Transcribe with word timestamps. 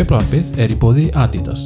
Djöflarpið 0.00 0.58
er 0.60 0.72
í 0.72 0.76
bóði 0.80 1.06
Adidas. 1.16 1.62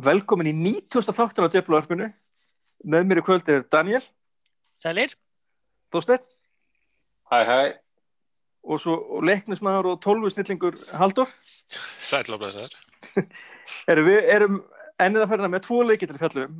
Velkomin 0.00 0.48
í 0.48 0.56
90. 0.56 1.12
þáttur 1.12 1.44
á 1.44 1.52
Djöflavarpinu. 1.52 2.10
Með 2.84 3.06
mér 3.08 3.20
í 3.20 3.24
kvöld 3.26 3.48
er 3.52 3.64
Daniel, 3.72 4.02
Sælir, 4.80 5.12
Þorsteinn. 5.92 6.24
Hæ, 7.30 7.38
hæ, 7.44 7.58
og 8.64 8.80
svo 8.80 9.20
leiknismæður 9.24 9.92
og 9.92 10.00
tólfu 10.04 10.30
snillingur 10.32 10.76
Haldur. 10.96 11.30
Blessaður. 12.40 12.74
Erum 13.90 14.08
við 14.08 14.28
erum 14.34 14.58
ennið 15.00 15.24
að 15.24 15.32
ferna 15.32 15.50
með 15.52 15.64
tvo 15.66 15.80
leiki 15.86 16.08
til 16.08 16.18
fjallum 16.20 16.58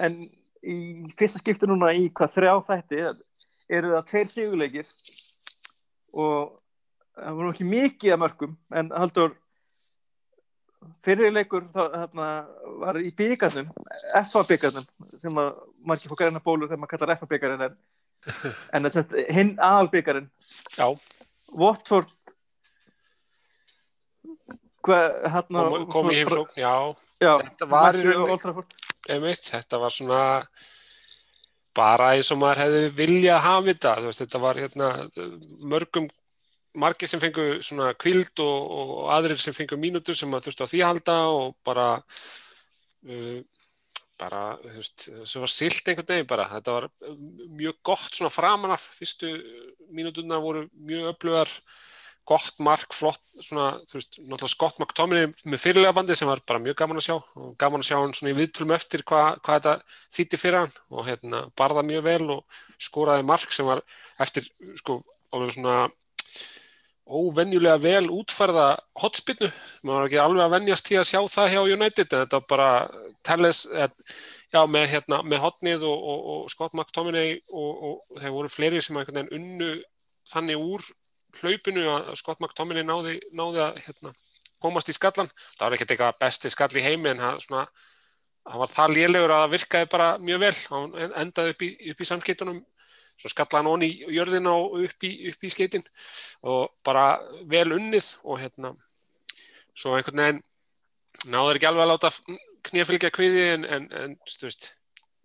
en 0.00 0.18
í 0.62 0.78
fyrsta 1.18 1.42
skipti 1.42 1.68
núna 1.68 1.90
í 1.96 2.06
hvað 2.14 2.36
þrjá 2.36 2.52
þætti 2.68 3.02
eru 3.72 3.92
það 3.96 4.08
tveir 4.08 4.32
sigurleikir. 4.32 4.90
Og 6.12 6.52
það 7.16 7.38
voru 7.38 7.52
ekki 7.52 7.68
mikið 7.68 8.14
að 8.14 8.22
mörgum 8.24 8.56
en 8.78 8.92
Haldur 8.96 9.36
fyrirleikur 11.06 11.66
þarna, 11.74 12.26
var 12.82 12.98
í 13.02 13.10
byggarnum 13.18 13.68
FA 14.30 14.42
byggarnum 14.48 14.86
sem 15.18 15.40
að 15.42 15.52
margir 15.86 16.10
fór 16.12 16.20
græna 16.22 16.42
bólur 16.44 16.68
þegar 16.70 16.82
maður 16.82 16.92
kallar 16.96 17.16
FA 17.20 17.28
byggarinn 17.32 17.64
en, 17.68 17.76
en 18.78 18.90
sést 18.94 19.14
hinn 19.34 19.54
aðal 19.58 19.90
byggarinn 19.92 20.28
Já, 20.78 20.86
Watford 21.52 22.12
hérna 24.82 25.64
kom, 25.70 25.86
kom 25.92 26.10
í 26.10 26.18
heimsókn, 26.20 26.58
já, 26.58 26.72
já, 27.22 27.32
Þetta 27.44 27.68
var 27.70 27.98
í 27.98 28.06
rauninni- 28.06 29.36
þetta 29.46 29.78
var 29.82 29.90
svona 29.94 30.22
bara 31.74 32.08
eins 32.16 32.30
og 32.34 32.40
maður 32.42 32.62
hefði 32.66 32.80
viljað 32.98 33.44
hafa 33.46 33.66
þetta, 33.68 33.92
veist, 34.06 34.22
þetta 34.24 34.40
var 34.42 34.58
hérna 34.60 34.88
mörgum, 35.72 36.08
margir 36.78 37.10
sem 37.10 37.20
fengu 37.20 37.46
svona 37.64 37.92
kvild 37.98 38.40
og, 38.44 38.70
og 38.76 38.92
aðrir 39.16 39.40
sem 39.40 39.56
fengu 39.56 39.76
mínútur 39.80 40.16
sem 40.16 40.30
maður 40.30 40.50
þurfti 40.50 40.64
á 40.64 40.70
því 40.72 40.82
að 40.82 40.90
halda 40.92 41.16
og 41.32 41.56
bara 41.66 41.88
uh, 42.00 43.40
bara, 44.22 44.42
þú 44.62 44.76
veist, 44.78 45.08
þessu 45.22 45.42
var 45.42 45.52
silt 45.52 45.88
einhvern 45.88 46.10
veginn 46.12 46.28
bara, 46.30 46.50
þetta 46.52 46.76
var 46.76 46.88
uh, 46.88 47.16
mjög 47.58 47.80
gott 47.86 48.12
svona 48.12 48.32
framan 48.32 48.74
af, 48.76 48.84
fyrstu 48.98 49.32
mínúturna 49.92 50.40
voru 50.42 50.68
mjög 50.72 51.10
öflugar. 51.14 51.58
Gott 52.22 52.60
mark, 52.62 52.92
flott, 52.94 53.18
svona, 53.42 53.80
þú 53.90 53.96
veist, 53.96 54.20
náttúrulega 54.20 54.50
Scott 54.52 54.76
McTominay 54.78 55.24
með 55.42 55.58
fyrirlega 55.58 55.96
bandi 55.96 56.14
sem 56.14 56.28
var 56.30 56.38
bara 56.46 56.60
mjög 56.62 56.76
gaman 56.78 57.00
að 57.00 57.06
sjá. 57.08 57.16
Og 57.34 57.56
gaman 57.58 57.82
að 57.82 57.88
sjá 57.88 57.96
hann 57.98 58.14
svona 58.14 58.30
í 58.30 58.36
viðtölum 58.38 58.74
eftir 58.76 59.02
hvað 59.10 59.40
hva 59.40 59.56
þetta 59.56 59.72
þýtti 60.14 60.38
fyrir 60.38 60.58
hann. 60.60 60.76
Og 60.94 61.08
hérna 61.08 61.40
barða 61.58 61.82
mjög 61.88 62.04
vel 62.06 62.28
og 62.36 62.60
skoraði 62.78 63.26
mark 63.26 63.50
sem 63.50 63.66
var 63.66 63.82
eftir, 64.22 64.46
sko, 64.78 65.00
alveg 65.34 65.56
svona 65.56 65.80
óvenjulega 67.02 67.80
vel 67.82 68.06
útfærða 68.14 68.66
hotspinnu, 69.02 69.48
maður 69.82 69.98
var 69.98 70.08
ekki 70.08 70.20
alveg 70.22 70.44
að 70.44 70.54
venjast 70.54 70.86
til 70.86 70.98
að 71.00 71.08
sjá 71.10 71.20
það 71.34 71.52
hjá 71.52 71.60
United 71.74 72.06
en 72.06 72.22
þetta 72.24 72.40
bara 72.48 72.68
Telles, 73.26 73.64
já, 74.50 74.60
með, 74.66 74.88
hérna, 74.90 75.20
með 75.26 75.42
hotnið 75.44 75.84
og, 75.86 76.06
og, 76.12 76.24
og 76.32 76.50
Scott 76.50 76.74
McTominay 76.74 77.36
og, 77.50 77.84
og 77.88 78.20
þeir 78.22 78.34
voru 78.34 78.50
fleiri 78.50 78.82
sem 78.82 78.98
einhvern 78.98 79.20
veginn 79.22 79.38
unnu 79.38 79.70
þannig 80.32 80.62
úr 80.62 80.86
hlaupinu 81.40 81.86
að 81.92 82.12
Scott 82.20 82.42
McTominay 82.42 82.86
náði, 82.86 83.18
náði 83.34 83.62
að 83.64 83.80
hérna, 83.86 84.12
komast 84.62 84.90
í 84.90 84.96
skallan. 84.96 85.30
Það 85.56 85.64
var 85.64 85.76
ekkert 85.76 85.94
eitthvað 85.94 86.20
besti 86.22 86.52
skall 86.52 86.70
í 86.76 86.84
heimi 86.84 87.12
en 87.12 87.22
það, 87.22 87.40
svona, 87.46 87.64
það 88.48 88.62
var 88.62 88.72
það 88.74 88.96
lélegur 88.96 89.34
að 89.34 89.44
það 89.44 89.54
virkaði 89.56 89.90
bara 89.94 90.10
mjög 90.22 90.42
vel. 90.44 90.54
Hann 90.74 91.16
endaði 91.24 91.54
upp 91.54 91.64
í, 91.66 91.70
í 91.90 92.10
samskiptunum, 92.10 92.60
svo 93.22 93.30
skallaði 93.30 93.60
hann 93.60 93.70
onni 93.70 93.88
í 93.88 94.16
jörðina 94.16 94.52
og 94.58 94.78
upp 94.82 95.06
í, 95.06 95.12
upp 95.30 95.46
í 95.46 95.50
skeitin 95.52 95.84
og 96.42 96.72
bara 96.86 97.06
vel 97.50 97.68
unnið 97.78 98.12
og 98.26 98.40
hérna, 98.42 98.74
svo 99.78 99.94
einhvern 99.96 100.24
veginn 100.24 100.42
náður 101.30 101.58
ekki 101.60 101.70
alveg 101.70 101.86
að 101.86 101.92
láta 101.92 102.12
knýjafylgja 102.68 103.12
kviði 103.14 103.48
en, 103.54 103.66
en, 103.66 103.90
en 104.02 104.16
þú 104.26 104.48
veist, 104.48 104.72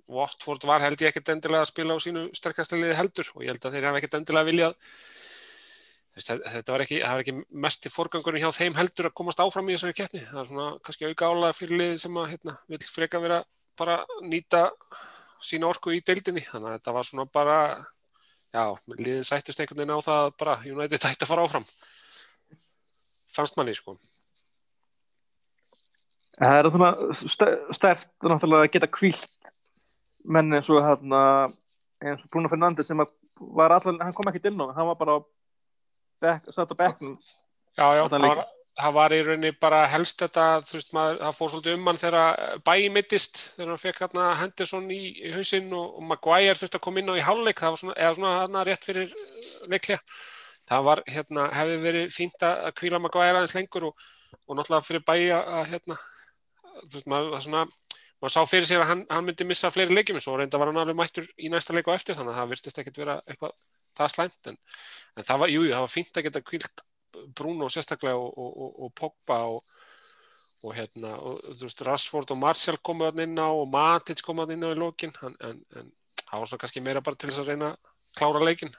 Watford 0.08 0.64
var 0.70 0.84
held 0.86 1.02
ég 1.04 1.12
ekkert 1.12 1.34
endilega 1.34 1.66
að 1.66 1.72
spila 1.74 1.98
á 1.98 2.00
sínu 2.00 2.28
sterkasta 2.38 2.78
liði 2.80 2.96
heldur 2.96 3.32
og 3.34 3.44
ég 3.44 3.52
held 3.52 3.66
að 3.66 3.74
þeir 3.76 3.88
hafa 3.90 4.00
ekkert 4.00 4.20
endilega 4.22 4.48
viljað 4.48 4.78
þetta 6.18 6.74
var 6.74 6.84
ekki, 6.84 7.00
var 7.04 7.22
ekki 7.22 7.36
mest 7.66 7.86
í 7.86 7.92
forgangurinn 7.94 8.46
hjá 8.46 8.56
þeim 8.56 8.78
heldur 8.78 9.10
að 9.10 9.16
komast 9.20 9.42
áfram 9.44 9.68
í 9.70 9.76
þessari 9.76 9.98
keppni. 9.98 10.24
Það 10.26 10.40
er 10.42 10.50
svona 10.50 10.70
kannski 10.86 11.10
auka 11.12 11.30
álega 11.30 11.58
fyrir 11.58 11.82
liði 11.82 12.00
sem 12.02 12.18
að 12.18 12.30
hérna, 12.32 12.56
vil 12.72 12.80
freka 12.90 13.22
vera 13.22 13.42
bara 13.78 14.00
nýta 14.26 14.64
sína 15.44 15.70
orku 15.70 15.94
í 15.96 16.02
deildinni. 16.06 16.44
Þannig 16.46 16.72
að 16.72 16.76
þetta 16.78 16.96
var 16.96 17.08
svona 17.08 17.28
bara 17.38 17.60
já, 18.54 18.64
liðin 18.96 19.28
sættust 19.28 19.60
einhvern 19.62 19.84
veginn 19.84 19.98
á 19.98 20.08
það 20.08 20.30
bara 20.42 20.60
United 20.66 21.10
ætti 21.10 21.26
að 21.26 21.32
fara 21.32 21.48
áfram. 21.48 21.68
Fannst 23.34 23.58
manni 23.60 23.76
sko. 23.78 23.98
Það 26.38 26.60
er 26.60 26.70
svona 26.72 26.92
stert 27.74 28.10
náttúrulega 28.22 28.68
að 28.68 28.74
geta 28.76 28.90
kvílt 28.94 29.54
menn 30.28 30.54
eins 30.54 30.70
og 30.70 30.84
hérna 30.84 31.22
eins 32.04 32.22
og 32.22 32.30
Bruno 32.30 32.50
Fernandes 32.52 32.90
sem 32.90 33.00
var 33.00 33.74
allan, 33.74 34.00
hann 34.02 34.14
kom 34.14 34.30
ekkert 34.30 34.52
inn 34.52 34.62
á, 34.62 34.70
hann 34.76 34.90
var 34.92 35.00
bara 35.00 35.18
satt 36.52 36.74
á 36.74 36.76
bekknum. 36.78 37.18
Já, 37.78 37.88
já, 37.98 38.04
það 38.10 38.26
var, 38.26 38.44
það 38.78 38.94
var 38.94 39.14
í 39.16 39.20
rauninni 39.26 39.52
bara 39.58 39.82
helst 39.90 40.22
þetta, 40.22 40.46
þú 40.68 40.76
veist 40.76 40.92
maður, 40.94 41.20
það 41.24 41.38
fór 41.38 41.52
svolítið 41.54 41.78
um 41.78 41.88
hann 41.90 42.00
þegar 42.02 42.42
bæi 42.68 42.90
mittist, 42.94 43.40
þegar 43.56 43.72
hann 43.74 43.82
fekk 43.82 44.02
hérna 44.04 44.26
Henderson 44.42 44.90
í, 44.94 45.00
í 45.18 45.32
hausinn 45.34 45.72
og, 45.74 45.96
og 45.98 46.06
Maguire 46.12 46.58
þurfti 46.60 46.78
að 46.78 46.84
koma 46.86 47.02
inn 47.02 47.10
á 47.10 47.16
í 47.18 47.24
hálfleik, 47.26 47.62
það 47.64 47.74
var 47.74 47.82
svona, 47.82 47.96
eða 47.98 48.18
svona 48.20 48.34
hérna 48.42 48.66
rétt 48.68 48.86
fyrir 48.86 49.16
leiklega. 49.72 50.20
Það 50.68 50.84
var, 50.90 51.02
hérna, 51.08 51.48
hefði 51.56 51.80
verið 51.86 52.14
fínt 52.14 52.46
að 52.46 52.70
kvíla 52.78 53.02
Maguire 53.02 53.40
aðeins 53.40 53.56
lengur 53.58 53.88
og, 53.90 54.06
og 54.46 54.60
náttúrulega 54.60 54.86
fyrir 54.86 55.06
bæi 55.08 55.30
að, 55.32 55.64
hérna, 55.72 55.98
þú 56.84 57.00
veist 57.00 57.10
maður, 57.14 57.32
það 57.34 57.46
svona, 57.48 57.64
maður 58.22 58.36
sá 58.36 58.52
fyrir 58.52 58.70
sér 58.70 58.84
að 58.84 58.92
hann, 58.92 59.06
hann 59.10 59.26
myndi 59.26 59.48
missa 59.48 59.72
fleiri 59.74 59.98
leikjum, 59.98 60.20
svo 60.22 60.36
reynda 60.38 60.60
var 60.62 60.70
hann 60.70 60.84
alveg 60.84 61.00
mættur 61.00 61.32
í 61.40 61.50
næsta 61.54 61.74
leik 61.74 61.90
og 61.90 61.96
eftir, 61.98 62.20
þannig 62.20 62.36
að 62.36 62.42
það 62.42 62.54
virtist 62.54 62.84
ekkert 62.84 63.02
vera 63.02 63.18
eitthvað 63.26 63.56
það 63.98 64.14
slæmt, 64.14 64.52
en, 64.52 64.60
en 65.18 65.26
það 65.26 65.42
var, 65.42 65.54
jú, 65.56 65.64
það 65.72 65.86
var 65.86 65.94
fínt 65.94 66.20
að 66.20 66.28
geta 66.28 66.44
kvílt 66.46 66.84
Bruno 67.38 67.70
sérstaklega 67.72 68.16
og, 68.16 68.34
og, 68.38 68.58
og, 68.64 68.74
og 68.86 68.94
Pogba 68.98 69.40
og 69.48 70.74
hérna, 70.76 71.14
og 71.22 71.40
þú 71.54 71.68
veist, 71.68 71.84
Rashford 71.86 72.34
og 72.34 72.40
Martial 72.42 72.80
komuð 72.84 73.22
inn 73.24 73.38
á 73.40 73.48
og 73.48 73.68
Matic 73.72 74.24
komuð 74.26 74.56
inn 74.56 74.66
á 74.66 74.74
í 74.74 74.78
lókin, 74.78 75.14
en, 75.24 75.38
en, 75.46 75.62
en 75.78 75.92
það 76.24 76.42
var 76.42 76.50
svona 76.50 76.64
kannski 76.64 76.84
meira 76.84 77.04
bara 77.06 77.20
til 77.20 77.30
þess 77.30 77.44
að 77.44 77.52
reyna 77.52 77.70
að 77.72 77.94
klára 78.18 78.44
leikin. 78.44 78.74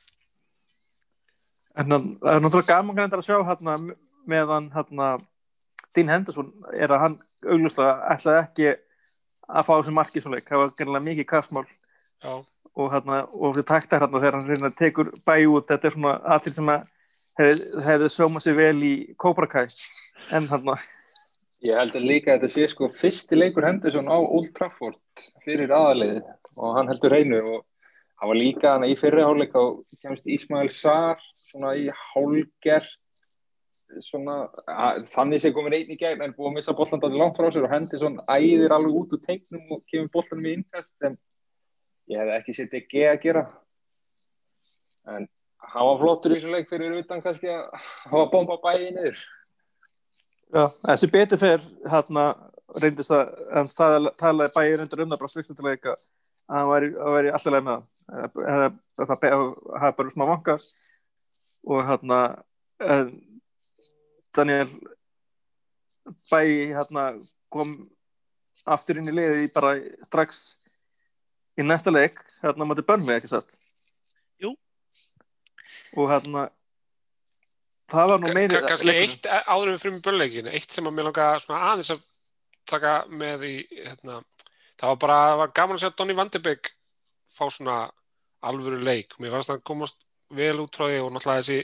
En 1.78 1.94
það 1.94 2.34
er 2.34 2.43
náttúrulega 2.43 2.75
gaman 2.75 3.15
að 3.15 3.25
sjá 3.28 3.38
hérna 3.47 3.78
meðan 4.28 4.71
hérna 4.75 5.15
Dean 5.94 6.12
Henderson 6.12 6.50
er 6.75 6.93
að 6.93 7.03
hann 7.04 7.19
auglustlega 7.47 8.12
ætlaði 8.12 8.43
ekki 8.43 8.71
að 9.48 9.66
fá 9.69 9.72
þessi 9.78 9.94
marki 9.97 10.21
svo 10.22 10.34
leik, 10.34 10.48
það 10.50 10.65
var 10.65 10.75
gerðilega 10.77 11.06
mikið 11.06 11.28
kastmál. 11.31 11.69
Já, 12.19 12.43
og 12.78 12.93
hérna, 12.93 13.22
og 13.32 13.56
þetta 13.56 13.72
taktar 13.72 14.04
hérna 14.04 14.21
þegar 14.21 14.37
hann 14.38 14.50
reyna 14.50 14.71
tekur 14.77 15.10
bæ 15.27 15.34
út, 15.50 15.66
þetta 15.71 15.88
er 15.88 15.94
svona 15.94 16.15
aðtil 16.34 16.54
sem 16.59 16.71
að 16.72 16.84
hefði 17.38 17.82
hef 17.87 18.06
sjóma 18.12 18.43
sér 18.43 18.56
vel 18.59 18.78
í 18.82 18.94
Cobra 19.21 19.49
Kai 19.50 19.66
en 20.34 20.49
hérna 20.50 20.78
Ég 21.66 21.75
held 21.75 21.97
að 21.99 22.06
líka 22.06 22.34
að 22.34 22.44
þetta 22.44 22.54
sé 22.54 22.66
sko 22.71 22.88
fyrsti 22.94 23.38
leikur 23.38 23.66
Henderson 23.66 24.10
á 24.10 24.19
Old 24.19 24.53
Trafford 24.54 25.25
fyrir 25.43 25.72
aðalið 25.75 26.21
og 26.54 26.77
hann 26.77 26.91
heldur 26.91 27.15
reynu 27.15 27.41
og 27.41 27.65
hann 28.19 28.31
var 28.31 28.38
líka 28.38 28.75
hann 28.75 28.86
í 28.86 28.95
fyrirháleik 28.98 29.57
og 29.59 29.84
kemst 30.03 30.27
Ismail 30.30 30.71
Sar 30.71 31.18
svona 31.51 31.74
í 31.78 31.89
hálgert 31.91 32.98
svona, 34.04 34.36
að, 34.68 35.07
þannig 35.15 35.42
sé 35.42 35.53
komin 35.57 35.74
einn 35.78 35.95
í 35.95 35.98
gegn 35.98 36.22
en 36.22 36.34
búið 36.36 36.51
að 36.51 36.57
missa 36.59 36.77
bollandandi 36.77 37.18
langt 37.18 37.39
frá 37.39 37.48
sér 37.51 37.66
og 37.66 37.72
Henderson 37.72 38.21
æðir 38.28 38.74
alveg 38.74 39.01
út 39.01 39.16
úr 39.16 39.24
tegnum 39.24 39.78
og 39.78 39.83
kemur 39.91 40.13
bollanum 40.15 40.47
í 40.51 40.54
innkast 40.59 41.09
en 41.09 41.16
ég 42.13 42.21
hef 42.22 42.34
ekki 42.36 42.57
sett 42.57 42.77
ekki 42.77 43.07
að 43.09 43.22
gera. 43.24 43.45
En 45.09 45.28
var 45.59 45.99
flottur 46.01 46.34
í 46.34 46.39
þessu 46.39 46.53
leik 46.53 46.71
fyrir 46.71 46.97
utan 47.01 47.22
kannski 47.25 47.51
að 47.53 47.66
hafa 48.09 48.27
bomba 48.33 48.59
bæði 48.63 48.93
niður. 48.95 49.22
Já, 50.49 50.65
þessi 50.87 51.10
betur 51.13 51.41
fer 51.41 51.65
hérna 51.93 52.25
reyndist 52.81 53.13
að 53.13 53.33
hann 53.53 53.71
sagði, 53.72 54.13
talaði 54.21 54.55
bæði 54.55 54.77
reyndur 54.81 55.03
um 55.05 55.13
það 55.13 55.22
bara 55.22 55.33
sliknutilega 55.33 55.95
að 56.49 56.57
hann 56.57 56.69
væri, 56.71 56.91
væri 57.16 57.33
alltaf 57.33 57.55
leið 57.55 57.66
með 57.69 57.87
það 58.09 58.77
það 58.99 59.34
hafa 59.83 59.97
bara 59.99 60.13
svona 60.15 60.28
vangar 60.31 60.66
og 61.69 61.83
hérna 61.89 62.21
en, 62.81 63.11
Daniel 64.37 64.71
bæði 66.31 66.71
hérna 66.72 67.04
kom 67.53 67.75
aftur 68.69 69.01
inn 69.01 69.11
í 69.11 69.16
liði 69.16 69.51
bara 69.53 69.77
strax 70.07 70.43
í 71.59 71.65
næsta 71.66 71.93
leik 71.93 72.21
hérna 72.45 72.69
mátti 72.69 72.87
Burnley 72.87 73.19
ekki 73.19 73.33
satt. 73.33 73.49
Og 75.97 76.11
hérna 76.13 76.49
það 77.89 78.11
var 78.13 78.23
nú 78.23 78.33
meiri 78.37 78.59
Ka- 78.61 78.69
kannski 78.73 78.95
eitt 78.95 79.27
eh, 79.27 79.45
áður 79.49 79.73
við 79.75 79.83
fyrir 79.85 80.03
börnleikinu, 80.05 80.53
eitt 80.53 80.75
sem 80.75 80.89
að 80.89 80.97
mér 80.99 81.09
langa 81.09 81.29
svona 81.41 81.71
aðeins 81.73 81.93
að 81.95 82.03
taka 82.69 82.95
með 83.09 83.47
í 83.49 83.55
hérna, 83.73 84.19
það 84.77 84.91
var 84.93 84.99
bara 85.05 85.21
það 85.31 85.39
var 85.43 85.55
gaman 85.61 85.79
að 85.79 85.85
sjá 85.85 85.95
Donny 85.97 86.17
Van 86.19 86.33
de 86.35 86.43
Beek 86.45 86.73
fá 87.29 87.45
svona 87.49 87.79
alvöru 88.45 88.81
leik. 88.85 89.17
Mér 89.19 89.33
fannst 89.35 89.51
hann 89.53 89.65
komast 89.67 89.97
vel 90.31 90.59
út 90.63 90.77
frá 90.77 90.87
því 90.89 90.99
og 91.03 91.15
náttúrulega 91.15 91.43
þessi 91.43 91.63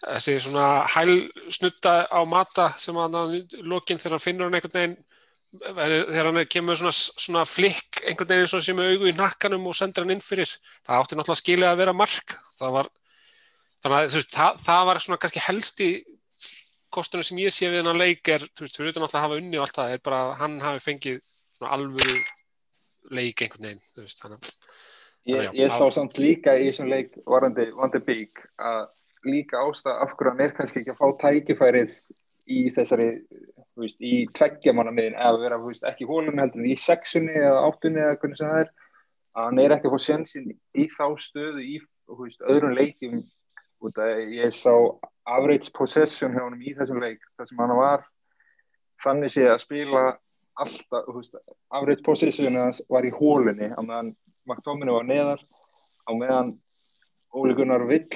þessi 0.00 0.34
svona 0.46 0.66
hæl 0.94 1.14
snutta 1.52 1.94
á 2.08 2.20
mata 2.28 2.70
sem 2.80 2.96
hann 2.96 3.16
á 3.16 3.24
lokin 3.64 3.98
þegar 4.00 4.16
hann 4.16 4.24
finnur 4.24 4.48
hann 4.48 4.56
einhvern 4.56 4.76
veginn 4.76 4.98
þegar 5.50 6.28
hann 6.30 6.46
kemur 6.52 6.78
svona, 6.78 6.92
svona 6.94 7.42
flikk 7.48 8.04
einhvern 8.06 8.30
veginn 8.30 8.64
sem 8.68 8.80
augu 8.84 9.10
í 9.10 9.16
nakkanum 9.16 9.66
og 9.66 9.76
sendur 9.76 10.04
hann 10.06 10.14
inn 10.14 10.24
fyrir. 10.24 10.52
Það 10.86 11.00
átti 11.02 11.18
náttúrulega 11.18 11.42
skilja 11.42 11.72
að 11.72 11.82
vera 11.82 11.96
mark. 11.96 12.36
Það 12.60 12.76
var 12.76 12.90
þannig 13.80 13.96
að 13.98 14.12
þú 14.12 14.20
veist, 14.20 14.34
það, 14.36 14.60
það 14.66 14.84
var 14.90 15.02
svona 15.04 15.20
kannski 15.22 15.44
helsti 15.46 15.88
kostunum 16.90 17.26
sem 17.26 17.40
ég 17.42 17.54
sé 17.54 17.70
við 17.70 17.82
hennar 17.82 17.98
leik 17.98 18.28
er, 18.34 18.44
þú 18.50 18.66
veist, 18.66 18.78
fyrir 18.78 18.94
utan 18.94 19.06
alltaf 19.06 19.20
að 19.20 19.26
hafa 19.28 19.40
unni 19.40 19.58
og 19.58 19.66
allt 19.66 19.80
það, 19.80 19.96
er 19.96 20.04
bara 20.06 20.22
að 20.26 20.36
hann 20.42 20.60
hafi 20.64 20.84
fengið 20.86 21.20
svona 21.58 21.74
alvöru 21.76 22.16
leik 23.10 23.44
einhvern 23.44 23.68
veginn, 23.68 23.84
þú 23.94 24.06
veist, 24.06 24.24
þannig 24.24 24.40
að 24.40 24.88
Ég, 25.28 25.68
sá 25.68 25.84
samt 25.92 26.16
líka 26.16 26.54
í 26.56 26.70
þessum 26.70 26.88
leik 26.88 27.18
varandi 27.28 27.66
Van 27.76 27.92
de 27.92 28.00
Beek 28.00 28.40
að 28.56 28.86
líka 29.28 29.60
ástæða 29.60 29.98
af 30.00 30.14
hverju 30.16 30.32
hann 30.32 30.40
er 30.46 30.54
kannski 30.56 30.80
ekki 30.80 30.94
að 30.94 31.00
fá 31.00 31.08
tækifærið 31.20 31.96
í 32.50 32.62
þessari 32.72 33.08
þú 33.20 33.84
veist, 33.84 33.98
í 34.00 34.14
tveggjamanna 34.36 34.94
miðin 34.96 35.18
eða 35.18 35.42
vera 35.42 35.58
þú 35.60 35.72
veist, 35.72 35.84
ekki 35.88 36.06
í 36.06 36.08
hólunni 36.08 36.42
heldur 36.42 36.70
í 36.70 36.76
sexunni 36.80 37.36
eða 37.36 37.66
áttunni 37.68 38.02
eða 38.02 38.16
hvernig 38.22 38.40
sem 38.40 38.50
það 38.50 38.62
er. 38.64 38.72
Að 39.30 39.46
hann 39.46 39.60
er 39.62 39.74
ekki 39.76 39.90
að 39.90 39.94
fá 39.94 40.06
sjensin 40.06 40.48
í 40.50 40.86
þá 40.90 41.04
stöðu 41.26 41.66
í 41.66 41.76
þú 41.84 42.18
veist, 42.22 42.42
öðrum 42.54 42.74
leikjum 42.78 43.20
út 43.84 44.00
að 44.00 44.32
ég 44.36 44.54
sá 44.54 44.72
average 45.30 45.72
possession 45.76 46.34
hjá 46.34 46.42
honum 46.44 46.64
í 46.64 46.74
þessum 46.76 47.00
leik 47.02 47.22
þar 47.36 47.48
sem 47.48 47.62
hann 47.62 47.76
var. 47.78 48.04
Þannig 49.00 49.32
sé 49.32 49.46
að 49.48 49.62
spila 49.62 50.02
alltaf, 50.60 51.06
þú 51.06 51.16
veist, 51.16 51.38
average 51.72 52.04
possession 52.04 52.58
var 52.92 53.08
í 53.08 53.14
hólunni 53.14 53.70
á 53.72 53.80
meðan 53.80 54.14
McTominay 54.48 54.96
var 54.96 55.08
neðar 55.08 55.42
á 56.08 56.12
meðan 56.12 56.54
Óli 57.30 57.54
Gunnar 57.54 57.86
vill 57.86 58.08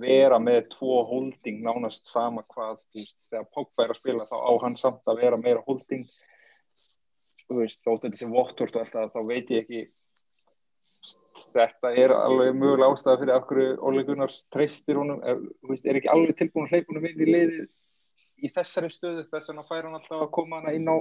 vera 0.00 0.38
með 0.38 0.68
tvo 0.74 1.00
holding 1.08 1.62
nánast 1.64 2.06
sama 2.06 2.44
hvað 2.52 2.76
þú 2.92 3.00
veist, 3.00 3.16
þegar 3.30 3.46
Pogba 3.54 3.84
er 3.84 3.94
að 3.94 4.00
spila 4.02 4.26
þá 4.28 4.36
á 4.36 4.52
hann 4.62 4.76
samt 4.78 5.08
að 5.10 5.22
vera 5.24 5.40
meira 5.40 5.64
holding. 5.66 6.04
Þú 7.48 7.62
veist, 7.62 7.80
þótt 7.82 8.04
þetta 8.06 8.20
sé 8.20 8.28
Vottort 8.30 8.76
og 8.76 8.84
alltaf 8.84 9.14
þá 9.16 9.20
veit 9.26 9.50
ég 9.50 9.64
ekki 9.64 9.80
þetta 11.54 11.92
er 11.96 12.14
alveg 12.14 12.54
mögulega 12.56 12.92
ástæða 12.94 13.20
fyrir 13.22 13.34
af 13.36 13.46
hverju 13.48 13.76
Óli 13.88 14.04
Gunnar 14.08 14.34
treystir 14.54 14.98
honum. 15.00 15.20
Er, 15.24 15.40
veist, 15.68 15.86
er 15.86 15.98
ekki 16.00 16.12
alveg 16.12 16.36
tilbúin 16.38 16.68
að 16.68 16.76
hleypa 16.76 16.92
honum 16.92 17.08
inn 17.10 17.24
í 17.24 17.30
liðið 17.30 17.66
í 18.40 18.52
þessari 18.54 18.90
stöðu 18.92 19.26
þess 19.28 19.50
vegna 19.50 19.66
fær 19.68 19.84
hann 19.86 19.98
alltaf 19.98 20.24
að 20.24 20.32
koma 20.36 20.60
hana 20.60 20.74
inn 20.76 20.88
á 20.88 20.96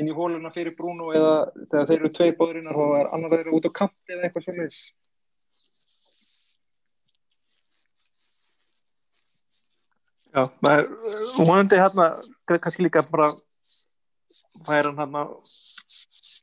inn 0.00 0.08
í 0.08 0.14
hóluna 0.16 0.52
fyrir 0.54 0.76
Bruno 0.76 1.10
eða 1.16 1.34
þegar 1.66 1.88
þeir 1.90 1.98
eru 1.98 2.12
tvei 2.16 2.30
bóðurinnar 2.38 2.78
og 2.78 2.92
það 2.92 3.00
er 3.02 3.12
annar 3.16 3.34
þeirra 3.34 3.56
út 3.58 3.68
á 3.68 3.78
kanti 3.80 4.14
eða 4.14 4.28
eitthvað 4.28 4.46
svolítið 4.46 4.80
Já, 10.30 10.44
maður, 10.62 10.84
vonandi 11.34 11.78
hérna 11.80 12.04
kannski 12.46 12.84
líka 12.86 13.02
bara 13.10 13.32
færa 14.62 14.92
hann 14.92 15.00
hérna 15.02 15.24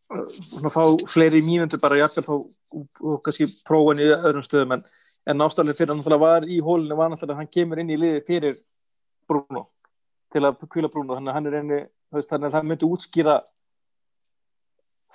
svona 0.08 0.72
fá 0.72 0.84
fleiri 1.08 1.40
mínundur 1.44 1.80
bara 1.80 2.00
jafnvel 2.02 2.26
þá 2.28 2.36
og, 2.74 3.19
kannski 3.25 3.48
prófa 3.68 3.94
hann 3.94 4.04
í 4.04 4.08
öðrum 4.14 4.46
stöðum 4.46 4.78
en, 4.78 4.86
en 5.28 5.44
ástæðlega 5.46 5.80
fyrir 5.80 5.94
hann 5.94 6.02
náttúrulega 6.02 6.25
var 6.25 6.48
í 6.48 6.60
hólinu 6.64 6.98
var 7.00 7.12
náttúrulega 7.14 7.38
að 7.38 7.44
hann 7.44 7.54
kemur 7.58 7.81
inn 7.84 7.94
í 7.94 8.00
liði 8.00 8.24
fyrir 8.28 8.58
Bruno 9.28 9.68
til 10.34 10.44
að 10.48 10.60
kvíla 10.68 10.92
Bruno 10.92 11.16
þannig 11.16 11.31
að 11.31 11.38
hann 11.40 11.48
er 11.52 11.60
einni 11.62 11.80
þannig 12.18 12.50
að 12.50 12.58
það 12.58 12.68
myndi 12.72 12.88
útskýra 12.88 13.38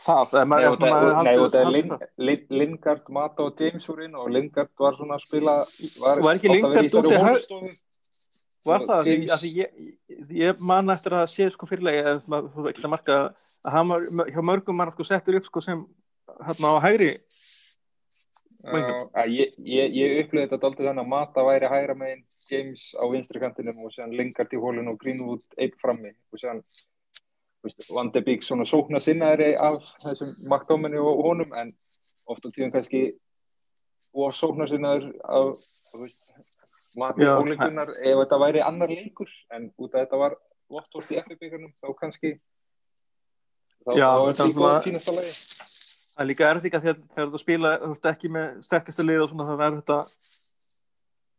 það. 0.02 0.48
Nei, 0.48 1.34
og 1.38 1.50
það 1.52 1.68
er 1.68 2.42
Lingard, 2.50 3.08
Mata 3.12 3.44
og 3.46 3.60
James 3.60 3.86
voru 3.88 4.06
inn 4.06 4.16
og 4.18 4.30
Lingard 4.32 4.70
var 4.80 4.96
svona 4.98 5.18
að 5.18 5.24
spila 5.26 5.54
var, 6.00 6.22
Var 6.24 6.38
ekki 6.38 6.48
að 6.48 6.54
í 6.54 6.56
Lingard 6.56 6.96
úti? 6.98 7.14
hæ- 7.14 7.26
hólustofu. 7.28 7.72
Var 8.64 8.84
það, 8.86 9.02
því, 9.04 9.12
James- 9.12 9.32
að 9.36 9.44
ég, 9.58 9.68
ég 10.42 10.58
man 10.72 10.90
eftir 10.94 11.16
að 11.18 11.26
sé 11.30 11.48
sko 11.50 11.66
fyrirlega, 11.66 12.16
að 12.26 12.88
marka 12.90 13.18
að 13.62 13.72
hann 13.76 13.88
var, 13.92 14.00
hjá 14.30 14.42
mörgum 14.42 14.82
hann 14.82 14.92
sko 14.94 15.06
settur 15.06 15.38
upp 15.38 15.46
sko 15.50 15.60
sem 15.60 15.86
hérna 16.46 16.74
á 16.78 16.82
hægri 16.82 17.12
að 17.12 17.20
ég, 19.26 19.54
ég, 19.58 19.94
ég 19.98 20.20
upplöði 20.24 20.46
þetta 20.46 20.60
daldið 20.62 20.88
þannig 20.90 21.04
að 21.04 21.12
Mata 21.14 21.44
væri 21.48 21.70
hægra 21.72 21.94
megin 21.98 22.24
James 22.52 22.84
á 22.94 23.04
vinstri 23.10 23.40
kantinum 23.42 23.80
og 23.86 23.92
séðan 23.94 24.14
Lingard 24.18 24.52
í 24.52 24.60
hólinu 24.60 24.92
og 24.92 24.98
Greenwood 25.00 25.42
einn 25.58 25.72
frammi. 25.82 26.12
Og 26.32 26.38
séðan 26.42 26.62
Van 27.94 28.10
de 28.10 28.20
Beek 28.26 28.42
svona 28.42 28.64
sókna 28.66 28.98
sinnaðri 29.00 29.52
af 29.54 29.82
þessum 30.02 30.32
McDominay 30.50 30.98
og 30.98 31.20
honum 31.26 31.52
en 31.54 31.70
oft 32.26 32.42
á 32.42 32.50
tíðum 32.50 32.72
kannski 32.74 33.02
og 34.14 34.34
sókna 34.34 34.66
sinnaður 34.70 35.12
af 35.22 35.52
Mati 36.98 37.24
Já, 37.24 37.38
ólíkunar 37.40 37.88
ef 38.02 38.18
þetta 38.20 38.38
væri 38.42 38.60
annar 38.66 38.90
leikur 38.92 39.30
en 39.54 39.70
út 39.78 39.94
af 39.94 40.02
þetta 40.04 40.18
var 40.20 40.34
Vottort 40.72 41.08
í 41.12 41.16
FF-byggarnum 41.22 41.72
þá 41.80 41.94
kannski 42.00 42.34
þá, 43.84 43.90
Já, 43.96 44.08
þá 44.10 44.18
er 44.18 44.32
þetta 44.32 44.44
því 44.48 44.56
góð 44.58 44.66
var- 44.66 44.84
fínasta 44.86 45.14
lagi 45.16 45.32
það 46.12 46.22
er 46.24 46.28
líka 46.28 46.48
að 46.50 46.62
þegar 46.68 47.30
þú 47.32 47.40
spila 47.40 47.76
þú 47.80 47.92
ert 47.96 48.08
ekki 48.12 48.30
með 48.32 48.48
sterkasta 48.66 49.06
lið 49.06 49.24
og 49.24 49.30
svona 49.32 49.48
það 49.48 49.64
er 49.66 49.76
þetta 49.80 49.98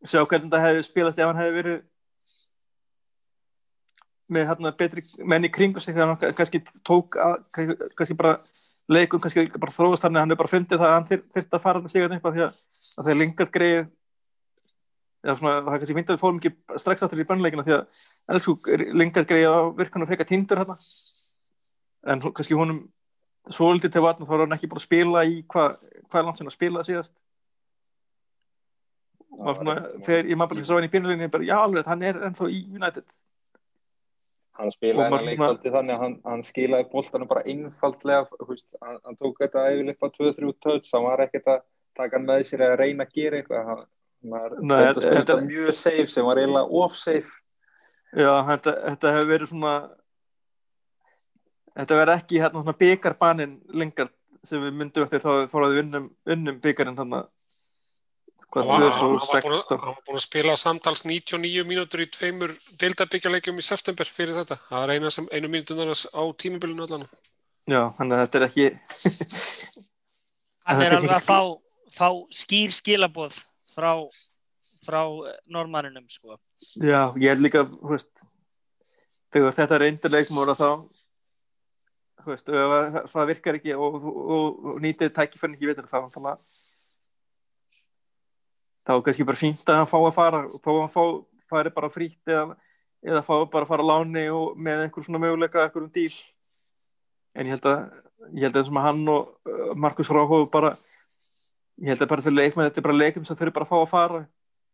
sjá 0.03 0.21
hvernig 0.21 0.47
þetta 0.49 0.63
hefði 0.63 0.85
spilast 0.87 1.19
ef 1.19 1.29
hann 1.29 1.41
hefði 1.41 1.57
verið 1.59 1.81
með 4.33 4.47
hérna 4.49 4.71
betri 4.77 5.03
menn 5.19 5.45
í 5.45 5.51
kringu 5.53 5.83
sig 5.83 5.95
þegar 5.95 6.13
hann 6.13 6.37
kannski 6.37 6.63
tók 6.85 7.17
að, 7.21 7.35
kannski 7.53 8.17
bara 8.17 8.37
leikum 8.91 9.21
kannski 9.23 9.45
bara 9.55 9.75
þróast 9.75 10.05
þannig 10.05 10.19
að 10.19 10.25
hann 10.25 10.35
er 10.35 10.39
bara 10.41 10.51
fundið 10.51 10.81
það 10.81 10.89
að 10.89 10.95
hann 10.97 11.09
þyr, 11.09 11.21
þyrfti 11.35 11.57
að 11.57 11.65
fara 11.67 11.83
með 11.83 11.93
sig 11.93 12.07
upp 12.07 12.27
að 12.29 12.37
því 12.37 12.45
að, 12.47 12.63
að 12.97 13.05
þegar 13.05 13.19
Lingard 13.21 13.53
greið 13.53 13.83
eða 15.23 15.37
svona 15.39 15.53
það 15.59 15.73
er 15.75 15.83
kannski 15.83 15.97
myndið 15.97 16.13
að 16.13 16.17
við 16.17 16.23
fórum 16.23 16.41
ekki 16.41 16.81
strax 16.83 17.05
aftur 17.05 17.23
í 17.23 17.27
bannleikina 17.29 17.67
því 17.67 17.75
að 17.77 18.01
elsku 18.33 18.57
Lingard 18.91 19.29
greið 19.29 19.47
á 19.53 19.61
virkan 19.77 20.03
og 20.03 20.11
freka 20.11 20.27
tindur 20.27 20.63
hérna 20.63 20.77
en 22.11 22.25
kannski 22.25 22.57
honum 22.59 22.83
svolítið 23.51 23.91
til 23.91 24.01
vatn 24.05 24.23
og 24.23 24.29
þá 24.29 24.33
er 24.37 24.43
hann 24.45 24.55
ekki 24.57 24.69
búin 24.71 24.79
að 24.79 24.87
spila 24.87 25.23
í 25.27 25.41
hvað 25.51 25.77
hva 26.13 26.21
land 26.23 26.37
sem 26.37 26.47
að 26.47 26.55
spila 26.55 26.83
síðast? 26.87 27.13
Og 29.33 29.55
svona, 29.57 29.73
þegar 30.05 30.27
ég 30.29 30.37
maður 30.37 30.53
bara 30.53 30.63
svo 30.67 30.77
hann 30.77 30.85
í 30.87 30.91
byrjuleginni 30.93 31.31
bara 31.33 31.47
já 31.47 31.55
alveg, 31.57 31.87
hann 31.89 32.03
er 32.05 32.19
ennþá 32.27 32.49
í 32.53 32.59
United. 32.77 33.05
Hann 34.53 34.69
spilaði 34.69 35.07
hennar 35.09 35.25
leikvaldi 35.25 35.71
þannig 35.73 35.95
að 35.95 36.03
hann, 36.03 36.15
hann 36.29 36.43
skilaði 36.45 36.85
boltanum 36.91 37.29
bara 37.31 37.41
einfaldlega 37.49 38.27
þú 38.37 38.47
veist, 38.51 38.67
hann, 38.83 38.99
hann 39.07 39.17
tók 39.17 39.41
þetta 39.41 39.63
yfirleitt 39.73 39.99
bara 40.03 40.13
2-3 40.19 40.53
töts, 40.61 40.91
hann 40.93 41.07
var 41.07 41.23
ekkert 41.25 41.49
að 41.55 41.63
taka 41.97 42.19
hann 42.19 42.27
með 42.29 42.45
sér 42.51 42.65
eða 42.67 42.77
reyna 42.83 43.07
að 43.07 43.15
gera 43.17 43.39
eitthvað. 43.41 43.71
Hann 43.71 43.83
var 44.35 44.53
Nei, 44.61 44.77
þetta- 44.77 45.01
þetta, 45.01 45.17
þetta- 45.17 45.47
mjög 45.49 45.73
safe 45.79 46.07
sem 46.13 46.25
var 46.29 46.37
eiginlega 46.43 46.79
off 46.83 46.95
safe. 47.01 47.33
Já, 48.13 48.33
þetta, 48.51 48.75
þetta 48.91 49.13
hefur 49.17 49.31
verið 49.33 49.49
svona 49.49 49.73
þetta 51.77 51.99
verið 51.99 52.19
ekki 52.21 52.41
hérna 52.43 52.61
svona 52.63 52.77
byggarbanin 52.79 53.53
lengar 53.73 54.09
sem 54.43 54.61
við 54.61 54.75
myndum 54.79 55.05
eftir 55.05 55.23
þá 55.23 55.47
fóraði 55.51 55.81
unnum, 55.83 56.09
unnum 56.35 56.59
byggarinn 56.63 56.97
hann 56.99 57.13
hvað, 58.53 58.67
Hann 58.69 58.83
var, 58.83 58.91
hann, 58.91 58.91
var 58.91 58.99
búin, 59.01 59.19
2016 59.19 59.77
að- 59.77 59.79
hann 59.81 59.95
var 59.95 60.01
búin 60.07 60.19
að 60.19 60.25
spila 60.27 60.55
samtals 60.59 61.01
99 61.09 61.63
mínútur 61.65 62.03
í 62.03 62.09
tveimur 62.13 62.51
deildabyggjarleikjum 62.77 63.57
í 63.57 63.65
september 63.65 64.05
fyrir 64.05 64.35
þetta. 64.43 64.59
Það 64.69 64.83
er 64.83 64.93
eina 64.93 65.11
sem, 65.11 65.27
einu 65.33 65.49
mínútunar 65.49 65.89
á 65.89 66.23
tímabilinu 66.37 66.85
allan. 66.85 67.07
já, 67.65 67.81
þannig 67.97 68.13
að 68.17 68.21
þetta 68.25 68.37
er 68.37 68.45
ekki 68.49 68.67
Hann 70.67 70.81
er 70.81 70.85
er 70.91 70.97
alveg 70.99 71.15
að 71.17 71.25
fá, 71.27 71.39
fá 71.91 72.09
skýr 72.31 72.71
skilaboð 72.75 73.39
frá, 73.73 73.93
frá 74.85 75.01
normanninum 75.47 76.05
sko. 76.11 76.37
Já, 76.77 77.09
ég 77.19 77.33
held 77.33 77.43
líka, 77.43 77.63
veist, 77.81 78.11
þegar 79.33 79.57
þetta 79.57 79.75
er 79.79 79.85
eindirleikmóra 79.89 80.55
þá, 80.55 80.69
veist, 82.27 82.49
ef 82.49 82.73
að 82.75 82.99
það 83.11 83.29
virkar 83.31 83.57
ekki 83.59 83.73
og, 83.75 83.97
og, 84.03 84.61
og 84.73 84.77
nýtið 84.83 85.11
tækifærin 85.15 85.55
ekki 85.57 85.69
veitur 85.69 85.89
þá, 85.89 85.97
þá 88.83 88.93
er 88.95 89.01
kannski 89.07 89.27
bara 89.27 89.39
fínt 89.39 89.67
að 89.69 89.79
hann 89.81 89.89
fá 89.89 89.97
að 89.99 90.13
fara 90.15 90.43
og 90.47 90.69
að 90.69 90.79
hann 90.81 90.93
fá, 90.93 91.03
færi 91.51 91.73
bara 91.75 91.91
frítt 91.93 92.31
eða, 92.31 92.57
eða 93.03 93.23
fá 93.25 93.33
bara 93.51 93.65
að 93.65 93.73
fara 93.73 93.85
að 93.85 93.91
láni 93.91 94.25
og 94.33 94.55
með 94.59 94.85
einhver 94.85 95.07
svona 95.07 95.21
möguleika, 95.23 95.65
einhverjum 95.65 95.91
díl. 95.95 96.13
En 97.33 97.49
ég 97.49 97.55
held 97.55 97.67
að, 97.69 97.83
ég 98.31 98.47
held 98.47 98.55
að 98.55 98.61
eins 98.61 98.71
og 98.71 98.77
með 98.77 98.87
hann 98.87 99.03
og 99.13 99.49
uh, 99.49 99.73
Markus 99.85 100.11
Ráhóð 100.13 100.47
bara, 100.53 100.73
ég 101.81 101.93
held 101.93 102.05
að 102.05 102.11
bara 102.13 102.25
þeir 102.25 102.37
leikmenn, 102.37 102.69
þetta 102.69 102.83
er 102.83 102.87
bara 102.89 102.99
leikum 102.99 103.27
sem 103.27 103.39
þurfi 103.39 103.55
bara 103.55 103.67
að 103.67 103.73
fá 103.73 103.77
að 103.81 103.91
fara. 103.93 104.23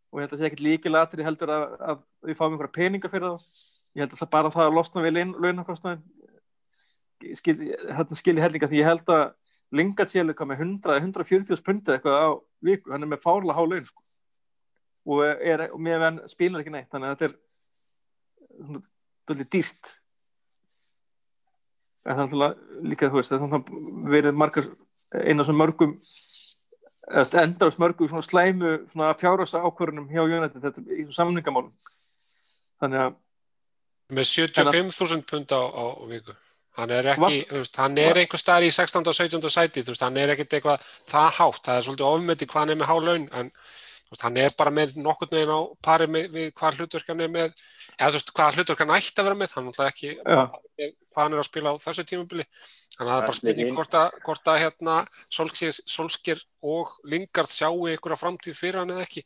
Og 0.09 0.19
ég 0.19 0.25
held 0.25 0.31
að 0.31 0.37
það 0.37 0.41
sé 0.41 0.49
ekkert 0.49 0.65
líkilatri 0.65 1.25
heldur 1.25 1.53
að, 1.53 1.65
að 1.85 1.99
við 2.25 2.39
fáum 2.39 2.55
einhverja 2.55 2.77
peninga 2.79 3.11
fyrir 3.11 3.29
það 3.29 3.43
ég 3.95 4.03
held 4.03 4.13
að 4.13 4.21
það 4.21 4.31
bara 4.35 4.51
það 4.53 4.67
að 4.67 4.75
losna 4.77 5.03
við 5.03 5.15
launakostnaðin 5.41 6.03
skil, 7.39 7.57
skilji 8.17 8.43
hellinga 8.43 8.69
því 8.71 8.81
ég 8.81 8.89
held 8.89 9.13
að 9.13 9.25
Lingard 9.75 10.09
sé 10.09 10.23
líka 10.25 10.47
með 10.49 10.63
100-140 10.65 11.59
spundi 11.59 11.93
eitthvað 11.93 12.15
á 12.17 12.29
viku, 12.65 12.89
hann 12.93 13.05
er 13.05 13.11
með 13.11 13.21
fárlega 13.21 13.57
há 13.57 13.63
laun 13.65 13.85
sko. 13.85 14.01
og 15.09 15.21
er, 15.25 15.67
og 15.69 15.81
með 15.81 16.05
hann 16.05 16.17
spilar 16.29 16.63
ekki 16.63 16.73
neitt, 16.73 16.89
þannig 16.89 17.09
að 17.09 17.15
þetta 17.15 17.27
er 17.27 17.35
svona, 18.65 18.81
er 19.35 19.51
dýrt. 19.55 19.93
En 22.05 22.17
það 22.17 22.23
er 22.23 22.25
alltaf 22.25 22.83
líka, 22.89 23.11
þú 23.11 23.19
veist, 23.19 23.35
það 23.35 23.55
er 23.59 24.11
verið 24.15 24.41
margar 24.41 24.69
eina 25.13 25.45
svona 25.45 25.61
mörgum 25.63 25.95
endast 27.09 27.81
mörgum 27.81 28.09
svona 28.09 28.25
slæmu 28.25 28.75
svona 28.89 29.13
fjárhasa 29.17 29.63
ákvörunum 29.65 30.09
hjá 30.11 30.21
United 30.25 30.61
þetta 30.65 30.83
í 30.93 31.07
samningamálum. 31.13 31.73
Þannig 32.81 33.05
að 33.05 33.17
með 34.09 34.29
75.000 34.33 35.25
pund 35.29 35.53
á, 35.53 35.61
á 35.61 35.85
viku 36.09 36.33
hann 36.79 36.93
er 36.95 37.11
ekki, 37.13 37.41
þú 37.49 37.61
veist, 37.63 37.81
hann 37.83 37.99
er 38.01 38.21
einhver 38.21 38.41
starf 38.41 38.65
í 38.65 38.71
16. 38.73 39.03
og 39.03 39.17
17. 39.17 39.51
sæti, 39.53 39.83
þú 39.83 39.93
veist, 39.93 40.05
hann 40.05 40.17
er 40.21 40.33
ekkert 40.35 40.57
eitthvað 40.57 40.87
það 41.11 41.29
hátt, 41.39 41.61
það 41.67 41.75
er 41.75 41.85
svolítið 41.87 42.09
ofmyndi 42.09 42.49
hvað 42.49 42.63
hann 42.63 42.73
er 42.73 42.79
með 42.79 42.91
há 42.91 42.95
laun, 43.05 43.27
en 43.41 43.51
þú 43.53 44.15
veist, 44.15 44.25
hann 44.25 44.39
er 44.43 44.55
bara 44.57 44.75
með 44.75 44.97
nokkur 45.03 45.33
neginn 45.33 45.53
á 45.53 45.61
pari 45.85 46.09
með, 46.09 46.29
við 46.35 46.51
hvað 46.59 46.79
hlutverk 46.79 47.13
hann 47.13 47.25
er 47.25 47.33
með, 47.35 47.63
eða 47.97 48.09
þú 48.09 48.19
veist, 48.19 48.33
hvað 48.39 48.59
hlutverk 48.59 48.83
hann 48.85 48.95
ætti 48.97 49.21
að 49.21 49.29
vera 49.29 49.39
með, 49.39 49.55
hann 49.57 49.71
er 49.73 49.91
ekki 49.91 50.13
með, 50.23 50.95
hvað 51.09 51.25
hann 51.25 51.35
er 51.35 51.41
að 51.41 51.49
spila 51.49 51.73
á 51.75 51.83
þessu 51.83 52.05
tímubili 52.07 52.45
þannig 52.99 53.11
að 53.11 53.15
það 53.15 53.21
er 53.21 53.27
bara 53.27 53.37
spurning 53.37 53.75
hvort 53.77 53.95
að, 53.99 54.17
hvort 54.25 54.49
að 54.51 54.59
hérna, 54.63 54.95
Solskjær 55.33 56.41
og 56.69 56.91
Lingard 57.09 57.53
sjáu 57.53 57.87
ykkur 57.93 58.15
á 58.15 58.21
framtíð 58.21 58.57
fyrir 58.57 58.81
hann 58.81 58.93
eða 58.93 59.05
ekki 59.05 59.23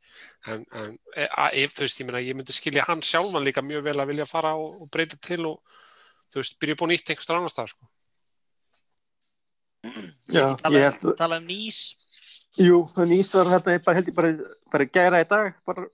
en, 0.51 0.65
en 0.77 0.93
ef 1.15 1.73
þú 1.75 1.85
veist, 1.85 2.03
ég 2.03 2.37
myndi 2.37 2.55
skilja 2.55 2.85
hann 2.87 3.03
sjálfan 3.05 3.45
líka 3.45 3.65
mjög 3.65 3.87
vel 3.89 3.97
að 3.97 4.13
vilja 4.13 4.29
fara 4.29 4.53
og, 4.59 4.83
og 4.85 4.91
breyta 4.93 5.19
til 5.21 5.41
og 5.49 5.81
þú 6.33 6.41
veist, 6.41 6.57
byrja 6.61 6.79
búin 6.79 6.95
ítt 6.95 7.11
einhverstur 7.13 7.37
annar 7.37 7.53
stað 7.53 7.73
sko. 7.73 7.89
Já, 10.31 10.45
tala, 10.59 10.79
ég 10.79 10.87
held 10.87 11.09
að 11.11 11.17
tala 11.19 11.39
um 11.41 11.49
nýs. 11.49 11.81
Jú, 12.61 12.79
nýs 13.09 13.33
var 13.35 13.51
þetta 13.55 13.79
bara 13.83 13.99
held 13.99 14.09
ég 14.09 14.15
bara, 14.17 14.31
bara 14.71 14.87
gæra 14.87 15.21
í 15.23 15.27
dag 15.29 15.59
bara, 15.67 15.85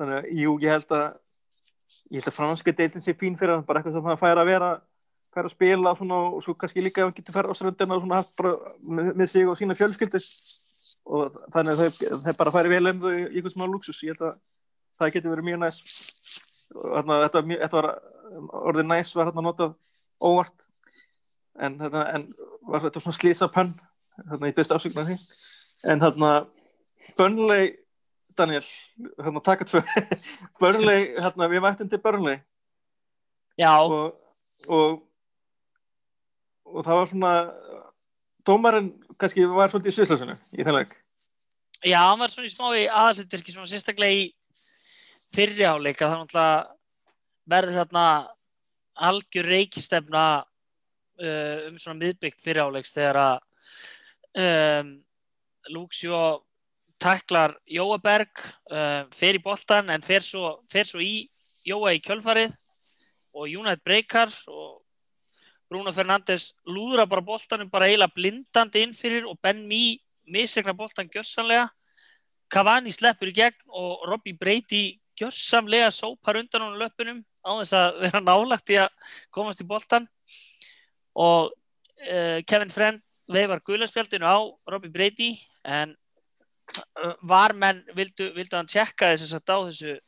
þannig 0.00 0.18
að, 0.20 0.32
jú, 0.40 0.56
ég 0.62 0.74
held 0.74 0.96
að 0.96 1.06
ég 2.10 2.20
held 2.20 2.30
að 2.30 2.36
franska 2.36 2.74
deilin 2.76 3.04
sé 3.04 3.14
fín 3.18 3.38
fyrir 3.38 3.64
bara 3.66 3.80
eitthvað 3.80 3.96
sem 3.98 4.10
hann 4.10 4.20
fær 4.20 4.40
að 4.40 4.50
vera 4.50 4.70
fær 5.34 5.48
að 5.48 5.54
spila 5.54 5.94
svona, 5.98 6.20
og 6.30 6.42
svo 6.44 6.54
kannski 6.58 6.84
líka 6.84 7.02
ef 7.02 7.08
hann 7.08 7.16
getur 7.16 7.34
færa 7.34 7.50
á 7.50 7.58
ströndina 7.58 7.96
og 7.96 8.04
svona 8.04 8.20
haft 8.20 8.34
bara 8.38 8.54
með, 8.78 9.10
með 9.18 9.30
sig 9.32 9.48
og 9.50 9.58
sína 9.58 9.76
fjölskyldir 9.78 10.28
og 11.04 11.38
þannig 11.52 11.74
að 11.74 11.98
það 12.24 12.38
bara 12.38 12.54
færi 12.54 12.72
vel 12.72 12.90
um 12.92 13.00
þau 13.02 13.12
í 13.12 13.24
einhvers 13.32 13.56
maður 13.58 13.74
luxus, 13.74 14.02
ég 14.06 14.14
held 14.14 14.28
að 14.30 14.36
það 15.00 15.14
getur 15.16 15.34
verið 15.34 15.48
mjög 15.50 15.62
næs. 15.64 15.80
og 15.82 16.43
þarna, 16.72 17.20
þetta, 17.26 17.42
þetta 17.50 17.80
var 17.80 17.90
orðið 18.64 18.88
næs 18.90 19.14
var 19.16 19.30
hérna 19.30 19.44
notað 19.44 19.76
óvart. 20.24 20.68
En, 21.54 21.78
hérna, 21.78 22.04
en 22.16 22.28
var 22.66 22.82
þetta 22.86 23.02
svona 23.04 23.18
slísa 23.20 23.50
pönn 23.52 23.74
hérna 24.24 24.50
í 24.50 24.56
besta 24.56 24.78
ásöknu 24.78 25.06
því. 25.06 25.18
En 25.92 26.02
hérna 26.02 26.34
Burnley 27.18 27.74
Daniel, 28.34 28.64
hérna 29.22 29.42
taka 29.44 29.66
tvö. 29.68 29.84
Burnley, 30.60 31.12
hérna 31.20 31.50
við 31.52 31.62
mættum 31.62 31.90
til 31.90 32.02
Burnley. 32.02 32.40
Já, 33.60 33.76
og, 33.86 34.16
og 34.66 35.02
og 36.74 36.84
það 36.84 36.98
var 36.98 37.10
svona 37.10 37.32
dómarinn 38.46 38.92
kannski 39.20 39.46
var 39.48 39.72
svolítið 39.72 39.92
í 39.92 39.96
sviðslasinu 39.98 40.36
í 40.52 40.66
þennan 40.66 40.94
já, 41.84 41.98
hann 42.00 42.20
var 42.20 42.32
svona 42.32 42.48
í 42.48 42.52
smá 42.52 42.66
í 42.74 42.86
aðalutverki, 42.88 43.54
svona 43.54 43.70
sérstaklega 43.70 44.18
í 44.18 44.24
fyrri 45.34 45.66
áleika, 45.66 46.08
það 46.08 46.20
náttúrulega 46.22 46.74
verður 47.50 47.78
hérna 47.80 48.06
algjör 48.94 49.48
reykistefna 49.50 50.24
uh, 50.44 51.58
um 51.68 51.78
svona 51.78 52.00
miðbygg 52.00 52.38
fyrri 52.42 52.62
áleiks 52.62 52.94
þegar 52.94 53.20
að 53.24 53.36
um, 54.44 54.94
Lúksjó 55.74 56.20
taklar 57.00 57.56
Jóaberg 57.68 58.30
uh, 58.70 59.04
fer 59.14 59.38
í 59.38 59.42
boltan 59.42 59.90
en 59.92 60.04
fer 60.04 60.24
svo, 60.24 60.60
fer 60.70 60.88
svo 60.88 61.02
í 61.02 61.26
Jóa 61.64 61.94
í 61.96 62.00
kjölfarið 62.04 62.52
og 63.34 63.48
United 63.48 63.82
breykar 63.84 64.32
og 64.52 64.82
Bruno 65.70 65.94
Fernandes 65.96 66.52
lúðra 66.68 67.06
bara 67.08 67.24
boltanum 67.24 67.70
bara 67.72 67.88
eiginlega 67.88 68.14
blindandi 68.14 68.82
inn 68.84 68.92
fyrir 68.94 69.24
og 69.26 69.38
Ben 69.42 69.64
Mee 69.66 69.96
misregna 70.28 70.74
boltan 70.76 71.08
gjörsamlega. 71.08 71.70
Cavani 72.52 72.92
sleppur 72.92 73.32
í 73.32 73.34
gegn 73.34 73.56
og 73.72 74.04
Robbie 74.08 74.36
Brady 74.36 75.00
gjörsamlega 75.18 75.90
sópar 75.94 76.38
undan 76.40 76.64
honum 76.64 76.80
löpunum 76.80 77.20
á 77.44 77.50
þess 77.60 77.74
að 77.78 77.98
vera 78.04 78.22
nálagt 78.24 78.72
í 78.72 78.78
að 78.80 78.88
komast 79.34 79.62
í 79.62 79.68
boltan 79.68 80.08
og 81.14 81.52
uh, 81.52 82.40
Kevin 82.48 82.72
Friend 82.74 83.02
veifar 83.30 83.62
guðlarspjaldinu 83.64 84.26
á 84.26 84.38
Robbie 84.68 84.92
Brady 84.92 85.30
en 85.64 85.94
uh, 85.94 87.14
varmenn 87.22 87.84
vildu, 87.96 88.30
vildu 88.36 88.58
hann 88.58 88.70
tjekka 88.70 89.12
þess 89.14 89.36
að 89.36 89.54
á 89.54 89.58
þessu, 89.68 89.98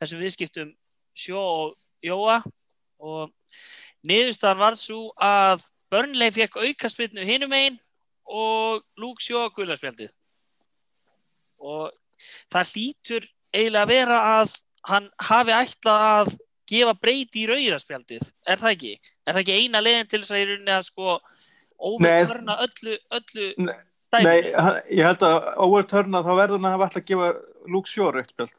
þessu 0.00 0.20
viðskiptum 0.20 0.74
sjó 1.16 1.40
og 1.40 1.74
jóa 2.04 2.42
og 3.02 3.32
niðurstaðan 4.06 4.62
var 4.62 4.78
svo 4.80 5.10
að 5.20 5.64
Burnley 5.92 6.32
fekk 6.34 6.58
aukaspilnu 6.60 7.24
hinum 7.26 7.52
einn 7.56 7.78
og 8.26 8.82
Luke 8.98 9.22
Shaw 9.22 9.50
guðlarspjaldið 9.54 10.10
og 11.62 11.92
það 12.52 12.72
hlýtur 12.72 13.28
eiginlega 13.56 13.90
vera 13.90 14.18
að 14.36 14.54
hann 14.86 15.08
hafi 15.28 15.54
ætlað 15.56 16.04
að 16.10 16.32
gefa 16.70 16.94
breyti 16.98 17.42
í 17.44 17.48
rauðarspjaldið, 17.50 18.28
er 18.46 18.60
það 18.62 18.76
ekki? 18.76 18.92
Er 19.26 19.34
það 19.34 19.42
ekki 19.42 19.58
eina 19.60 19.82
leiðin 19.82 20.08
til 20.10 20.20
þess 20.22 20.34
að 20.34 20.42
í 20.42 20.46
rauninni 20.50 20.74
að 20.74 20.86
sko 20.88 21.16
overturna 21.90 22.58
öllu, 22.64 22.96
öllu 23.18 23.48
Nei, 23.66 23.74
dæminu? 24.14 24.30
Nei, 24.30 24.76
ég 24.98 25.06
held 25.06 25.26
að 25.26 25.50
overturna 25.66 26.22
þá 26.26 26.32
verður 26.32 26.58
hann 26.58 26.68
að 26.70 26.76
hafa 26.76 26.88
alltaf 26.88 27.02
að 27.02 27.10
gefa 27.10 27.30
Luke 27.74 27.92
Shaw 27.92 28.12
rautt 28.14 28.32
spjald 28.32 28.54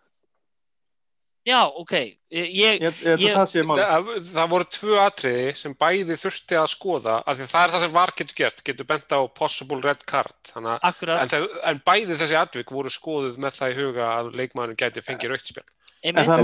Já, 1.48 1.62
ok. 1.80 1.94
Ég, 2.27 2.50
ég, 2.51 2.82
ég, 2.84 3.22
það 3.32 3.54
Það, 3.80 4.10
það 4.25 4.50
voru 4.51 4.66
tvö 4.75 4.98
atriði 5.00 5.54
sem 5.56 5.75
bæði 5.80 6.18
þurfti 6.20 6.58
að 6.60 6.68
skoða 6.74 7.22
af 7.24 7.38
því 7.39 7.48
það 7.54 7.63
er 7.63 7.74
það 7.74 7.84
sem 7.86 7.94
var 7.96 8.13
getur 8.20 8.39
gert, 8.42 8.63
getur 8.68 8.89
bent 8.89 9.16
á 9.16 9.20
possible 9.32 9.80
red 9.86 10.04
card. 10.10 10.36
Þannig, 10.51 10.84
en, 11.16 11.32
það, 11.32 11.48
en 11.72 11.82
bæði 11.88 12.20
þessi 12.20 12.39
atvik 12.42 12.75
voru 12.75 12.92
skoðuð 12.92 13.39
með 13.39 13.62
það 13.62 13.72
í 13.72 13.77
huga 13.80 14.10
að 14.18 14.34
leikmaðurinn 14.42 14.82
gæti 14.82 15.06
fengið 15.06 15.34
rauktspjall 15.34 15.70
en 16.04 16.16
það 16.16 16.34
er 16.34 16.44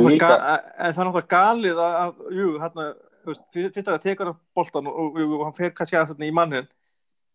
En 0.77 0.95
náttúrulega 0.95 1.21
er 1.21 1.27
galið 1.31 1.81
að, 1.81 1.97
að 2.03 2.37
jú, 2.37 2.47
hérna, 2.61 2.85
fyrst 3.53 3.87
að 3.87 3.91
það 3.91 4.05
tekur 4.05 4.29
hann 4.31 4.39
boltan 4.57 4.89
og, 4.89 5.03
og, 5.03 5.19
og 5.37 5.43
hann 5.47 5.57
fer 5.57 5.75
kannski 5.77 5.99
að 5.99 6.13
þarna 6.13 6.27
í 6.27 6.35
mannin 6.35 6.69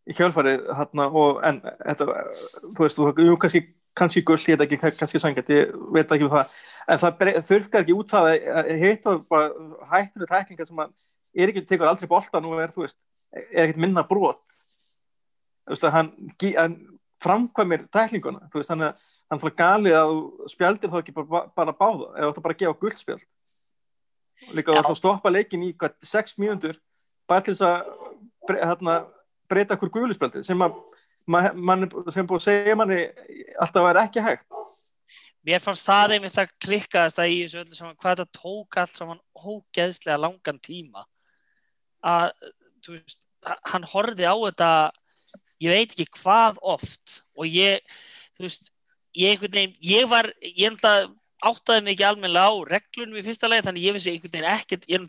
í 0.09 0.17
kjölfarið 0.17 0.67
hérna, 0.79 1.09
og, 1.09 1.41
en 1.47 1.61
þetta, 1.63 2.09
þú 2.65 2.85
veist, 2.85 3.01
þú, 3.01 3.37
kannski 3.43 3.65
kannski 3.99 4.23
gull, 4.27 4.41
ég 4.41 4.59
veit 4.59 4.65
ekki, 4.67 4.79
kannski 4.99 5.21
sangjart 5.23 5.53
ég 5.53 5.73
veit 5.95 6.15
ekki 6.15 6.27
um 6.27 6.33
það, 6.33 6.57
en 6.89 7.03
það 7.03 7.23
þurrkar 7.51 7.85
ekki 7.85 7.97
út 7.97 8.13
það 8.15 8.31
að 8.33 8.71
hættur 9.93 10.25
við 10.25 10.33
tæklingar 10.33 10.71
sem 10.71 10.85
að 10.85 11.09
er 11.39 11.53
ekki 11.53 11.65
tekur 11.69 11.91
aldrei 11.91 12.11
boltan 12.11 12.47
og 12.49 12.63
er, 12.63 12.73
þú 12.75 12.87
veist 12.87 12.99
er 13.35 13.67
ekkert 13.67 13.83
minna 13.83 14.07
brot. 14.09 14.41
Veist, 15.69 15.85
að 15.85 15.95
hann, 15.99 16.13
hann 16.57 16.77
framkvæmir 17.21 17.89
tæklinguna, 17.93 18.47
þú 18.49 18.63
veist, 18.63 18.73
hann 18.73 18.87
er 18.89 19.07
hann 19.29 19.45
er 19.45 19.57
galið 19.57 19.97
að 19.99 20.15
spjaldir 20.53 20.93
þá 20.93 20.99
ekki 21.03 21.15
bara, 21.17 21.43
bara 21.57 21.75
báða, 21.77 22.13
eða 22.17 22.33
þú 22.37 22.45
bara 22.45 22.57
að 22.57 22.63
gefa 22.63 22.81
guldspjald 22.83 23.27
líka 24.55 24.83
þá 24.87 24.95
stoppa 24.97 25.33
leikin 25.33 25.67
í 25.67 25.73
hvað, 25.77 25.97
sex 26.07 26.39
mínútur 26.41 26.79
bara 27.29 27.45
til 27.45 27.57
þess 27.57 27.67
að 27.67 28.61
hérna, 28.63 28.99
breyta 29.51 29.77
hver 29.77 29.93
guðluspjaldi 29.93 30.45
sem 30.47 30.65
að 30.65 30.79
ma, 31.31 31.45
man, 31.55 31.87
sem 32.15 32.27
búið 32.29 32.41
að 32.41 32.47
segja 32.47 32.77
manni 32.79 32.99
alltaf 33.61 33.87
vera 33.87 34.05
ekki 34.09 34.25
hægt. 34.25 34.61
Mér 35.49 35.63
fannst 35.65 35.87
það 35.87 36.17
einmitt 36.17 36.39
að 36.41 36.55
klikkaðast 36.65 37.21
að 37.23 37.33
í 37.33 37.37
þessu 37.45 37.63
öllu 37.63 37.77
saman, 37.77 37.99
hvað 38.01 38.23
þetta 38.23 38.41
tók 38.41 38.81
allt 38.83 38.99
saman 38.99 39.21
ógeðslega 39.39 40.19
langan 40.21 40.59
tíma. 40.65 41.05
Að, 42.05 42.33
veist, 42.89 43.21
hann 43.73 43.87
horfði 43.89 44.27
á 44.29 44.35
þetta 44.35 44.73
ég 45.63 45.75
veit 45.75 45.95
ekki 45.95 46.09
hvað 46.21 46.59
oft 46.75 47.23
og 47.39 47.49
ég, 47.51 47.81
veist 48.39 48.71
ég 49.19 49.41
veginn, 49.43 49.75
ég 49.83 50.07
var 50.11 50.31
ég 50.43 50.69
enda 50.71 51.09
áttaði 51.39 51.85
mig 51.87 51.95
ekki 51.95 52.07
almennilega 52.09 52.51
á 52.51 52.55
reglunum 52.67 53.19
í 53.19 53.25
fyrsta 53.27 53.51
leið, 53.51 53.69
þannig 53.69 53.85
ég 53.87 53.95
vissi 53.95 54.13
einhvern 54.13 54.33
veginn 54.35 54.53
ekkert 54.53 54.89
ég, 54.91 55.05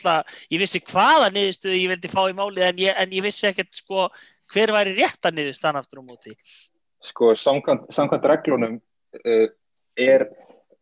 ég 0.53 0.61
vissi 0.61 0.81
hvaða 0.91 1.31
niðurstöðu 1.33 1.79
ég 1.79 1.93
vildi 1.93 2.11
fá 2.11 2.21
í 2.29 2.35
málið 2.37 2.67
en 2.67 2.83
ég, 2.83 2.99
en 3.01 3.15
ég 3.17 3.25
vissi 3.25 3.47
ekkert 3.49 3.73
sko 3.77 4.09
hver 4.53 4.73
væri 4.75 4.97
rétta 4.97 5.31
niðurstaðan 5.33 5.81
aftur 5.81 6.01
á 6.01 6.03
móti? 6.05 6.35
Sko 7.05 7.33
samkvæmt, 7.37 7.87
samkvæmt 7.95 8.27
reglunum 8.27 8.77
uh, 8.79 9.47
er 9.99 10.27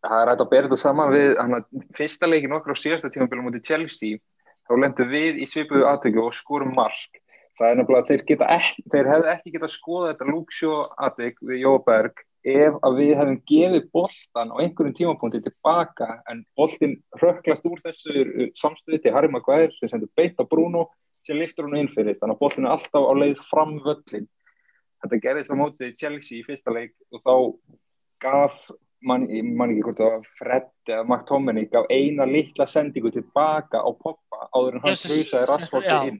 það 0.03 0.21
er 0.21 0.31
hægt 0.31 0.43
að 0.43 0.51
bera 0.51 0.67
þetta 0.67 0.81
saman 0.81 1.13
við 1.13 1.36
hana, 1.41 1.62
fyrsta 1.97 2.29
leikin 2.29 2.55
okkur 2.57 2.77
á 2.77 2.83
síðasta 2.83 3.12
tímabili 3.13 3.45
mútið 3.45 3.65
Chelsea 3.69 4.19
þá 4.67 4.75
lendum 4.81 5.12
við 5.12 5.41
í 5.41 5.47
svipuðu 5.50 5.88
aðtöku 5.89 6.24
og 6.25 6.36
skorum 6.36 6.74
mark. 6.77 7.21
Það 7.57 7.71
er 7.71 7.77
nefnilega 7.79 8.03
að 8.03 8.09
þeir, 8.12 8.24
geta 8.27 8.47
þeir 8.93 9.12
hefði 9.12 9.29
ekki 9.33 9.53
getað 9.55 9.74
skoða 9.74 10.09
þetta 10.12 10.27
Luxjó 10.29 10.74
aðtök 11.07 11.39
við 11.50 11.62
Jóberg 11.63 12.24
ef 12.47 12.75
að 12.86 13.00
við 13.00 13.13
hefum 13.17 13.39
gefið 13.50 13.88
boltan 13.97 14.51
á 14.53 14.55
einhverjum 14.62 14.95
tímapunkti 15.00 15.41
tilbaka 15.43 16.19
en 16.29 16.43
boltin 16.59 16.93
röklast 17.21 17.65
úr 17.67 17.81
þessu 17.81 18.13
uh, 18.13 18.45
samstöði 18.59 19.01
til 19.03 19.15
Harry 19.15 19.31
Maguire 19.33 19.74
sem 19.79 19.89
sendur 19.89 20.12
beitt 20.15 20.38
á 20.38 20.45
Bruno 20.45 20.86
sem 21.27 21.39
liftur 21.39 21.67
hún 21.67 21.77
inn 21.81 21.91
fyrir 21.93 22.17
þannig 22.17 22.38
að 22.38 22.43
boltin 22.43 22.67
er 22.67 22.75
alltaf 22.75 23.07
á 23.07 23.13
leið 23.19 23.39
fram 23.50 23.77
völlin 23.86 24.27
þetta 25.03 25.22
gerðist 25.25 25.53
á 25.53 25.55
móti 25.60 25.93
Chelsea 26.00 26.39
í 26.39 26.46
fyrsta 26.48 26.74
leik 26.74 26.96
og 27.12 27.24
þá 27.24 27.34
gaf 28.24 28.62
mann 29.05 29.27
man 29.57 29.74
ekki 29.74 29.84
hvort 29.86 30.01
var 30.01 30.25
Fred 30.39 30.72
eða 30.89 31.03
McTominay 31.05 31.67
gaf 31.72 31.86
eina 31.93 32.25
litla 32.25 32.65
sendingu 32.69 33.12
tilbaka 33.13 33.84
á 33.84 33.89
poppa 33.93 34.48
áður 34.55 34.79
en 34.79 34.86
hann 34.86 34.96
Yes, 34.96 35.05
frusaði 35.05 35.43
yes, 35.43 35.50
Rashford 35.51 35.86
já. 35.86 36.00
inn. 36.10 36.19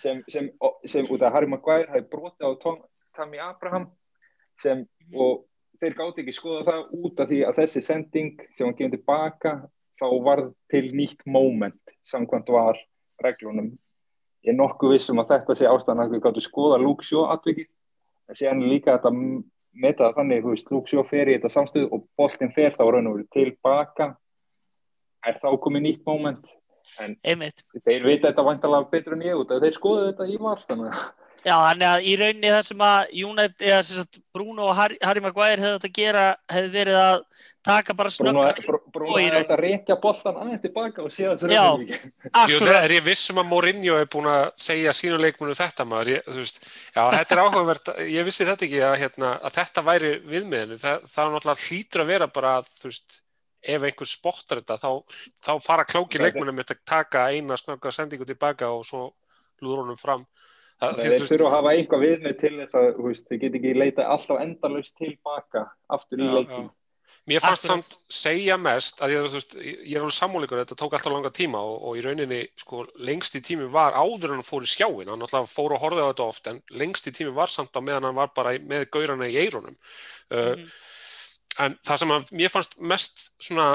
Sem, 0.00 0.22
sem, 0.28 0.48
sem 0.84 1.08
út 1.12 1.24
af 1.24 1.32
Harry 1.34 1.48
Maguire 1.48 1.88
hefði 1.90 2.08
brotið 2.12 2.48
á 2.48 2.52
Tom, 2.62 2.80
Tammy 3.16 3.40
Abraham 3.40 3.88
sem, 4.60 4.84
og 5.12 5.44
þeir 5.80 5.96
gáti 5.98 6.22
ekki 6.24 6.36
skoða 6.36 6.64
það 6.68 6.82
út 7.04 7.20
af 7.20 7.30
því 7.30 7.40
að 7.48 7.62
þessi 7.62 7.82
sending 7.84 8.44
sem 8.56 8.68
hann 8.68 8.76
gefið 8.76 8.98
tilbaka 8.98 9.56
þá 10.00 10.06
varð 10.24 10.52
til 10.72 10.84
nýtt 10.96 11.24
moment 11.26 11.96
samkvæmt 12.08 12.52
var 12.52 12.80
reglunum 13.24 13.74
ég 14.46 14.52
er 14.52 14.58
nokkuð 14.60 14.94
vissum 14.94 15.20
að 15.22 15.32
þetta 15.34 15.56
sé 15.58 15.68
ástæðan 15.70 16.04
að 16.04 16.14
við 16.14 16.24
gáttu 16.26 16.44
skoða 16.44 16.78
Shaw 17.02 17.26
atvikið. 17.34 17.68
En 18.26 18.38
síðan 18.38 18.62
er 18.62 18.70
líka 18.72 18.96
þetta 18.96 19.12
meta 19.76 20.06
það 20.06 20.16
þannig, 20.20 20.44
þú 20.44 20.52
veist, 20.54 20.70
Shaw 20.90 21.04
fer 21.10 21.28
í 21.28 21.36
þetta 21.36 21.52
samstöð 21.52 21.88
og 21.90 22.06
boltinn 22.18 22.54
fer 22.54 22.74
þá 22.74 22.84
raun 22.86 23.10
og 23.10 23.18
verið 23.18 23.32
tilbaka. 23.34 24.14
Er 25.26 25.40
þá 25.42 25.48
komið 25.58 25.82
nýtt 25.82 26.06
moment? 26.06 26.46
En 27.02 27.16
einmitt. 27.26 27.64
þeir 27.82 28.04
vita 28.06 28.30
þetta 28.30 28.46
vantalega 28.46 28.90
betur 28.92 29.16
en 29.16 29.24
ég 29.26 29.40
út 29.40 29.50
að 29.50 29.64
þeir 29.66 29.74
skoðu 29.74 30.04
þetta 30.06 30.26
í 30.30 30.36
var 30.38 30.62
þannig 30.68 30.92
að 30.94 31.06
Já, 31.46 31.54
þannig 31.54 31.86
að 31.86 32.06
í 32.10 32.12
rauninni 32.18 32.50
það 32.50 32.64
sem 32.66 32.80
að 32.82 33.12
United, 33.22 33.60
eða 33.62 33.82
sem 33.86 33.98
sagt 34.00 34.16
Bruno 34.34 34.64
og 34.66 34.74
Harry, 34.74 34.96
Harry 35.06 35.22
Maguire 35.22 35.62
hefði 35.62 35.76
þetta 35.76 35.90
að 35.90 35.98
gera, 36.00 36.24
hefði 36.50 36.72
verið 36.74 36.98
að 36.98 37.18
taka 37.66 37.94
bara 37.98 38.10
Bruno, 38.18 38.42
snöggar 38.42 38.66
Br- 38.66 38.90
Bruno 38.94 39.12
og 39.14 39.20
í 39.20 39.26
er 39.26 39.36
þetta 39.40 39.54
að 39.54 39.62
reykja 39.62 39.96
boltan 40.02 40.40
aðeins 40.42 40.62
tilbaka 40.64 41.04
og 41.04 41.12
Já. 41.14 41.28
þurfum 41.38 41.84
við 41.84 41.92
ekki 41.94 42.10
Jú, 42.10 42.22
akkurat, 42.30 42.66
það 42.66 42.78
er 42.80 42.94
ég 42.96 43.04
vissum 43.06 43.40
að 43.42 43.48
Mourinho 43.52 43.98
er 44.00 44.08
búin 44.10 44.30
að 44.30 44.42
segja 44.66 44.94
sínu 44.96 45.20
leikmunu 45.22 45.58
þetta 45.58 45.86
maður, 45.86 46.10
ég, 46.16 46.26
þú 46.26 46.42
veist, 46.42 46.58
já, 46.66 47.02
þetta 47.14 47.36
er 47.36 47.42
áhugavert, 47.44 47.92
ég 48.16 48.26
vissi 48.26 48.48
þetta 48.48 48.66
ekki 48.66 48.82
að, 48.88 48.96
hérna, 49.04 49.30
að 49.38 49.56
þetta 49.60 49.86
væri 49.86 50.12
viðmiðinu, 50.32 50.80
það, 50.82 51.06
það 51.14 51.22
er 51.26 51.32
náttúrulega 51.36 51.66
hlýtur 51.68 52.04
að 52.04 52.10
vera 52.10 52.30
bara, 52.38 52.56
að, 52.58 52.74
þú 52.80 52.90
veist, 52.90 53.20
ef 53.66 53.86
einhver 53.86 54.10
spottar 54.10 54.62
þetta, 54.62 54.78
þá, 54.82 55.22
þá 55.46 55.52
fara 55.62 55.86
klóki 55.86 56.22
leikmunum 56.22 56.58
með 56.58 56.74
að 56.74 56.84
taka 56.86 57.28
eina 57.34 57.58
snögga 57.58 57.94
sendingu 57.94 58.26
tilbaka 58.28 58.70
og 58.70 58.86
svo 58.86 59.08
lúður 59.62 59.82
honum 59.84 59.98
fram. 59.98 60.26
Því, 60.76 61.04
þeir 61.08 61.22
þurfa 61.24 61.46
að 61.48 61.54
hafa 61.56 61.70
eitthvað 61.72 62.02
við 62.04 62.24
með 62.26 62.34
til 62.40 62.56
þess 62.58 62.74
að 62.76 62.98
þeir 63.28 63.38
get 63.44 63.54
ekki 63.56 63.70
leita 63.76 64.10
alltaf 64.12 64.42
endalaust 64.42 64.96
tilbaka 65.00 65.70
aftur 65.88 66.20
í 66.20 66.26
leikin 66.28 66.66
Mér 67.26 67.42
fannst 67.42 67.66
samt 67.66 67.94
segja 68.12 68.54
mest 68.60 69.00
að 69.02 69.14
ég, 69.14 69.24
veist, 69.32 69.54
ég 69.58 69.94
er 69.96 70.02
alveg 70.04 70.14
sammúleikur 70.14 70.60
þetta 70.60 70.76
tók 70.78 70.92
alltaf 70.94 71.10
langa 71.10 71.30
tíma 71.34 71.58
og, 71.58 71.78
og 71.88 71.98
í 71.98 72.02
rauninni 72.04 72.42
sko, 72.60 72.84
lengst 73.02 73.34
í 73.38 73.42
tími 73.42 73.66
var 73.72 73.96
áður 73.98 74.34
en 74.34 74.38
hann 74.38 74.46
fór 74.46 74.66
í 74.66 74.70
skjáin 74.70 75.10
hann 75.10 75.24
alltaf 75.24 75.48
fór 75.50 75.74
og 75.74 75.82
horfði 75.82 76.04
á 76.06 76.10
þetta 76.12 76.26
oft 76.26 76.50
en 76.52 76.60
lengst 76.78 77.08
í 77.10 77.14
tími 77.16 77.32
var 77.34 77.50
samt 77.50 77.74
á 77.74 77.80
meðan 77.82 78.06
hann 78.10 78.18
var 78.18 78.30
bara 78.36 78.54
með 78.58 78.86
gaurana 78.94 79.30
í 79.30 79.38
eirunum 79.42 79.74
uh, 79.74 80.54
Mhm. 80.54 80.68
en 81.64 81.78
það 81.88 82.02
sem 82.02 82.14
að 82.18 82.32
mér 82.42 82.52
fannst 82.52 82.78
mest 82.94 83.26
svona 83.42 83.68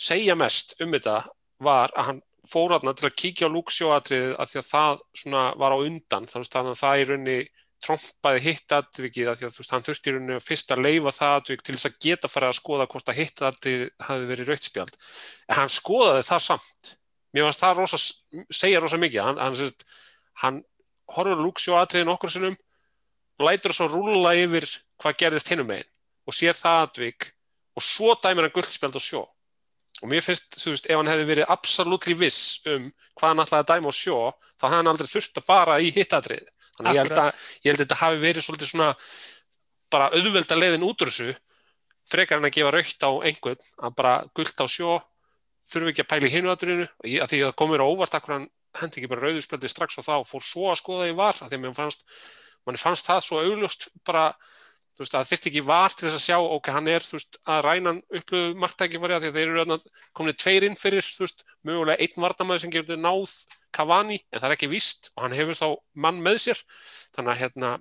segja 0.00 0.38
mest 0.38 0.76
um 0.80 0.92
þetta 0.94 1.18
var 1.60 1.92
að 1.96 2.04
hann 2.12 2.22
fór 2.48 2.74
þarna 2.74 2.94
til 2.96 3.08
að 3.08 3.16
kíkja 3.22 3.48
á 3.50 3.54
lúksjóatriðið 3.54 4.36
að 4.40 4.52
því 4.52 4.60
að 4.60 4.68
það 4.68 5.00
svona 5.22 5.42
var 5.60 5.74
á 5.76 5.78
undan 5.80 6.28
þannig 6.30 6.56
að 6.60 6.78
það 6.80 7.00
í 7.00 7.08
rauninni 7.08 7.40
trompaði 7.80 8.40
hitt 8.44 8.74
atvikið 8.76 9.30
að 9.30 9.38
því 9.40 9.46
að 9.46 9.54
þú 9.54 9.62
veist, 9.62 9.72
hann 9.74 9.84
þurfti 9.86 10.10
í 10.10 10.14
rauninni 10.14 10.40
fyrst 10.44 10.72
að 10.74 10.82
leifa 10.84 11.12
það 11.16 11.36
atvik 11.38 11.62
til 11.64 11.76
þess 11.76 11.88
að 11.88 11.98
geta 12.04 12.30
farið 12.30 12.50
að 12.50 12.58
skoða 12.58 12.86
hvort 12.92 13.12
að 13.12 13.20
hitt 13.20 13.42
atvik 13.48 14.06
hafi 14.06 14.26
verið 14.28 14.50
rautspjald. 14.50 14.98
En 15.48 15.60
hann 15.60 15.72
skoðaði 15.72 16.26
það 16.28 16.42
samt. 16.46 16.92
Mér 17.30 17.46
fannst 17.46 17.64
það 17.64 17.78
rosa, 17.78 18.00
segja 18.52 18.82
rosa 18.82 19.00
mikið. 19.00 19.22
Hann, 19.24 19.40
hann, 19.40 19.56
sérst, 19.56 19.86
hann 20.42 20.60
horfur 21.14 21.40
lúksjó 21.40 21.78
atriðin 21.80 22.12
okkur 22.12 22.34
sinnum, 22.34 22.58
lætur 23.40 23.74
svo 23.76 23.88
rúla 23.88 24.34
yfir 24.36 24.68
hvað 25.00 25.20
gerðist 25.24 25.48
hinnum 25.52 25.70
megin 25.70 25.88
og 26.28 26.36
sér 26.36 26.58
það 26.58 26.82
atvik 26.84 27.30
og 27.78 27.84
svo 27.84 28.12
dæmir 28.20 28.46
hann 28.46 28.54
guldspjald 28.54 28.98
og 29.00 29.04
sjó. 29.04 29.22
Og 30.00 30.10
mér 30.10 30.24
finnst, 30.24 30.56
þú 30.56 30.72
veist, 30.74 30.88
ef 30.88 30.96
hann 30.96 31.10
hefði 31.10 31.26
verið 31.28 31.52
absolutlí 31.52 32.14
viss 32.16 32.62
um 32.70 32.88
hvað 33.18 33.28
hann 33.28 33.42
ætlaði 33.44 33.64
að 33.64 33.70
dæma 33.72 33.90
og 33.90 33.96
sjó, 33.96 34.16
þá 34.56 34.64
hefði 34.66 34.78
hann 34.78 34.92
aldrei 34.94 35.10
þurft 35.10 35.40
að 35.40 35.46
fara 35.50 35.76
í 35.80 35.92
hittatrið. 35.96 36.48
Þannig 36.78 36.96
ég 36.96 37.04
held 37.04 37.20
að, 37.20 37.44
ég 37.60 37.70
held 37.70 37.80
að 37.80 37.84
þetta 37.84 38.00
hafi 38.00 38.22
verið 38.24 38.46
svolítið 38.46 38.72
svona 38.72 38.90
bara 39.90 40.10
auðvelda 40.14 40.58
leiðin 40.58 40.86
út 40.86 41.04
úr 41.04 41.10
þessu 41.10 41.34
frekar 42.10 42.40
en 42.40 42.48
að 42.48 42.56
gefa 42.56 42.72
raukt 42.74 43.06
á 43.06 43.10
einhvern 43.28 43.66
að 43.86 43.96
bara 43.98 44.14
gult 44.36 44.62
á 44.62 44.66
sjó 44.70 44.96
þurfi 45.70 45.92
ekki 45.92 46.04
að 46.04 46.10
pæla 46.10 46.28
í 46.28 46.32
hinu 46.34 46.50
aðrinu 46.50 46.86
að 46.86 47.30
því 47.30 47.42
að 47.42 47.50
það 47.50 47.58
komur 47.60 47.84
á 47.84 47.90
óvart 47.90 48.16
akkur 48.18 48.36
hann 48.36 48.48
hendi 48.80 49.00
ekki 49.00 49.10
bara 49.10 49.26
rauðurspjaldi 49.26 49.70
strax 49.70 49.98
og 50.00 50.06
þá 50.06 50.14
fór 50.26 50.46
svo 50.46 50.70
að 50.70 50.80
skoða 50.80 51.10
í 51.10 51.16
var 51.18 51.38
að 51.38 51.50
því 51.52 51.58
að 51.58 51.62
mér 51.64 51.76
fannst, 51.76 52.04
fannst 52.82 53.10
það 53.10 53.22
svo 53.26 53.42
augljóst 53.44 53.88
bara 54.06 54.24
þú 55.00 55.06
veist, 55.06 55.14
að 55.16 55.28
þyrfti 55.30 55.48
ekki 55.48 55.60
var 55.64 55.94
til 55.96 56.04
þess 56.04 56.16
að 56.18 56.24
sjá, 56.26 56.36
ok, 56.44 56.66
hann 56.76 56.88
er, 56.92 57.00
þú 57.00 57.14
veist, 57.16 57.38
að 57.48 57.60
rænan 57.64 58.00
upplöðu 58.18 58.56
marktækifari 58.60 59.14
að 59.16 59.22
því 59.22 59.30
að 59.30 59.38
þeir 59.38 59.52
eru 59.54 59.76
komin 60.18 60.36
tveir 60.36 60.66
inn 60.66 60.76
fyrir, 60.76 61.06
þú 61.16 61.24
veist, 61.24 61.44
mögulega 61.64 62.04
einn 62.04 62.24
varnamæður 62.26 62.60
sem 62.60 62.74
getur 62.74 63.00
náð 63.00 63.32
Cavani, 63.72 64.18
en 64.28 64.42
það 64.42 64.48
er 64.50 64.56
ekki 64.58 64.68
víst 64.68 65.08
og 65.14 65.24
hann 65.24 65.36
hefur 65.38 65.56
þá 65.56 65.64
mann 66.04 66.20
með 66.20 66.36
sér, 66.44 66.60
þannig 67.16 67.32
að 67.32 67.40
hérna, 67.46 67.72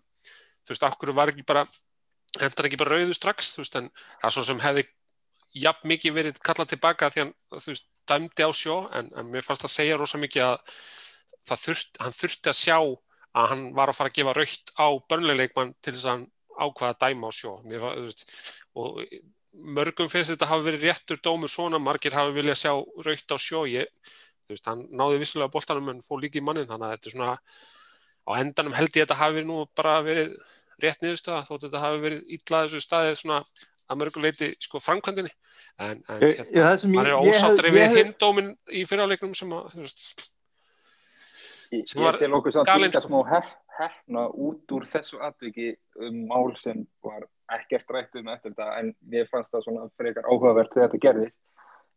þú 0.63 0.73
veist, 0.73 0.87
okkur 0.87 1.13
var 1.19 1.33
ekki 1.33 1.45
bara, 1.51 1.65
hendur 2.39 2.71
ekki 2.71 2.81
bara 2.85 2.95
rauðu 2.95 3.19
strax, 3.19 3.51
þú 3.57 3.65
veist, 3.65 3.77
en 3.81 3.91
það 4.07 4.31
er 4.31 4.37
svo 4.37 4.47
sem 4.47 4.63
hefði 4.63 4.87
jafn 5.59 5.91
mikið 5.91 6.17
verið 6.21 6.41
kallað 6.45 6.71
tilbaka 6.71 7.11
því 7.11 7.25
hann, 7.25 7.35
þú 7.57 7.73
veist, 7.73 7.91
dæmdi 8.07 8.47
á 8.47 8.51
sjó, 8.55 8.79
en, 8.95 9.11
en 9.19 9.35
mér 9.35 9.43
fannst 9.43 9.67
að 9.67 9.75
segja 9.75 9.99
rosa 9.99 10.23
mikið 10.23 10.47
að 10.53 10.57
það 11.51 11.63
þurft, 11.67 11.99
hann 11.99 12.15
þurfti 12.15 12.53
að 12.53 12.59
sjá 12.63 12.77
að 12.79 13.51
hann 13.51 13.63
var 13.75 13.91
að 13.91 13.99
fara 13.99 14.09
að 14.09 14.19
gefa 14.21 14.35
raukt 14.37 14.71
á 14.79 14.87
börnleikmann 15.11 15.75
til 15.83 15.93
þess 15.93 16.07
að 16.07 16.15
hann 16.15 16.29
ákvaða 16.65 16.93
að 16.95 17.01
dæma 17.05 17.29
á 17.29 17.31
sjó. 17.35 17.55
Var, 17.63 17.99
veist, 18.03 18.25
og 18.75 19.01
mörgum 19.79 20.09
finnst 20.11 20.33
þetta 20.35 20.49
hafi 20.51 20.67
verið 20.67 20.85
réttur 20.89 21.21
dómur 21.25 21.49
svona, 21.51 21.79
margir 21.81 22.13
hafi 22.17 22.35
viljað 22.37 22.59
sjá 22.63 22.73
raukt 23.07 23.33
á 23.33 23.37
sjó. 23.41 23.63
Ég, 23.69 23.89
þú 24.45 24.53
veist, 24.55 24.69
hann 24.69 24.85
náði 24.91 25.19
vissulega 25.23 25.51
boltanum 25.55 25.89
en 25.95 26.03
fór 26.05 26.21
líka 26.23 26.39
í 26.39 26.45
mannin, 26.45 26.67
þannig 26.69 26.87
að 26.89 26.95
þetta 26.97 27.09
er 27.11 27.15
svona 27.17 27.33
á 28.29 28.31
endanum 28.43 28.75
held 28.77 28.93
ég 28.93 29.01
að 29.03 29.07
þetta 29.07 29.19
hafi 29.23 29.43
nú 29.47 29.63
bara 29.79 29.97
verið 30.05 30.35
rétt 30.79 31.01
niðurstöða 31.03 31.45
þótt 31.47 31.63
þetta 31.67 31.79
hafi 31.83 32.01
verið 32.03 32.33
illa 32.37 32.59
þessu 32.67 32.81
staðið 32.85 33.15
svona 33.23 33.39
að 33.89 33.97
mörguleiti 34.03 34.49
sko 34.61 34.79
framkvæmdini 34.85 35.31
en, 35.81 36.03
en 36.07 36.21
Ég- 36.21 36.35
hérna, 36.37 36.51
ég- 36.53 36.67
það 36.67 36.75
sem 36.83 36.93
hann 36.93 37.57
er 37.57 37.65
ég 37.65 37.73
við 37.73 37.87
hef- 37.87 37.97
hinn 37.97 38.13
dómin 38.21 38.51
í 38.69 38.83
fyrirleiknum 38.85 39.33
sem 39.35 39.49
að, 39.57 39.71
þú 39.73 39.81
veist, 39.87 40.27
Sem 41.89 42.01
var 42.01 42.17
galinn, 42.65 42.93
hefna 43.79 44.27
út 44.35 44.71
úr 44.75 44.85
þessu 44.91 45.19
atviki 45.23 45.71
um 45.99 46.25
mál 46.29 46.51
sem 46.59 46.85
var 47.03 47.25
ekkert 47.55 47.89
rætt 47.95 48.15
um 48.19 48.27
eftir 48.29 48.51
þetta 48.53 48.67
en 48.79 48.93
mér 49.09 49.29
fannst 49.31 49.51
það 49.53 49.65
svona 49.65 49.87
frekar 49.97 50.27
áhugavert 50.29 50.73
þegar 50.75 50.89
þetta 50.91 51.03
gerðist. 51.07 51.35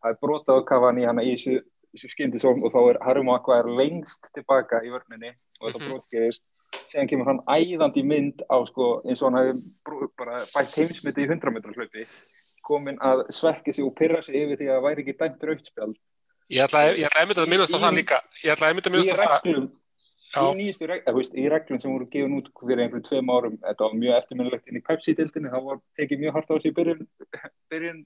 Það 0.03 0.11
er 0.15 0.21
brotað 0.23 0.63
á 0.63 0.69
Cavani 0.71 1.05
hana 1.07 1.23
í 1.27 1.35
þessu, 1.37 1.61
skyndisóm 2.09 2.63
og 2.65 2.73
þá 2.73 2.81
er 2.91 2.99
Harry 3.05 3.23
Maguire 3.27 3.75
lengst 3.77 4.25
tilbaka 4.35 4.81
í 4.83 4.91
vörninni 4.95 5.35
og 5.61 5.69
þetta 5.69 5.83
Mhm. 5.83 5.91
brot 5.91 6.07
gerist. 6.11 6.43
Síðan 6.89 7.09
kemur 7.09 7.27
hann 7.27 7.43
æðandi 7.53 8.03
mynd 8.05 8.43
á 8.49 8.57
sko 8.67 9.03
eins 9.05 9.21
og 9.23 9.33
hann 9.33 9.41
hefði 9.53 10.09
bara 10.17 10.39
bætt 10.55 10.73
heimsmyndi 10.79 11.27
í 11.27 11.29
100 11.29 11.53
metra 11.53 11.73
hlaupi 11.77 12.07
komin 12.65 12.97
að 12.99 13.27
svekka 13.29 13.75
sig 13.75 13.85
og 13.85 13.95
pyrra 13.95 14.23
sig 14.23 14.35
yfir 14.39 14.57
því 14.57 14.67
að 14.71 14.77
það 14.79 14.85
væri 14.87 15.03
ekki 15.03 15.19
dæmt 15.19 15.43
rautspjald 15.43 15.97
ég 16.51 16.65
ætla, 16.65 16.81
ég 16.97 17.07
ætla 17.09 17.21
einmitt 17.21 17.39
að 17.43 17.49
minnast 17.51 17.75
á 17.75 17.79
það 17.83 17.97
líka 17.99 18.19
ég 18.45 18.53
ætla 18.55 18.69
einmitt 18.71 18.87
að 18.87 18.93
í 18.93 18.97
minnast 18.97 19.19
á 19.19 19.41
það. 19.43 19.69
Í 20.33 20.53
nýjustu 20.59 20.89
reglum, 20.89 21.21
í 21.37 21.47
reglum 21.53 21.81
sem 21.83 21.93
voru 21.93 22.09
gefin 22.13 22.37
út 22.39 22.51
fyrir 22.61 22.85
einhverjum 22.85 23.07
tveim 23.09 23.33
árum, 23.35 23.59
þetta 23.61 23.85
var 23.85 23.97
mjög 24.01 24.19
eftirminnilegt 24.19 24.71
inn 24.71 24.81
í 24.81 24.85
Pepsi-dildinni, 24.87 25.53
þá 25.53 25.61
var 25.67 25.81
tekið 26.01 26.23
mjög 26.23 26.37
hart 26.39 26.51
á 26.51 26.55
þessu 26.55 26.73
í 26.73 26.77
byrjun, 26.79 27.07
byrjun 27.73 28.03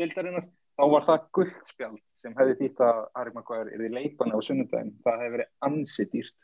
dildarinnar, 0.00 0.46
þá 0.76 0.84
var 0.94 1.06
það 1.08 1.26
guldspjald 1.38 2.00
sem 2.20 2.38
hefði 2.38 2.58
þýtt 2.60 2.86
að 2.86 3.02
Harry 3.18 3.34
Maguire 3.36 3.72
er 3.72 3.84
í 3.86 3.92
leikbanna 3.92 4.38
á 4.38 4.40
sunnudaginn, 4.44 4.96
það 5.04 5.22
hefði 5.22 5.36
verið 5.36 5.52
ansi 5.68 6.08
dýrt. 6.12 6.36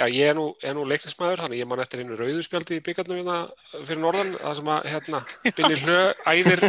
Já, 0.00 0.06
ég 0.08 0.30
er 0.30 0.36
nú, 0.38 0.46
nú 0.56 0.84
leiknismæður, 0.88 1.42
þannig 1.44 1.60
ég 1.60 1.68
man 1.68 1.80
eftir 1.82 2.00
einu 2.00 2.16
rauðuspjaldi 2.16 2.78
í 2.78 2.82
byggarnum 2.86 3.18
hérna 3.20 3.82
fyrir 3.84 4.00
norðan, 4.00 4.30
það 4.38 4.54
sem 4.56 4.70
að, 4.72 4.86
hérna, 4.94 5.20
Binni 5.58 5.80
Hlö 5.82 5.98
æðir 6.24 6.62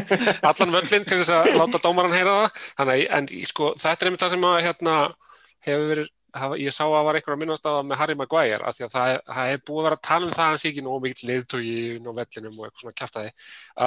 allan 0.50 0.74
völlin 0.76 1.06
til 1.08 1.20
þess 1.22 1.32
að 1.38 1.52
láta 1.56 1.80
dómaran 1.80 2.16
heyra 2.16 2.34
það, 2.42 2.66
þannig 2.82 3.06
en 3.18 3.30
sko, 3.48 3.70
þetta 3.80 4.04
er 4.04 4.10
einmitt 4.10 4.26
það 4.26 4.34
sem 4.36 4.48
að, 4.50 4.58
hérna, 4.66 4.98
hefur 5.70 5.88
verið, 5.94 6.12
ég 6.62 6.72
sá 6.72 6.86
að 6.86 7.04
var 7.08 7.18
einhver 7.20 7.36
að 7.36 7.42
minnast 7.42 7.66
á 7.68 7.72
það 7.76 7.90
með 7.90 8.00
Harry 8.02 8.16
Maguire, 8.20 8.62
af 8.64 8.78
því 8.78 8.86
að 8.86 8.94
það, 8.96 9.16
það 9.28 9.52
er 9.52 9.66
búið 9.68 9.82
að 9.82 9.88
vera 9.88 9.98
að 9.98 10.08
tala 10.08 10.28
um 10.28 10.32
það 10.32 10.46
að 10.46 10.50
hann 10.52 10.62
sé 10.62 10.70
ekki 10.72 10.86
nóg 10.86 11.04
mikill 11.04 11.30
leiðtógi 11.30 11.76
á 12.00 12.12
vellinum 12.22 12.58
og 12.58 12.68
eitthvað 12.68 12.86
svona 12.86 12.98
kjaftaði, 13.02 13.34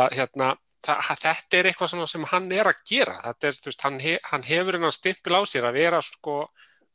að, 0.00 0.07
hérna, 0.18 0.50
það, 0.85 1.11
þetta 1.24 1.59
er 1.59 1.70
eitthvað 1.70 2.07
sem 2.12 2.28
hann 2.35 2.52
er 2.52 2.70
að 2.70 2.85
gera, 2.90 3.16
þetta 3.24 3.50
er, 3.50 3.59
þú 3.61 3.70
veist, 3.70 3.87
hann, 3.88 3.98
he, 4.04 4.14
hann 4.28 4.46
hefur 4.50 4.78
hennar 4.78 4.96
stimpil 4.96 5.40
á 5.40 5.42
sér 5.48 5.68
að 5.70 5.78
vera, 5.80 6.02
sko, 6.04 6.37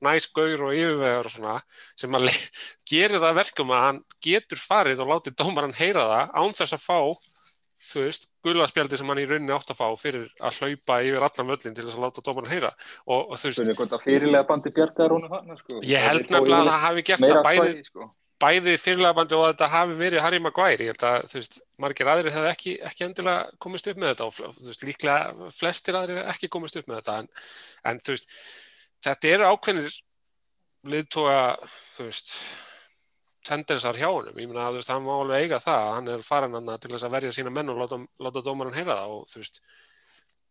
næs 0.05 0.29
gaur 0.31 0.67
og 0.69 0.75
yfirvegar 0.75 1.27
og 1.27 1.33
svona 1.33 1.57
sem 1.99 2.13
að 2.15 2.29
gerir 2.91 3.17
það 3.17 3.29
að 3.31 3.39
verkum 3.41 3.73
að 3.75 3.83
hann 3.87 4.03
getur 4.23 4.61
farið 4.61 5.03
og 5.03 5.11
látið 5.13 5.37
dómaran 5.41 5.75
heyra 5.75 6.05
það 6.13 6.37
án 6.39 6.55
þess 6.59 6.77
að 6.77 6.85
fá 6.85 6.99
þú 7.79 8.03
veist, 8.03 8.27
gulaspjaldi 8.43 8.99
sem 8.99 9.09
hann 9.09 9.21
í 9.21 9.25
rauninni 9.27 9.55
átt 9.55 9.71
að 9.71 9.79
fá 9.79 9.87
fyrir 9.99 10.27
að 10.43 10.59
hlaupa 10.59 10.99
yfir 11.05 11.25
allan 11.25 11.51
völlin 11.53 11.75
til 11.75 11.85
þess 11.85 11.97
að 11.97 12.05
láta 12.05 12.23
dómaran 12.25 12.51
heyra 12.51 12.71
og, 13.05 13.31
og 13.31 13.39
þú 13.39 13.51
veist, 13.51 13.83
að 13.85 14.05
fyrirlega 14.05 14.47
bandi 14.49 14.73
bjargaður 14.75 15.15
honum 15.15 15.35
hann, 15.35 15.59
sko. 15.61 15.81
ég 15.87 16.03
held 16.03 16.25
nefnilega 16.27 16.61
að 16.65 16.71
það 16.71 16.83
hafi 16.85 17.05
gert 17.09 17.25
það 17.25 17.41
bæði, 17.47 17.73
sko. 17.87 18.09
bæði 18.43 18.75
fyrirlagabandi 18.83 19.37
og 19.39 19.45
að 19.45 19.53
þetta 19.53 19.71
hafi 19.75 19.97
verið 20.03 20.25
Harry 20.25 20.43
Maguire, 20.43 20.89
ég 20.89 20.93
held 20.93 21.07
að 21.09 21.27
þú 21.31 21.39
veist, 21.39 21.59
margir 21.85 22.13
aðrir 22.13 22.35
hefði 22.35 22.53
ekki, 22.53 22.77
ekki 22.91 23.07
endilega 23.07 23.59
komist 23.63 23.91
upp 23.91 24.03
með 24.03 24.13
þetta 24.13 24.29
og 24.29 24.37
þú 24.59 24.69
veist, 24.69 24.87
líklega 24.91 25.51
flestir 25.55 25.99
aðrir 25.99 26.21
hefði 26.21 26.35
ekki 26.35 26.53
komist 26.57 26.79
upp 26.79 26.91
með 26.91 27.01
þetta 27.01 27.19
en, 27.23 27.33
en 27.91 28.03
þú 28.03 28.17
veist, 28.17 28.33
þetta 29.07 29.35
eru 29.35 29.53
ákveðnir 29.53 30.01
liðtóga, 30.89 31.39
þú 31.95 32.09
veist 32.09 32.35
tendensar 33.47 33.97
hjá 33.97 34.09
honum, 34.09 34.35
ég 34.39 34.49
meina 34.49 34.67
að 34.67 34.81
hann 34.89 35.05
má 35.05 35.13
alveg 35.15 35.45
eiga 35.45 35.59
það, 35.63 35.85
hann 35.95 36.09
er 36.13 36.25
farin 36.25 36.57
hann 36.57 36.73
til 36.77 36.91
þess 36.91 37.07
að 37.07 37.15
verja 37.15 37.35
sína 37.35 37.53
menn 37.53 37.71
og 37.71 37.79
láta, 37.79 37.99
láta 38.19 38.43
dómarinn 38.45 38.75
heyra 38.75 38.97
það 38.99 39.15
og 39.15 39.29
þú 39.31 39.43
veist 39.43 39.61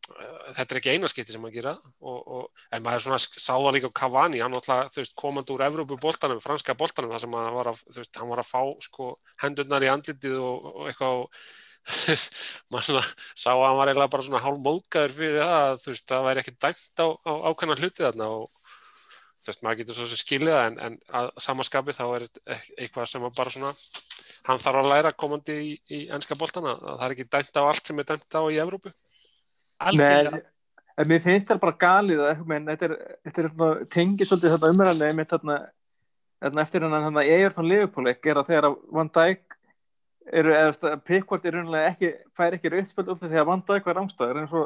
þetta 0.09 0.72
er 0.72 0.81
ekki 0.81 0.92
einaskipti 0.96 1.35
sem 1.35 1.44
að 1.44 1.57
gera 1.59 1.74
og, 1.77 2.18
og, 2.18 2.64
en 2.72 2.85
maður 2.85 3.05
svona 3.05 3.20
sáða 3.20 3.74
líka 3.77 3.92
Cavani, 4.01 4.40
hann 4.40 4.57
alltaf, 4.57 4.92
þú 4.94 5.03
veist, 5.03 5.14
komand 5.18 5.53
úr 5.53 5.64
Evrópu-boltanum, 5.68 6.40
franska 6.44 6.77
boltanum, 6.79 7.12
þar 7.12 7.24
sem 7.24 7.38
hann 7.38 7.57
var 7.57 7.72
að, 7.72 7.83
þú 7.87 8.03
veist, 8.03 8.20
hann 8.20 8.33
var 8.33 8.42
að 8.42 8.51
fá 8.51 8.62
sko 8.88 9.11
hendurnar 9.44 9.85
í 9.85 9.90
andlitið 9.92 10.38
og, 10.40 10.68
og 10.72 10.88
eitthvað 10.88 11.27
maður 12.72 12.87
svona 12.88 13.05
sá 13.33 13.51
að 13.53 13.64
hann 13.66 13.79
var 13.79 13.90
eiginlega 13.92 14.14
bara 14.14 14.27
svona 14.27 14.42
hálf 14.44 14.62
móðgæður 14.64 15.16
fyrir 15.18 15.44
það, 15.44 15.77
þú 15.85 15.92
veist, 15.92 16.09
það 16.09 16.27
væri 16.29 16.42
ekki 16.44 16.57
dæmt 16.64 17.05
á, 17.05 17.07
á 17.12 17.33
ákveðna 17.48 17.79
hluti 17.83 18.05
þarna 18.05 18.31
og 18.38 18.48
þú 19.38 19.51
veist, 19.51 19.64
maður 19.64 19.81
getur 19.83 19.98
svo 19.98 20.07
sem 20.11 20.20
skilja 20.20 20.61
en, 20.66 20.79
en 20.83 20.98
að 21.20 21.31
samaskapi 21.42 21.94
þá 21.96 22.05
er 22.07 22.29
eitthvað 22.79 23.11
sem 23.11 23.27
bara 23.27 23.55
svona, 23.55 23.72
hann 24.48 24.62
þarf 24.62 24.83
að 24.83 24.90
læra 24.92 25.14
komandi 25.24 25.59
í, 25.62 25.72
í 25.94 26.05
ennska 26.14 26.38
boltana, 26.38 26.77
það 26.83 27.05
er 27.07 27.16
ekki 27.16 27.29
dæmt 27.33 27.61
á 27.61 27.62
allt 27.62 27.90
sem 27.90 28.03
er 28.03 28.09
dæmt 28.09 28.38
á 28.38 28.42
í 28.48 28.61
Evrópu. 28.62 28.92
Nei, 29.94 30.42
en 30.98 31.11
mér 31.11 31.22
finnst 31.22 31.51
það 31.51 31.62
bara 31.62 31.81
galið 31.85 32.24
að 32.27 32.42
þetta 32.72 32.88
er, 32.88 32.96
er 33.31 33.85
tengið 33.94 34.31
svolítið 34.31 34.57
þetta 34.57 34.72
umræðinlega 34.74 35.61
eftir 36.62 36.87
hann 36.87 37.18
að 37.18 37.31
eigur 37.31 37.55
þann 37.55 37.70
liðupóleik 37.72 38.27
er 38.27 38.40
að 38.40 38.51
þegar 38.51 38.68
Van 38.94 39.11
Dijk 39.14 39.57
eru, 40.29 40.53
eða 40.55 40.98
Pickford 41.07 41.46
er 41.46 41.57
raunlega 41.57 41.92
ekki, 41.92 42.11
fær 42.37 42.55
ekki 42.55 42.72
rauðspöld 42.74 43.11
úr 43.14 43.18
því 43.22 43.40
að 43.40 43.48
Van 43.48 43.64
Dijk 43.66 43.88
var 43.88 44.03
ámstæður 44.03 44.42
en 44.42 44.51
svo 44.51 44.64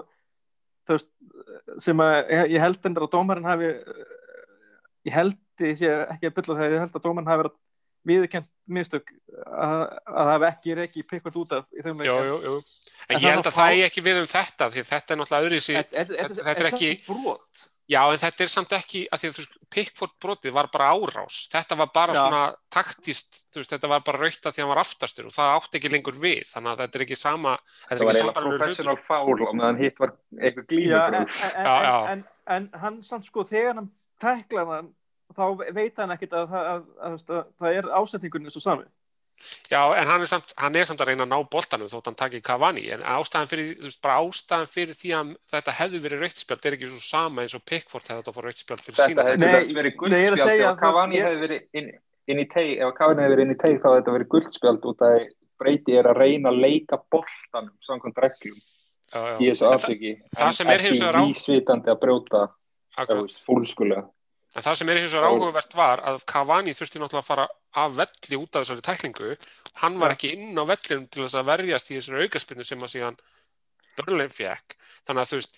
þú 0.88 0.96
veist, 0.96 1.10
sem 1.84 2.02
að 2.02 2.16
ég 2.52 2.58
held 2.62 2.88
endur 2.88 3.06
að 3.06 3.14
dómarinn 3.14 3.48
hafi 3.48 3.70
ég 5.08 5.16
held, 5.16 5.38
ég 5.62 5.78
sé 5.80 5.90
ekki 6.14 6.30
að 6.30 6.36
bylla 6.38 6.58
þegar 6.60 6.76
ég 6.76 6.84
held 6.84 6.96
að 6.98 7.06
dómarinn 7.06 7.30
hafi 7.32 7.42
verið 7.42 7.58
viðkent 8.02 8.48
mistök 8.72 9.12
að 9.46 9.82
það 10.06 10.30
hef 10.32 10.46
ekki 10.48 10.78
reikið 10.78 11.10
Pickford 11.10 11.36
út 11.42 11.52
af 11.58 11.82
Jú, 11.82 12.16
jú, 12.26 12.38
jú. 12.42 12.54
En 13.08 13.18
ég 13.18 13.28
held 13.30 13.46
að 13.46 13.58
það 13.58 13.74
er 13.76 13.84
ekki 13.88 14.06
við 14.06 14.22
um 14.22 14.30
þetta 14.30 14.70
því 14.72 14.86
þetta 14.88 15.14
er 15.14 15.20
náttúrulega 15.20 15.46
öðru 15.46 15.60
í 15.60 15.62
sí 15.62 15.76
þetta 15.78 16.54
er 16.56 16.70
ekki 16.72 16.90
brot? 17.06 17.68
Já, 17.90 18.00
en 18.08 18.20
þetta 18.20 18.44
er 18.44 18.50
samt 18.50 18.72
ekki 18.76 19.00
að 19.12 19.20
því 19.20 19.30
að 19.30 19.54
Pickford 19.72 20.12
brotið 20.22 20.54
var 20.54 20.68
bara 20.72 20.92
árás. 20.94 21.42
Þetta 21.52 21.76
var 21.80 21.90
bara 21.92 22.14
Já. 22.14 22.20
svona 22.20 22.42
taktist 22.72 23.40
veist, 23.56 23.72
þetta 23.72 23.90
var 23.90 24.04
bara 24.06 24.20
raukt 24.22 24.46
að 24.46 24.54
því 24.54 24.62
að 24.62 24.64
hann 24.64 24.70
var 24.70 24.80
aftastur 24.84 25.28
og 25.28 25.34
það 25.34 25.54
átti 25.56 25.80
ekki 25.80 25.90
lengur 25.92 26.20
við, 26.22 26.44
þannig 26.48 26.72
að 26.72 26.82
þetta 26.84 26.98
er 26.98 27.04
ekki 27.06 27.18
sama 27.18 27.56
Það 27.64 28.04
var 28.06 28.14
eiginlega 28.14 28.44
professional 28.46 28.96
foul 29.08 29.36
og 29.48 29.56
meðan 29.58 29.82
hitt 29.82 30.00
var 30.00 30.14
eitthvað 30.38 30.76
en, 30.78 31.18
en, 31.18 31.68
en, 32.14 32.24
en 32.56 32.70
hann 32.84 33.02
samt 33.06 33.28
sko 33.28 33.44
þegar 33.50 33.80
hann 33.80 33.90
tæklaði 34.22 34.76
hann 34.78 34.90
þá 35.36 35.44
veit 35.76 36.00
hann 36.00 36.14
ekkit 36.14 36.34
að, 36.36 36.58
að, 36.58 36.82
að, 36.98 37.22
að 37.28 37.46
það 37.60 37.78
er 37.78 37.94
ásetningunni 38.00 38.52
svo 38.52 38.62
sami. 38.64 38.88
Já, 39.70 39.80
en 39.96 40.06
hann 40.06 40.22
er, 40.22 40.28
samt, 40.28 40.52
hann 40.60 40.76
er 40.78 40.86
samt 40.86 41.00
að 41.02 41.08
reyna 41.10 41.24
að 41.24 41.32
ná 41.32 41.48
boltanum 41.50 41.88
þótt 41.90 42.10
hann 42.10 42.18
takir 42.20 42.42
Cavani, 42.44 42.84
en 42.94 43.02
ástæðan 43.14 43.48
fyrir, 43.50 43.70
þú 43.80 43.88
veist, 43.88 44.00
bara 44.04 44.18
ástæðan 44.22 44.70
fyrir 44.70 44.98
því 44.98 45.12
að 45.18 45.32
þetta 45.54 45.74
hefði 45.78 46.00
verið 46.04 46.22
rauðspjald 46.22 46.68
er 46.68 46.76
ekki 46.76 46.90
svo 46.92 47.00
sama 47.02 47.42
eins 47.42 47.56
og 47.56 47.64
Pickford 47.66 48.06
hefði 48.06 48.20
þetta 48.20 48.34
fór 48.36 48.48
rauðspjald 48.48 48.84
fyrir 48.86 49.00
sína. 49.00 49.26
Þetta 49.30 49.52
hefði 49.56 49.78
verið 49.80 49.96
guldspjald 50.02 50.64
ef 50.68 50.78
Cavani 50.82 51.22
hefði 51.24 51.42
verið 51.46 51.80
inn, 51.80 51.90
inn 52.28 52.42
í 52.44 52.46
teig, 52.52 52.72
ef 52.76 52.94
Cavani 53.00 53.24
hefði 53.24 53.34
verið 53.34 53.46
inn 53.48 53.56
í 53.56 53.60
teig 53.64 53.78
þá 53.80 53.88
hefði 53.88 54.00
þetta 54.02 54.16
verið 54.18 54.32
guldspjald 54.36 54.88
út 54.92 55.06
að 55.08 55.18
breyti 55.62 55.98
er 55.98 56.10
að 56.12 56.22
reyna 56.22 56.52
að 56.52 56.62
leika 56.66 57.00
boltanum 57.10 57.74
samkvæmt 57.86 58.22
reglum 58.22 58.60
í 59.42 59.50
þessu 59.50 59.68
aftryggi, 59.68 60.12
en 60.38 60.74
ekki 60.76 61.32
ísvitandi 61.32 61.92
að 61.92 62.02
brjóta 62.04 62.46
fólkskulega. 63.46 64.06
En 64.52 64.64
það 64.64 64.78
sem 64.78 64.90
er 64.92 64.98
hins 65.00 65.14
vegar 65.16 65.30
áhugavert 65.32 65.74
var 65.76 66.02
að 66.10 66.24
Cavani 66.28 66.74
þurfti 66.76 67.00
náttúrulega 67.00 67.22
að 67.22 67.28
fara 67.30 67.46
af 67.82 67.94
velli 67.96 68.36
út 68.36 68.56
af 68.56 68.66
þessari 68.66 68.84
tæklingu. 68.84 69.30
Hann 69.80 69.96
var 70.02 70.12
ekki 70.12 70.32
inn 70.36 70.60
á 70.60 70.64
vellinum 70.68 71.06
til 71.08 71.22
þess 71.24 71.38
að 71.40 71.48
verjast 71.48 71.88
í 71.88 71.96
þessari 71.96 72.26
aukaspinnu 72.26 72.66
sem 72.68 72.84
að 72.84 72.92
síðan 72.92 73.16
Börlein 73.96 74.32
fekk. 74.32 74.76
Þannig 75.08 75.22
að 75.22 75.30
þú 75.30 75.40
veist, 75.40 75.56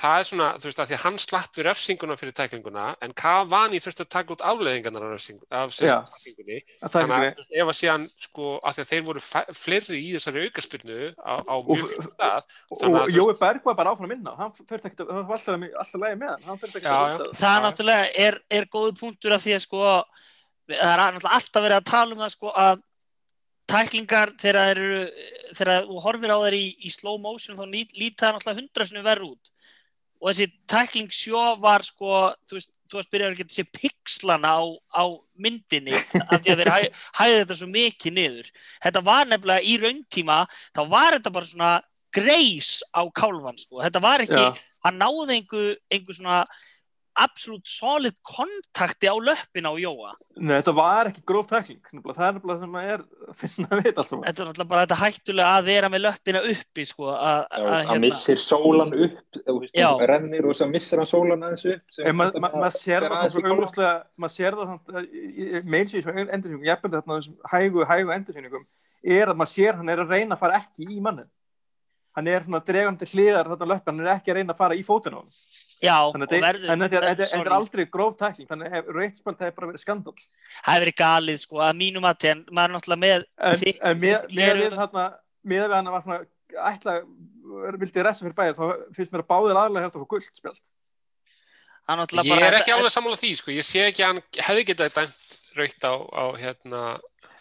það 0.00 0.18
er 0.18 0.26
svona, 0.26 0.46
þú 0.56 0.68
veist, 0.68 0.80
að 0.80 0.88
því 0.88 0.96
að 0.96 1.02
hann 1.02 1.18
slapp 1.20 1.56
við 1.58 1.66
refsinguna 1.66 2.16
fyrir 2.16 2.34
tæklinguna 2.36 2.84
en 3.04 3.12
Cavani 3.18 3.80
þurfti 3.82 4.04
að 4.04 4.10
taka 4.14 4.34
út 4.34 4.44
afleðingarnar 4.52 5.16
af, 5.16 5.26
af 5.58 5.74
tæklingunni. 5.76 6.60
Þannig 6.80 7.14
að 7.16 7.24
veist, 7.26 7.52
ef 7.52 7.72
að 7.72 7.78
síðan, 7.78 8.06
sko, 8.26 8.54
að 8.62 8.78
því 8.78 8.84
að 8.84 8.92
þeir 8.92 9.04
voru 9.08 9.24
fleiri 9.58 10.00
í 10.00 10.14
þessari 10.16 10.46
aukaspinnu 10.48 11.00
á, 11.20 11.34
á 11.44 11.54
mjög 11.68 11.84
fyrir 11.90 12.08
það. 12.22 12.56
Og 12.78 13.12
Jói 13.12 13.34
Berg 13.42 13.68
var 13.68 13.78
bara 13.82 13.92
áfram 13.92 14.08
að 14.08 14.14
minna. 14.14 14.36
Hann 14.40 14.54
þurfti 14.56 14.80
ekki 14.80 15.04
að, 15.04 15.12
það 15.12 15.28
var 15.28 15.42
alltaf, 15.42 15.66
alltaf 15.84 16.04
lægi 16.06 16.20
með 16.22 16.32
hann. 16.32 16.46
hann 16.48 17.26
það 17.42 17.52
er 17.52 17.66
náttúrulega, 17.66 18.08
er, 18.26 18.40
er 18.60 18.70
góð 18.72 18.94
punktur 19.02 19.36
af 19.36 19.44
því 19.44 19.56
að, 19.58 19.64
sko, 19.66 19.84
það 20.72 20.88
er 20.88 21.04
náttúrulega 21.04 21.36
alltaf 21.38 21.68
verið 21.68 21.78
að 21.78 21.92
tala 21.92 22.16
um 22.16 22.24
það, 22.24 22.34
sko, 22.38 22.56
að 22.64 22.82
tæklingar 23.72 24.32
þegar 24.40 24.80
þú 25.86 26.00
horfir 26.02 26.32
á 26.34 26.38
þeir 26.42 26.56
í, 26.58 26.66
í 26.82 26.90
slow 26.92 27.20
motion 27.22 27.56
þá 27.56 27.64
líta 27.70 28.26
það 28.26 28.34
náttúrulega 28.36 28.58
hundrasinu 28.58 29.04
verð 29.06 29.28
út 29.30 29.51
og 30.22 30.30
þessi 30.30 30.46
tækling 30.70 31.10
sjó 31.12 31.42
var 31.60 31.82
sko, 31.82 32.32
þú 32.46 32.58
veist, 32.58 32.70
þú 32.86 32.98
veist, 33.00 33.10
byrjar 33.10 33.32
að 33.32 33.40
geta 33.42 33.56
sér 33.56 33.68
pixlana 33.74 34.52
á, 34.54 34.62
á 34.94 35.04
myndinni 35.42 35.96
af 36.22 36.36
því 36.38 36.52
að 36.54 36.60
þeir 36.62 36.70
hæ, 36.70 36.82
hæði 37.18 37.38
þetta 37.40 37.56
svo 37.58 37.70
mikið 37.72 38.16
niður. 38.18 38.50
Þetta 38.84 39.02
var 39.08 39.30
nefnilega 39.30 39.66
í 39.66 39.78
rauntíma, 39.82 40.38
þá 40.76 40.82
var 40.92 41.16
þetta 41.16 41.34
bara 41.34 41.50
svona 41.50 41.72
greis 42.12 42.70
á 42.94 43.02
kálvan 43.16 43.58
sko, 43.58 43.80
þetta 43.82 44.04
var 44.04 44.22
ekki, 44.26 44.44
Já. 44.46 44.68
hann 44.86 45.00
náði 45.00 45.40
einhver, 45.40 45.74
einhver 45.90 46.18
svona 46.18 46.42
absolutt 47.18 47.68
solid 47.68 48.16
kontakti 48.24 49.10
á 49.10 49.16
löppin 49.16 49.68
á 49.68 49.72
Jóa. 49.76 50.12
Nei, 50.40 50.54
þetta 50.58 50.74
var 50.76 51.10
ekki 51.10 51.24
gróf 51.28 51.48
tækling 51.50 51.80
það 51.82 52.22
er 52.24 52.36
náttúrulega 52.36 52.54
það 52.54 52.62
sem 52.62 52.76
er 52.82 53.02
að 53.02 53.40
finna 53.42 53.80
við 53.82 53.90
allt 53.92 54.10
saman. 54.12 54.26
Þetta 54.28 54.42
er 54.42 54.48
náttúrulega 54.48 54.70
bara 54.72 54.84
þetta 54.86 54.98
hættulega 55.02 55.50
að 55.56 55.68
vera 55.68 55.90
með 55.92 56.04
löppina 56.06 56.42
uppi 56.52 56.86
sko, 56.88 57.10
að, 57.12 57.40
Já, 57.42 57.66
að 57.66 57.82
hérna... 57.90 57.98
missir 58.06 58.42
sólan 58.42 58.96
upp 59.06 59.40
rennir 60.12 60.48
og 60.48 60.56
svo 60.56 60.68
missir 60.70 61.02
hann 61.02 61.10
sólan 61.10 61.44
aðeins 61.48 61.66
upp 61.74 62.16
maður 62.16 62.40
ma 62.42 62.50
ma 62.62 62.70
sér 62.74 63.06
það 63.08 63.28
svo 63.34 63.44
auðvitað 63.46 64.00
maður 64.16 64.34
sér 64.36 64.58
það 64.58 64.72
meins 65.68 65.92
í 65.92 66.00
þessu 66.00 66.24
endursyningum 66.24 66.66
ég 66.66 66.74
er 66.74 66.82
þarna 66.82 67.18
þessum 67.18 67.38
hægu, 67.52 67.86
hægu 67.92 68.16
endursyningum 68.16 68.66
er 69.02 69.32
að 69.32 69.38
maður 69.40 69.54
sér 69.54 69.78
hann 69.78 69.92
er 69.92 70.02
að 70.04 70.14
reyna 70.16 70.36
að 70.36 70.42
fara 70.44 70.60
ekki 70.62 70.88
í 70.88 71.00
mannin 71.02 71.30
hann 72.16 72.28
er 72.28 72.46
svona 72.46 72.62
dregandi 72.64 73.08
hliðar 73.08 73.52
hann 73.56 74.00
er 74.02 74.12
ekki 74.16 74.32
að 74.32 74.40
reyna 74.40 74.54
að 74.54 74.62
fara 74.62 74.78
í 74.78 74.84
fótinn 74.86 75.16
á 75.16 75.20
hann 75.20 75.36
Já, 75.82 75.96
þannig 76.14 76.28
að 76.28 76.44
verður, 76.44 76.68
en 76.70 76.84
þetta 76.84 76.98
er, 76.98 77.04
er, 77.10 77.32
er 77.40 77.48
aldrei 77.56 77.82
gróf 77.90 78.14
tækling, 78.20 78.46
þannig 78.46 78.76
að 78.78 78.90
rauðspöld 78.94 79.40
hefur 79.42 79.54
bara 79.56 79.70
verið 79.72 79.82
skandal. 79.82 80.12
Það 80.14 80.76
hefur 80.76 80.84
verið 80.84 80.96
galið 81.00 81.40
sko, 81.42 81.58
að 81.66 81.80
mínum 81.80 82.06
að 82.06 82.20
tenn, 82.22 82.44
maður 82.50 82.70
er 82.70 82.74
náttúrulega 82.76 83.02
með 83.02 83.24
En, 83.48 83.64
en 83.90 83.98
með, 84.04 84.28
með 84.38 84.60
við 84.60 84.76
þarna, 84.78 85.06
með 85.42 85.64
við 85.64 85.74
hann 85.78 85.90
var 85.96 86.04
svona, 86.06 86.20
ætla, 86.70 86.94
vildi 87.82 88.06
resa 88.06 88.26
fyrir 88.26 88.38
bæðið, 88.38 88.60
þá 88.60 88.94
finnst 88.98 89.16
mér 89.16 89.24
að 89.24 89.30
báðið 89.34 89.60
aðlega 89.64 89.88
þetta 89.88 89.98
fyrir 89.98 90.10
guldspjöld. 90.14 90.62
Ég 92.22 92.46
er 92.46 92.60
ekki 92.60 92.76
alveg 92.76 92.94
sammála 92.94 93.18
því 93.18 93.32
sko, 93.40 93.52
ég 93.56 93.66
sé 93.66 93.88
ekki 93.88 94.06
að 94.06 94.12
hann 94.12 94.22
hefði 94.38 94.66
getað 94.70 94.94
dæmt 95.00 95.31
rauðt 95.58 95.88
á, 95.88 95.94
á 95.98 96.24
hérna 96.40 96.82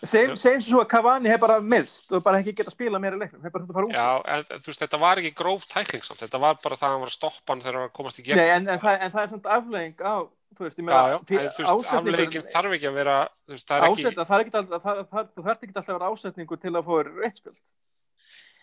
Segjum 0.01 0.61
svo 0.65 0.79
að 0.81 0.87
Cavani 0.89 1.29
hef 1.29 1.41
bara 1.41 1.59
miðst 1.61 2.09
og 2.09 2.23
bara 2.25 2.39
ekki 2.41 2.55
geta 2.57 2.71
að 2.71 2.73
spila 2.73 2.99
meira 3.01 3.19
leiknum, 3.19 3.41
hef 3.43 3.53
bara 3.53 3.65
þetta 3.67 3.73
að 3.73 3.77
fara 3.77 3.87
út. 3.87 3.93
Já, 3.93 4.07
en 4.33 4.61
þú 4.63 4.71
veist, 4.71 4.81
þetta 4.81 4.99
var 5.03 5.21
ekki 5.21 5.31
gróf 5.37 5.65
tækling 5.69 6.05
samt, 6.05 6.21
þetta 6.23 6.39
var 6.41 6.55
bara 6.63 6.77
það 6.79 6.87
að 6.87 6.95
hann 6.95 7.03
var 7.03 7.11
að 7.11 7.17
stoppa 7.17 7.53
hann 7.53 7.61
þegar 7.61 7.77
hann 7.77 7.91
komast 7.99 8.21
í 8.21 8.25
gegn. 8.25 8.41
Nei, 8.41 8.49
en, 8.55 8.65
en, 8.65 8.81
það, 8.81 8.95
en 8.97 9.13
það 9.13 9.21
er 9.21 9.29
svona 9.31 9.57
aflegging 9.57 10.01
á, 10.01 10.15
þú 10.57 10.65
veist, 10.65 10.79
ég 10.81 10.87
meina... 10.87 11.19
En 11.37 11.69
afleggingin 11.75 12.47
þarf 12.49 12.75
ekki 12.79 12.89
að 12.89 12.97
vera, 12.97 13.19
þú 13.45 13.55
veist, 13.55 13.67
það 13.69 13.77
er 13.77 13.87
ekki... 13.91 14.15
Það 14.17 14.33
er 14.39 14.45
ekki 14.45 14.57
alltaf, 14.61 14.87
það, 14.87 15.03
það, 15.13 15.29
þú 15.29 15.45
þarf 15.45 15.61
ekki 15.67 15.71
alltaf 15.75 15.93
að 15.93 15.99
vera 15.99 16.09
ásetningu 16.09 16.59
til 16.65 16.73
að 16.73 16.89
fá 16.89 16.93
reittspil. 17.11 17.55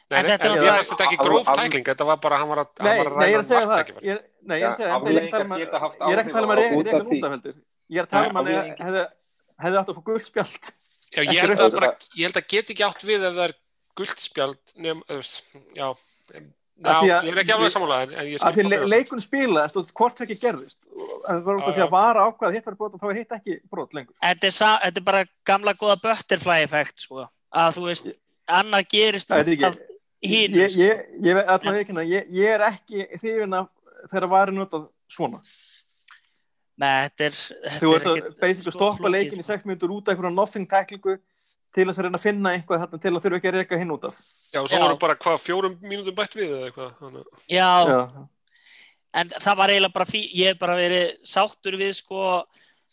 Nei, 0.08 0.18
en, 0.18 0.30
en 0.32 0.38
þetta 0.42 1.06
ekki 1.06 1.20
gróf 1.22 1.54
tækling, 1.54 1.87
þetta 1.87 2.08
var 2.08 2.18
bara, 2.24 2.42
hann 2.42 2.50
var 2.50 2.64
að, 2.64 2.68
nei, 2.82 2.94
nei, 2.96 3.26
ég 3.28 3.34
er 3.37 3.42
að 3.42 3.48
segja 3.52 3.66
það, 3.68 3.90
nei, 4.48 4.54
ég 4.58 4.78
er 4.80 4.94
að 4.96 5.08
er 5.12 6.22
ekki 6.24 6.30
að 6.32 6.32
tala 6.32 6.46
um 6.48 6.54
að 6.54 6.61
reyna 6.62 6.78
útafældir, 6.80 7.58
ég 7.92 8.00
er 8.00 8.06
að 8.06 8.14
tala 8.14 8.30
um 8.32 8.38
að 8.40 8.48
hefði 8.80 9.02
átt 9.59 9.90
að 9.90 9.99
fá 9.99 10.05
guldspjald 10.11 10.71
Já, 11.09 11.23
ég 11.25 11.40
held 11.40 11.57
að, 11.57 11.75
bara, 11.79 11.90
ég 12.18 12.29
held 12.29 12.37
að 12.37 12.49
get 12.53 12.71
ekki 12.75 12.85
átt 12.85 13.05
við 13.09 13.25
ef 13.25 13.35
það 13.35 13.44
er 13.47 13.55
guldspjald 13.99 14.75
nefn, 14.77 15.03
já, 15.75 15.88
já 16.37 16.42
ég 16.79 17.33
er 17.33 17.40
ekki 17.42 17.55
alveg 17.55 17.73
samanlega 17.75 18.21
en 18.21 18.29
ég 18.29 18.42
skil 18.42 18.68
le 18.71 18.79
leikun 18.87 19.23
spilaðist 19.23 19.79
og 19.81 19.88
hvort 19.99 20.21
ekki 20.23 20.37
gerðist. 20.38 20.79
En 21.27 21.40
það 21.40 21.47
var 21.49 21.59
út 21.59 21.66
af 21.66 21.75
því 21.75 21.85
að 21.85 21.94
vara 21.94 22.27
ákvað 22.29 22.55
hitt 22.55 22.68
var 22.68 22.77
brot 22.79 22.94
og 22.94 23.03
þá 23.03 23.09
er 23.09 23.18
hitt 23.18 23.35
ekki 23.38 23.57
brot 23.73 23.97
lengur. 23.97 24.14
Þetta 24.23 24.71
er 24.87 25.01
bara 25.09 25.25
gamla 25.49 25.75
goða 25.79 25.99
butterfly 26.05 26.61
effekt 26.66 27.03
sko, 27.03 27.27
að 27.51 27.79
þú 27.79 27.87
veist 27.88 28.12
annað 28.61 28.90
gerist 28.94 29.33
út 29.33 29.40
af 29.40 29.81
hinn 30.23 30.55
Ég, 30.59 30.75
ég, 30.75 31.03
ég, 31.23 32.31
ég 32.35 32.49
er 32.51 32.64
ekki 32.68 33.05
hrifin 33.21 33.55
af 33.55 33.68
þegar 34.11 34.31
varin 34.33 34.62
út 34.64 34.73
af 34.75 34.88
svona 35.11 35.38
Nei, 36.79 37.09
þetta 37.09 37.27
er, 37.27 37.37
þetta 37.67 37.83
Þú 37.83 37.91
er 37.91 37.99
ert 37.99 38.09
að 38.09 38.19
ekkert 38.21 38.41
basically 38.43 38.75
stoppa 38.77 39.11
leikin 39.11 39.41
í 39.41 39.45
sko. 39.45 39.57
6 39.59 39.69
minútur 39.69 39.95
út 39.97 40.09
af 40.09 40.14
einhverja 40.14 40.35
nothing 40.35 40.69
tacklingu 40.71 41.17
til 41.75 41.87
að 41.91 42.01
reyna 42.05 42.19
að 42.19 42.25
finna 42.25 42.53
eitthvað 42.55 42.85
þarna 42.85 43.01
til 43.03 43.12
að 43.12 43.25
þurfa 43.25 43.38
ekki 43.41 43.51
að 43.51 43.57
reyka 43.59 43.81
hinn 43.81 43.95
út 43.95 44.07
af. 44.09 44.21
Já, 44.53 44.61
og 44.62 44.69
svo 44.71 44.81
voru 44.85 44.99
bara 45.03 45.17
hvað, 45.19 45.41
fjórum 45.43 45.75
mínútum 45.83 46.17
bætt 46.17 46.38
við 46.38 46.55
eða 46.55 46.71
eitthvað. 46.71 47.19
Já, 47.51 47.71
Já, 47.88 47.99
en 49.23 49.35
það 49.35 49.59
var 49.61 49.75
eiginlega 49.75 49.97
bara 49.99 50.09
fí, 50.09 50.23
ég 50.38 50.53
hef 50.53 50.62
bara 50.62 50.79
verið 50.79 51.12
sáttur 51.27 51.79
við 51.81 51.93
sko, 51.99 52.23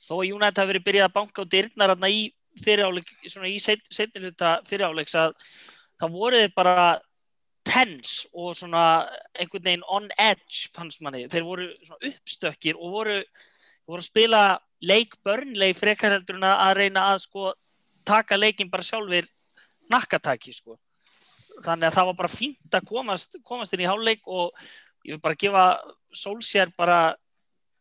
þó 0.08 0.14
að 0.18 0.34
United 0.34 0.62
hafi 0.62 0.74
verið 0.74 0.88
byrjað 0.90 1.10
að 1.10 1.16
banka 1.20 1.46
á 1.46 1.52
dyrnar 1.56 1.94
þarna 1.94 2.12
í 2.12 2.22
fyriráleik, 2.66 3.10
svona 3.28 3.52
í 3.52 3.58
setni 3.62 4.24
hluta 4.24 4.60
fyriráleiks 4.68 5.16
að 5.20 5.36
það 6.00 6.16
voru 6.16 6.42
þið 6.44 6.56
bara 6.56 6.86
tense 7.66 8.30
og 8.34 8.54
svona 8.56 8.84
einhvern 9.34 9.66
veginn 9.66 9.88
on 9.92 10.08
edge 10.22 10.70
fannst 10.76 11.02
manni, 11.04 11.26
þeir 11.32 11.48
voru 11.48 11.68
svona 11.82 12.12
uppstökkir 12.12 12.80
og 12.80 12.94
voru, 13.00 13.18
voru 13.88 14.02
að 14.04 14.10
spila 14.10 14.42
leik 14.86 15.16
börnleik 15.26 15.78
frekar 15.80 16.16
heldur 16.16 16.40
en 16.40 16.48
að 16.50 16.64
að 16.66 16.74
reyna 16.80 17.06
að 17.12 17.22
sko 17.26 17.52
taka 18.06 18.38
leikin 18.38 18.72
bara 18.72 18.86
sjálfur 18.86 19.28
nakkataki 19.92 20.54
sko. 20.54 20.78
Þannig 21.64 21.90
að 21.90 21.98
það 21.98 22.10
var 22.10 22.18
bara 22.20 22.32
fínt 22.32 22.78
að 22.78 22.90
komast, 22.90 23.38
komast 23.46 23.74
inn 23.74 23.86
í 23.86 23.90
hálfleik 23.90 24.26
og 24.28 24.52
ég 25.06 25.16
vil 25.16 25.24
bara 25.24 25.40
gefa 25.40 25.68
Solskjær 26.16 26.72
bara, 26.78 27.16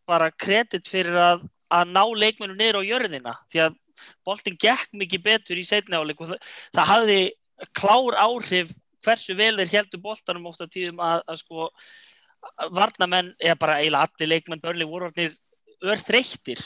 bara 0.08 0.30
kredit 0.30 0.88
fyrir 0.90 1.16
að, 1.18 1.44
að 1.70 1.90
ná 1.94 2.02
leikmennu 2.18 2.56
niður 2.58 2.82
á 2.82 2.88
jörðina 2.88 3.34
því 3.52 3.64
að 3.66 3.76
boltin 4.26 4.56
gekk 4.60 4.94
mikið 4.94 5.22
betur 5.24 5.60
í 5.60 5.66
setni 5.66 5.96
áleik 5.96 6.20
og 6.20 6.32
það, 6.32 6.48
það 6.74 6.90
hafði 6.90 7.20
klár 7.78 8.18
áhrif 8.18 8.74
hversu 9.04 9.36
vel 9.38 9.54
þeir 9.60 9.72
heldur 9.72 10.02
boltanum 10.02 10.48
ofta 10.50 10.66
tíðum 10.70 11.00
að, 11.04 11.22
að 11.30 11.40
sko 11.42 11.68
varnamenn, 12.74 13.32
eða 13.40 13.56
bara 13.60 13.78
eiginlega 13.80 14.08
allir 14.08 14.32
leikmenn 14.32 14.62
börnleik 14.62 14.90
voru 14.90 15.08
orðnir 15.08 15.36
örþreyttir 15.92 16.62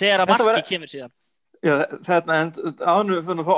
þegar 0.00 0.24
að 0.24 0.32
marki 0.32 0.48
var- 0.50 0.66
kemur 0.68 0.90
síðan. 0.92 1.12
Já 1.64 1.74
þetta 2.04 2.34
en 2.42 2.50
ánum 2.84 3.22
fyrir 3.24 3.40
að 3.40 3.46
fá 3.48 3.54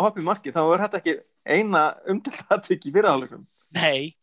hopp 0.00 0.18
í 0.18 0.24
marki 0.24 0.52
þá 0.54 0.62
var 0.64 0.84
þetta 0.86 1.00
ekki 1.02 1.16
eina 1.44 1.82
umdilt 2.08 2.44
aðtök 2.48 2.86
í 2.88 2.92
fyrirháleikum. 2.94 3.42
Nei, 3.76 4.16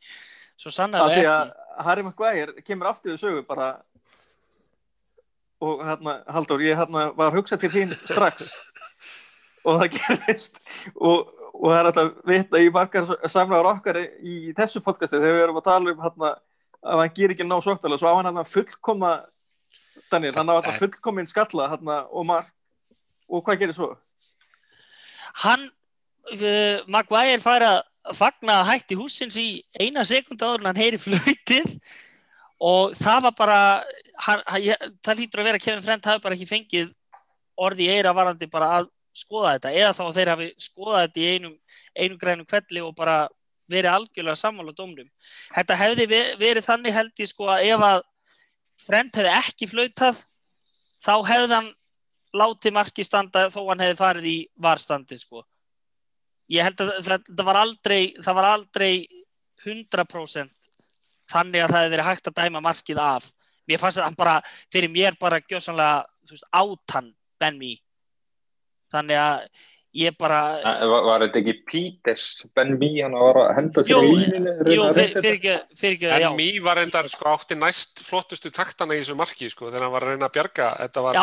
svo 0.58 0.74
sannlega 0.74 1.06
því 1.12 1.22
ekki. 1.22 1.30
Að 1.78 1.86
Harry 1.86 2.04
Maguire 2.08 2.64
kemur 2.66 2.90
aftur 2.90 3.14
við 3.14 3.22
sögu 3.22 3.44
bara 3.46 3.76
og 5.62 5.82
hérna, 5.86 6.20
Halldór, 6.30 6.62
ég 6.66 6.78
hérna 6.78 7.08
var 7.18 7.32
að 7.32 7.40
hugsa 7.40 7.58
til 7.62 7.70
þín 7.74 7.94
strax. 7.94 8.52
Og 9.66 9.80
það 9.82 9.96
gerðist. 9.98 10.60
Og, 10.96 11.32
og 11.58 11.72
það 11.72 11.78
er 11.80 11.90
alltaf 11.90 12.12
vita 12.30 12.62
í 12.62 12.70
margar 12.74 13.10
samræður 13.30 13.72
okkar 13.74 13.98
í 14.06 14.36
þessu 14.58 14.82
podcasti 14.86 15.18
þegar 15.18 15.34
við 15.38 15.46
erum 15.48 15.58
að 15.62 15.66
tala 15.70 15.94
um 15.94 16.04
hérna 16.06 16.34
að 16.88 17.02
hann 17.02 17.16
ger 17.18 17.34
ekki 17.34 17.48
ná 17.48 17.58
sóktalega 17.66 18.00
svo 18.02 18.14
á 18.14 18.18
hann 18.20 18.30
hérna 18.30 18.46
fullkomna 18.48 19.12
Daniel, 20.12 20.34
hann 20.38 20.50
á 20.50 20.54
alltaf 20.58 20.80
fullkomin 20.82 21.28
skalla 21.30 21.70
hérna 21.74 22.02
og 22.10 22.26
mark 22.30 22.54
og 23.28 23.44
hvað 23.44 23.60
gerir 23.64 23.76
svo? 23.76 23.90
hann 25.44 25.68
uh, 25.68 26.78
Maguire 26.88 27.40
fær 27.44 27.66
að 27.68 27.80
fagna 28.18 28.62
hætti 28.70 28.96
húsins 28.98 29.36
í 29.38 29.48
eina 29.80 30.06
sekund 30.08 30.42
áður 30.42 30.64
en 30.64 30.70
hann 30.72 30.80
heyri 30.80 31.00
flöytir 31.02 31.66
og 32.64 32.96
það 32.98 33.26
var 33.28 33.36
bara 33.38 33.58
hann, 34.26 34.42
hann, 34.48 34.62
ég, 34.64 34.86
það 35.06 35.20
lítur 35.20 35.44
að 35.44 35.50
vera 35.52 35.62
Kevin 35.62 35.84
Friend 35.86 36.08
hafi 36.10 36.24
bara 36.24 36.38
ekki 36.38 36.50
fengið 36.50 36.94
orði 37.58 37.90
eira 37.92 38.14
varandi 38.14 38.48
bara 38.50 38.70
að 38.80 38.88
skoða 39.18 39.56
þetta. 39.56 39.74
Eða 39.74 39.94
þá 39.98 40.04
þeir 40.14 40.30
hafi 40.30 40.48
skoðað 40.62 41.04
þetta 41.04 41.22
í 41.22 41.30
einum, 41.34 41.54
einum 41.98 42.20
grænum 42.22 42.46
kvelli 42.50 42.84
og 42.86 42.92
bara 42.98 43.16
verið 43.68 43.90
algjörlega 43.92 44.40
sammála 44.40 44.74
dómnum. 44.78 45.08
Þetta 45.56 45.78
hefði 45.82 46.06
ve- 46.12 46.36
verið 46.40 46.68
þannig 46.68 46.94
held 46.96 47.24
ég 47.24 47.32
sko 47.32 47.50
að 47.50 47.64
ef 47.66 47.86
að 47.88 48.04
Friend 48.86 49.14
hefði 49.18 49.34
ekki 49.34 49.70
flautað 49.70 50.24
þá 51.04 51.14
hefði 51.28 51.54
hann 51.56 51.70
látið 52.38 52.76
marki 52.76 53.06
standa 53.06 53.48
þó 53.54 53.62
hann 53.70 53.84
hefði 53.84 54.00
farið 54.00 54.28
í 54.30 54.38
varstandi 54.62 55.18
sko. 55.20 55.44
Ég 56.52 56.64
held 56.64 56.84
að 56.84 56.92
það, 57.06 57.32
var 57.48 57.60
aldrei 57.62 58.02
það 58.22 58.38
var 58.38 58.50
aldrei 58.54 58.92
100% 59.66 60.70
þannig 61.28 61.64
að 61.64 61.74
það 61.74 61.82
hefði 61.82 61.96
verið 61.96 62.10
hægt 62.10 62.30
að 62.30 62.38
dæma 62.42 62.64
markið 62.64 63.02
af. 63.04 63.32
Mér 63.68 63.82
fannst 63.82 64.00
að 64.00 64.08
hann 64.08 64.20
bara 64.20 64.38
fyrir 64.72 64.92
mér 64.92 65.18
bara 65.20 65.42
gjössanlega 65.44 66.06
þú 66.28 66.36
veist, 66.38 66.48
átan 66.56 67.10
Ben 67.40 67.58
Mee. 67.60 67.82
Þannig 68.94 69.20
að 69.20 69.48
ég 69.96 70.16
bara 70.20 70.40
Var, 70.64 71.04
var 71.08 71.24
þetta 71.26 71.40
ekki 71.42 71.54
Peters, 71.70 72.26
Ben 72.56 72.74
Mee, 72.80 73.04
hann 73.06 73.16
var 73.18 73.40
að 73.46 73.54
henda 73.58 73.84
sér 73.86 73.94
Jú, 73.94 74.00
á 74.00 74.04
líninu? 74.04 74.52
reyna 74.60 74.76
Jú, 74.76 74.84
að 74.84 74.98
fyrir, 75.00 75.08
reyna 75.08 75.22
fyrir 75.24 75.38
ekki, 75.40 75.56
fyrir 75.80 75.96
ekki, 75.98 76.10
En 76.18 76.22
já. 76.26 76.30
Mí 76.38 76.50
var 76.66 76.82
endar 76.84 77.10
sko 77.12 77.30
átti 77.34 77.56
næst 77.60 78.04
flottustu 78.08 78.52
taktana 78.54 78.98
í 78.98 79.02
þessu 79.02 79.16
marki 79.20 79.50
sko 79.54 79.72
þegar 79.72 79.88
hann 79.88 79.96
var 79.96 80.04
að 80.08 80.14
reyna 80.16 80.30
að 80.30 80.36
bjarga 80.38 80.68
þetta 80.84 81.06
var 81.08 81.14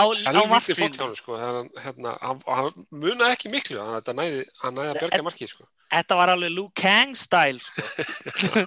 marklínu. 0.55 0.79
flott 0.81 0.99
hjá 0.99 1.05
hann 1.05 1.17
sko 1.21 1.39
hann, 1.41 1.71
hérna, 1.85 2.17
hann, 2.25 2.43
hann 2.49 2.85
munaði 2.91 3.33
ekki 3.39 3.53
miklu 3.55 3.79
hann, 3.83 3.95
þetta 4.01 4.17
næði, 4.21 4.45
hann 4.65 4.75
næði 4.81 4.91
að 4.95 5.01
bjarga 5.05 5.23
marki 5.31 5.51
sko 5.53 5.69
Þetta 5.95 6.17
var 6.19 6.31
alveg 6.33 6.51
Luke 6.51 6.81
Kang 6.81 7.13
style 7.15 7.61
sko. 7.63 8.65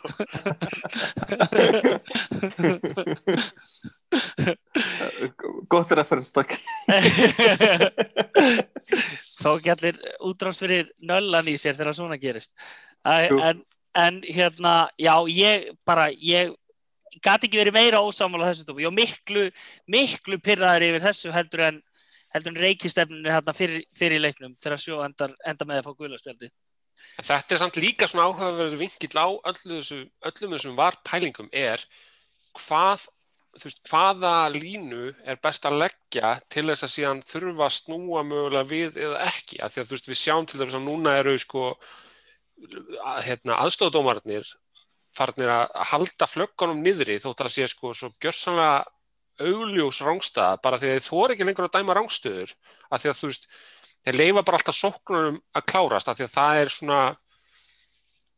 Gott 5.68 5.92
referens, 5.92 6.32
takk 9.38 9.46
Þó 9.46 9.64
gætlir 9.64 9.98
útráðs 10.26 10.62
fyrir 10.64 10.88
nöllan 10.98 11.50
í 11.50 11.58
sér 11.62 11.78
þegar 11.78 11.96
svona 11.96 12.18
gerist. 12.18 12.56
En, 13.06 13.62
en 13.94 14.22
hérna 14.26 14.90
já, 14.98 15.14
ég 15.30 15.70
bara 15.86 16.10
ég 16.12 16.56
gæti 17.22 17.48
ekki 17.48 17.60
verið 17.62 17.78
meira 17.78 18.02
ósámála 18.02 18.52
þessu 18.52 18.66
tómi, 18.68 18.84
ég 18.84 18.90
var 18.90 18.98
miklu 18.98 19.44
miklu 19.90 20.40
pyrraður 20.44 20.88
yfir 20.90 21.06
þessu 21.08 21.34
heldur 21.34 21.64
en 21.70 21.82
heldur 22.36 22.54
en 22.54 22.62
reykistefninu 22.62 23.32
hérna 23.32 23.56
fyrir, 23.56 23.86
fyrir 23.96 24.22
leiknum 24.22 24.56
þegar 24.60 24.82
sjó 24.84 25.02
endar, 25.06 25.34
endar 25.48 25.70
með 25.70 25.82
að 25.82 25.88
fá 25.88 26.02
guðlaspjaldi 26.02 26.52
En 27.18 27.26
þetta 27.26 27.56
er 27.56 27.62
samt 27.64 27.80
líka 27.82 28.08
svona 28.10 28.28
áhugaverður 28.28 28.82
vinkill 28.82 29.18
á 29.18 29.28
öllu 29.50 29.78
þessu, 29.80 30.00
öllum 30.30 30.54
þessum 30.54 30.76
varpælingum 30.78 31.48
er 31.56 31.82
hvað, 32.58 33.08
þú 33.56 33.70
veist, 33.70 33.82
hvaða 33.90 34.34
línu 34.54 35.08
er 35.26 35.40
best 35.44 35.66
að 35.66 35.80
leggja 35.84 36.34
til 36.52 36.66
þess 36.70 36.88
að 36.88 36.94
síðan 36.94 37.24
þurfa 37.28 37.68
að 37.68 37.78
snúa 37.78 38.24
mögulega 38.28 38.70
við 38.70 39.00
eða 39.08 39.24
ekki. 39.30 39.62
Af 39.64 39.74
því 39.74 39.82
að 39.84 39.90
þú 39.90 39.98
veist, 39.98 40.12
við 40.12 40.22
sjáum 40.22 40.48
til 40.50 40.62
dæmis 40.62 40.78
að 40.78 40.86
núna 40.86 41.16
eru 41.22 41.38
sko 41.42 41.64
að, 41.72 43.24
hérna, 43.28 43.58
aðstofdómarnir 43.64 44.52
farnir 45.18 45.50
að 45.54 45.74
halda 45.92 46.28
flöggunum 46.30 46.84
niðri 46.84 47.18
þótt 47.22 47.46
að 47.46 47.54
sé 47.56 47.68
sko 47.72 47.94
svo 47.96 48.12
gjörsanlega 48.22 48.86
augljós 49.48 50.02
rángstæða 50.06 50.60
bara 50.64 50.80
því 50.82 50.90
að 50.90 50.96
þeir 50.98 51.06
þóra 51.08 51.36
ekki 51.36 51.48
lengur 51.48 51.68
að 51.68 51.76
dæma 51.78 51.96
rángstöður 51.98 52.54
af 52.90 53.02
því 53.02 53.12
að 53.12 53.20
þú 53.20 53.30
veist 53.30 53.48
þeir 54.08 54.20
leifa 54.22 54.44
bara 54.48 54.60
alltaf 54.60 54.78
sóknunum 54.78 55.40
að 55.54 55.68
klárast 55.72 56.10
af 56.10 56.18
því 56.18 56.26
að 56.28 56.34
það 56.34 56.62
er 56.62 56.74
svona 56.74 57.02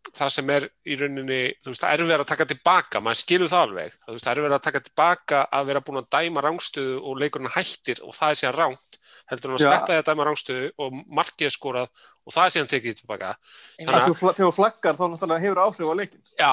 það 0.09 0.29
sem 0.33 0.49
er 0.55 0.65
í 0.89 0.95
rauninni 0.99 1.39
þú 1.63 1.71
veist, 1.71 1.81
það 1.83 1.91
er 1.93 2.03
verið 2.09 2.23
að 2.23 2.29
taka 2.31 2.45
tilbaka, 2.49 3.01
maður 3.03 3.19
skilur 3.19 3.49
það 3.51 3.63
alveg. 3.67 3.97
Þú 4.07 4.15
veist, 4.15 4.25
það 4.25 4.31
er 4.33 4.41
verið 4.45 4.55
að 4.57 4.63
taka 4.67 4.81
tilbaka 4.87 5.41
að 5.59 5.67
vera 5.69 5.81
búin 5.85 5.99
að 6.01 6.07
dæma 6.15 6.43
rángstöðu 6.45 6.95
og 7.03 7.19
leikurinn 7.21 7.51
hættir 7.53 8.01
og 8.05 8.15
það 8.17 8.33
er 8.33 8.39
síðan 8.41 8.57
ránt, 8.57 8.99
heldur 9.29 9.51
hann 9.53 9.59
að 9.59 9.65
sleppa 9.65 9.91
því 9.93 9.99
að 10.01 10.07
dæma 10.09 10.27
rángstöðu 10.29 10.71
og 10.85 10.97
markið 11.19 11.49
er 11.49 11.55
skorað 11.55 12.03
og 12.25 12.33
það 12.35 12.45
er 12.49 12.55
síðan 12.55 12.71
tekið 12.73 12.97
tilbaka. 13.01 13.33
Þegar 13.77 14.07
þú- 14.09 14.55
flaggar 14.59 14.97
þá 14.99 15.05
náttúrulega 15.13 15.43
hefur 15.45 15.61
áhrif 15.65 15.91
á 15.93 15.95
leikin 15.99 16.23
Já, 16.39 16.51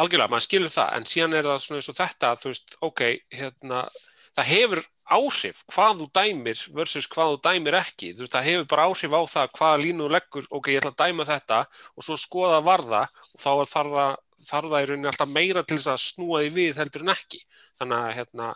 algjörlega, 0.00 0.30
maður 0.32 0.46
skilur 0.48 0.72
það 0.72 0.96
en 0.96 1.04
síðan 1.12 1.36
er 1.38 1.50
það 1.50 1.60
svona 1.66 1.82
eins 1.82 1.92
og 1.92 2.00
þetta 2.00 2.32
þú 2.42 2.52
veist, 2.52 2.76
ok, 2.88 3.04
hérna 3.36 3.84
það 4.36 4.50
hefur 4.52 4.82
áhrif 5.12 5.62
hvað 5.72 6.02
þú 6.02 6.06
dæmir 6.16 6.60
versus 6.76 7.08
hvað 7.10 7.34
þú 7.34 7.40
dæmir 7.46 7.76
ekki. 7.78 8.12
Þú 8.16 8.24
veist, 8.24 8.34
það 8.34 8.46
hefur 8.48 8.68
bara 8.70 8.86
áhrif 8.88 9.16
á 9.16 9.22
það 9.34 9.56
hvaða 9.58 9.80
línu 9.82 10.06
þú 10.06 10.12
leggur, 10.14 10.46
ok, 10.50 10.70
ég 10.72 10.82
ætla 10.82 10.92
að 10.92 11.00
dæma 11.02 11.26
þetta 11.28 11.58
og 11.96 12.06
svo 12.06 12.18
skoða 12.20 12.60
varða 12.64 13.02
og 13.32 13.42
þá 13.42 13.50
þarf 13.74 13.96
það, 13.96 14.14
þarf 14.46 14.72
það 14.72 14.84
í 14.84 14.88
rauninni 14.90 15.10
alltaf 15.12 15.34
meira 15.34 15.64
til 15.66 15.78
þess 15.78 15.92
að 15.92 16.04
snúa 16.06 16.44
því 16.44 16.54
við 16.56 16.80
heldur 16.82 17.04
en 17.04 17.14
ekki. 17.16 17.42
Þannig 17.80 17.98
að, 17.98 18.14
hérna, 18.20 18.48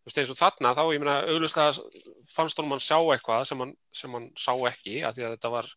þú 0.00 0.08
veist, 0.10 0.22
eins 0.22 0.32
og 0.32 0.40
þarna 0.40 0.74
þá, 0.78 0.82
ég 0.94 1.04
meina, 1.04 1.18
auglustlega 1.28 1.84
fannst 2.30 2.62
honum 2.62 2.74
hann 2.76 2.86
sjá 2.86 2.98
eitthvað 3.02 3.46
sem 3.50 3.62
hann, 3.64 3.76
sem 3.92 4.16
hann 4.16 4.32
sá 4.38 4.52
ekki, 4.70 5.00
af 5.04 5.16
því 5.16 5.26
að 5.26 5.36
þetta 5.36 5.54
var 5.58 5.70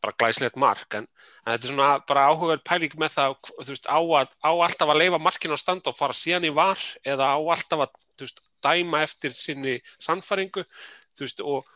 bara 0.00 0.16
glæslegt 0.16 0.56
mark, 0.56 0.94
en 0.96 1.06
En 1.44 1.52
þetta 1.52 1.66
er 1.66 1.72
svona 1.74 1.88
bara 2.08 2.28
áhugaverð 2.30 2.62
pæling 2.64 2.94
með 3.00 3.16
það, 3.18 3.34
þú 3.52 3.72
veist, 3.72 3.88
á, 3.88 4.00
að, 4.00 4.30
á 4.40 4.50
alltaf 4.64 4.92
að 4.92 5.00
leifa 5.02 5.18
markinu 5.20 5.56
að 5.56 5.60
standa 5.60 5.92
og 5.92 5.96
fara 5.98 6.16
síðan 6.16 6.46
í 6.48 6.52
var 6.56 6.80
eða 7.04 7.34
á 7.36 7.38
alltaf 7.40 7.84
að, 7.84 7.98
þú 8.16 8.24
veist, 8.24 8.40
dæma 8.64 9.04
eftir 9.06 9.36
sinni 9.36 9.78
sannfæringu, 9.98 10.64
þú 11.18 11.26
veist, 11.26 11.44
og, 11.44 11.66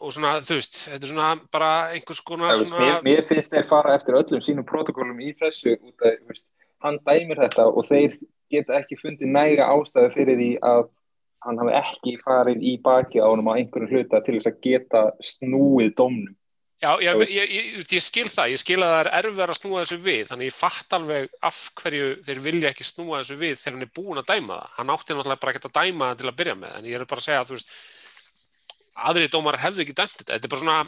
og 0.00 0.14
svona, 0.14 0.38
þú 0.44 0.58
veist, 0.58 0.80
þetta 0.92 1.08
er 1.08 1.12
svona 1.12 1.30
bara 1.52 1.72
einhvers 1.94 2.22
konar 2.24 2.56
svona, 2.60 2.82
Mér, 2.82 3.00
mér 3.06 3.24
finnst 3.28 3.54
þeir 3.54 3.68
fara 3.70 3.96
eftir 3.98 4.18
öllum 4.20 4.44
sínum 4.44 4.66
protokólum 4.68 5.20
í 5.20 5.34
þessu 5.40 5.76
út 5.78 6.06
að 6.06 6.20
þú 6.20 6.34
veist, 6.34 6.46
hann 6.84 7.00
dæmir 7.06 7.42
þetta 7.44 7.70
og 7.72 7.88
þeir 7.88 8.18
geta 8.52 8.78
ekki 8.80 8.98
fundið 9.02 9.34
næga 9.34 9.68
ástæðu 9.74 10.14
fyrir 10.14 10.38
því 10.40 10.52
að 10.64 10.86
hann 11.46 11.60
hafi 11.60 11.74
ekki 11.78 12.16
farið 12.24 12.64
í 12.66 12.74
baki 12.82 13.22
á 13.22 13.26
honum 13.28 13.50
á 13.52 13.58
einhverju 13.58 13.90
hluta 13.92 14.20
til 14.24 14.38
þess 14.38 14.50
að 14.50 14.60
geta 14.64 15.02
snúið 15.22 15.92
dómnum. 15.98 16.34
Já, 16.78 16.92
ég, 17.02 17.22
ég, 17.26 17.50
ég, 17.50 17.78
ég 17.90 18.02
skil 18.04 18.28
það, 18.30 18.52
ég 18.52 18.60
skil 18.62 18.78
að 18.78 18.92
það 18.92 19.00
er 19.00 19.08
erfið 19.18 19.40
að 19.42 19.56
snúa 19.58 19.80
þessu 19.82 19.96
við, 20.04 20.20
þannig 20.28 20.46
ég 20.46 20.54
fatt 20.54 20.94
alveg 20.94 21.32
af 21.48 21.56
hverju 21.80 22.10
þeir 22.28 22.42
vilja 22.44 22.70
ekki 22.70 22.86
snúa 22.86 23.18
þessu 23.18 23.38
við 23.40 23.56
þegar 23.58 23.74
hann 23.74 23.86
er 23.86 23.90
búin 23.98 24.20
að 24.20 24.28
dæma 24.28 24.58
það. 24.60 24.68
Hann 24.76 24.92
átti 24.94 25.16
náttúrulega 25.16 25.42
bara 25.42 25.54
ekki 25.54 25.66
að 25.66 25.74
dæma 25.80 26.10
það 26.12 26.20
til 26.20 26.30
að 26.30 26.36
byrja 26.38 26.54
með, 26.60 26.76
en 26.78 26.86
ég 26.86 27.00
er 27.00 27.08
bara 27.10 27.24
að 27.24 27.26
segja 27.26 27.40
að 27.42 27.50
þú 27.50 27.58
veist, 27.58 27.74
aðri 29.10 29.30
dómar 29.34 29.60
hefðu 29.64 29.84
ekki 29.84 29.98
dæmt 29.98 30.14
þetta. 30.20 30.30
Þetta 30.36 30.48
er 30.48 30.54
bara 30.54 30.62
svona, 30.62 30.78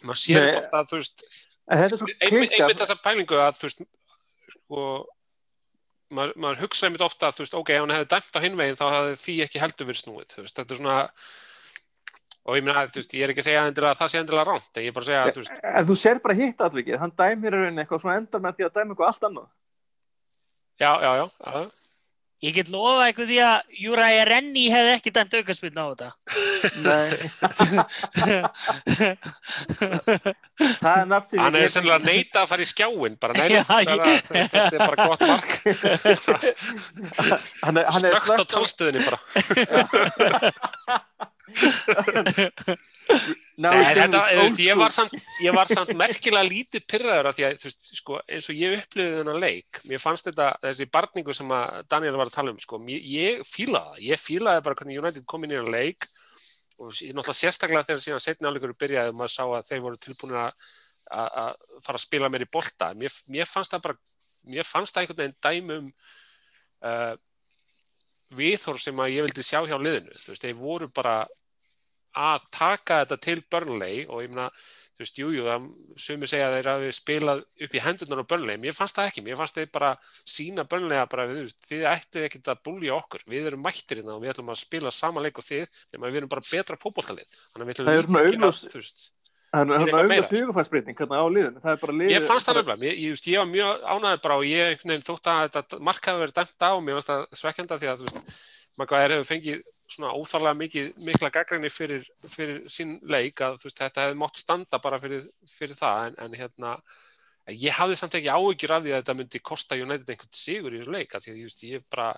maður 0.00 0.22
sér 0.22 0.46
þetta 0.46 0.62
ofta 0.62 0.80
að 0.80 0.88
þú 0.88 1.02
veist, 1.02 1.26
einmitt, 1.68 2.80
þessa 2.80 3.00
pælingu 3.04 3.42
að 3.44 3.60
þú 3.60 3.68
veist, 3.68 3.86
sko, 4.56 4.88
maður, 6.16 6.36
maður 6.40 6.64
hugsa 6.64 6.88
einmitt 6.88 7.04
ofta 7.04 7.28
að 7.28 7.36
þú 7.36 7.44
veist, 7.44 7.60
ok, 7.60 7.76
ef 7.76 7.84
hann 7.84 7.96
hefði 7.98 8.12
dæmt 8.16 8.40
á 8.40 8.44
hinvegin 8.48 8.80
þá 8.80 8.86
hefði 8.96 9.16
því 9.26 9.38
ekki 9.44 9.62
heldur 9.66 9.92
verið 9.92 10.04
snúið, 10.06 10.28
þú 10.32 10.44
veist, 10.46 10.56
þetta 10.56 10.72
er 10.72 10.80
svona, 10.80 10.98
og 12.42 12.56
ég 12.58 12.64
meina, 12.66 12.86
þú 12.90 12.98
veist, 13.00 13.12
ég 13.14 13.22
er 13.26 13.30
ekki 13.34 13.42
að 13.44 13.48
segja 13.50 13.62
að 13.68 13.98
það 14.00 14.08
sé 14.12 14.18
endilega 14.22 14.48
ránt, 14.48 14.70
en 14.74 14.82
ég 14.82 14.90
er 14.90 14.96
bara 14.96 15.04
að 15.04 15.10
segja 15.10 15.20
að, 15.22 15.32
þú 15.36 15.42
veist, 15.44 15.54
En 15.72 15.86
þú 15.90 15.96
ser 16.02 16.16
bara 16.24 16.38
hitt 16.40 16.58
atvikið, 16.66 16.98
hann 17.02 17.14
dæmir 17.22 17.54
eitthvað 17.70 18.02
svona 18.02 18.18
endar 18.22 18.40
með 18.42 18.52
því 18.58 18.62
að 18.68 18.74
dæma 18.80 18.90
eitthvað 18.96 19.10
allt 19.12 19.24
annað. 19.30 19.48
já, 20.82 20.92
já, 21.06 21.10
já, 21.22 21.26
já. 21.46 21.62
Ég 22.42 22.50
get 22.56 22.66
lofa 22.74 23.04
eitthvað 23.06 23.28
því 23.30 23.36
að 23.46 23.58
Júræja 23.84 24.22
Renni 24.26 24.64
hefði 24.72 24.94
ekki 24.96 25.10
dæmt 25.14 25.34
aukarspilna 25.38 25.78
á 25.78 25.86
þetta. 25.92 26.08
Nei, 26.82 27.06
er 28.26 28.42
Hann 30.82 31.54
ég 31.54 31.62
er 31.62 31.70
sennilega 31.70 31.98
að 32.00 32.06
neita 32.08 32.42
að 32.42 32.48
fara 32.50 32.64
í 32.64 32.66
skjáin 32.66 33.14
bara 33.22 33.36
nei, 33.38 33.46
Já, 33.54 33.62
það 33.68 33.78
er 33.82 33.86
að, 33.92 33.98
ég- 34.10 34.26
þú 34.26 34.32
veist, 34.34 34.52
þetta 34.56 34.74
er 34.74 34.82
bara 34.90 34.98
gott 35.06 35.22
mark 35.30 35.50
hann 37.62 37.76
er, 37.78 37.86
hann 37.94 38.04
er 38.10 38.12
slögt 38.26 38.42
á 38.42 38.46
tálstöðinni 38.56 39.00
bara 39.06 39.18
Nei, 43.62 43.82
þetta, 43.96 44.20
veist, 44.38 44.60
ég, 44.62 44.76
var 44.78 44.92
samt, 44.94 45.14
ég 45.42 45.54
var 45.54 45.68
samt 45.70 45.90
merkilega 45.98 46.46
lítið 46.46 46.84
pyrraður 46.88 47.28
af 47.30 47.36
því 47.36 47.46
að 47.48 47.56
veist, 47.66 47.82
sko, 47.98 48.18
eins 48.30 48.48
og 48.48 48.60
ég 48.60 48.76
upplifði 48.78 49.18
þennan 49.18 49.42
leik 49.42 49.80
mér 49.90 50.02
fannst 50.02 50.28
þetta, 50.30 50.46
þessi 50.62 50.86
barningu 50.94 51.34
sem 51.36 51.50
að 51.56 51.82
Daniel 51.90 52.18
var 52.20 52.30
að 52.30 52.36
tala 52.36 52.54
um, 52.54 52.60
sko, 52.62 52.78
mér, 52.82 53.00
ég 53.12 53.42
fílaði 53.48 54.06
ég 54.12 54.22
fílaði 54.22 54.64
bara 54.68 54.78
hvernig 54.78 55.02
United 55.02 55.26
kom 55.28 55.42
inn 55.44 55.54
í 55.54 55.58
þennan 55.58 55.76
leik 55.76 56.08
og 56.78 56.94
ég 57.02 57.12
náttúrulega 57.12 57.40
sérstaklega 57.42 57.88
þegar 57.90 58.04
síðan 58.06 58.24
setni 58.24 58.48
áleikur 58.48 58.78
byrjaði 58.78 59.12
og 59.12 59.18
maður 59.18 59.34
sá 59.34 59.44
að 59.44 59.68
þeir 59.68 59.84
voru 59.84 60.00
tilbúin 60.02 60.38
að 60.40 60.70
fara 61.12 61.98
að 61.98 62.04
spila 62.06 62.30
meir 62.32 62.46
í 62.46 62.50
bolta. 62.50 62.92
Mér, 62.96 63.12
mér 63.30 63.48
fannst 63.50 63.74
það 63.74 63.84
bara 63.86 63.98
mér 64.48 64.66
fannst 64.66 64.94
það 64.94 65.04
einhvern 65.04 65.20
veginn 65.20 65.36
dæmum 65.46 65.90
uh, 66.82 67.14
viðhorf 68.36 68.82
sem 68.82 69.00
að 69.02 69.14
ég 69.16 69.26
vildi 69.28 69.46
sjá 69.46 69.60
hjá 69.66 69.76
liðinu 69.78 70.14
þú 70.16 70.34
veist, 70.34 70.44
þeir 70.44 70.58
voru 70.60 70.88
bara 70.92 71.16
að 72.12 72.46
taka 72.52 73.02
þetta 73.02 73.18
til 73.24 73.40
Burnley 73.50 74.02
og 74.04 74.20
ég 74.24 74.32
meina, 74.32 74.48
þú 74.92 75.04
veist, 75.04 75.20
jújú, 75.22 75.54
sumi 75.96 76.28
segja 76.28 76.50
að 76.50 76.56
þeir 76.58 76.68
hafi 76.72 76.90
spilað 76.96 77.40
upp 77.66 77.76
í 77.78 77.82
hendurnar 77.86 78.20
á 78.20 78.30
Burnley, 78.34 78.60
mér 78.60 78.76
fannst 78.76 78.98
það 78.98 79.08
ekki, 79.12 79.24
mér 79.24 79.40
fannst 79.40 79.56
þeir 79.56 79.70
bara 79.72 79.94
sína 80.34 80.66
Burnley 80.68 81.00
að 81.00 81.08
bara, 81.14 81.26
þú 81.30 81.46
veist, 81.46 81.60
þið 81.70 81.88
ættið 81.94 82.28
ekkert 82.28 82.52
að 82.52 82.62
búlja 82.68 82.98
okkur, 82.98 83.24
við 83.32 83.48
erum 83.52 83.64
mættir 83.64 84.02
hérna 84.02 84.18
og 84.18 84.22
við 84.24 84.34
ætlum 84.34 84.52
að 84.52 84.60
spila 84.60 84.92
sama 84.92 85.24
leik 85.24 85.40
og 85.40 85.48
þið, 85.48 85.82
nema 85.94 86.12
við 86.12 86.22
erum 86.22 86.34
bara 86.36 86.46
betra 86.50 86.80
fótboltalið, 86.84 87.42
þannig 87.48 87.64
að 87.64 87.72
við 87.72 87.80
ætlum 87.80 88.52
svona 88.60 89.10
líka 89.52 89.62
að 89.62 89.82
Það 89.82 89.92
er 89.92 90.06
auðvitað 90.06 90.26
sko. 90.28 90.40
hugafærsbreyting 90.40 90.96
hérna 91.02 91.20
á 91.20 91.26
liðinu. 91.28 91.60
Það 91.60 91.74
er 91.74 91.80
bara 91.82 91.96
liðið. 91.98 92.14
Ég 92.14 92.26
fannst 92.30 92.48
það 92.48 92.58
nefnilega, 92.58 92.86
ég, 92.88 93.02
ég, 93.02 93.20
ég 93.32 93.42
var 93.42 93.50
mjög 93.50 93.84
ánæður 93.92 94.22
bara 94.24 94.38
og 94.40 94.46
ég 94.48 94.86
þótt 95.08 95.30
að 95.32 95.42
þetta 95.56 95.80
mark 95.88 96.08
hafi 96.08 96.22
verið 96.22 96.38
dæmt 96.38 96.64
á 96.64 96.70
og 96.72 96.82
mér 96.86 96.98
fannst 96.98 97.12
það 97.12 97.26
svekkjanda 97.42 97.78
því 97.82 97.90
að 97.92 98.04
maður 98.80 99.14
hefur 99.16 99.28
fengið 99.28 99.62
svona 99.92 100.12
óþarlega 100.16 100.58
mikið, 100.62 100.86
mikla 101.04 101.30
gaggrinni 101.32 101.70
fyrir, 101.72 102.04
fyrir 102.24 102.60
sín 102.72 102.94
leik 103.04 103.42
að 103.44 103.58
veist, 103.60 103.78
þetta 103.78 104.06
hefði 104.06 104.20
mátt 104.22 104.40
standa 104.40 104.80
bara 104.82 105.00
fyrir, 105.02 105.26
fyrir 105.50 105.76
það 105.76 106.06
en, 106.06 106.16
en 106.24 106.36
hérna, 106.38 106.70
ég 107.52 107.76
hafði 107.76 107.98
samt 108.00 108.16
ekki 108.16 108.32
áhyggjur 108.32 108.72
af 108.76 108.86
því 108.86 108.94
að 108.94 109.02
þetta 109.02 109.16
myndi 109.18 109.42
kosta 109.44 109.76
United 109.76 110.14
einhvern 110.14 110.38
sigur 110.38 110.72
í 110.72 110.80
þessu 110.80 110.96
leik 110.96 111.12
að 111.12 111.26
því 111.26 111.34
að 111.34 111.42
ég 111.68 111.84
bara 111.92 112.08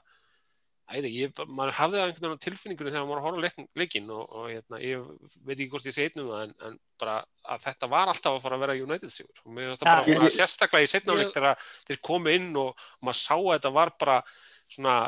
Æði, 0.84 1.10
ég, 1.16 1.30
maður 1.48 1.72
hafði 1.78 1.96
það 1.96 2.04
einhvern 2.10 2.24
veginn 2.26 2.36
á 2.36 2.44
tilfinningunni 2.44 2.90
þegar 2.92 3.06
maður 3.08 3.38
á 3.40 3.44
leik, 3.44 3.54
leikinn 3.80 4.10
og, 4.12 4.24
og 4.36 4.48
hérna, 4.52 4.80
ég 4.84 5.06
veit 5.48 5.54
ekki 5.56 5.68
hvort 5.72 5.86
ég 5.88 5.94
sé 5.96 6.04
einnum 6.10 6.32
en, 6.36 6.52
en 6.68 6.74
bara 7.00 7.14
að 7.54 7.62
þetta 7.64 7.88
var 7.94 8.12
alltaf 8.12 8.36
að 8.36 8.42
fara 8.44 8.58
að 8.58 8.64
vera 8.66 8.76
United 8.84 9.12
sigur. 9.14 9.40
Og 9.46 9.54
mér 9.56 9.70
finnst 9.72 9.86
Ja, 9.86 9.94
bara 9.94 10.28
ég- 10.28 10.34
sérstaklega 10.36 10.84
í 10.84 10.90
setnáleik 10.92 11.32
þegar 11.32 11.64
þeir 11.88 12.00
komu 12.04 12.34
inn 12.36 12.50
og, 12.60 12.84
maður 13.00 13.20
sá 13.22 13.32
að 13.38 13.48
þetta 13.54 13.72
var 13.78 13.94
bara 14.04 14.18
svona 14.68 14.98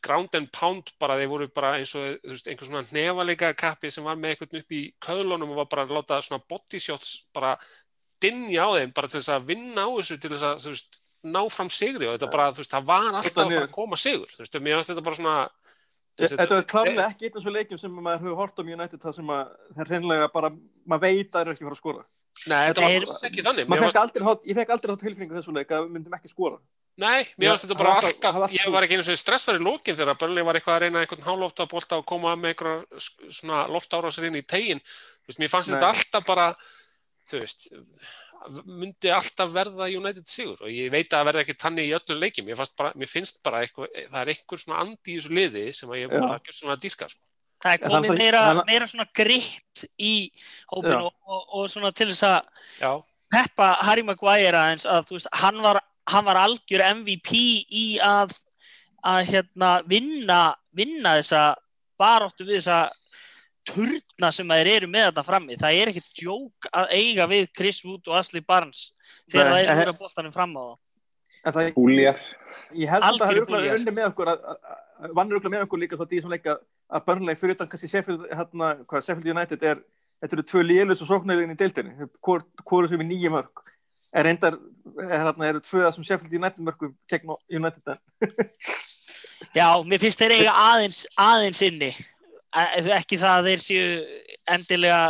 ground 0.00 0.38
and 0.40 0.48
pound 0.56 0.94
bara 0.98 1.18
þeir 1.20 1.28
voru 1.28 1.50
bara 1.52 1.74
eins 1.76 1.92
og 2.00 2.06
veist, 2.24 2.48
einhver 2.48 2.70
svona 2.70 2.80
nefaleika 2.96 3.52
kappi 3.60 3.90
sem 3.92 4.06
var 4.08 4.16
með 4.16 4.32
einhvern 4.38 4.62
upp 4.62 4.72
í 4.72 4.82
köðlunum 5.04 5.52
og 5.52 5.58
var 5.60 5.68
bara 5.74 5.84
að 5.84 5.92
láta 5.98 6.22
svona 6.24 6.40
body 6.48 6.80
shots 6.80 7.10
bara 7.36 7.52
dinja 8.24 8.64
á 8.64 8.70
þeim 8.80 8.94
bara 8.96 9.08
til 9.12 9.20
þess 9.20 9.34
að 9.36 9.44
vinna 9.52 9.84
á 9.84 9.88
þessu 9.98 10.16
til 10.24 10.32
þess 10.32 10.46
að 10.48 10.64
þú 10.64 10.72
veist 10.72 11.00
ná 11.24 11.40
fram 11.52 11.68
sigri 11.72 12.06
og 12.08 12.14
þetta 12.16 12.30
bara, 12.32 12.50
þú 12.54 12.62
veist, 12.62 12.72
það 12.72 12.86
var 12.88 13.08
alltaf 13.20 13.42
að 13.44 13.50
fara 13.54 13.66
að 13.66 13.74
koma 13.74 13.96
sigur, 14.00 14.30
þú 14.32 14.44
veist, 14.44 14.60
mér 14.60 14.78
finnst 14.78 14.92
þetta 14.92 15.04
bara 15.08 15.18
svona 15.18 15.34
veist, 16.20 16.36
Þetta 16.36 16.54
var 16.56 16.64
klárlega 16.72 17.08
ekki 17.10 17.28
einn 17.28 17.36
af 17.36 17.44
svo 17.44 17.52
leikjum 17.54 17.80
sem 17.80 17.92
maður 18.00 18.24
hefur 18.24 18.40
hort 18.40 18.58
á 18.60 18.62
United 18.64 19.00
það 19.04 19.14
sem 19.18 19.30
að 19.36 19.52
það 19.74 19.84
er 19.84 19.90
hreinlega 19.94 20.30
bara, 20.32 20.50
maður 20.88 21.04
veit 21.06 21.28
að 21.28 21.32
það 21.36 21.40
er 21.44 21.52
ekki 21.54 21.64
að 21.64 21.68
fara 21.70 21.76
að 21.76 21.82
skora. 21.84 22.04
Nei, 22.46 22.60
þetta 22.70 22.84
var 22.84 22.92
alls 23.10 23.24
ekki 23.26 23.42
þannig. 23.44 23.70
Ég 24.50 24.58
fekk 24.60 24.70
aldrei 24.74 24.92
þá 24.94 25.00
tilfinningu 25.04 25.36
þessu 25.36 25.54
leik 25.56 25.72
að 25.74 25.82
við 25.86 25.94
myndum 25.96 26.14
ekki 26.16 26.30
skora. 26.30 26.60
Nei, 27.00 27.24
mér 27.40 27.52
finnst 27.54 27.64
þetta 27.66 27.78
bara 27.80 27.94
alltaf- 28.00 28.52
ég 28.54 28.72
var 28.74 28.84
ekki 28.84 28.96
einu 28.98 29.04
svona 29.06 29.20
stressar 29.20 29.56
í 29.56 29.62
lókin 29.64 29.96
þegar 29.96 30.18
Börli 30.20 30.44
var 30.44 30.58
eitthvað 30.58 30.76
að 30.76 30.82
reyna 30.84 31.00
einhvern 31.04 31.24
hálófta 31.26 31.66
bólta 31.70 31.96
og 32.00 32.04
koma 32.06 32.34
með 32.36 32.52
einhverja 32.54 33.60
loftárásir 33.72 34.26
inn 34.28 34.36
í 34.40 34.42
tegin, 34.44 34.80
þú 35.24 35.30
veist, 35.30 35.40
mér 35.40 35.52
fannst 35.52 35.72
þetta 35.72 35.88
alltaf 35.94 36.26
bara, 36.28 36.48
þú 37.30 37.40
veist, 37.40 37.70
myndi 38.64 39.10
alltaf 39.12 39.50
verða 39.52 39.88
United 39.92 40.28
sigur 40.28 40.60
og 40.64 40.72
ég 40.72 40.92
veit 40.92 41.08
að 41.10 41.18
það 41.18 41.26
verða 41.28 41.42
ekki 41.44 41.56
tannig 41.60 41.88
í 41.88 41.96
öllum 41.96 42.22
leikjum, 42.22 42.46
mér, 42.48 42.62
bara, 42.78 42.92
mér 42.96 43.10
finnst 43.10 43.42
bara 43.44 43.60
eitthvað, 43.64 43.90
það 44.06 44.20
er 44.22 44.32
einhver 44.32 44.62
svona 44.62 44.78
andi 44.84 45.12
í 45.12 45.18
þessu 45.18 45.34
liði 45.36 45.64
sem 45.76 45.92
að 45.92 46.00
ég 46.00 46.14
bara 46.14 46.38
ekki 46.38 46.56
svona 46.56 46.76
að 46.76 46.86
dýrka, 46.86 47.08
sko. 47.12 47.22
Það 47.60 47.74
er 47.74 47.92
komið 47.92 48.14
meira, 48.16 48.42
meira 48.64 48.86
svona 48.88 49.06
gritt 49.20 49.82
í 50.00 50.14
hópinu 50.72 51.10
og, 51.10 51.14
og, 51.28 51.42
og 51.58 51.66
svona 51.68 51.90
til 51.92 52.08
þess 52.08 52.24
að 52.30 53.02
peppa 53.30 53.72
Harry 53.84 54.04
Maguire 54.06 54.56
aðeins 54.56 54.86
að 54.88 55.10
þú 55.10 55.18
veist, 55.18 55.28
hann 55.42 55.60
var, 55.64 55.82
hann 56.08 56.26
var 56.26 56.40
algjör 56.40 56.86
MVP 56.94 57.34
í 57.68 57.84
að, 58.04 58.32
að 59.04 59.20
hérna, 59.34 59.74
vinna, 59.90 60.40
vinna 60.72 61.18
þessa 61.20 61.44
baróttu 62.00 62.48
við 62.48 62.62
þessa 62.62 62.80
turna 63.66 64.30
sem 64.32 64.48
þeir 64.48 64.66
eru 64.76 64.86
með 64.90 65.10
þetta 65.10 65.24
frammi. 65.26 65.56
Það 65.60 65.78
er 65.80 65.90
ekkert 65.92 66.12
djók 66.20 66.68
að 66.72 66.94
eiga 66.96 67.26
við 67.30 67.48
Chris 67.56 67.82
Wood 67.84 68.08
og 68.08 68.16
Ashley 68.20 68.40
Barnes 68.46 68.92
þegar 69.30 69.50
Nei, 69.50 69.64
það 69.64 69.76
er 69.76 69.88
en- 69.88 69.94
að 69.94 69.98
boltanum 70.00 70.32
fram 70.32 70.56
á 70.56 70.62
það. 70.62 70.76
En 71.44 71.52
það, 71.56 71.72
Búljar. 71.74 72.18
ég 72.76 72.88
held 72.88 73.02
að 73.04 73.18
það 73.18 73.30
hefur 73.34 73.46
búljar. 73.48 73.78
unni 73.78 73.90
með 73.96 74.08
okkur 74.10 74.30
vannur 75.16 75.38
okkur 75.40 75.50
með 75.54 75.62
okkur 75.64 75.80
líka 75.80 75.96
þá 75.96 76.04
því 76.10 76.20
svona 76.20 76.36
leika 76.36 76.58
að 76.90 77.04
Burnley 77.06 77.34
fyrir 77.34 77.54
utan 77.56 77.68
kannski 77.68 77.88
Sheffield, 77.88 78.26
hérna, 78.28 78.84
hvað, 78.84 79.04
Sheffield 79.06 79.30
United 79.32 79.62
er 79.62 79.78
þetta 80.20 80.36
eru 80.36 80.42
tvö 80.44 80.62
lélus 80.66 81.00
og 81.00 81.08
sóknarlegin 81.08 81.54
í 81.54 81.56
deildinni 81.56 82.08
hvor, 82.20 82.42
hvor 82.66 82.88
sem 82.90 83.00
er 83.00 83.08
nýja 83.08 83.30
mörg 83.32 83.62
er 84.12 84.26
reyndar, 84.26 84.58
er, 84.98 85.08
hérna, 85.24 85.46
eru 85.48 85.60
tvö 85.64 85.88
sem 85.94 86.04
Sheffield 86.04 86.34
United 86.36 86.60
mörgum 86.66 86.92
gegn 87.08 87.32
United 87.48 87.94
en 87.94 87.98
Já, 89.56 89.68
mér 89.88 89.98
finnst 90.02 90.20
þeir 90.20 90.34
eiga 90.36 90.52
aðeins, 90.52 91.06
aðeins 91.16 91.62
inni. 91.64 91.88
Ekki 92.50 93.18
það 93.20 93.36
að 93.36 93.48
þeir 93.50 93.62
séu 93.62 93.88
endilega, 94.50 95.02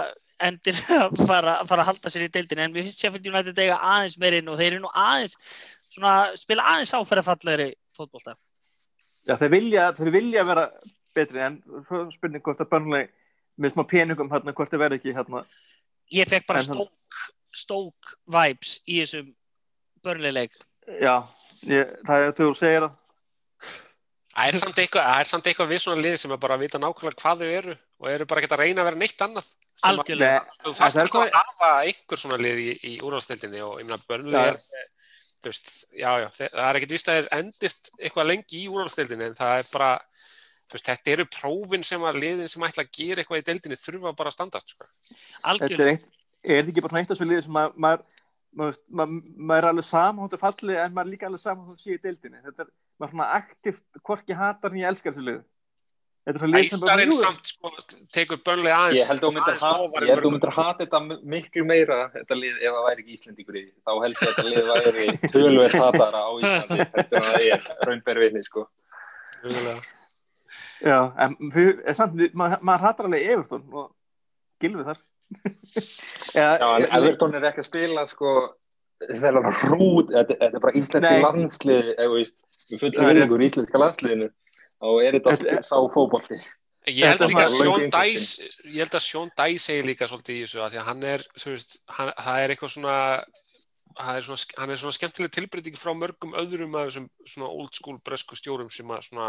endilega 0.45 1.09
fara, 1.31 1.57
fara 1.69 1.85
að 1.85 1.91
halda 1.93 2.13
sér 2.13 2.27
í 2.27 2.33
deildinni, 2.35 2.67
en 2.67 2.75
mér 2.75 2.87
finnst 2.87 3.01
Sheffield 3.01 3.31
United 3.33 3.63
eiga 3.63 3.81
aðeins 3.95 4.19
meir 4.21 4.39
inn 4.41 4.51
og 4.53 4.61
þeir 4.61 4.75
eru 4.75 4.83
nú 4.85 4.93
aðeins, 4.93 5.37
svona, 5.95 6.15
spila 6.41 6.69
aðeins 6.75 6.95
áferðafallegri 6.99 7.71
fótbolta. 7.97 8.37
Já, 9.29 9.37
þeir 9.41 9.53
vilja, 9.57 9.89
þeir 9.97 10.13
vilja 10.15 10.45
vera 10.49 10.69
betri 11.17 11.43
en 11.45 11.59
spurning 12.15 12.45
hvort 12.45 12.63
að 12.63 12.71
Burnley 12.71 13.09
með 13.61 13.75
smá 13.75 13.85
peningum 13.89 14.31
hérna, 14.33 14.55
hvort 14.57 14.73
þeir 14.73 14.85
verði 14.85 15.01
ekki 15.01 15.17
hérna. 15.17 15.45
Ég 16.15 16.29
fekk 16.29 16.49
bara 16.49 16.63
stók, 16.65 17.21
stók 17.55 18.15
vibes 18.31 18.79
í 18.87 19.01
þessum 19.03 19.33
börnleik. 20.05 20.57
Já, 21.01 21.23
ég, 21.69 21.93
það 22.07 22.27
er 22.27 22.35
þau 22.39 22.55
segir 22.59 22.87
að 22.87 23.00
það 24.41 24.51
er 24.51 24.59
samt 24.61 24.81
eitthvað, 24.83 25.07
það 25.11 25.21
er 25.21 25.29
samt 25.31 25.49
eitthvað 25.51 25.71
við 25.71 25.83
svona 25.85 26.05
lið 26.05 26.17
sem 26.23 26.35
er 26.35 26.41
bara 26.43 26.57
að 26.57 26.65
vita 26.65 26.81
nákvæmlega 26.81 27.21
hvað 27.23 27.43
þau 27.45 27.51
eru 27.61 27.77
og 28.01 28.09
eru 28.11 28.27
bara 28.31 28.41
ekki 28.43 28.51
að 28.57 28.63
reyna 28.65 28.83
að 28.83 28.89
vera 28.91 29.01
neitt 29.01 29.25
annað. 29.27 29.49
Algjörlega. 29.91 30.41
Þú 30.61 30.73
það 30.77 31.01
er 31.01 31.11
sko 31.11 31.21
að 31.21 31.31
hvað- 31.31 31.39
hafa 31.41 31.71
einhver 31.89 32.21
svona 32.21 32.39
lið 32.41 32.61
í, 32.61 32.71
í 32.85 32.93
úrvalstildinni 33.01 33.63
og 33.65 33.79
ég 33.81 33.89
meina 33.89 34.01
börnlega 34.09 34.55
er 34.55 34.61
þú 35.41 35.49
veist, 35.49 35.71
já, 35.97 36.11
já, 36.21 36.29
það 36.37 36.67
er 36.69 36.79
ekkert 36.79 36.93
vist 36.93 37.09
að 37.09 37.19
þeir 37.19 37.29
endist 37.39 37.91
eitthvað 37.97 38.29
lengi 38.29 38.61
í 38.61 38.69
úrvalstildinni 38.69 39.29
en 39.31 39.37
það 39.39 39.55
er 39.63 39.69
bara, 39.73 39.91
þú 40.69 40.77
veist, 40.77 40.89
þetta 40.91 41.13
eru 41.15 41.27
prófin 41.33 41.85
sem 41.87 42.03
að 42.05 42.19
liðin 42.21 42.51
sem 42.53 42.67
ætla 42.69 42.85
að 42.85 42.91
gera 42.99 43.23
eitthvað 43.23 43.41
í 43.41 43.47
deildinni 43.49 43.79
þurfa 43.81 44.13
bara 44.19 44.33
að 44.33 44.37
standast, 44.37 44.75
sko. 44.75 44.89
Algjörlega. 45.49 45.97
er 45.97 46.57
er 46.57 46.63
þetta 46.63 46.73
ekki 46.75 46.85
bara 46.85 46.93
svona 46.93 47.05
eitt 47.05 47.15
af 47.15 47.21
svo 47.21 47.29
liði 47.31 47.47
sem 47.47 47.57
maður, 47.57 48.05
maður, 48.57 48.81
maður, 48.89 49.23
maður, 49.37 49.63
er 49.63 49.69
alveg 49.71 49.87
sama 49.89 50.25
hóttu 50.25 50.41
falli 50.41 50.77
en 50.77 50.93
maður 50.97 51.09
er 51.09 51.15
líka 51.15 51.31
alveg 51.31 51.43
sama 51.43 51.69
hóttu 51.69 51.85
sé 51.85 51.97
í 51.97 52.03
deildinni. 52.03 52.43
Þetta 52.49 52.67
er, 52.67 52.71
maður 52.99 53.09
er 53.09 53.15
svona 53.15 53.31
aktivt 53.39 54.03
hvorki 54.05 54.37
hatar 54.37 54.75
en 54.75 54.83
ég 54.83 54.91
elskar 54.91 55.15
þessu 55.15 55.27
liði. 55.29 55.43
Þetta 56.21 56.37
er 56.37 56.43
svo 56.43 56.49
lið 56.51 56.67
sem 56.69 56.81
bara 56.83 56.93
Æsarinn 56.93 57.13
jú, 57.15 57.19
samt 57.19 57.49
sko, 57.49 57.71
tekur 58.13 58.41
börnlega 58.45 58.77
aðeins 58.77 58.99
Ég 58.99 59.07
held 59.09 59.23
að 59.25 59.31
þú 60.21 60.33
myndir 60.35 60.53
hata 60.53 60.85
þetta 60.85 60.99
miklu 61.33 61.63
meira 61.65 61.97
þetta 62.13 62.37
lið 62.37 62.59
ef 62.61 62.75
það 62.77 62.85
væri 62.87 63.05
ekki 63.05 63.17
Íslendingur 63.17 63.57
í 63.57 63.63
þá 63.73 63.93
held 64.05 64.19
ég 64.19 64.27
að 64.27 64.35
þetta 64.35 64.45
lið 64.51 64.69
væri 64.69 65.07
tölverð 65.37 65.77
hatara 65.81 66.21
á 66.21 66.31
Íslandi 66.37 66.87
það 67.15 67.47
er 67.47 67.65
raunber 67.89 68.21
vinni 68.21 68.45
sko. 68.45 68.67
Já, 70.85 70.99
en 71.25 71.39
en 71.41 71.97
samt, 71.97 72.21
maður, 72.37 72.85
hattar 72.85 73.09
alveg 73.09 73.33
Evertón 73.33 73.65
og 73.73 73.89
gilfið 74.61 74.93
þar. 74.93 75.03
Já, 76.35 76.57
en 76.77 76.87
Everton 76.91 77.37
er 77.39 77.47
ekki 77.51 77.63
að 77.65 77.69
spila 77.69 78.07
sko 78.11 78.35
þetta 79.01 79.29
er 79.31 79.37
bara 79.39 79.53
hrút 79.63 80.13
þetta, 80.13 80.39
er 80.47 80.63
bara 80.63 80.77
íslenski 80.79 81.19
landslið 81.25 81.91
við 81.97 82.81
fullum 82.81 83.11
Það 83.11 83.37
í 83.45 83.51
íslenska 83.51 83.83
landsliðinu 83.83 84.31
og 84.81 85.03
er 85.05 85.19
þetta 85.19 85.61
sá 85.67 85.77
fótbolti. 85.93 86.39
Ég 86.89 87.13
held 87.13 87.27
líka 87.29 87.45
að 87.45 87.57
löngu 87.61 87.89
Dice 87.93 88.49
ég 88.65 88.79
held 88.81 88.97
að 88.97 89.05
Sean 89.05 89.33
Dice 89.37 89.65
segir 89.67 89.89
líka 89.91 90.09
svolítið 90.09 90.39
í 90.39 90.45
þessu 90.47 90.63
að 90.65 90.75
því 90.75 90.81
að 90.81 90.89
hann 90.89 91.03
er, 91.11 91.25
þú 91.37 91.53
veist, 91.53 91.77
hann, 91.97 92.13
það 92.17 92.45
er 92.45 92.55
eitthvað 92.55 92.73
svona 92.77 92.95
það 94.01 94.15
er 94.21 94.27
svona, 94.29 94.47
hann 94.63 94.73
er 94.73 94.81
svona 94.81 94.97
skemmtileg 94.97 95.35
tilbreyting 95.35 95.77
frá 95.77 95.93
mörgum 95.97 96.37
öðrum 96.41 96.79
af 96.79 96.89
þessum 96.89 97.11
svona 97.29 97.51
old 97.51 97.77
school 97.77 97.99
bresku 98.07 98.39
stjórum 98.39 98.71
sem 98.73 98.95
að 98.95 99.11
svona 99.11 99.29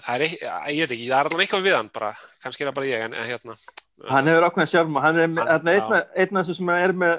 það 0.00 0.14
er, 0.14 0.24
ekki- 0.26 0.42
ég 0.74 0.80
veit 0.84 0.94
ekki, 0.94 1.08
það 1.10 1.18
er 1.20 1.28
alveg 1.30 1.44
eitthvað 1.46 1.64
við 1.68 1.76
hann 1.76 1.90
bara, 1.94 2.12
kannski 2.42 2.64
er 2.64 2.70
það 2.70 2.74
bara 2.78 2.86
ég 2.90 3.04
en, 3.08 3.14
en 3.14 3.28
hérna. 3.28 3.56
Hann 4.10 4.26
hefur 4.30 4.46
ákveðin 4.48 4.70
sjálfum 4.72 4.96
og 4.98 5.02
hann 5.04 5.18
er 5.18 5.28
Hann- 5.28 5.50
hann, 5.52 5.68
einn, 5.74 5.92
af- 5.98 6.10
einn 6.16 6.36
af 6.36 6.46
þessum 6.48 6.58
sem 6.60 6.72
er 6.74 6.92
með 7.04 7.14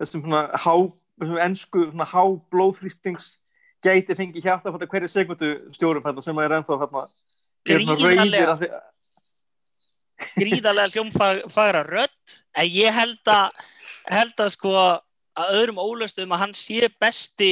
þessum 0.00 0.22
svona 0.24 0.42
há, 0.64 0.74
þessum 1.20 1.40
ennsku 1.46 1.84
svona 1.90 2.06
há 2.12 2.22
blóðþrýstings 2.54 3.26
gæti 3.84 4.16
fengið 4.18 4.42
hjarta 4.48 4.72
fyrir 4.74 4.88
hverju 4.92 5.08
sekundu 5.12 5.50
stjórum 5.76 6.02
hérna, 6.06 6.22
sem 6.24 6.38
er 6.38 6.54
ennþá 6.60 6.78
hérna, 6.82 7.06
er 7.66 7.78
Gríðarlega. 7.84 8.52
af 8.52 8.60
því, 8.60 8.70
gríðarlega 10.36 10.92
hljómfagra 10.94 11.82
rödd 11.86 12.36
en 12.56 12.70
ég 12.72 12.94
held 12.96 13.28
að 13.28 13.50
held 14.08 14.40
að 14.40 14.52
sko 14.54 14.72
að 15.36 15.50
öðrum 15.58 15.80
ólöstum 15.82 16.32
að 16.32 16.42
hann 16.44 16.54
sé 16.56 16.88
besti 17.02 17.50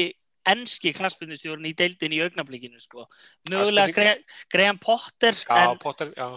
enski 0.50 0.92
knastbyrnustjórn 0.96 1.68
í 1.68 1.74
deildin 1.76 2.14
í 2.14 2.20
augnablikinu 2.24 2.80
sko. 2.82 3.06
mögulega. 3.50 3.94
Gre 3.94 4.14
Graham 4.52 4.78
Potter 4.78 5.34
já, 5.34 5.56
en, 5.62 5.78
Potter, 5.82 6.12
já, 6.16 6.28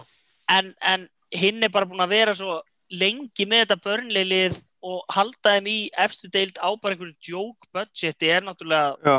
en, 0.56 0.72
en 0.80 1.08
hinn 1.34 1.62
er 1.62 1.72
bara 1.72 1.88
búin 1.88 2.04
að 2.04 2.14
vera 2.16 2.34
svo 2.36 2.60
lengi 2.88 3.44
með 3.48 3.66
þetta 3.66 3.84
börnleilið 3.84 4.62
og 4.88 5.02
halda 5.12 5.56
þeim 5.56 5.68
í 5.68 5.78
efstu 5.98 6.30
deild 6.32 6.56
á 6.62 6.68
bara 6.80 6.94
einhverju 6.94 7.16
joke 7.20 7.68
budgeti 7.74 8.30
er 8.30 8.46
náttúrulega 8.46 8.96
já, 9.02 9.16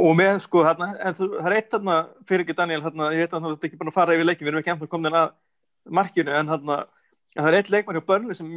og 0.00 0.14
með 0.18 0.38
sko 0.46 0.64
en 0.64 1.16
þú, 1.18 1.28
það 1.36 1.48
er 1.50 1.56
eitt 1.58 1.76
hérna 1.76 1.98
fyrir 2.28 2.44
ekki 2.46 2.56
Daniel 2.58 2.82
hérna, 2.84 3.10
ég 3.14 3.26
heit 3.26 3.34
að 3.34 3.48
þú 3.48 3.54
ert 3.56 3.66
ekki 3.68 3.80
búin 3.80 3.92
að 3.92 3.98
fara 3.98 4.16
yfir 4.16 4.28
leikin, 4.28 4.46
við 4.46 4.52
erum 4.52 4.62
ekki 4.62 4.74
ennþá 4.74 4.90
komin 4.94 5.18
að 5.20 5.34
markinu 5.98 6.32
en 6.32 6.52
hérna 6.54 6.78
en 7.34 7.42
það 7.42 7.50
er 7.50 7.58
eitt 7.58 7.70
leikmann 7.74 7.98
hjá 7.98 8.06
börnum 8.08 8.38
sem 8.38 8.50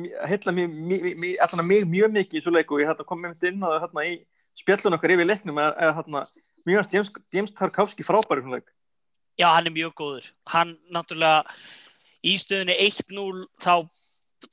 að 1.58 1.64
mig 1.66 1.88
mjög 1.90 2.12
mikið 2.14 2.40
í 2.40 2.44
svo 2.46 2.54
leiku 2.54 2.78
og 2.78 2.84
ég 2.84 3.06
kom 3.10 3.22
með 3.24 3.34
mitt 3.34 3.48
inn 3.50 3.64
á 3.66 3.68
það 3.74 3.84
hérna 3.88 4.06
í 4.06 4.16
spjallun 4.58 4.98
okkar 4.98 5.14
yfir 5.16 5.30
leiknum 5.30 5.62
eða, 5.62 5.76
eða 5.86 5.98
hérna, 6.00 6.26
mjög 6.68 6.82
hans 6.82 6.94
James, 6.94 7.14
James 7.34 7.56
Tarkovski 7.56 8.06
frábæri 8.06 8.44
svona 8.44 8.60
leik 8.60 8.74
Já, 9.38 9.52
hann 9.54 9.70
er 9.70 9.74
mjög 9.74 9.94
góður. 9.94 10.28
Hann 10.50 10.74
náttúrulega 10.90 11.44
í 12.26 12.34
stöðunni 12.42 12.74
1-0 12.88 13.44
þá 13.62 13.86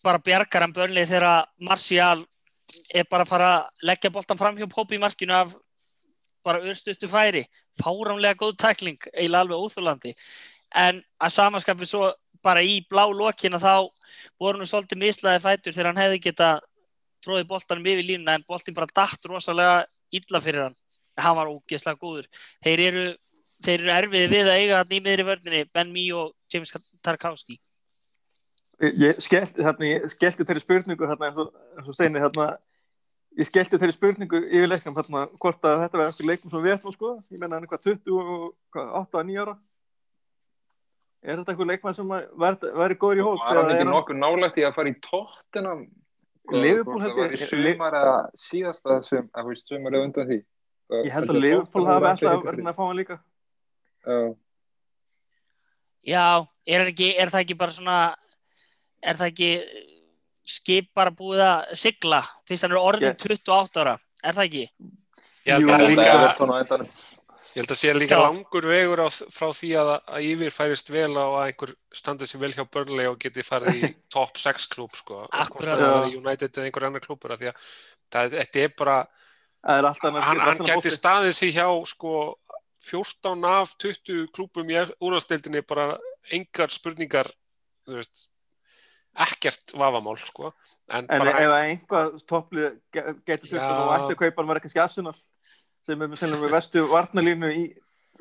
bara 0.05 0.21
bjargar 0.21 0.67
hann 0.67 0.75
börnlið 0.77 1.15
þegar 1.15 1.47
Martial 1.65 2.25
er 2.93 3.07
bara 3.09 3.25
að 3.25 3.31
fara 3.31 3.47
að 3.55 3.87
leggja 3.89 4.13
boltan 4.13 4.41
fram 4.41 4.59
hjá 4.59 4.69
Poppi 4.69 4.99
í 4.99 5.01
markinu 5.01 5.37
af 5.37 5.55
bara 6.45 6.61
örstuttu 6.61 7.09
færi. 7.09 7.47
Fáránlega 7.81 8.37
góð 8.43 8.59
tækling, 8.61 9.01
eiginlega 9.15 9.41
alveg 9.47 9.65
óþúlandi. 9.65 10.13
En 10.77 11.01
að 11.17 11.35
samaskapi 11.39 11.89
svo 11.89 12.13
bara 12.45 12.61
í 12.61 12.83
blá 12.91 13.07
lokina 13.09 13.57
þá 13.63 13.89
voru 14.41 14.61
nú 14.61 14.69
svolítið 14.69 15.01
mislaði 15.01 15.41
fætur 15.47 15.73
þegar 15.73 15.93
hann 15.93 16.03
hefði 16.03 16.23
geta 16.27 16.51
tróðið 17.25 17.51
boltanum 17.51 17.91
yfir 17.93 18.07
línuna 18.07 18.39
en 18.39 18.47
boltin 18.49 18.77
bara 18.77 18.91
datt 18.93 19.29
rosalega 19.31 19.85
illa 20.15 20.41
fyrir 20.45 20.69
hann. 20.69 20.79
Hann 21.19 21.37
var 21.39 21.51
ógeðslega 21.51 22.01
góður. 22.01 22.29
Þeir 22.65 22.83
eru 22.89 23.05
þeir 23.65 23.81
eru 23.81 23.93
erfiði 23.95 24.31
við 24.33 24.51
að 24.51 24.61
eiga 24.61 24.81
hann 24.81 24.93
í 24.93 25.01
miðri 25.05 25.27
vörninni 25.29 25.63
Ben 25.73 25.93
Mee 25.93 26.15
og 26.17 26.35
James 26.53 26.75
Tarkowski. 27.05 27.59
Ég, 28.83 29.21
skellti 29.23 29.65
ég 29.87 30.07
skellti 30.13 30.45
þeirri 30.45 30.63
spurningu 30.63 31.07
hérna 31.09 31.29
eins 31.29 31.37
og, 31.39 31.53
eins 31.79 31.91
og 31.91 31.97
steini 31.97 32.21
hérna 32.21 32.49
ég 33.39 33.49
skellti 33.49 33.79
þeirri 33.79 33.95
spurningu 33.95 34.41
yfir 34.49 34.71
leiknum 34.71 34.97
hérna 34.99 35.29
hvort 35.39 35.69
að 35.69 35.85
þetta 35.85 36.01
verði 36.01 36.11
eitthvað 36.11 36.31
leikum 36.33 36.53
sem 36.53 36.65
við 36.65 36.75
ætlum 36.75 36.97
sko 36.97 37.13
ég 37.31 37.39
menna 37.39 37.57
hann 37.57 37.69
eitthvað 37.69 37.87
20 37.87 38.19
og 38.19 38.49
hvað, 38.75 38.91
8 39.01 39.21
að 39.21 39.31
9 39.31 39.45
ára? 39.45 39.55
Er 41.25 41.39
þetta 41.39 41.55
eitthvað 41.55 41.71
leikmann 41.71 41.97
sem 41.97 42.11
verði 42.11 42.99
góður 43.01 43.23
í 43.23 43.27
hóp? 43.29 43.45
Var 43.45 43.61
hann 43.61 43.71
eða 43.71 43.79
ekki 43.79 43.91
nokkuð 43.93 44.21
nálægt 44.21 44.59
í 44.61 44.67
að 44.67 44.75
fara 44.77 44.91
í 44.91 44.99
tóttina 45.07 45.77
Liverpool 46.53 47.01
held 47.01 47.13
það 47.15 47.21
var 47.23 47.31
ég- 47.33 47.45
í 47.45 47.49
sumar 47.49 47.95
síðasta 48.37 48.99
að 49.01 49.47
veist 49.49 49.69
sumar 49.71 49.93
eða 49.97 50.05
undan 50.09 50.27
því 50.29 50.39
ég 51.07 51.13
held 51.15 51.31
að 51.33 51.41
Liverpool 51.41 51.87
hafi 51.89 52.07
alltaf 52.11 52.43
verið 52.45 52.69
að 52.69 52.77
fá 52.77 52.85
hann 52.87 52.99
líka 53.01 53.17
Já. 54.05 54.19
Já, 56.05 56.25
er, 56.69 56.81
það 56.85 56.91
ekki, 56.93 57.09
er 57.17 57.31
það 57.33 57.41
ekki 57.47 57.57
bara 57.57 57.73
svona 57.73 57.99
er 59.03 59.17
það 59.17 59.31
ekki 59.33 59.51
skip 60.45 60.91
bara 60.95 61.11
búið 61.17 61.41
að 61.41 61.73
sigla 61.81 62.21
fyrst 62.45 62.67
hann 62.67 62.75
er 62.77 62.83
orðin 62.83 63.17
28 63.17 63.81
ára 63.81 63.95
er 64.25 64.37
það 64.37 64.45
ekki? 64.51 64.65
ég 65.49 65.55
held 65.55 65.65
Jú, 65.65 65.73
að 65.73 65.87
þetta 65.89 66.79
líka. 66.79 67.04
Ég 67.55 67.63
held 67.63 67.71
að 67.71 67.79
sé 67.79 67.93
líka 67.95 68.17
Já. 68.19 68.23
langur 68.25 68.67
vegur 68.67 69.05
á, 69.07 69.09
frá 69.31 69.53
því 69.55 69.69
að, 69.79 69.91
að 70.11 70.25
yfir 70.27 70.55
færist 70.55 70.89
vel 70.91 71.13
á 71.15 71.23
að 71.23 71.43
einhver 71.45 71.73
standi 71.95 72.27
sér 72.27 72.41
vel 72.43 72.51
hjá 72.57 72.65
Burnley 72.67 73.07
og 73.07 73.21
geti 73.23 73.45
farið 73.47 73.77
í 73.79 73.91
top 74.15 74.41
6 74.43 74.67
klúb 74.73 74.97
sko. 74.99 75.21
Og 75.23 75.29
hvort 75.31 75.45
Akkurat. 75.45 75.85
það 75.85 76.09
í 76.09 76.17
United 76.19 76.51
eða 76.51 76.67
einhver 76.67 76.89
annar 76.89 77.05
klúbur 77.05 77.35
af 77.37 77.43
því 77.43 77.53
að 77.53 77.69
það, 78.11 78.35
þetta 78.35 78.65
er 78.65 78.75
bara 78.83 78.97
er 79.65 79.89
hann, 79.89 80.43
hann 80.43 80.67
geti 80.67 80.93
staðið 80.93 81.37
sér 81.39 81.55
hjá 81.61 81.69
sko 81.89 82.15
14 82.85 83.47
af 83.49 83.75
20 83.81 84.29
klúbum 84.35 84.71
í 84.75 84.81
úrvalstildinni 84.99 85.63
bara 85.67 85.95
engar 86.35 86.73
spurningar 86.73 87.31
þú 87.87 88.01
veist 88.01 88.27
ekkert 89.25 89.77
vafamál 89.79 90.17
sko 90.19 90.51
en, 90.91 91.07
en 91.07 91.23
bara, 91.23 91.37
ef 91.39 91.55
einhvað 91.61 92.19
topplið 92.29 92.81
getur 92.93 93.63
að 93.63 93.79
nú 93.79 93.93
ætti 93.95 94.17
að 94.17 94.21
kaupa 94.25 94.43
hann 94.43 94.51
var 94.51 94.61
kannski 94.65 94.83
Arsenal 94.83 95.15
sem 95.85 96.05
er 96.05 96.13
er 96.15 96.37
með 96.37 96.55
vestu 96.57 96.85
varnalínu 96.91 97.51
í 97.55 97.65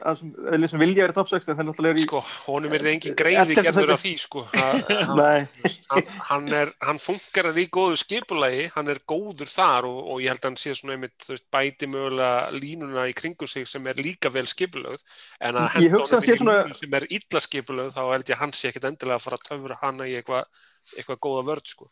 að 0.02 0.22
eða 0.56 0.68
sem 0.72 0.82
vilja 0.82 1.06
verið 1.06 1.18
top 1.20 1.30
6 1.30 1.50
en 1.52 1.60
það 1.60 1.88
er 1.90 2.00
í 2.00 2.04
sko, 2.04 2.20
honum 2.48 2.74
er 2.74 2.84
það 2.84 2.92
engin 2.92 3.16
greiði 3.20 3.58
gerður 3.60 3.94
af 3.94 4.02
því 4.02 4.14
sko. 4.20 4.44
að, 4.50 4.80
hann, 5.94 6.10
hann, 6.30 6.48
er, 6.58 6.72
hann 6.84 7.02
funkar 7.02 7.52
í 7.54 7.66
góðu 7.74 8.00
skipulagi, 8.02 8.66
hann 8.74 8.90
er 8.92 9.02
góður 9.10 9.52
þar 9.54 9.88
og, 9.90 10.00
og 10.16 10.24
ég 10.24 10.34
held 10.34 10.42
að 10.42 10.50
hann 10.50 10.60
sé 10.64 10.76
svona 10.80 10.98
einmitt 10.98 11.28
veist, 11.30 11.48
bæti 11.54 11.90
mögulega 11.92 12.52
línuna 12.58 13.08
í 13.12 13.16
kringum 13.18 13.50
sig 13.50 13.70
sem 13.70 13.86
er 13.92 14.02
líka 14.02 14.34
vel 14.34 14.48
skipulögð 14.50 15.04
en 15.40 15.62
að 15.62 15.76
henda 15.78 16.02
honum 16.02 16.20
að 16.20 16.30
í 16.30 16.38
svona- 16.42 16.60
línu 16.64 16.80
sem 16.82 17.00
er 17.00 17.10
illa 17.20 17.44
skipulögð 17.48 17.98
þá 17.98 18.04
held 18.10 18.32
ég 18.34 18.38
að 18.38 18.44
hann 18.44 18.56
sé 18.58 18.72
ekkit 18.72 18.90
endilega 18.90 19.22
að 19.22 19.28
fara 19.28 19.40
að 19.42 19.50
töfra 19.52 19.82
hana 19.84 20.10
í 20.10 20.18
eitthvað 20.18 20.66
eitthva 20.98 21.22
góða 21.22 21.46
vörð 21.54 21.76
sko 21.76 21.92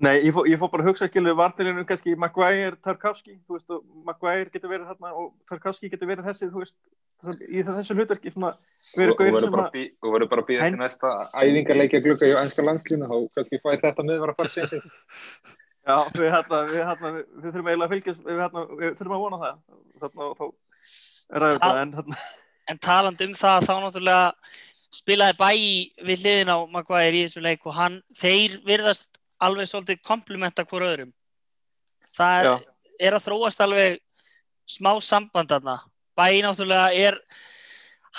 Nei, 0.00 0.14
ég 0.24 0.32
fór, 0.32 0.46
ég 0.48 0.56
fór 0.56 0.70
bara 0.72 0.84
að 0.86 0.90
hugsa 0.90 1.06
skilur 1.10 1.36
varnalínu 1.36 1.84
kannski 1.88 2.14
Maguire, 2.16 2.72
Tarkovski 2.80 3.34
þú 3.44 3.58
veist, 3.58 3.68
og 3.74 3.82
Maguire 4.08 4.48
getur 4.48 4.72
verið 4.72 4.88
þarna 4.88 5.12
og 5.12 5.34
Tarkovski 5.50 5.90
getur 5.92 6.08
verið 6.08 6.30
þessi, 6.30 6.48
þú 6.48 6.62
veist 6.62 6.76
í 7.44 7.64
þessu 7.66 7.96
hlutverki 7.98 8.32
svona 8.32 8.54
verið 8.96 9.12
og 9.12 9.18
gauður 9.20 9.34
verður 9.34 9.44
sem 9.44 9.54
bara, 9.56 9.66
að 9.66 9.74
bí, 9.76 9.84
og 10.00 10.14
verður 10.14 10.30
bara 10.30 10.44
að 10.44 10.48
býða 10.48 10.70
til 10.70 10.80
næsta 10.80 11.10
æfingarleikja 11.36 12.00
glugga 12.06 12.30
í 12.30 12.36
ænska 12.40 12.64
landslínu 12.64 13.10
þá 13.10 13.16
kannski 13.36 13.60
fæði 13.60 13.82
þetta 13.84 14.06
með 14.08 14.22
var 14.24 14.32
að 14.32 14.40
fara 14.40 14.54
sér 14.54 14.72
Já, 15.90 15.96
við, 16.14 16.26
hérna, 16.28 16.58
við, 16.68 16.80
hérna, 16.84 17.12
við, 17.14 17.22
við 17.36 17.52
þurfum 17.52 17.70
eiginlega 17.70 17.86
að 17.86 17.94
fylgjast 17.94 18.24
við, 18.24 18.40
hérna, 18.40 18.64
við 18.80 18.90
þurfum 18.98 19.14
að 19.16 19.22
vona 19.24 19.38
það. 19.40 19.60
Þarna, 20.02 20.26
og 20.26 20.34
þá 20.40 21.40
ræðum 21.40 21.62
Ta- 21.62 21.70
það 21.70 21.80
en 21.84 21.94
hérna, 21.98 22.18
En 22.70 22.80
taland 22.84 23.24
um 23.24 23.32
það 23.34 23.64
þá 23.66 23.72
náttúrulega 23.84 24.26
spilaði 24.94 25.38
bæ 25.40 25.50
við 26.08 26.24
hliðin 26.24 26.52
á 26.52 26.58
Maguire 26.70 27.16
í 27.16 27.24
þessu 27.24 27.42
leik 27.44 27.64
og 27.66 27.74
hann, 27.78 27.96
þeir 28.20 28.60
virðast 28.68 29.19
alveg 29.44 29.68
svolítið 29.70 30.02
komplimenta 30.06 30.64
hver 30.68 30.86
öðrum. 30.86 31.10
Það 32.16 32.44
já, 32.44 32.52
er, 32.52 32.64
er 33.08 33.16
að 33.16 33.26
þróast 33.26 33.64
alveg 33.64 33.98
smá 34.70 34.92
samband 35.04 35.50
þarna. 35.50 35.80
Bæ 36.18 36.40
náttúrulega 36.44 36.90
er, 36.94 37.18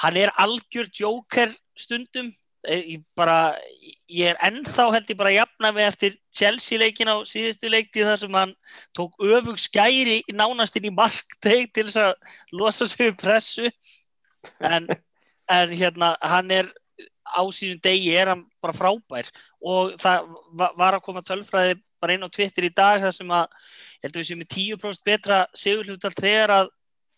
hann 0.02 0.20
er 0.20 0.34
algjör 0.42 0.92
joker 0.96 1.54
stundum. 1.78 2.32
Ég, 2.62 3.02
bara, 3.18 3.56
ég 4.06 4.30
er 4.30 4.38
ennþá 4.46 4.84
held 4.94 5.08
ég 5.10 5.18
bara 5.18 5.32
jafna 5.34 5.72
mig 5.74 5.88
eftir 5.88 6.18
Chelsea 6.30 6.78
leikin 6.78 7.10
á 7.10 7.18
síðustu 7.26 7.72
leikti 7.74 8.04
þar 8.06 8.20
sem 8.22 8.38
hann 8.38 8.52
tók 8.94 9.16
öfug 9.18 9.58
skæri 9.58 10.20
nánast 10.30 10.78
inn 10.78 10.92
í 10.92 10.94
markteg 10.94 11.72
til 11.74 11.88
þess 11.88 11.98
að 12.04 12.38
losa 12.54 12.86
sig 12.86 13.08
við 13.08 13.18
pressu 13.18 13.72
en, 14.62 14.86
en 15.50 15.74
hérna 15.74 16.12
hann 16.22 16.54
er 16.54 16.70
á 17.32 17.42
sínum 17.56 17.80
degi 17.84 18.12
er 18.18 18.28
hann 18.34 18.44
bara 18.62 18.74
frábær 18.76 19.30
og 19.62 19.96
það 20.02 20.28
va- 20.60 20.74
var 20.78 20.98
að 20.98 21.04
koma 21.06 21.22
tölfræði 21.24 21.80
bara 22.02 22.14
inn 22.18 22.26
á 22.26 22.30
Twitter 22.34 22.64
í 22.68 22.74
dag 22.76 23.02
þar 23.02 23.14
sem 23.16 23.28
að 23.32 23.48
ég 23.48 24.04
held 24.08 24.16
að 24.16 24.22
við 24.22 24.30
séum 24.32 24.42
með 24.44 24.52
10% 24.58 25.04
betra 25.06 25.40
sigurhlutall 25.54 26.14
þegar 26.18 26.50
að 26.60 26.70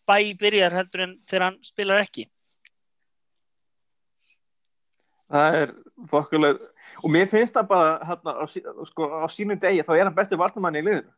bæ 0.07 0.17
byrjar 0.39 0.75
heldur 0.75 1.01
en 1.07 1.17
þegar 1.27 1.45
hann 1.47 1.59
spilar 1.63 2.03
ekki 2.03 2.25
það 5.33 5.57
er 5.63 5.73
fokkuleg 6.11 6.61
og 7.03 7.09
mér 7.11 7.29
finnst 7.31 7.55
það 7.55 7.67
bara 7.71 7.93
hérna, 8.05 8.33
á, 8.37 8.45
sko, 8.85 9.07
á 9.23 9.27
sínum 9.31 9.59
degi 9.59 9.81
þá 9.85 9.93
er 9.97 10.05
hann 10.09 10.15
besti 10.17 10.37
varnamann 10.39 10.77
í 10.79 10.83
liðinu 10.85 11.11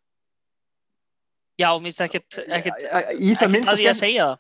Já, 1.56 1.70
minnst 1.80 2.02
ekkert, 2.04 2.36
ekkert, 2.52 2.82
í 2.84 3.32
það 3.32 3.32
ekkert 3.32 3.52
minnsta 3.54 3.74
að 3.78 3.82
ég 3.86 3.92
að 3.94 4.00
segja 4.02 4.24
það. 4.28 4.40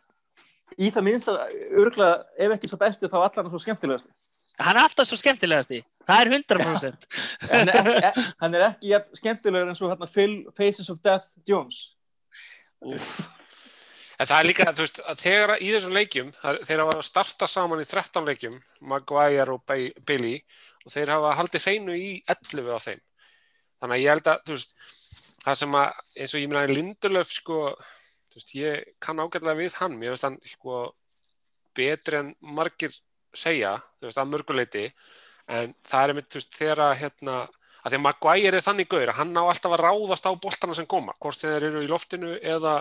í 0.75 0.87
það 0.91 1.05
minnsta 1.07 1.35
örglega, 1.79 2.15
ef 2.43 2.55
ekki 2.57 2.69
svo 2.71 2.79
besti 2.81 3.07
þá 3.11 3.15
allan 3.23 3.51
svo 3.53 3.61
skemmtilegasti 3.63 4.11
Hann 4.59 4.77
er 4.77 4.85
alltaf 4.85 5.09
svo 5.09 5.17
skemmtilegasti. 5.19 5.81
Það 6.05 6.21
er 6.21 6.31
100%. 6.37 7.07
en 7.57 7.71
e, 7.71 7.95
e, 7.97 8.11
hann 8.43 8.57
er 8.57 8.67
ekki 8.69 8.99
skemmtilegur 9.19 9.71
eins 9.71 9.81
og 9.83 9.91
hérna, 9.91 10.09
Phil 10.09 10.37
Faces 10.55 10.91
of 10.93 11.01
Death 11.03 11.33
Jones 11.47 11.95
En 14.15 14.27
það 14.29 14.37
er 14.37 14.47
líka, 14.47 14.67
þú 14.71 14.83
veist, 14.85 15.01
að 15.03 15.21
þegar 15.21 15.51
í 15.59 15.71
þessum 15.73 15.95
leikjum, 15.95 16.29
þeir 16.67 16.83
hafa 16.85 17.01
starta 17.03 17.47
saman 17.51 17.81
í 17.83 17.87
13 17.87 18.29
leikjum, 18.29 18.55
Maguire 18.87 19.51
og 19.51 19.65
Bailey, 19.67 20.37
og 20.85 20.93
þeir 20.93 21.11
hafa 21.11 21.33
haldið 21.41 21.65
hreinu 21.67 21.97
í 21.99 22.11
11 22.31 22.69
á 22.71 22.79
þeim. 22.85 23.01
Þannig 23.81 23.97
að 23.97 24.03
ég 24.03 24.13
held 24.13 24.29
að, 24.31 24.45
þú 24.47 24.55
veist, 24.55 24.77
það 25.43 25.59
sem 25.61 25.77
að, 25.81 25.99
eins 26.15 26.35
og 26.35 26.41
ég 26.41 26.51
minna 26.51 26.63
Lindelöf, 26.71 27.33
sko, 27.35 27.59
þú 28.31 28.39
veist, 28.39 28.55
ég 28.55 28.87
kann 29.03 29.19
ágætlega 29.19 29.59
við 29.59 29.79
hann, 29.81 29.99
mér 29.99 30.15
veist 30.15 30.27
hann, 30.29 30.39
sko, 30.47 30.79
betri 31.75 32.21
en 32.21 32.31
margir 32.55 32.95
segja, 33.39 33.75
þú 33.99 34.09
veist, 34.09 34.21
að 34.21 34.31
mörguleiti, 34.33 34.85
en 35.45 35.75
það 35.85 36.03
er 36.03 36.13
einmitt, 36.13 36.29
þú 36.31 36.41
veist, 36.41 36.53
þegar 36.59 36.83
að, 36.87 36.93
hérna, 37.01 37.39
að 37.81 37.91
því 37.91 37.99
að 37.99 38.05
Maguire 38.05 38.59
er 38.59 38.65
þannig 38.65 38.91
gaur, 38.91 39.09
að 39.11 39.19
hann 39.19 39.35
á 39.37 39.43
alltaf 39.43 39.75
að 39.75 39.83
ráðast 39.85 40.29
á 40.29 40.31
boltana 40.33 40.77
sem 40.77 40.87
koma, 40.89 41.17
hvort 41.21 41.41
þeir 41.41 41.69
eru 41.69 41.83
í 41.85 41.91
loftinu 41.91 42.37
eða 42.41 42.79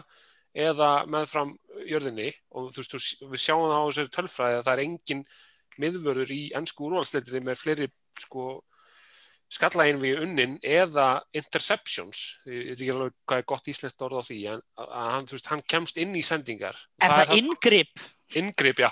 eða 0.55 0.91
meðfram 1.11 1.57
jörðinni 1.83 2.29
og 2.55 2.71
þú 2.75 2.85
veist, 2.85 3.25
við 3.27 3.41
sjáum 3.43 3.67
það 3.67 3.75
á 3.75 3.87
þessari 3.89 4.13
tölfræði 4.15 4.59
að 4.59 4.63
það 4.69 4.75
er 4.75 4.83
engin 4.85 5.25
miðvörður 5.83 6.31
í 6.31 6.43
ennsku 6.55 6.87
úrvalsleitinni 6.87 7.43
með 7.43 7.59
fleiri 7.59 7.89
sko 8.23 8.45
skallægin 9.55 10.01
við 10.03 10.23
unnin 10.25 10.55
eða 10.63 11.09
interceptions, 11.37 12.23
ég 12.47 12.73
veit 12.73 12.81
ekki 12.81 12.93
alveg 12.95 13.17
hvað 13.27 13.43
er 13.43 13.49
gott 13.51 13.71
íslenskt 13.71 14.05
orð 14.07 14.23
á 14.23 14.23
því, 14.27 14.39
en 14.55 14.63
hann, 14.89 15.29
veist, 15.31 15.51
hann 15.51 15.63
kemst 15.71 15.99
inn 16.03 16.15
í 16.17 16.23
sendingar. 16.27 16.79
Er 17.03 17.13
það 17.13 17.35
inngrip? 17.39 18.03
Inngrip, 18.35 18.81
já. 18.81 18.89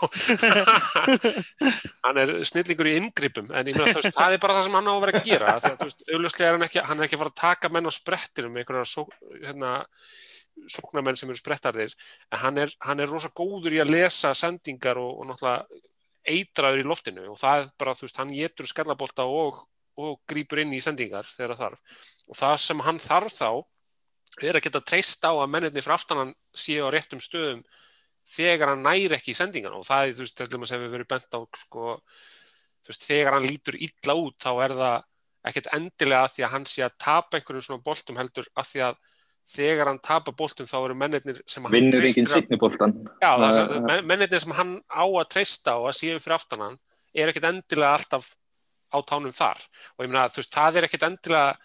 hann 2.04 2.18
er 2.20 2.32
snillingur 2.46 2.90
í 2.90 2.96
inngripum, 3.00 3.48
en 3.48 3.70
ég 3.70 3.78
meina, 3.78 3.94
veist, 3.96 4.12
það 4.14 4.36
er 4.36 4.42
bara 4.42 4.58
það 4.58 4.66
sem 4.66 4.76
hann 4.76 4.90
á 4.90 4.92
að 4.92 5.00
vera 5.04 5.14
að 5.18 5.30
gera, 5.30 5.54
að, 5.56 5.68
þú 5.80 5.88
veist, 5.88 6.04
auðvitað 6.10 6.44
er 6.46 6.56
hann 6.56 6.66
ekki, 6.66 6.82
hann 6.90 7.00
er 7.00 7.06
ekki 7.06 7.16
að 7.16 7.22
fara 7.22 7.32
að 7.32 7.40
taka 7.40 7.70
menn 7.72 7.88
á 7.88 7.92
sprettinum 7.96 8.58
einhverja 8.60 8.84
só, 8.92 9.06
hérna, 9.40 9.72
sóknarmenn 10.70 11.18
sem 11.18 11.32
eru 11.32 11.40
sprettarðir, 11.40 11.96
en 12.30 12.42
hann 12.44 12.60
er, 12.66 12.76
hann 12.84 13.02
er 13.02 13.10
rosa 13.10 13.32
góður 13.34 13.78
í 13.78 13.80
að 13.82 13.94
lesa 13.96 14.34
sendingar 14.36 15.00
og, 15.00 15.16
og 15.22 15.30
náttúrulega 15.30 15.82
eitraður 16.22 16.82
í 16.82 16.86
loftinu 16.86 17.26
og 17.32 17.38
það 17.40 17.60
er 17.62 17.70
bara, 17.80 17.94
þú 17.98 18.06
veist, 18.06 18.20
hann 18.20 18.34
getur 18.36 18.68
skallabólta 18.70 19.26
og, 19.26 19.62
og 19.98 20.20
grýpur 20.28 20.62
inn 20.62 20.74
í 20.76 20.82
sendingar 20.84 21.26
þegar 21.28 21.56
það 21.56 21.64
þarf 21.64 22.02
og 22.28 22.38
það 22.38 22.58
sem 22.66 22.84
hann 22.86 23.00
þarf 23.02 23.38
þá 23.40 23.48
er 24.46 24.56
að 24.56 24.66
geta 24.66 24.84
treyst 24.86 25.26
á 25.26 25.32
að 25.32 25.50
mennirni 25.52 25.84
frá 25.84 25.96
aftan 25.96 26.20
hann 26.22 26.34
séu 26.56 26.86
á 26.86 26.94
réttum 26.94 27.20
stöðum 27.22 27.64
þegar 28.26 28.68
hann 28.72 28.84
næri 28.86 29.16
ekki 29.16 29.32
í 29.34 29.38
sendingan 29.38 29.74
og 29.78 29.86
það 29.86 30.06
er, 30.08 30.12
þú 30.18 30.24
veist, 30.26 30.36
til 30.38 30.46
dæmis 30.52 30.72
hefur 30.74 30.92
verið 30.94 31.08
bent 31.10 31.34
á 31.34 31.40
sko, 31.58 31.86
þú 32.82 32.92
veist, 32.92 33.06
þegar 33.08 33.36
hann 33.38 33.48
lítur 33.48 33.76
illa 33.78 34.14
út 34.18 34.38
þá 34.42 34.52
er 34.66 34.76
það 34.78 35.00
ekkert 35.50 35.72
endilega 35.74 36.22
að 36.28 36.34
því 36.36 36.44
að 36.46 36.52
hann 36.54 36.66
sé 36.70 36.84
að 36.86 36.96
tapa 37.02 37.36
einhverjum 37.40 37.64
svona 37.66 37.82
boltum 37.82 38.20
heldur 38.20 38.46
að 38.54 38.68
því 38.70 38.84
að 38.86 39.00
þegar 39.52 39.88
hann 39.90 39.98
tapa 40.06 40.30
boltum 40.38 40.68
þá 40.70 40.76
eru 40.84 40.94
mennirnir 40.94 41.40
sem 41.50 41.64
hann 41.66 41.72
Vinnur 41.74 42.04
enginn 42.06 42.28
á- 42.30 42.34
signiboltan. 42.38 42.92
Já, 43.18 43.30
það, 43.42 43.72
men- 43.88 44.06
mennirnir 44.06 44.40
sem 44.44 44.54
hann 44.54 44.76
á 44.86 45.02
að 45.02 45.28
treysta 45.34 45.74
á 45.74 45.78
að 45.82 45.96
séu 45.98 46.20
fyrir 46.22 46.36
aftan 46.38 46.62
hann 46.62 46.76
er 47.12 47.32
ekkert 47.32 47.48
endilega 47.50 47.96
alltaf 47.98 48.28
á 48.94 48.98
tánum 49.02 49.34
þar 49.34 49.58
og 49.98 50.04
ég 50.06 50.12
meina, 50.12 50.28
þú 50.30 50.38
veist, 50.44 50.54
það 50.54 50.78
er 50.78 50.86
ekkert 50.86 51.08
endilega 51.10 51.56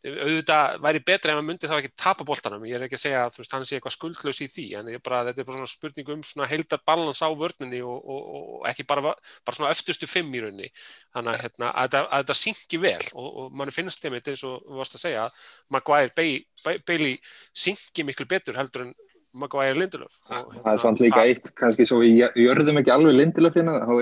auðvitað 0.00 0.78
væri 0.80 1.00
betra 1.04 1.32
ef 1.32 1.38
hann 1.38 1.46
myndi 1.46 1.68
þá 1.68 1.74
ekki 1.76 1.90
tapa 1.98 2.24
boltanum, 2.24 2.62
ég 2.64 2.78
er 2.78 2.86
ekki 2.86 2.96
að 2.96 3.02
segja 3.02 3.24
að 3.26 3.50
hann 3.52 3.66
sé 3.68 3.76
eitthvað 3.76 3.94
skuldlaus 3.96 4.40
í 4.40 4.48
því, 4.48 4.64
en 4.80 4.88
bara, 5.04 5.20
þetta 5.28 5.42
er 5.42 5.48
bara 5.48 5.58
svona 5.58 5.72
spurning 5.72 6.12
um 6.14 6.22
svona 6.24 6.48
heildar 6.48 6.80
balans 6.88 7.20
á 7.20 7.28
vörninni 7.28 7.82
og, 7.84 7.98
og, 8.00 8.30
og 8.32 8.64
ekki 8.70 8.86
bara, 8.88 9.12
bara 9.44 9.58
svona 9.58 9.72
öftustu 9.74 10.08
fimm 10.08 10.32
í 10.32 10.40
rauninni, 10.40 10.70
þannig 11.12 11.34
að, 11.34 11.44
hérna, 11.44 11.72
að, 11.74 11.90
þetta, 11.90 12.02
að 12.06 12.24
þetta 12.24 12.38
syngi 12.40 12.82
vel 12.86 13.04
og, 13.12 13.28
og 13.28 13.60
mann 13.60 13.74
finnst 13.76 14.00
þeim 14.00 14.16
eins 14.20 14.46
og 14.48 14.56
þú 14.64 14.80
varst 14.80 14.96
að 14.96 15.04
segja, 15.04 15.28
Maguire 15.76 16.14
Bay, 16.16 16.40
Bay, 16.64 16.80
Bailey 16.88 17.20
syngi 17.52 18.08
miklu 18.08 18.28
betur 18.30 18.56
heldur 18.56 18.88
en 18.88 18.96
Maguire 19.32 19.76
Lindelöf 19.78 20.16
Það 20.26 20.70
er 20.72 20.80
samt 20.82 21.02
líka 21.02 21.22
eitt, 21.22 21.50
kannski 21.58 21.86
svo 21.86 22.00
við 22.02 22.22
jörðum 22.38 22.80
ekki 22.80 22.92
alveg 22.94 23.16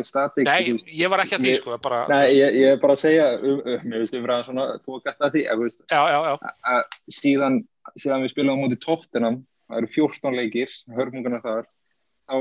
er 0.00 0.08
statik. 0.08 0.48
Nei, 0.48 0.62
þú 0.64 0.76
veist. 0.78 0.92
ég 0.98 1.12
var 1.12 1.22
ekki 1.24 1.36
að 1.36 1.44
því 1.44 1.52
Ég- 1.52 1.58
sko, 1.60 1.78
bara, 1.84 1.98
Nei, 2.08 2.24
ég, 2.32 2.56
ég 2.62 2.72
er 2.72 2.80
bara 2.80 2.96
að 2.96 3.02
segja, 3.02 3.26
um, 3.42 3.60
um, 3.60 3.84
mér 3.84 4.04
við 4.04 4.24
vera 4.24 4.38
svona 4.46 4.66
þókast 4.86 5.20
að 5.20 5.36
því, 5.36 5.42
að, 5.44 5.58
þú 5.60 5.68
veist, 5.68 5.80
já, 5.92 6.00
já, 6.14 6.18
já, 6.28 6.54
að 6.72 6.80
síðan, 7.18 7.60
síðan 7.96 8.24
við 8.24 8.32
spilum 8.32 8.56
á 8.56 8.62
móti 8.62 8.80
tóttinam, 8.84 9.38
það 9.68 9.82
eru 9.82 9.92
14 9.98 10.38
leikir, 10.40 10.74
hörmungunar 10.96 11.44
þar, 11.44 11.68
þá 12.28 12.38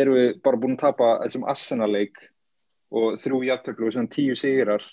erum 0.00 0.18
við 0.18 0.42
bara 0.42 0.60
búin 0.64 0.76
að 0.78 0.82
tapa 0.82 1.12
þessum 1.22 1.48
Arsenal-leik 1.54 2.20
og 2.94 3.18
þrjú 3.22 3.40
jafntöklu 3.48 3.88
og 3.88 3.94
svona 3.94 4.10
10 4.10 4.38
sigrar 4.38 4.84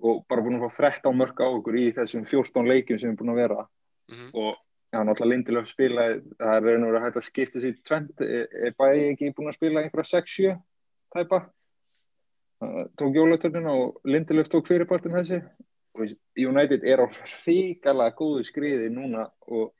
og 0.00 0.24
bara 0.30 0.44
búin 0.44 0.58
að 0.58 0.70
fá 0.70 0.88
13 0.88 1.16
mörg 1.16 1.40
á 1.40 1.48
okkur 1.48 1.76
í 1.80 1.86
þessum 1.96 2.26
14 2.28 2.68
leikjum 2.68 3.00
sem 3.00 3.10
við 3.10 3.12
erum 3.12 3.20
búin 3.20 3.32
að 3.34 3.40
vera 3.42 3.64
mhm, 4.10 4.28
og 4.40 4.58
já, 4.90 5.00
náttúrulega 5.00 5.30
Lindelöf 5.30 5.70
spilaði, 5.70 6.20
það 6.40 6.56
er 6.56 6.66
raun 6.66 6.84
og 6.84 6.92
verið 6.92 7.06
hægt 7.06 7.20
að 7.20 7.26
skipta 7.28 7.62
sér 7.62 7.80
tvent, 7.86 8.26
er, 8.26 8.46
er 8.66 8.76
bæði 8.78 9.08
ekki 9.12 9.32
búin 9.36 9.50
að 9.52 9.58
spila 9.58 9.84
einhverja 9.84 10.20
6-7 10.20 10.54
tæpa. 11.14 11.40
Tók 13.00 13.16
jólatörnina 13.16 13.72
og 13.72 14.00
Lindelöf 14.04 14.50
tók 14.52 14.68
fyrirpartin 14.68 15.16
þessi 15.16 15.40
United 16.36 16.84
er 16.86 17.02
á 17.02 17.06
hrikalega 17.44 18.16
góðu 18.16 18.44
skriði 18.46 18.90
núna 18.92 19.26
og 19.50 19.72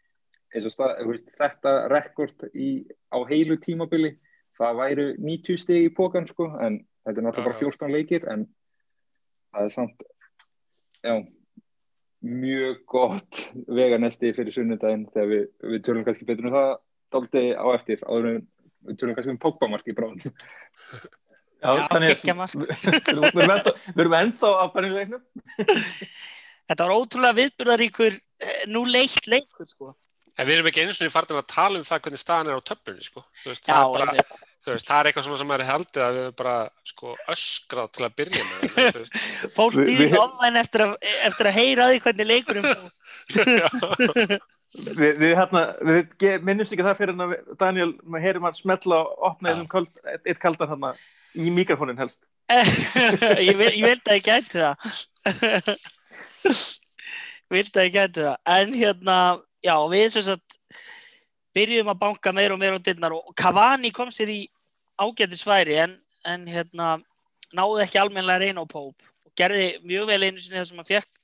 stað, 0.50 1.04
veist, 1.06 1.28
þetta 1.38 1.74
rekord 1.92 2.48
í, 2.52 2.86
á 3.14 3.18
heilu 3.30 3.56
tímabili 3.62 4.16
það 4.58 4.80
væru 4.80 5.06
90 5.18 5.60
stig 5.62 5.86
í 5.86 5.92
pókan 5.94 6.26
sko, 6.28 6.50
en 6.58 6.80
þetta 7.06 7.20
er 7.20 7.26
náttúrulega 7.26 7.50
bara 7.52 7.60
14 7.60 7.94
leikir 7.94 8.26
en 8.32 8.46
það 9.54 9.68
er 9.68 9.74
samt 9.76 10.02
já, 11.00 11.14
mjög 12.20 12.82
gott 12.90 13.42
veganesti 13.68 14.32
fyrir 14.36 14.54
sunnudaginn 14.54 15.06
þegar 15.14 15.30
við, 15.30 15.46
við 15.72 15.84
tölum 15.86 16.06
kannski 16.06 16.28
betur 16.28 16.50
um 16.50 16.56
það 16.56 16.72
daldi 17.14 17.44
á 17.56 17.66
eftir 17.74 18.04
áður 18.04 18.28
en 18.34 18.42
við 18.88 19.00
tölum 19.00 19.16
kannski 19.16 19.34
um 19.34 19.40
Pogba-marki 19.40 19.96
bráðum 19.96 20.20
Já, 21.60 21.76
Já, 21.76 21.86
þannig 21.92 22.36
mark. 22.36 22.54
við 22.56 23.50
við 23.94 24.04
erum 24.04 24.14
ennþá, 24.20 24.52
á 24.60 24.64
bærinleiknum 24.72 25.24
Þetta 26.70 26.86
var 26.86 26.94
ótrúlega 26.94 27.36
viðburðaríkur 27.40 28.14
eh, 28.14 28.60
nú 28.70 28.84
leitt 28.86 29.26
leikur 29.26 29.66
sko. 29.66 29.90
En 30.40 30.46
við 30.48 30.54
erum 30.56 30.68
ekki 30.70 30.82
einu 30.86 30.94
svona 30.96 31.12
farin 31.12 31.38
að 31.40 31.48
tala 31.52 31.76
um 31.80 31.84
það 31.86 32.00
hvernig 32.06 32.20
staðan 32.22 32.48
er 32.50 32.56
á 32.56 32.68
töflunni 32.70 33.04
sko, 33.06 33.20
veist, 33.44 33.66
Já, 33.68 33.74
það 33.76 33.82
er 33.84 33.92
bara, 33.98 34.14
veist, 34.70 34.86
það 34.88 34.98
er 35.02 35.10
eitthvað 35.10 35.26
svona 35.26 35.40
sem 35.42 35.52
er 35.56 35.64
haldið 35.68 36.04
að 36.06 36.14
við 36.16 36.22
erum 36.26 36.36
bara, 36.40 36.54
sko, 36.90 37.12
öskrað 37.34 37.90
til 37.96 38.06
að 38.08 38.16
byrja 38.20 38.46
með, 38.48 38.60
veist, 38.78 39.18
fólk 39.58 39.76
Við- 39.76 39.90
býði 39.90 40.06
við- 40.08 40.18
ofvæn 40.24 40.60
eftir, 40.62 40.86
að- 40.86 41.12
eftir 41.28 41.50
að 41.50 41.58
heyra 41.60 41.90
því 41.92 41.98
hvernig 42.06 42.30
leikurum. 42.32 42.70
Við, 44.70 45.16
við, 45.18 45.32
hérna, 45.34 45.60
við 45.82 46.44
minnumst 46.46 46.70
ekki 46.76 46.84
það 46.86 46.98
fyrir 47.00 47.10
en 47.16 47.22
að 47.24 47.32
við- 47.32 47.46
Daniel, 47.58 47.88
maður 48.06 48.22
heyrum 48.22 48.44
hann 48.46 48.54
smetla 48.54 49.00
og 49.02 49.24
opna 49.26 49.50
Já. 49.50 49.54
einum 49.56 49.66
köld, 49.72 49.96
eitt, 50.06 50.20
eitt 50.30 50.38
kaldan 50.44 50.70
hérna 50.70 50.92
í 51.34 51.50
mikrofónin 51.50 51.98
helst. 51.98 52.20
ég, 52.54 53.50
vil, 53.58 53.72
ég 53.74 53.82
vildi 53.88 54.12
að 54.12 54.20
ég 54.20 54.28
gæti 54.28 54.62
það 54.62 54.74
vildi 57.50 57.80
að 57.82 57.86
ég 57.88 57.94
gæti 57.96 58.24
það 58.28 58.36
en 58.54 58.74
hérna, 58.78 59.16
já, 59.64 59.74
við 59.92 60.06
sem 60.14 60.26
sagt 60.26 60.58
byrjuðum 61.56 61.92
að 61.92 62.02
banka 62.02 62.32
meira 62.34 62.54
og 62.54 62.60
meira 62.62 62.78
á 62.78 62.84
dyrnar 62.84 63.14
og 63.16 63.32
Cavani 63.38 63.90
kom 63.94 64.10
sér 64.14 64.32
í 64.32 64.40
ágættisfæri 65.00 65.78
en, 65.84 65.96
en 66.28 66.46
hérna 66.48 66.98
náði 67.56 67.86
ekki 67.86 68.00
almennilega 68.00 68.44
reyna 68.44 68.64
á 68.64 68.66
Póp 68.70 69.02
og 69.26 69.32
gerði 69.38 69.80
mjög 69.86 70.10
vel 70.12 70.22
einu 70.28 70.42
sinni 70.42 70.60
þar 70.60 70.68
sem 70.68 70.82
hann 70.82 70.90
fekk 70.90 71.20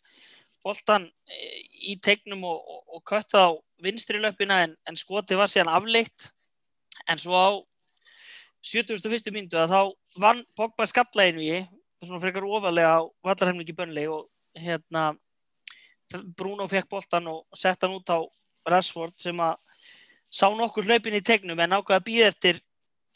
boltan 0.66 1.06
eh, 1.30 1.62
í 1.92 1.96
tegnum 2.02 2.42
og, 2.48 2.58
og, 2.58 2.82
og 2.96 3.04
kött 3.06 3.36
á 3.38 3.54
vinstri 3.82 4.18
löppina 4.22 4.62
en, 4.64 4.74
en 4.88 4.98
skoti 4.98 5.38
var 5.38 5.50
síðan 5.52 5.70
afleitt 5.76 6.30
en 7.06 7.20
svo 7.22 7.36
á 7.36 7.48
71. 8.66 9.30
myndu 9.30 9.60
að 9.60 9.74
þá 9.74 9.80
vann 10.18 10.42
Pogba 10.58 10.88
skallægin 10.88 11.38
við 11.38 11.68
svona 12.02 12.22
frekar 12.22 12.46
ofalega 12.48 12.98
á 12.98 13.00
vallarheimlingi 13.24 13.76
bönni 13.76 14.08
og 14.10 14.26
hérna 14.58 15.12
Bruno 16.12 16.66
fekk 16.70 16.88
boltan 16.90 17.26
og 17.30 17.44
sett 17.56 17.82
hann 17.82 17.96
út 17.96 18.10
á 18.10 18.18
Rashford 18.66 19.14
sem 19.20 19.38
að 19.42 19.56
sá 20.30 20.46
nokkur 20.50 20.86
hlaupin 20.86 21.16
í 21.18 21.24
tegnum 21.24 21.60
en 21.60 21.76
ákvaða 21.78 22.00
að 22.00 22.06
býða 22.06 22.28
eftir 22.32 22.60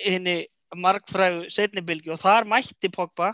henni 0.01 0.37
margfrægu 0.75 1.51
setnibilgi 1.51 2.13
og 2.15 2.21
þar 2.23 2.47
mætti 2.49 2.91
Pogba 2.93 3.33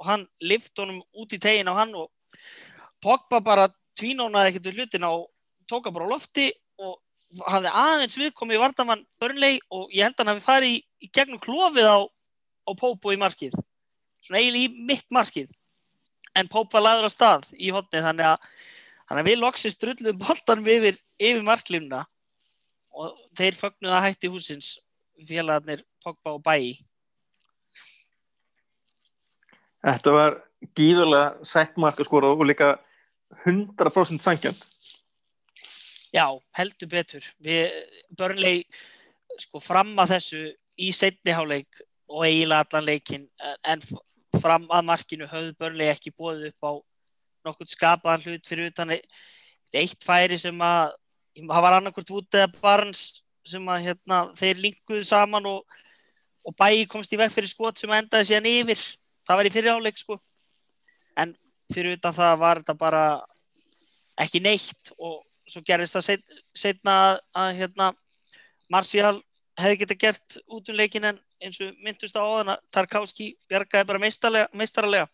og 0.00 0.06
hann 0.06 0.26
lift 0.40 0.78
honum 0.78 1.02
út 1.12 1.34
í 1.34 1.40
tegin 1.42 1.70
á 1.70 1.74
hann 1.74 1.94
og 1.98 2.10
Pogba 3.02 3.40
bara 3.44 3.68
tvínónaði 3.98 4.52
ekkert 4.52 4.68
við 4.70 4.80
hlutina 4.80 5.12
og 5.14 5.28
tók 5.70 5.86
hann 5.86 5.94
bara 5.94 6.08
á 6.10 6.12
lofti 6.14 6.50
og 6.80 6.98
hafði 7.46 7.72
aðeins 7.82 8.18
viðkomið 8.18 8.58
í 8.58 8.62
vardamann 8.62 9.06
börnlegi 9.22 9.60
og 9.70 9.92
ég 9.94 10.06
held 10.06 10.16
að 10.16 10.22
hann 10.24 10.32
hafi 10.34 10.46
farið 10.46 10.74
í, 10.74 10.78
í 11.04 11.10
gegnum 11.14 11.42
klofið 11.42 11.86
á, 11.86 11.98
á 12.66 12.70
Pópo 12.78 13.14
í 13.14 13.20
markið. 13.20 13.54
Svona 14.24 14.42
eiginlega 14.42 14.66
í 14.66 14.86
mitt 14.90 15.06
markið. 15.14 15.50
En 16.36 16.50
Pope 16.50 16.76
var 16.76 16.84
lagður 16.84 17.10
á 17.10 17.12
stað 17.12 17.48
í 17.58 17.70
hotni 17.74 18.02
þannig 18.02 18.32
að, 18.32 18.44
þannig 19.10 19.24
að 19.24 19.30
við 19.30 19.42
loksist 19.42 19.82
drulluðum 19.82 20.20
boltanum 20.22 20.70
yfir, 20.70 21.00
yfir 21.18 21.42
marklínuna 21.46 22.04
og 22.94 23.18
þeir 23.38 23.58
fögnuðu 23.58 23.96
að 23.96 24.06
hætti 24.06 24.30
húsins 24.30 24.76
félagarnir 25.26 25.82
Pogba 26.00 26.38
og 26.38 26.44
Bæi 26.46 26.78
Þetta 29.80 30.12
var 30.12 30.36
gífurlega 30.76 31.46
sætt 31.48 31.78
marka 31.80 32.04
skora 32.04 32.32
og 32.34 32.44
líka 32.44 32.74
100% 33.46 34.20
sangjönd. 34.20 34.58
Já, 36.12 36.26
heldur 36.56 36.90
betur. 36.90 37.24
Við 37.40 37.70
börnlegi 38.18 38.66
sko 39.40 39.62
fram 39.62 39.94
að 40.02 40.16
þessu 40.16 40.42
í 40.80 40.90
setniháleik 40.92 41.80
og 42.10 42.26
eiginlega 42.26 42.66
allan 42.66 42.88
leikin 42.88 43.26
en 43.64 43.84
fram 44.40 44.66
að 44.68 44.88
markinu 44.90 45.28
höfðu 45.30 45.54
börnlegi 45.60 45.94
ekki 45.94 46.12
bóðið 46.18 46.50
upp 46.50 46.66
á 46.66 46.72
nokkur 47.46 47.68
skapaðan 47.70 48.24
hlut 48.26 48.48
fyrir 48.48 48.70
utan 48.70 48.94
eitt 48.94 50.04
færi 50.04 50.38
sem 50.40 50.56
að 50.64 50.94
það 51.40 51.64
var 51.64 51.76
annarkurt 51.78 52.12
út 52.14 52.38
eða 52.38 52.50
barns 52.60 53.22
sem 53.46 53.68
að 53.72 53.86
hérna, 53.88 54.18
þeir 54.36 54.60
linkuðu 54.64 55.04
saman 55.06 55.46
og, 55.48 55.78
og 56.44 56.56
bæi 56.58 56.84
komst 56.90 57.12
í 57.14 57.18
veg 57.20 57.32
fyrir 57.32 57.50
skot 57.50 57.80
sem 57.80 57.92
endaði 57.94 58.30
síðan 58.30 58.50
yfir. 58.50 58.82
Það 59.26 59.38
var 59.38 59.48
í 59.48 59.52
fyrirháleik 59.54 60.00
sko. 60.00 60.18
En 61.20 61.34
fyrir 61.72 61.96
utan 61.96 62.14
það 62.14 62.36
var 62.42 62.60
þetta 62.60 62.76
bara 62.78 63.04
ekki 64.20 64.42
neitt 64.44 64.92
og 64.98 65.22
svo 65.48 65.62
gerist 65.66 65.96
það 65.96 66.06
set, 66.06 66.38
setna 66.54 66.94
að 67.36 67.54
hérna 67.62 67.90
Marcial 68.70 69.16
hefði 69.58 69.80
geta 69.80 69.96
gert 69.98 70.36
út 70.46 70.68
um 70.70 70.78
leikin 70.78 71.08
en 71.08 71.18
eins 71.42 71.58
og 71.64 71.72
myndust 71.82 72.16
á 72.16 72.22
áðan 72.22 72.52
að 72.54 72.62
Tarkovski 72.74 73.32
bjargaði 73.50 73.88
bara 73.88 74.02
meistaralega 74.02 75.08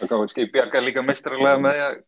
Tarkovski 0.00 0.48
bjargaði 0.52 0.86
líka 0.88 1.04
meistaralega 1.04 1.60
með 1.64 1.82
að 1.86 1.98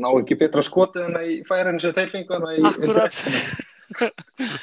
ná 0.00 0.08
ekki 0.18 0.38
betra 0.40 0.64
skotið 0.64 1.08
en 1.08 1.18
í 1.20 1.36
færinu 1.48 1.82
sem 1.82 1.94
þeir 1.96 2.12
fengu 2.12 2.40
Akkurat. 2.70 3.20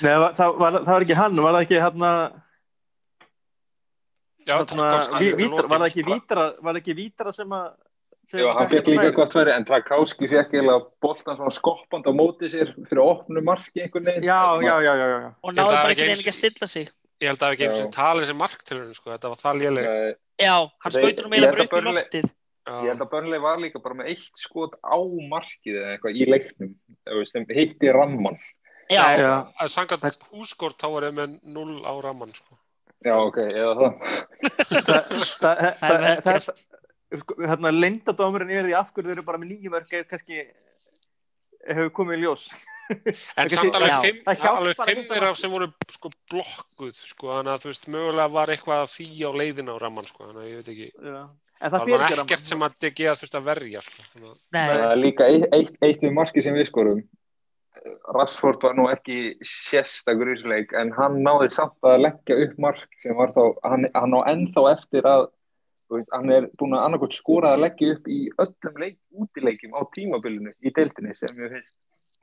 Nei, 0.01 0.13
það, 0.17 0.31
það, 0.37 0.55
var, 0.57 0.79
það 0.79 0.91
var 0.91 1.05
ekki 1.05 1.19
hann, 1.19 1.43
var 1.45 1.55
það 1.57 1.65
ekki 1.67 1.83
hann 1.85 2.07
að 2.07 2.23
Já, 4.41 4.55
vítra, 4.57 5.67
var 5.69 5.77
það 5.77 5.87
ekki 5.91 6.03
vítra 6.07 6.45
var 6.57 6.73
það 6.73 6.79
ekki 6.81 6.95
vítra 6.97 7.33
sem 7.35 7.51
að 7.53 7.67
Já, 8.31 8.47
hann 8.55 8.69
fekk 8.69 8.87
líka 8.91 9.11
gott 9.15 9.33
verið 9.35 9.57
en 9.57 9.65
Tarkovski 9.67 10.27
fekk 10.31 10.53
eða 10.61 10.77
boltan 11.03 11.35
svona 11.35 11.51
skoppand 11.51 12.05
á 12.07 12.13
móti 12.15 12.47
sér 12.51 12.69
fyrir 12.87 13.01
opnu 13.03 13.41
marki 13.43 13.81
einhvern 13.81 14.05
veginn. 14.07 14.27
Já, 14.29 14.61
já, 14.61 14.75
já, 14.85 14.91
já, 14.93 15.07
já. 15.09 15.29
og 15.41 15.55
náðu 15.57 15.71
bara 15.73 15.89
einhvern 15.89 16.05
veginn 16.05 16.21
ekki 16.21 16.31
að 16.31 16.37
stilla 16.37 16.69
sig. 16.69 16.91
Ég 17.21 17.31
held 17.31 17.41
að 17.41 17.43
það 17.43 17.55
ekki 17.55 17.65
eins 17.67 17.81
og 17.81 17.89
talið 17.95 18.29
sem 18.29 18.39
marktilurinn 18.39 18.97
sko, 18.97 19.11
þetta 19.11 19.31
var 19.33 19.41
það 19.41 19.59
léleg 19.63 19.89
Já, 20.41 20.55
hann 20.83 20.95
skautur 20.95 21.27
um 21.27 21.35
eiginlega 21.35 21.53
bara 21.55 21.67
upp 21.67 21.75
í 21.77 21.83
loftið. 21.87 22.31
Ég 22.71 22.89
held 22.91 23.03
að 23.03 23.11
Burnley 23.11 23.41
var 23.41 23.61
líka 23.61 23.81
bara 23.81 23.97
með 23.97 24.11
eitt 24.13 24.41
skot 24.41 24.75
á 24.85 24.97
markið 25.31 25.77
eða 25.79 25.93
eitthvað 25.95 26.17
í 26.17 26.27
leiknum. 26.29 26.73
Sem 27.29 27.47
heitti 27.49 27.93
Ramman 27.93 28.37
Já, 28.91 29.03
já. 29.17 29.31
að 29.55 29.71
sangat 29.71 30.19
húskort 30.29 30.77
þá 30.81 30.87
var 30.93 31.07
ég 31.07 31.15
með 31.17 31.37
0 31.55 31.79
á 31.87 31.93
Ramman 32.03 32.33
sko. 32.35 32.57
Já, 33.01 33.15
ok, 33.17 33.39
eða 33.49 33.73
það. 33.79 33.93
Það 35.41 36.35
er 36.37 37.49
hérna 37.49 37.71
lendadómurinn 37.73 38.53
er 38.55 38.67
því 38.67 38.75
af 38.77 38.91
hverju 38.93 39.09
þau 39.09 39.15
eru 39.15 39.25
bara 39.27 39.39
með 39.41 39.55
nýjum 39.55 39.77
örk 39.79 39.95
eða 39.97 40.09
kannski 40.13 40.43
hefur 41.67 41.89
komið 41.97 42.19
í 42.19 42.21
ljós 42.25 42.45
En 43.39 43.51
samt 43.53 43.77
alveg 43.77 43.93
fimm, 44.05 44.33
alveg 44.51 44.81
fimm 44.81 45.13
er 45.15 45.27
af 45.29 45.39
sem 45.39 45.53
voru 45.53 45.69
sko 45.91 46.11
blokkuð 46.31 46.91
sko, 46.97 47.31
þannig 47.37 47.53
að 47.53 47.63
þú 47.63 47.71
veist, 47.71 47.87
mögulega 47.95 48.33
var 48.35 48.53
eitthvað 48.55 48.83
því 48.95 49.07
á 49.27 49.31
leiðina 49.41 49.77
á 49.77 49.81
ramman 49.81 50.09
sko, 50.09 50.27
þannig 50.27 50.43
að 50.43 50.51
ég 50.51 50.59
veit 50.59 50.71
ekki. 50.75 50.91
Já. 51.11 51.23
En 51.61 51.73
það 51.73 51.91
var 51.93 52.05
ekkert 52.09 52.47
sem 52.49 52.63
að 52.65 52.77
DG 52.81 53.09
að 53.11 53.19
þurft 53.21 53.35
að 53.37 53.49
verja 53.49 53.81
sko. 53.85 54.05
Það 54.55 54.85
er 54.85 55.01
líka 55.01 55.27
eitt, 55.29 55.49
eitt, 55.53 55.75
eitt 55.85 56.05
við 56.05 56.15
marki 56.17 56.43
sem 56.45 56.57
við 56.57 56.71
skorum. 56.71 57.03
Rashford 58.13 58.61
var 58.65 58.75
nú 58.77 58.87
ekki 58.91 59.17
sérstakur 59.45 60.33
ísleik 60.35 60.73
en 60.77 60.91
hann 60.93 61.21
náði 61.25 61.49
samt 61.55 61.87
að 61.87 62.03
leggja 62.05 62.37
upp 62.45 62.57
mark 62.61 62.97
sem 63.01 63.15
var 63.17 63.31
þá, 63.33 63.43
hann, 63.65 63.87
hann 63.95 64.17
á 64.17 64.21
ennþá 64.33 64.65
eftir 64.75 65.07
að 65.09 65.29
veist, 65.95 66.11
hann 66.13 66.31
er 66.33 66.47
búin 66.59 66.75
að 66.77 66.85
annarkot 66.87 67.15
skora 67.15 67.55
að 67.55 67.65
leggja 67.65 67.95
upp 67.95 68.09
í 68.11 68.19
öllum 68.43 68.81
leik, 68.83 68.97
útileikim 69.11 69.75
á 69.75 69.81
tímabilinu 69.95 70.53
í 70.61 70.73
deildinni 70.75 71.15
sem 71.17 71.41
ég 71.41 71.55
finnst 71.55 71.73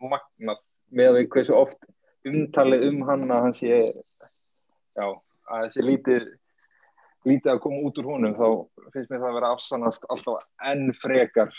magnað 0.02 0.60
með 0.94 1.10
að 1.10 1.18
við 1.18 1.30
hversu 1.34 1.56
oft 1.56 1.88
umtalið 2.28 2.86
um 2.90 3.02
hann 3.08 3.26
að 3.30 3.42
hann 3.46 3.56
sé 3.56 3.72
já, 3.78 5.06
að 5.06 5.64
þessi 5.66 5.86
lítið 5.86 6.28
lítið 7.28 7.52
að 7.52 7.60
koma 7.64 7.82
út 7.88 7.98
úr 8.00 8.08
honum 8.12 8.36
þá 8.38 8.46
finnst 8.94 9.10
mér 9.10 9.20
það 9.20 9.28
að 9.28 9.36
vera 9.38 9.52
afsannast 9.56 10.08
alltaf 10.12 10.48
enn 10.70 10.88
frekar 10.96 11.52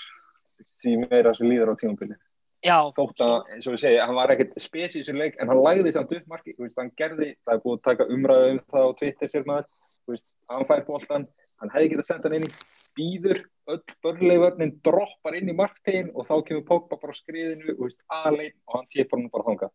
því 0.81 0.95
meira 1.05 1.35
sem 1.35 1.49
líður 1.49 1.73
á 1.75 1.79
tímabilinu 1.79 2.19
Já, 2.59 2.91
þótt 2.91 3.21
að, 3.23 3.35
eins 3.55 3.67
og 3.69 3.75
við 3.77 3.81
segja, 3.85 4.05
hann 4.07 4.17
var 4.17 4.31
ekkert 4.33 4.57
spesið 4.59 4.97
í 4.99 5.03
þessu 5.05 5.13
leik, 5.15 5.37
en 5.39 5.47
hann 5.47 5.61
lagði 5.63 5.93
samt 5.95 6.09
upp 6.11 6.25
marki, 6.27 6.55
veist, 6.57 6.75
hann 6.75 6.89
gerði, 6.99 7.29
það 7.47 7.53
er 7.53 7.61
búið 7.63 7.77
að 7.77 7.85
taka 7.85 8.07
umræðu 8.11 8.49
um 8.51 8.59
það 8.73 8.83
á 8.83 8.97
Twitter 8.99 9.31
sér 9.31 9.45
maður, 9.47 9.69
veist, 10.11 10.25
hann 10.51 10.67
fær 10.67 10.83
bóltan, 10.89 11.27
hann 11.63 11.71
hefði 11.71 11.93
getað 11.93 12.09
sendt 12.09 12.27
hann 12.27 12.35
inn 12.41 12.49
býður, 12.99 13.43
öll 13.69 13.81
börnleiförnin 14.03 14.73
droppar 14.85 15.37
inn 15.39 15.51
í 15.51 15.55
marktegin 15.55 16.11
og 16.13 16.27
þá 16.27 16.35
kemur 16.47 16.65
Pogba 16.67 16.97
bara 16.99 17.15
skriðinu, 17.15 17.75
veist, 17.79 18.01
aðlein 18.11 18.55
og 18.67 18.75
hann 18.77 18.89
tipar 18.91 19.19
hann 19.19 19.29
bara 19.33 19.47
þanga. 19.47 19.69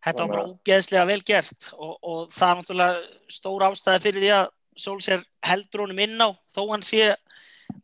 Þetta 0.00 0.24
var 0.24 0.32
bara 0.32 0.48
ógeðslega 0.48 1.06
vel 1.10 1.20
gert 1.28 1.70
og, 1.76 1.94
og 2.00 2.20
það 2.32 2.50
er 2.50 2.60
náttúrulega 2.60 3.34
stór 3.36 3.66
ástæði 3.68 4.02
fyrir 4.06 4.24
því 4.24 4.32
að 4.38 4.50
Solskjær 4.80 5.24
heldur 5.44 5.82
honum 5.84 5.98
inn 6.00 6.22
á, 6.22 6.28
þó 6.54 6.60
hann 6.70 6.84
sé 6.86 7.10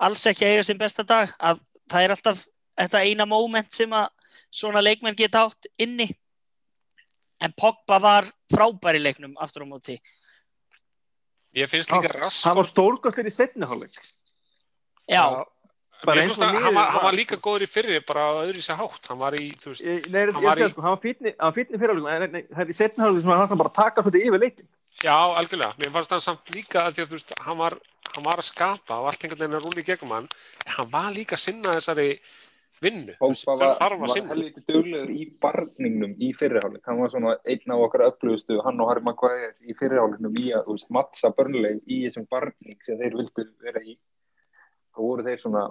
alls 0.00 0.22
ekki 0.30 0.46
eiga 0.46 0.62
sem 0.64 0.78
besta 0.80 1.04
dag, 1.04 1.32
að 1.36 1.60
það 1.90 2.04
er 2.04 2.14
alltaf 2.14 2.44
þetta 2.76 3.02
eina 3.04 3.26
móment 3.28 3.74
sem 3.74 3.92
að 3.92 4.08
svona 4.54 4.82
leikmenn 4.84 5.18
geta 5.18 5.44
átt 5.46 5.68
inni. 5.82 6.08
En 7.42 7.52
Pogba 7.52 7.98
var 8.00 8.30
frábær 8.52 8.96
í 8.96 9.02
leiknum 9.02 9.36
aftur 9.42 9.66
á 9.68 9.68
móti. 9.68 9.98
Ég 11.56 11.68
finnst 11.68 11.92
líka 11.92 12.12
rass 12.12 12.44
Hann 12.44 12.56
var 12.56 12.68
stórgóðsleir 12.68 13.28
í 13.28 13.34
setniháleik 13.34 13.98
Já, 15.08 15.22
bara 16.04 16.20
eins 16.22 16.36
og 16.36 16.44
að 16.44 16.54
liðið 16.56 16.64
hann 16.66 16.74
var, 16.74 16.88
hann 16.90 16.98
var. 17.00 17.04
var 17.08 17.16
líka 17.16 17.36
góður 17.40 17.62
í 17.64 17.68
fyrri 17.70 18.00
bara 18.06 18.24
á 18.26 18.32
öðru 18.44 18.62
sér 18.64 18.76
hátt. 18.80 19.06
Hann 19.08 19.18
var 19.20 19.32
í, 19.38 19.46
þú 19.56 19.70
veist 19.72 19.84
Ég- 19.86 20.08
Nei, 20.12 20.20
ég 20.26 20.32
Hann 20.34 20.44
var 20.44 20.56
sé 20.56 20.66
í- 20.66 20.72
sko, 20.72 20.82
hann 20.82 20.96
var 20.96 21.00
hann 21.38 22.02
var 22.02 22.22
en 22.22 22.32
nei, 22.32 22.42
það 22.42 22.60
er 22.64 22.72
í 22.72 22.76
setniháleik 22.80 23.22
sem 23.22 23.30
hann 23.30 23.58
bara 23.62 23.70
taka 23.82 24.02
þetta 24.02 24.24
yfir 24.26 24.40
leikin 24.42 24.66
Já, 25.04 25.16
algjörlega, 25.36 25.76
mér 25.76 25.90
fannst 25.92 26.10
hann 26.10 26.20
samt 26.24 26.50
líka 26.56 26.86
að 26.86 26.94
því 26.96 27.02
að 27.04 27.08
þú 27.10 27.16
veist, 27.18 27.32
hann 27.44 27.58
var, 27.58 27.74
hann 28.14 28.24
var 28.24 28.36
að 28.40 28.46
skapa 28.48 28.96
og 28.96 29.06
allt 29.10 29.24
einhvern 29.26 29.42
veginn 29.44 29.56
að 29.58 29.64
rúli 29.66 29.82
í 29.84 29.88
gegnum 29.90 30.14
hann 30.16 30.28
en 30.66 30.72
hann 30.72 30.88
var 30.90 31.10
líka 31.12 31.36
að 31.36 31.42
sinna 31.44 31.74
þessari 31.76 32.06
vinnu, 32.80 33.12
sem 33.36 33.54
var, 33.60 33.74
þarf 33.76 33.92
að 33.92 34.00
var 34.00 34.08
sinna. 34.14 34.28
helviti 34.34 34.62
duglegur 34.68 35.10
í 35.12 35.26
barningnum 35.40 36.14
í 36.16 36.32
fyrirháleik, 36.36 36.80
hann 36.88 36.98
var 37.00 37.08
svona 37.12 37.36
einn 37.44 37.72
af 37.76 37.84
okkar 37.86 38.06
öflugustu, 38.08 38.56
hann 38.64 38.80
og 38.80 38.88
Harry 38.88 39.04
Maguire 39.04 39.52
í 39.68 39.76
fyrirháleiknum 39.76 40.32
í 40.40 40.48
að, 40.56 40.64
mattsa 40.88 41.28
börnleik 41.36 41.82
í 41.86 42.02
þessum 42.08 42.26
barning 42.32 42.80
sem 42.84 42.96
þeir 43.00 43.16
vildu 43.20 43.46
vera 43.64 43.80
í 43.84 43.98
þá 44.96 45.02
voru 45.04 45.26
þeir 45.26 45.42
svona 45.42 45.66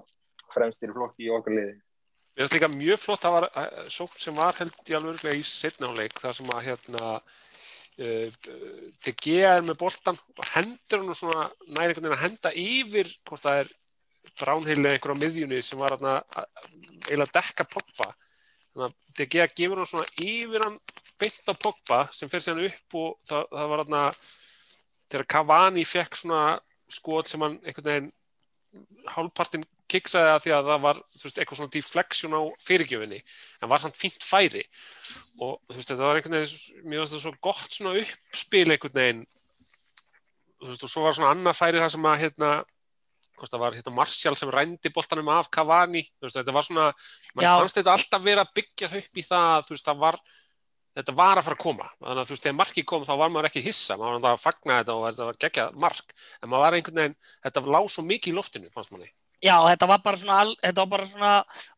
fremstir 0.53 0.93
flokki 0.93 1.25
í 1.27 1.33
okkar 1.33 1.55
liði. 1.57 1.73
Mér 2.35 2.43
finnst 2.43 2.55
líka 2.57 2.67
mjög 2.71 2.99
flott, 2.99 3.21
það 3.23 3.35
var 3.37 3.45
uh, 3.49 3.87
sókn 3.95 4.19
sem 4.21 4.35
var 4.37 4.57
held 4.59 4.91
í 4.91 4.95
alveg 4.97 5.37
í 5.39 5.43
setnáleik 5.47 6.17
þar 6.19 6.35
sem 6.35 6.49
að 6.51 6.65
hérna 6.67 7.11
uh, 7.15 8.37
DG 9.05 9.37
er 9.47 9.63
með 9.65 9.79
boltan 9.79 10.19
og 10.35 10.49
hendur 10.53 11.01
hann 11.05 11.15
svona 11.17 11.45
næri 11.71 11.93
einhvern 11.93 12.09
veginn 12.09 12.17
að 12.17 12.23
henda 12.25 12.51
yfir 12.59 13.11
hvort 13.29 13.45
það 13.45 13.61
er 13.63 13.73
bránheili 14.41 14.91
einhver 14.91 15.15
á 15.15 15.21
miðjunni 15.21 15.61
sem 15.63 15.79
var 15.79 15.95
hérna 15.95 16.17
að- 16.35 16.69
eiginlega 17.07 17.29
að 17.29 17.35
dekka 17.39 17.67
Pogba. 17.71 18.09
Þannig 18.75 18.85
að 18.89 18.95
DG 19.21 19.47
gefur 19.61 19.79
hann 19.81 19.89
svona 19.93 20.09
yfir 20.27 20.65
hann 20.67 20.77
beint 21.21 21.47
á 21.47 21.53
Pogba 21.55 22.01
sem 22.11 22.31
fer 22.31 22.43
síðan 22.43 22.65
upp 22.67 22.99
og 22.99 23.15
það, 23.29 23.47
það 23.55 23.71
var 23.71 23.83
hérna 23.85 24.03
þegar 25.05 25.27
Cavani 25.35 25.85
fekk 25.87 26.19
svona 26.19 26.43
skot 26.91 27.31
sem 27.31 27.41
hann 27.45 27.59
einhvern 27.63 27.87
veginn 27.93 28.11
hálfpartinn 29.15 29.65
kiksaði 29.91 30.31
að 30.31 30.41
því 30.43 30.53
að 30.55 30.69
það 30.71 30.83
var 30.85 30.99
veist, 31.05 31.39
eitthvað 31.39 31.59
svona 31.59 31.73
deflection 31.75 32.35
á 32.35 32.41
fyrirgjöfinni 32.65 33.19
en 33.61 33.71
var 33.71 33.81
samt 33.83 33.97
fínt 33.99 34.25
færi. 34.25 34.63
Og 35.37 35.59
þú 35.69 35.77
veist, 35.77 35.91
þetta 35.91 36.07
var 36.07 36.19
einhvern 36.19 36.37
veginn 36.39 36.49
finnst 36.49 37.13
þetta 37.13 37.23
svo 37.23 37.33
gott 37.45 37.77
svona 37.77 37.97
uppspil 38.01 38.65
einhvern 38.73 38.97
veginn 38.97 39.25
þú 40.61 40.71
veist, 40.71 40.87
og 40.87 40.91
svo 40.91 41.05
var 41.05 41.17
svona 41.17 41.35
annað 41.35 41.59
færi 41.59 41.83
það 41.83 41.93
sem 41.95 42.09
að 42.09 42.17
hérna, 42.23 42.51
hvort 43.35 43.53
það 43.53 43.63
var 43.65 43.77
hérna 43.77 43.95
Martial 43.99 44.35
sem 44.39 44.53
rændi 44.55 44.91
boltanum 44.95 45.31
af 45.35 45.51
Cavani 45.53 46.05
þú 46.07 46.27
veist, 46.27 46.39
þetta 46.39 46.55
var 46.55 46.67
svona, 46.67 46.89
mann 47.35 47.49
fannst 47.51 47.79
þetta 47.81 47.95
alltaf 47.95 48.25
vera 48.25 48.45
að 48.45 48.55
byggja 48.59 48.91
upp 49.01 49.21
í 49.21 49.25
það, 49.25 49.49
að, 49.51 49.67
þú 49.67 49.75
veist, 49.75 49.89
það 49.89 50.03
var 50.05 50.19
þetta 50.95 51.15
var 51.17 51.39
að 51.39 51.47
fara 51.47 51.57
að 51.57 51.63
koma, 51.65 51.89
þannig 51.99 52.21
að 52.21 52.29
þú 52.29 52.35
veist, 52.35 52.45
þegar 52.45 52.57
markið 52.61 52.87
kom 52.91 53.05
þá 53.05 53.13
var 53.19 53.31
maður 53.33 53.49
ekki 53.49 53.63
hissa, 53.65 53.97
maður 53.99 54.23
var 54.23 54.37
að 54.37 54.43
fagna 54.45 54.79
þetta 54.79 54.95
og 54.95 55.05
þetta 55.09 55.27
var 55.29 55.39
geggja 55.43 55.65
mark, 55.85 56.15
en 56.39 56.51
maður 56.51 56.65
var 56.65 56.77
einhvern 56.77 57.01
veginn 57.01 57.17
þetta 57.47 57.63
lág 57.75 57.89
svo 57.91 58.05
mikið 58.07 58.31
í 58.31 58.35
loftinu, 58.37 58.71
fannst 58.73 58.93
manni. 58.95 59.09
Já, 59.43 59.55
þetta 59.67 59.89
var 59.91 60.01
bara 60.05 60.21
svona, 60.21 60.55
þetta 60.63 60.83
var 60.85 60.91
bara 60.93 61.09
svona 61.09 61.33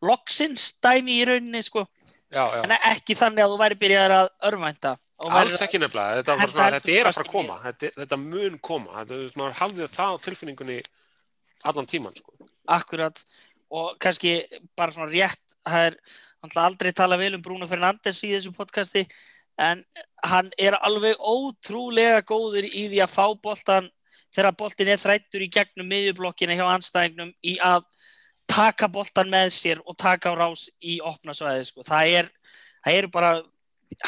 loksins 0.05 0.67
dæmi 0.83 1.17
í 1.17 1.25
rauninni 1.27 1.63
sko. 1.65 1.87
Já, 2.27 2.43
já. 2.43 2.61
en 2.65 2.75
ekki 2.75 3.15
þannig 3.17 3.45
að 3.45 3.53
þú 3.53 3.59
væri 3.63 3.79
byrjaðar 3.81 4.15
að 4.17 4.29
örvænta. 4.49 4.93
Alls 5.33 5.61
ekki 5.63 5.79
nefnilega, 5.81 6.19
þetta, 6.19 6.37
Henda 6.37 6.53
svona, 6.53 6.69
þetta 6.75 6.93
er 6.93 7.09
að 7.09 7.17
fara 7.17 7.25
að 7.25 7.33
koma, 7.33 7.57
þetta, 7.63 7.91
þetta 8.03 8.19
mun 8.21 8.57
koma, 8.69 8.93
þetta, 8.99 9.19
maður 9.39 9.59
hafði 9.61 9.87
það 9.95 10.17
tilfinningunni 10.27 10.77
allan 11.71 11.89
tíman, 11.89 12.17
sko. 12.19 12.49
Akkurat. 12.77 13.23
Og 13.73 13.95
kannski 14.03 14.35
bara 14.77 14.93
svona 14.93 15.09
rétt 15.09 15.57
það 15.67 15.87
er 15.89 15.97
náttúrulega 16.43 16.67
aldrei 16.69 16.93
tala 16.93 17.17
vel 17.17 17.33
um 17.37 17.41
Bruno 17.41 17.67
Fernandes 17.67 18.21
í 18.23 18.31
þessu 18.35 18.53
podcasti 18.55 19.05
en 19.57 19.83
hann 20.23 20.51
er 20.57 20.75
alveg 20.85 21.17
ótrúlega 21.17 22.21
góður 22.29 22.67
í 22.69 22.87
því 22.91 23.01
að 23.05 23.13
fá 23.15 23.25
boltan 23.41 23.89
þegar 24.35 24.55
boltin 24.59 24.91
er 24.93 25.01
þrættur 25.01 25.41
í 25.45 25.49
gegnum 25.49 25.87
miðjublokkina 25.89 26.53
hjá 26.59 26.65
anstæðingnum 26.75 27.31
í 27.43 27.55
að 27.63 27.85
taka 28.47 28.87
boltan 28.87 29.29
með 29.31 29.49
sér 29.55 29.81
og 29.85 29.97
taka 29.99 30.29
á 30.31 30.33
rás 30.37 30.67
í 30.81 30.99
opna 31.03 31.33
svæði 31.35 31.65
sko. 31.67 31.81
það 31.83 32.11
er 32.21 32.29
það 32.85 32.97
eru 33.01 33.09
bara 33.11 33.31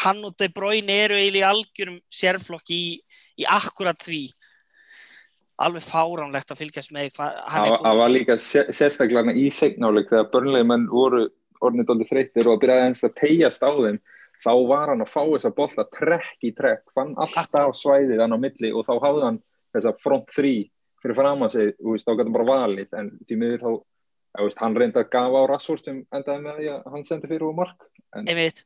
hann 0.03 0.21
og 0.27 0.35
De 0.37 0.49
Bruyne 0.53 0.91
eru 1.05 1.15
eiginlega 1.17 1.47
í 1.47 1.49
algjörum 1.49 1.97
sérflokk 2.13 2.69
í, 2.75 2.99
í 3.39 3.43
akkurat 3.47 3.97
því 4.03 4.21
alveg 5.59 5.83
fáránlegt 5.83 6.51
að 6.53 6.59
fylgjast 6.61 6.91
með 6.95 7.17
hann 7.19 7.65
Það 7.67 7.89
er 7.91 7.97
var- 7.99 8.13
líka 8.13 8.37
sé- 8.39 8.69
sérstaklega 8.71 9.33
í 9.35 9.49
seignáleik 9.51 10.07
þegar 10.11 10.29
börnlega 10.31 10.67
menn 10.67 10.85
voru 10.87 11.25
orðnið 11.65 11.89
dálítið 11.89 12.11
þreyttir 12.13 12.49
og 12.49 12.61
byrjaði 12.61 12.87
eins 12.87 13.05
að 13.05 13.15
tegjast 13.19 13.65
á 13.65 13.71
þeim 13.71 13.99
þá 14.39 14.51
var 14.69 14.91
hann 14.93 15.03
að 15.03 15.11
fá 15.11 15.21
þessa 15.25 15.51
bolta 15.55 15.85
trekk 15.91 16.47
í 16.47 16.51
trekk, 16.55 16.85
fann 16.95 17.15
alltaf 17.19 17.75
svæðið 17.77 18.23
hann 18.23 18.35
á 18.35 18.39
milli 18.39 18.71
og 18.71 18.87
þá 18.87 18.93
hafði 19.03 19.25
hann 19.25 19.39
þessa 19.75 19.95
front 19.99 20.29
3 20.35 20.53
fyrir 21.03 21.17
fram 21.17 21.45
að 21.45 21.57
þú 21.79 21.93
veist, 21.93 22.07
þá 22.07 22.13
gæti 22.13 22.25
hann 22.27 22.37
bara 22.37 22.49
valið 22.49 22.97
en 22.99 23.11
því 23.27 23.39
miður 23.39 23.65
þá 23.65 24.41
veist, 24.45 24.61
hann 24.63 24.79
reyndi 24.79 25.01
að 25.01 25.11
gafa 25.15 25.43
á 25.43 25.49
Rassford 25.51 25.85
sem 25.85 26.01
endaði 26.15 26.45
með 26.45 26.59
því 26.59 26.71
að 26.73 26.89
hann 26.93 27.05
sendi 27.07 27.31
fyrir 27.31 27.47
úr 27.49 27.57
mark 27.59 27.87
en 28.15 28.31
einmitt. 28.31 28.63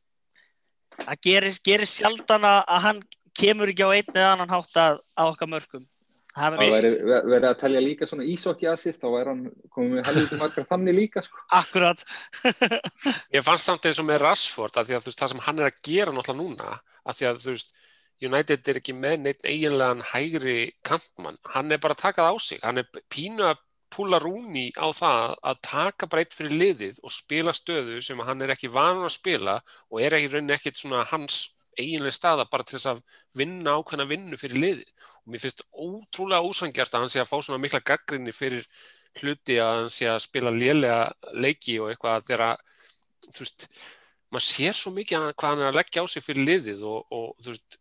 Það 0.94 1.20
gerir, 1.26 1.58
gerir 1.66 1.90
sjaldan 1.90 2.46
að 2.46 2.60
að 2.70 2.84
hann 2.86 3.02
kemur 3.34 3.72
ekki 3.72 3.86
á 3.86 3.90
einn 3.90 4.14
eða 4.14 4.32
annan 4.36 4.52
hátt 4.54 4.78
að, 4.78 5.00
að 5.18 5.32
okkar 5.32 5.50
mörgum 5.50 5.86
það 6.34 6.56
væri 6.74 6.90
verið 7.06 7.48
að 7.48 7.56
telja 7.60 7.82
líka 7.84 8.08
svona 8.10 8.26
ísokki 8.28 8.68
assist 8.70 9.02
þá 9.02 9.08
væri 9.12 9.32
hann 9.32 9.44
komið 9.74 9.94
með 9.98 10.08
helviti 10.10 10.38
margar 10.42 10.68
þannig 10.70 10.98
líka 10.98 11.24
sko. 11.24 11.44
akkurat. 11.60 12.04
Ég 13.36 13.46
fannst 13.46 13.70
samt 13.70 13.88
eins 13.88 14.02
og 14.02 14.08
með 14.08 14.22
Rashford 14.24 14.80
að 14.80 14.90
því 14.90 14.98
að 14.98 15.04
þú 15.04 15.12
veist, 15.12 15.22
það 15.22 15.34
sem 15.34 15.44
hann 15.48 15.62
er 15.62 15.70
að 15.70 15.82
gera 15.90 16.14
náttúrulega 16.16 16.40
núna 16.42 16.78
að 17.04 17.20
því 17.20 17.28
að 17.30 17.42
þú 17.44 17.54
veist, 17.56 17.76
United 18.24 18.68
er 18.70 18.80
ekki 18.80 18.94
með 18.96 19.16
neitt 19.20 19.46
eiginlegan 19.46 20.02
hægri 20.12 20.58
kantmann, 20.86 21.38
hann 21.54 21.74
er 21.74 21.80
bara 21.82 21.96
að 21.96 22.04
taka 22.04 22.26
það 22.26 22.36
á 22.36 22.36
sig, 22.40 22.60
hann 22.62 22.80
er 22.80 23.02
pínu 23.12 23.48
að 23.50 23.62
púla 23.94 24.18
rúni 24.22 24.68
á 24.74 24.90
það 24.90 25.34
að 25.50 25.58
taka 25.68 26.08
bara 26.10 26.24
eitt 26.24 26.34
fyrir 26.34 26.54
liðið 26.62 27.02
og 27.06 27.14
spila 27.14 27.54
stöðu 27.54 28.00
sem 28.02 28.22
hann 28.26 28.42
er 28.42 28.54
ekki 28.54 28.70
vanur 28.74 29.06
að 29.06 29.16
spila 29.18 29.58
og 29.90 30.00
er 30.02 30.16
ekki 30.16 30.32
rauninni 30.32 30.56
ekkit 30.56 30.80
svona 30.80 31.04
hans 31.10 31.44
eiginlega 31.78 32.14
staða 32.14 32.46
bara 32.50 32.66
til 32.66 32.78
þess 32.78 32.90
að 32.92 33.02
vinna 33.38 33.76
ákveðna 33.78 34.06
vinnu 34.10 34.38
fyrir 34.40 34.60
liðið 34.64 35.08
og 35.24 35.32
mér 35.32 35.42
finnst 35.42 35.64
ótrúlega 35.72 36.44
ósangjart 36.44 36.94
að 36.94 37.04
hann 37.04 37.12
sé 37.12 37.22
að 37.22 37.30
fá 37.30 37.36
svona 37.40 37.60
mikla 37.62 37.80
gaggrinni 37.84 38.34
fyrir 38.36 38.66
hluti 39.20 39.58
að 39.62 39.74
hann 39.78 39.92
sé 39.94 40.08
að 40.10 40.22
spila 40.26 40.52
lélega 40.54 41.02
leiki 41.38 41.78
og 41.80 41.92
eitthvað 41.92 42.26
þegar 42.28 42.56
þú 43.30 43.40
veist, 43.40 43.68
maður 44.34 44.46
sér 44.48 44.76
svo 44.78 44.92
mikið 44.94 45.28
hvað 45.32 45.50
hann 45.54 45.62
er 45.64 45.70
að 45.70 45.78
leggja 45.80 46.04
á 46.04 46.06
sig 46.10 46.24
fyrir 46.26 46.48
liðið 46.48 46.82
og, 46.90 47.06
og 47.14 47.44
þú 47.44 47.54
veist, 47.54 47.78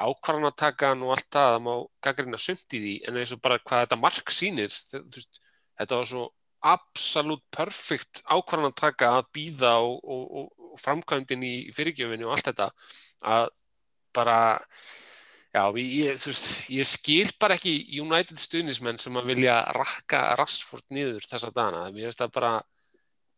ákvarðanatakan 0.00 1.02
og 1.04 1.14
allt 1.16 1.28
það, 1.34 1.48
það 1.54 1.64
má 1.66 1.72
gaggrina 2.06 2.40
sumt 2.40 2.76
í 2.76 2.82
því 2.84 2.94
en 3.08 3.18
eins 3.20 3.32
og 3.34 3.40
bara 3.44 3.58
hvað 3.60 3.82
þetta 3.84 3.98
mark 4.00 4.32
sýnir 4.32 4.70
þe- 4.72 5.02
þú 5.02 5.16
veist, 5.18 5.40
þetta 5.80 5.98
var 6.00 6.10
svo 6.12 6.24
absolutt 6.70 7.44
perfect 7.56 8.22
ákvarðanataka 8.28 9.10
að 9.18 9.28
býða 9.36 9.74
og, 9.80 9.98
og, 10.04 10.24
og, 10.40 10.56
framkvæmdin 10.80 11.42
í 11.42 11.54
fyrirgjöfinni 11.74 12.24
og 12.28 12.36
allt 12.36 12.50
þetta 12.52 12.68
að 13.26 13.48
bara 14.14 14.36
Já, 15.50 15.64
ég, 15.74 16.14
veist, 16.14 16.50
ég 16.70 16.86
skil 16.86 17.30
bara 17.42 17.56
ekki 17.58 17.72
United 17.98 18.38
stuðnismenn 18.38 19.00
sem 19.02 19.16
að 19.18 19.32
vilja 19.32 19.56
rakka 19.74 20.20
Rashford 20.38 20.84
niður 20.94 21.26
þessa 21.26 21.50
dana. 21.54 21.88
Mér 21.90 22.06
finnst 22.06 22.22
það 22.22 22.34
bara, 22.36 22.52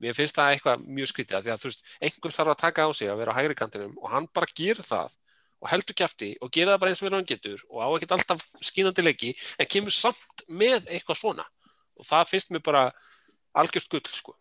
mér 0.05 0.19
finnst 0.19 0.37
það 0.37 0.57
eitthvað 0.57 0.85
mjög 0.99 1.09
skrítið 1.09 1.39
af 1.39 1.47
því 1.47 1.55
að 1.55 1.63
þú 1.63 1.71
veist, 1.71 1.87
einhver 2.05 2.35
þarf 2.37 2.53
að 2.53 2.61
taka 2.67 2.85
á 2.85 2.91
sig 2.93 3.09
að 3.09 3.23
vera 3.23 3.33
á 3.33 3.39
hægri 3.39 3.57
kantinum 3.57 3.97
og 3.97 4.13
hann 4.13 4.29
bara 4.37 4.53
gerir 4.53 4.85
það 4.85 5.17
og 5.63 5.71
heldur 5.71 5.97
kæfti 6.03 6.31
og 6.43 6.53
gerir 6.53 6.75
það 6.75 6.83
bara 6.83 6.93
eins 6.93 7.03
og 7.03 7.09
vel 7.09 7.17
hann 7.17 7.29
getur 7.33 7.65
og 7.71 7.81
á 7.81 7.89
ekkert 7.97 8.15
alltaf 8.19 8.45
skínandi 8.61 9.05
leiki 9.07 9.33
en 9.57 9.71
kemur 9.71 9.95
samt 9.95 10.45
með 10.51 10.89
eitthvað 10.91 11.21
svona 11.23 11.47
og 11.97 12.09
það 12.09 12.31
finnst 12.33 12.53
mér 12.53 12.65
bara 12.67 12.87
algjört 13.57 13.89
gull, 13.93 14.03
sko. 14.11 14.35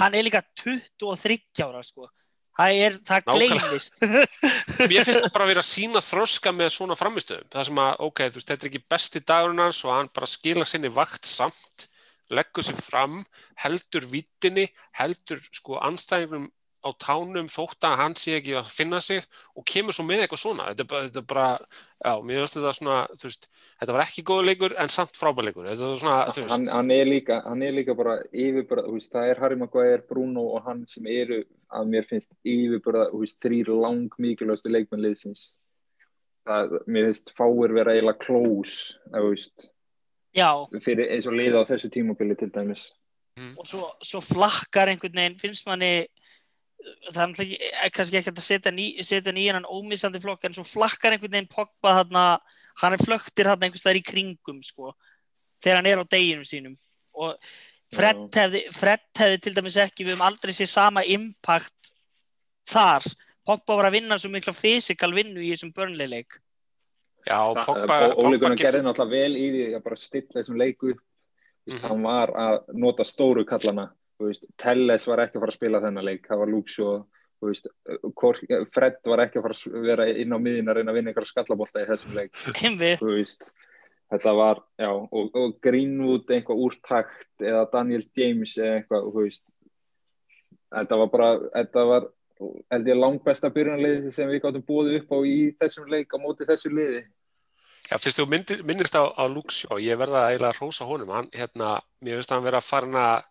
hann 0.00 0.16
er 0.18 0.26
líka 0.26 0.42
23 0.64 1.64
ára 1.64 1.84
sko 1.86 2.10
það 2.58 2.80
er, 2.86 2.96
það 3.08 3.28
gleymist 3.30 4.00
Mér 4.90 5.06
finnst 5.06 5.22
það 5.22 5.32
bara 5.34 5.46
að 5.46 5.52
vera 5.52 5.64
að 5.64 5.70
sína 5.70 6.02
þroska 6.04 6.52
með 6.56 6.72
svona 6.76 6.98
framistöðum. 6.98 7.48
Það 7.52 7.68
sem 7.70 7.82
að, 7.84 7.92
ok, 8.08 8.22
þú 8.26 8.40
veist, 8.40 8.50
þetta 8.52 8.66
er 8.66 8.70
ekki 8.70 8.82
besti 8.94 9.24
dagurinn 9.32 9.64
hans 9.64 9.82
og 9.86 9.94
hann 9.96 10.12
bara 10.14 10.30
skila 10.30 10.68
sinni 10.68 10.92
vakt 10.94 11.28
samt, 11.28 11.88
leggur 12.30 12.66
sér 12.66 12.78
fram, 12.78 13.20
heldur 13.64 14.06
vittinni, 14.10 14.68
heldur 14.98 15.42
sko 15.50 15.80
anstæðingum 15.82 16.48
á 16.80 16.90
tánum 17.00 17.48
þótt 17.52 17.86
að 17.86 17.96
hann 18.00 18.16
sé 18.18 18.38
ekki 18.38 18.56
að 18.58 18.70
finna 18.72 19.00
sig 19.04 19.24
og 19.58 19.64
kemur 19.68 19.96
svo 19.96 20.04
með 20.08 20.24
eitthvað 20.24 20.42
svona. 20.42 20.68
Þetta 20.70 20.84
er 20.84 20.90
bara, 20.92 21.06
þetta 21.08 21.22
er 21.22 21.28
bara 21.32 21.46
já, 21.60 22.12
mér 22.24 22.42
finnst 22.42 22.58
þetta 22.58 22.74
svona, 22.78 22.98
þú 23.20 23.28
veist, 23.28 23.48
þetta 23.82 23.96
var 23.96 24.04
ekki 24.06 24.26
góð 24.30 24.42
leikur 24.48 24.76
en 24.80 24.92
samt 24.96 25.20
frábær 25.20 25.48
leikur. 25.48 25.68
Þetta 25.68 25.90
var 25.92 26.02
svona, 26.02 26.18
þú 26.30 26.44
veist. 26.44 26.54
hann, 26.54 26.68
hann, 26.74 26.92
er 26.96 27.10
líka, 27.10 27.40
hann 27.46 27.64
er 27.66 27.76
líka 27.76 27.96
bara 27.98 28.18
yfirbörða, 28.30 28.86
þú 28.88 28.98
veist, 28.98 29.12
það 29.14 29.32
er 29.32 29.42
Harry 29.44 29.60
Maguire, 29.60 30.04
Bruno 30.08 30.46
og 30.56 30.68
hann 30.68 30.84
sem 30.90 31.08
eru 31.12 31.42
að 31.70 31.90
mér 31.94 32.08
finnst 32.10 32.32
yfirbörða, 32.40 33.10
þú 33.12 33.24
veist, 33.24 33.40
þrýr 33.44 33.74
lang 33.80 34.20
mikilvægstu 34.20 34.72
leikmennliðsins 34.72 35.50
það, 36.48 36.78
mér 36.88 37.10
finnst 37.10 37.34
fáir 37.36 37.74
vera 37.76 37.94
eiginlega 37.94 38.24
close, 38.24 38.96
þú 39.12 39.26
veist 39.28 39.68
já, 40.36 40.48
fyrir 40.84 41.10
eins 41.10 41.28
og 41.28 41.36
liða 41.36 41.62
á 41.62 41.68
þessu 41.70 41.90
tímabili 41.92 42.36
til 42.38 42.50
dæmis 42.54 42.88
og 43.56 43.66
svo, 43.66 43.86
svo 44.04 44.20
flakkar 44.24 44.90
einhvern 44.92 45.16
veginn 45.16 45.38
finnst 45.40 45.68
manni 45.68 46.06
það 47.12 47.22
er 47.22 47.28
náttúrulega 47.28 47.46
ekki- 47.46 47.72
eh, 47.84 47.90
kannski 47.90 48.18
ekki 48.20 48.32
að 48.32 48.40
setja 48.46 48.72
í, 48.72 48.86
setja 49.04 49.52
hann 49.52 49.64
ómissandi 49.64 50.20
flokk 50.20 50.44
en 50.44 50.54
svo 50.54 50.64
flakkar 50.64 51.12
einhvern 51.12 51.30
veginn 51.32 51.48
Pogba 51.48 51.96
þarna 52.02 52.40
hann 52.80 52.92
er 52.92 52.98
flöktir 53.04 53.44
þarna 53.44 53.66
einhvers 53.68 53.80
staðar 53.84 54.00
í 54.00 54.04
kringum 54.04 54.62
sko, 54.62 54.94
þegar 55.62 55.76
hann 55.76 55.86
er 55.86 55.98
á 56.00 56.04
deginum 56.04 56.44
sínum. 56.44 56.76
Og 57.14 57.36
Fred 57.92 58.30
hefði, 58.30 58.72
Fred 58.72 59.00
hefði 59.18 59.40
til 59.42 59.52
dæmis 59.54 59.76
ekki 59.76 60.04
við 60.06 60.14
höfum 60.14 60.26
aldrei 60.28 60.52
séð 60.54 60.68
sama 60.68 61.02
impact 61.02 61.90
þar. 62.70 63.02
Pogba 63.44 63.76
var 63.76 63.88
að 63.90 63.96
vinna 63.98 64.18
svo 64.20 64.30
mikla 64.30 64.52
fysikal 64.54 65.10
vinnu 65.12 65.40
í 65.42 65.50
þessum 65.50 65.72
börnleileik 65.74 66.38
Já, 67.26 67.40
Pogba, 67.52 67.96
Ó- 68.14 68.14
Ole 68.14 68.14
Pogba 68.14 68.38
Gunnar 68.38 68.56
getur, 68.56 68.64
gerði 68.70 68.82
náttúrulega 68.86 69.10
vel 69.10 69.32
í 69.36 69.46
því 69.50 69.62
að 69.76 69.82
bara 69.84 69.96
stilla 69.96 70.36
þessum 70.42 70.56
leiku 70.60 70.92
veist, 70.94 71.00
Mhm. 71.66 71.88
hann 71.88 72.02
var 72.02 72.28
að 72.28 72.74
nota 72.74 73.02
stóru 73.04 73.44
kallana 73.44 73.90
Telles 74.60 75.08
var 75.08 75.24
ekki 75.24 75.38
að 75.38 75.46
fara 75.46 75.54
að 75.54 75.58
spila 75.58 75.82
þennan 75.84 76.06
leik 76.10 76.28
það 76.28 76.44
var 76.44 76.54
Kor- 78.20 78.36
Fred 78.68 78.98
var 79.08 79.22
ekki 79.24 79.40
að 79.40 79.46
fara 79.46 79.54
að 79.56 79.84
vera 79.86 80.06
inn 80.12 80.34
á 80.36 80.38
miðin 80.38 80.68
að 80.68 80.76
reyna 80.76 80.92
að 80.92 80.98
vinna 80.98 81.12
einhverja 81.12 81.30
skallabolta 81.30 81.80
í 81.80 81.86
þessum 81.88 82.18
leik. 82.18 82.34
Veist 83.16 83.48
þetta 84.10 84.32
var, 84.34 84.60
já, 84.80 84.90
og, 84.90 85.30
og 85.38 85.56
Greenwood 85.62 86.30
eitthvað 86.34 86.62
úrtakt 86.66 87.44
eða 87.44 87.66
Daniel 87.72 88.04
James 88.18 88.56
eða 88.58 88.80
eitthvað, 88.80 89.06
þú 89.06 89.24
veist. 89.26 89.44
Þetta 90.70 90.98
var 91.00 91.12
bara, 91.14 91.30
þetta 91.54 91.84
var 91.86 92.08
held 92.72 92.90
ég 92.90 92.98
langbesta 92.98 93.50
byrjunarliði 93.54 94.12
sem 94.16 94.30
við 94.30 94.42
gáttum 94.44 94.66
búið 94.66 95.00
upp 95.00 95.14
á 95.14 95.18
í 95.28 95.38
þessum 95.60 95.90
leik 95.92 96.14
á 96.16 96.18
móti 96.22 96.48
þessu 96.48 96.72
liði. 96.72 97.02
Já, 97.90 97.96
fyrst 97.98 98.20
þú 98.20 98.26
myndir, 98.30 98.60
minnist 98.66 98.94
á, 98.94 99.02
á 99.02 99.24
Luxjó, 99.26 99.78
ég 99.82 99.98
verða 99.98 100.28
eiginlega 100.30 100.54
að 100.54 100.60
rósa 100.62 100.86
honum, 100.86 101.10
hann, 101.10 101.30
hérna, 101.34 101.72
mér 102.02 102.20
finnst 102.20 102.30
að 102.30 102.38
hann 102.38 102.46
vera 102.46 102.60
að 102.62 102.68
farin 102.70 102.98
að 103.00 103.24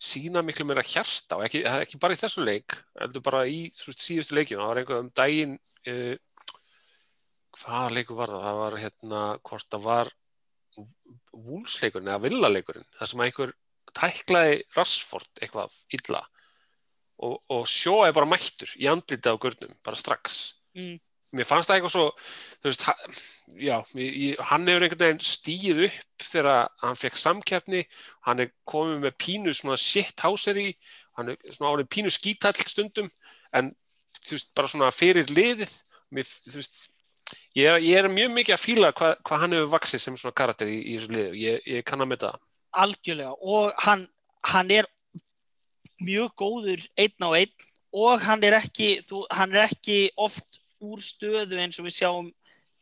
sína 0.00 0.42
miklu 0.44 0.64
meira 0.64 0.84
hjarta 0.86 1.36
og 1.36 1.44
ekki, 1.44 1.62
ekki 1.68 2.00
bara 2.00 2.16
í 2.16 2.20
þessum 2.20 2.46
leik, 2.48 2.78
heldur 3.00 3.24
bara 3.24 3.44
í 3.48 3.66
þú 3.76 3.90
veist, 3.90 4.04
síðustu 4.06 4.36
leikjum, 4.38 4.62
það 4.62 4.70
var 4.70 4.80
einhver 4.80 5.02
um 5.04 5.10
daginn, 5.20 5.56
uh, 5.92 6.54
hvaða 7.60 7.94
leikur 7.98 8.18
var 8.20 8.32
það? 8.32 8.46
Það 8.46 8.60
var 8.62 8.78
hérna, 8.84 9.22
hvort 9.50 9.68
það 9.74 9.86
var 9.88 10.12
vúlsleikurinn 11.50 12.08
eða 12.08 12.24
villaleikurinn, 12.24 12.88
það 12.96 13.12
sem 13.12 13.24
einhver 13.26 13.54
tæklaði 13.96 14.60
Rassford 14.76 15.42
eitthvað 15.42 15.74
illa 15.96 16.22
og, 17.20 17.36
og 17.52 17.66
sjó 17.68 18.00
er 18.06 18.14
bara 18.16 18.28
mættur 18.28 18.72
í 18.80 18.88
andlita 18.88 19.34
á 19.34 19.36
gurnum, 19.40 19.72
bara 19.84 19.98
strax. 19.98 20.40
Mm. 20.78 20.96
Mér 21.30 21.46
fannst 21.46 21.70
það 21.70 21.76
eitthvað 21.76 21.92
svo, 21.94 22.06
veist, 22.66 22.86
já, 23.62 23.76
hann 24.48 24.64
hefur 24.66 24.86
einhvern 24.86 25.02
veginn 25.04 25.20
stíð 25.22 25.82
upp 25.86 26.24
þegar 26.26 26.70
hann 26.82 26.98
fekk 26.98 27.18
samkeppni, 27.22 27.82
hann 28.26 28.42
er 28.42 28.50
komið 28.66 29.04
með 29.04 29.18
pínu 29.22 29.54
svona 29.54 29.76
shit 29.78 30.24
háseri, 30.24 30.72
hann 31.18 31.30
er 31.30 31.52
svona 31.54 31.76
árið 31.76 31.90
pínu 31.94 32.10
skítall 32.10 32.56
stundum, 32.66 33.10
en 33.54 33.70
þú 34.18 34.34
veist, 34.34 34.50
bara 34.58 34.72
svona 34.72 34.90
fyrir 34.94 35.30
liðið, 35.30 35.76
mér, 36.16 36.32
veist, 36.56 36.80
ég 37.54 37.70
er, 37.70 37.78
ég 37.84 38.00
er 38.00 38.10
mjög 38.10 38.34
mikið 38.34 38.56
að 38.56 38.64
fíla 38.64 38.90
hvað 38.98 39.14
hva 39.28 39.38
hann 39.44 39.54
hefur 39.54 39.74
vaksið 39.76 40.02
sem 40.02 40.16
svona 40.18 40.38
karakter 40.40 40.70
í, 40.70 40.80
í 40.82 40.96
þessu 40.96 41.14
liðu, 41.14 41.36
ég, 41.38 41.60
ég 41.76 41.86
kann 41.86 42.02
að 42.02 42.16
það. 42.24 42.40
algjörlega. 42.70 43.36
Og 43.38 43.84
hann, 43.86 44.08
hann 44.50 44.70
er 44.74 44.88
mjög 46.02 46.34
góður 46.42 46.82
einn 46.98 47.22
á 47.26 47.30
einn 47.38 47.68
og 47.94 48.22
hann 48.24 48.42
er 48.46 48.58
ekki, 48.60 48.90
þú, 49.06 49.24
hann 49.30 49.54
er 49.54 49.68
ekki 49.68 50.00
oft 50.18 50.60
úr 50.80 51.00
stöðu 51.04 51.58
eins 51.60 51.78
og 51.80 51.86
við 51.88 51.96
sjáum 52.00 52.30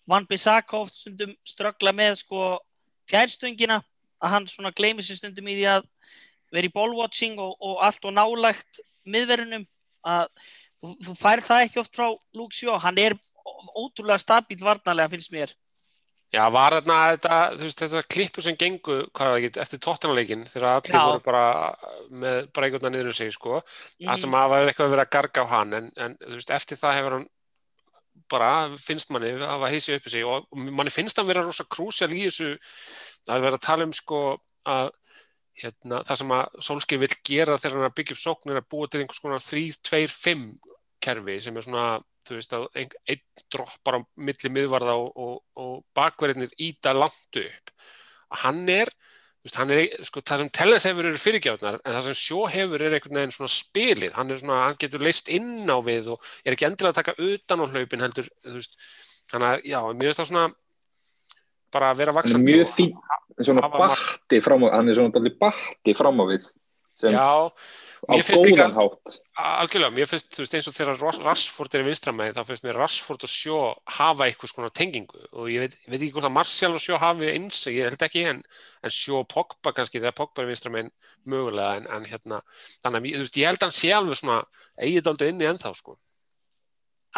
Van 0.09 0.25
Bissakov 0.29 0.89
stundum 0.89 1.35
ströggla 1.45 1.93
með 1.93 2.15
sko 2.23 2.59
fjærstöngina 3.11 3.83
að 4.23 4.33
hann 4.35 4.49
svona 4.51 4.73
gleymir 4.75 5.05
sér 5.07 5.21
stundum 5.21 5.49
í 5.51 5.57
því 5.59 5.67
að 5.77 5.89
vera 6.55 6.69
í 6.71 6.73
ballwatching 6.73 7.39
og, 7.45 7.57
og 7.61 7.83
allt 7.85 8.05
og 8.09 8.15
nálægt 8.17 8.81
miðverðinum 9.09 9.67
að 10.09 10.27
þú, 10.81 10.95
þú 11.05 11.15
fær 11.21 11.43
það 11.45 11.65
ekki 11.67 11.81
oft 11.83 11.97
frá 11.99 12.09
Luke 12.37 12.57
Shaw, 12.57 12.79
hann 12.81 12.99
er 13.03 13.17
ótrúlega 13.77 14.21
stabíl 14.23 14.61
varnarlega 14.65 15.13
finnst 15.17 15.33
mér 15.35 15.53
Já, 16.29 16.43
var 16.53 16.75
þarna 16.77 16.97
þetta, 17.15 17.37
veist, 17.57 17.79
þetta 17.81 18.01
klippu 18.13 18.43
sem 18.45 18.57
gengu, 18.61 18.99
ekki, 19.17 19.49
eftir 19.63 19.81
tóttanleikin 19.81 20.43
þegar 20.51 20.75
allir 20.75 20.93
Já. 20.93 21.05
voru 21.09 21.23
bara 21.25 21.45
með 22.13 22.51
veginn 22.53 22.93
niður 22.93 23.09
um 23.09 23.17
sig, 23.17 23.33
sko 23.33 23.63
Mhm. 23.63 24.11
það 24.11 24.21
sem 24.21 24.37
að 24.37 24.51
var 24.53 24.69
eitthvað 24.69 24.93
verið 24.93 25.05
að 25.07 25.15
garga 25.17 25.45
á 25.45 25.53
hann 25.55 25.73
en, 25.79 25.87
en 25.97 26.17
veist, 26.21 26.51
eftir 26.53 26.77
það 26.77 26.97
hefur 26.99 27.17
hann 27.17 27.29
bara, 28.31 28.53
finnst 28.83 29.13
manni, 29.15 29.35
að 29.37 29.47
hafa 29.47 29.73
heisi 29.73 29.97
uppi 29.97 30.13
sig 30.13 30.27
og 30.29 30.47
manni 30.55 30.93
finnst 30.95 31.19
hann 31.19 31.29
vera 31.29 31.45
rosa 31.47 31.67
krúsjál 31.69 32.11
í 32.13 32.25
þessu, 32.27 32.55
það 33.27 33.35
er 33.37 33.45
verið 33.47 33.59
að 33.59 33.67
tala 33.67 33.89
um 33.89 33.95
sko 33.97 34.23
að 34.69 34.93
hérna, 35.59 36.03
það 36.07 36.21
sem 36.21 36.35
að 36.37 36.61
Solskjaer 36.69 37.03
vill 37.03 37.17
gera 37.27 37.59
þegar 37.59 37.77
hann 37.79 37.89
að 37.89 37.97
byggja 37.99 38.17
upp 38.17 38.23
sókn 38.23 38.53
er 38.53 38.61
að 38.61 38.69
búa 38.73 38.89
til 38.91 39.03
einhvers 39.03 39.23
konar 39.23 39.45
3-2-5 39.45 40.45
kerfi 41.03 41.39
sem 41.45 41.59
er 41.59 41.67
svona, 41.67 41.87
þú 42.29 42.39
veist, 42.39 42.55
að 42.57 42.67
ein, 42.79 42.95
einn 43.11 43.45
droppar 43.55 43.99
á 43.99 44.01
milli 44.29 44.53
miðvarða 44.55 44.97
og, 45.01 45.09
og, 45.25 45.37
og 45.59 45.75
bakverðinir 45.97 46.55
íta 46.69 46.95
langt 46.97 47.41
upp. 47.43 47.73
Hann 48.45 48.65
er, 48.73 48.91
hann 49.57 49.73
er, 49.73 49.83
sko, 50.05 50.21
það 50.21 50.45
sem 50.45 50.53
Telles 50.59 50.87
hefur 50.89 51.09
eru 51.09 51.21
fyrirgjafnar, 51.23 51.81
en 51.81 51.97
það 51.97 52.07
sem 52.09 52.19
Sjó 52.21 52.45
hefur 52.53 52.85
er 52.85 52.97
einhvern 52.99 53.21
veginn 53.21 53.35
svona 53.35 53.53
spilið, 53.55 54.15
hann 54.19 54.31
er 54.35 54.41
svona, 54.43 54.63
hann 54.67 54.81
getur 54.83 55.05
leist 55.05 55.31
inn 55.33 55.65
á 55.71 55.79
við 55.85 56.13
og 56.15 56.31
er 56.45 56.57
ekki 56.57 56.69
endilega 56.69 56.93
að 56.93 57.01
taka 57.01 57.17
utan 57.31 57.65
á 57.65 57.67
hlaupin 57.73 58.05
heldur, 58.05 58.29
þú 58.45 58.57
veist, 58.59 58.81
þannig 59.33 59.49
að, 59.49 59.69
já, 59.73 59.81
mér 59.93 60.11
finnst 60.11 60.23
það 60.23 60.31
svona 60.33 60.49
bara 61.75 61.93
að 61.93 62.01
vera 62.01 62.15
er 62.15 62.19
vaksandi 62.19 62.55
mjög 62.55 62.71
fín 62.77 62.95
svona 63.45 63.69
batti 63.73 64.41
fram 64.45 64.65
á 64.67 64.69
hann 64.79 64.89
er 64.89 64.99
svona 64.99 65.33
batti 65.41 65.95
fram 65.99 66.23
á 66.23 66.25
við 66.31 66.47
Já, 67.03 67.47
á 67.47 68.11
mér 68.11 68.25
finnst 68.27 68.43
líka- 68.45 68.65
góðan 68.67 68.75
hátt. 68.79 69.19
Algjörlega, 69.39 69.95
mér 69.95 70.07
finnst, 70.11 70.33
þú 70.35 70.43
veist, 70.43 70.55
eins 70.59 70.67
og 70.69 70.75
þegar 70.75 71.23
Rashford 71.23 71.75
er 71.75 71.83
í 71.85 71.87
vinstramæði, 71.87 72.35
þá 72.35 72.43
finnst 72.49 72.65
mér 72.67 72.79
Rashford 72.81 73.23
og 73.23 73.31
Sjó 73.31 73.59
hafa 73.87 74.27
eitthvað 74.27 74.51
svona 74.51 74.71
tengingu. 74.75 75.21
Og 75.33 75.47
ég 75.53 75.61
veit, 75.63 75.77
ég 75.87 75.91
veit 75.95 76.01
ekki 76.03 76.13
hvort 76.17 76.27
að 76.27 76.35
Martial 76.35 76.73
og 76.75 76.81
Sjó 76.83 76.99
hafi 76.99 77.31
eins, 77.31 77.61
ég 77.71 77.87
held 77.87 78.03
ekki 78.03 78.25
en, 78.27 78.43
en 78.83 78.91
Sjó 78.91 79.21
og 79.21 79.29
Pogba 79.31 79.73
kannski, 79.73 80.01
þegar 80.03 80.17
Pogba 80.19 80.43
er 80.43 80.49
í 80.49 80.53
vinstramæðin 80.55 80.91
mögulega, 81.27 81.77
en, 81.77 81.87
en 81.87 82.05
hérna 82.11 82.43
þannig 82.83 82.99
að, 82.99 83.07
ég- 83.13 83.17
þú 83.21 83.25
veist, 83.29 83.39
ég 83.39 83.47
held 83.47 83.63
að 83.63 83.69
hann 83.69 83.79
sé 83.79 83.93
alveg 83.95 84.19
svona 84.19 84.41
eigið 84.83 85.07
aldrei 85.13 85.29
inni 85.31 85.49
ennþá, 85.53 85.75
sko. 85.79 85.99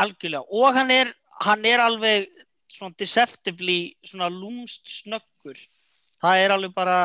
Algjörlega 0.00 0.44
og 0.50 0.74
hann 0.76 0.90
er, 0.94 1.14
hann 1.40 1.64
er 1.66 1.80
alveg 1.80 2.28
svona 2.70 2.94
deceptively 3.00 3.94
svona 4.06 4.28
lúmst 4.30 4.86
snöggur. 5.00 5.58
Það 6.22 6.36
er 6.44 6.50
alveg 6.54 6.74
bara 6.76 6.98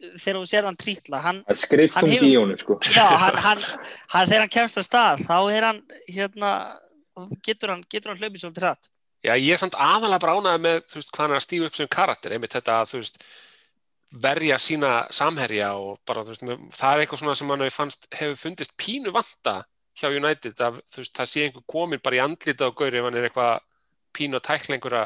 þegar 0.00 0.38
þú 0.40 0.44
sér 0.48 0.64
hann 0.68 0.76
trítla 0.80 1.20
hann, 1.24 1.42
Hann 1.46 2.04
um 2.04 2.10
hefur- 2.10 2.28
í 2.28 2.34
honum 2.38 2.56
sko. 2.60 2.78
Já, 2.94 3.04
hann, 3.20 3.36
hann, 3.44 3.64
hann 4.14 4.28
þegar 4.30 4.44
hann 4.46 4.54
kemst 4.54 4.78
að 4.80 4.86
stað 4.88 5.24
þá 5.26 5.36
er 5.56 5.66
hann 5.68 5.82
hérna 6.08 6.52
getur 7.44 7.74
hann, 7.74 7.84
getur 7.90 8.12
hann 8.14 8.20
hlaupið 8.22 8.40
svolítið 8.46 8.64
hratt. 8.64 8.88
Já, 9.20 9.34
ég 9.36 9.52
er 9.52 9.60
samt 9.60 9.74
aðalega 9.76 10.22
bránaði 10.24 10.62
með, 10.64 10.78
veist, 10.94 11.10
hvað 11.12 11.24
hann 11.26 11.34
er 11.34 11.40
að 11.40 11.44
stífa 11.44 11.66
upp 11.68 11.74
sem 11.76 11.88
karakter, 11.92 12.32
einmitt 12.32 12.54
þetta 12.56 12.78
að, 12.80 12.94
veist, 12.96 13.18
verja 14.24 14.56
sína 14.58 14.92
samherja 15.14 15.74
og 15.78 15.98
bara, 16.08 16.24
veist, 16.24 16.42
með- 16.42 16.62
það 16.72 16.94
er 16.96 17.02
eitthvað 17.04 17.20
svona 17.20 17.34
sem 17.36 17.52
hann 17.52 17.60
hefur, 17.66 17.76
fannst, 17.76 18.08
hefur 18.16 18.38
fundist 18.40 18.72
pínu 18.80 19.12
vanta 19.14 19.58
hjá 20.00 20.08
United, 20.16 20.56
að, 20.64 20.80
það 20.96 21.28
sé 21.28 21.44
einhver 21.44 21.66
komin 21.68 22.00
bara 22.02 22.16
í 22.16 22.22
andlita 22.24 22.66
á 22.66 22.72
gauri 22.72 22.98
ef 22.98 23.04
hann 23.10 23.18
er 23.20 23.28
eitthvað 23.28 23.60
pínu 24.16 24.40
að 24.40 24.46
tækla 24.48 24.78
einhverja, 24.78 25.04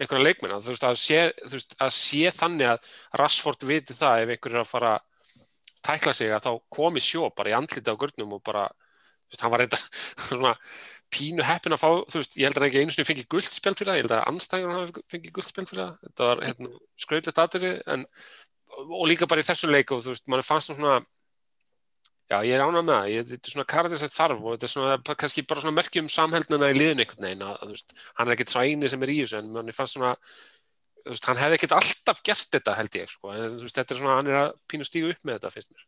einhverja 0.00 0.24
leikmenn, 0.24 0.56
þú 0.62 0.74
veist, 0.74 0.88
sé, 1.00 1.20
þú 1.42 1.52
veist, 1.56 1.76
að 1.82 1.92
sé 1.96 2.32
þannig 2.36 2.72
að 2.72 2.90
Rashford 3.20 3.68
viti 3.68 3.96
það 3.96 4.24
ef 4.24 4.34
einhver 4.34 4.56
er 4.56 4.62
að 4.62 4.72
fara 4.72 4.96
að 4.96 5.30
tækla 5.86 6.16
sig 6.16 6.34
að 6.34 6.48
þá 6.48 6.52
komi 6.76 7.02
sjó 7.04 7.30
bara 7.36 7.52
í 7.52 7.56
andlita 7.56 7.94
á 7.94 8.00
gaurnum 8.00 8.36
og 8.36 8.42
bara, 8.46 8.66
þú 9.26 9.34
veist, 9.34 9.44
hann 9.44 9.54
var 9.54 9.64
reynda 9.64 9.80
svona 10.26 10.54
pínu 11.16 11.46
heppin 11.46 11.76
að 11.76 11.82
fá, 11.84 11.88
þú 12.10 12.22
veist, 12.22 12.36
ég 12.36 12.48
held 12.48 12.60
að 12.60 12.68
ekki 12.68 12.82
einu 12.82 12.94
sinni 12.94 13.08
fengið 13.08 13.30
gullt 13.36 13.54
spjald 13.54 13.78
fyrir 13.78 13.92
það, 13.92 14.00
ég 14.00 14.06
held 14.06 14.16
að 14.16 14.26
anstæður 14.32 14.74
hann 14.74 15.30
gullt 15.30 15.50
spjald 15.52 15.70
fyrir 15.70 15.84
það, 15.84 16.00
þetta 16.08 16.30
var 16.30 16.42
hérna, 16.48 16.72
skrautlegt 17.06 17.42
aðrið, 17.44 17.78
en 17.94 18.06
og 18.76 19.06
líka 19.08 19.28
bara 19.30 19.42
í 19.42 19.46
þessu 19.46 19.70
leik 19.70 19.92
og 19.94 20.02
þú 20.04 20.12
veist, 20.12 20.26
mann 20.28 20.44
fannst 20.44 20.72
svona 20.72 20.98
já, 22.30 22.36
ég 22.42 22.56
er 22.56 22.64
ánað 22.64 22.82
með 22.82 22.92
það, 22.94 23.08
ég, 23.12 23.30
þetta 23.30 23.48
er 23.48 23.54
svona 23.54 23.68
karakter 23.72 24.00
sem 24.00 24.12
þarf 24.12 24.42
og 24.42 24.54
þetta 24.56 24.68
er 24.68 24.72
svona, 24.72 25.16
kannski 25.22 25.46
bara 25.46 25.62
svona 25.62 25.76
merkjum 25.76 26.10
samheldnuna 26.12 26.70
í 26.72 26.76
liðin 26.76 27.02
einhvern 27.04 27.26
veginn, 27.28 27.44
að, 27.46 27.58
að, 27.62 27.74
veist, 27.74 27.96
hann 28.18 28.28
er 28.28 28.36
ekkert 28.36 28.54
svo 28.54 28.64
eini 28.66 28.92
sem 28.92 29.04
er 29.06 29.12
í 29.12 29.18
þessu, 29.22 29.40
en 29.40 29.52
mann 29.54 29.74
fannst 29.76 29.98
svona 29.98 30.14
veist, 31.06 31.28
hann 31.30 31.40
hefði 31.40 31.60
ekkert 31.60 31.76
alltaf 31.78 32.22
gert 32.26 32.56
þetta 32.56 32.78
held 32.80 32.98
ég, 32.98 33.12
sko, 33.12 33.34
en 33.34 33.60
veist, 33.62 33.76
þetta 33.78 33.94
er 33.94 34.02
svona, 34.02 34.16
hann 34.20 34.32
er 34.32 34.40
að 34.40 34.56
pínu 34.72 34.88
stígu 34.88 35.12
upp 35.14 35.22
með 35.22 35.38
þetta, 35.38 35.52
finnst 35.54 35.74
mér. 35.74 35.86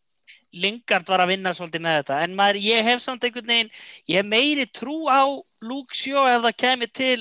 Lingard 0.63 1.09
var 1.09 1.23
að 1.25 1.33
vinna 1.33 1.55
svolítið 1.57 1.83
með 1.85 1.99
þetta 2.03 2.21
en 2.25 2.37
maður, 2.37 2.61
ég 2.65 2.87
hef 2.87 3.03
samt 3.05 3.25
einhvern 3.25 3.49
veginn 3.49 3.71
ég 4.09 4.21
hef 4.21 4.29
meiri 4.29 4.65
trú 4.73 5.09
á 5.09 5.25
Luke 5.65 5.97
Shaw 5.97 6.25
ef 6.29 6.45
það 6.45 6.57
kemur 6.63 6.91
til 6.97 7.19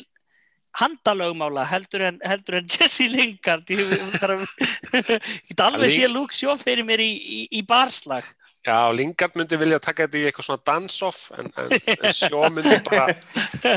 handalögmála 0.78 1.66
heldur 1.68 2.06
en, 2.12 2.20
heldur 2.24 2.60
en 2.60 2.68
Jesse 2.74 3.08
Lingard. 3.12 3.72
Ég, 3.72 4.44
get 5.50 5.64
alveg 5.64 5.96
sé 5.96 6.10
Luke 6.12 6.36
Shaw 6.36 6.56
fyrir 6.62 6.86
mér 6.88 7.04
í, 7.04 7.12
í, 7.16 7.40
í 7.60 7.64
barslag 7.68 8.28
Já, 8.68 8.78
Lingard 8.92 9.38
myndi 9.40 9.56
vilja 9.62 9.78
taka 9.80 10.04
þetta 10.08 10.18
í 10.20 10.26
eitthvað 10.28 10.46
svona 10.50 10.64
dance-off 10.68 11.20
en, 11.40 11.48
en, 11.62 11.70
en 11.96 12.14
sjó 12.18 12.42
myndi 12.52 12.76
bara 12.84 13.06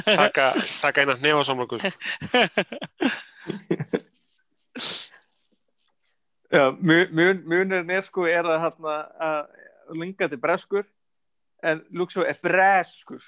taka, 0.09 0.49
taka 0.82 1.05
eina 1.05 1.14
nefasamlokur 1.22 1.80
Já, 6.51 6.64
mun, 6.82 7.07
mun, 7.14 7.43
munurinn 7.47 7.91
er 7.95 8.03
sko 8.03 8.24
er 8.26 8.43
að, 8.43 8.57
hérna, 8.64 8.95
að 9.22 10.01
Lingard 10.01 10.32
er 10.34 10.41
breskur 10.43 10.86
en 11.62 11.82
Luxo 11.95 12.24
er 12.26 12.34
breskur. 12.43 13.22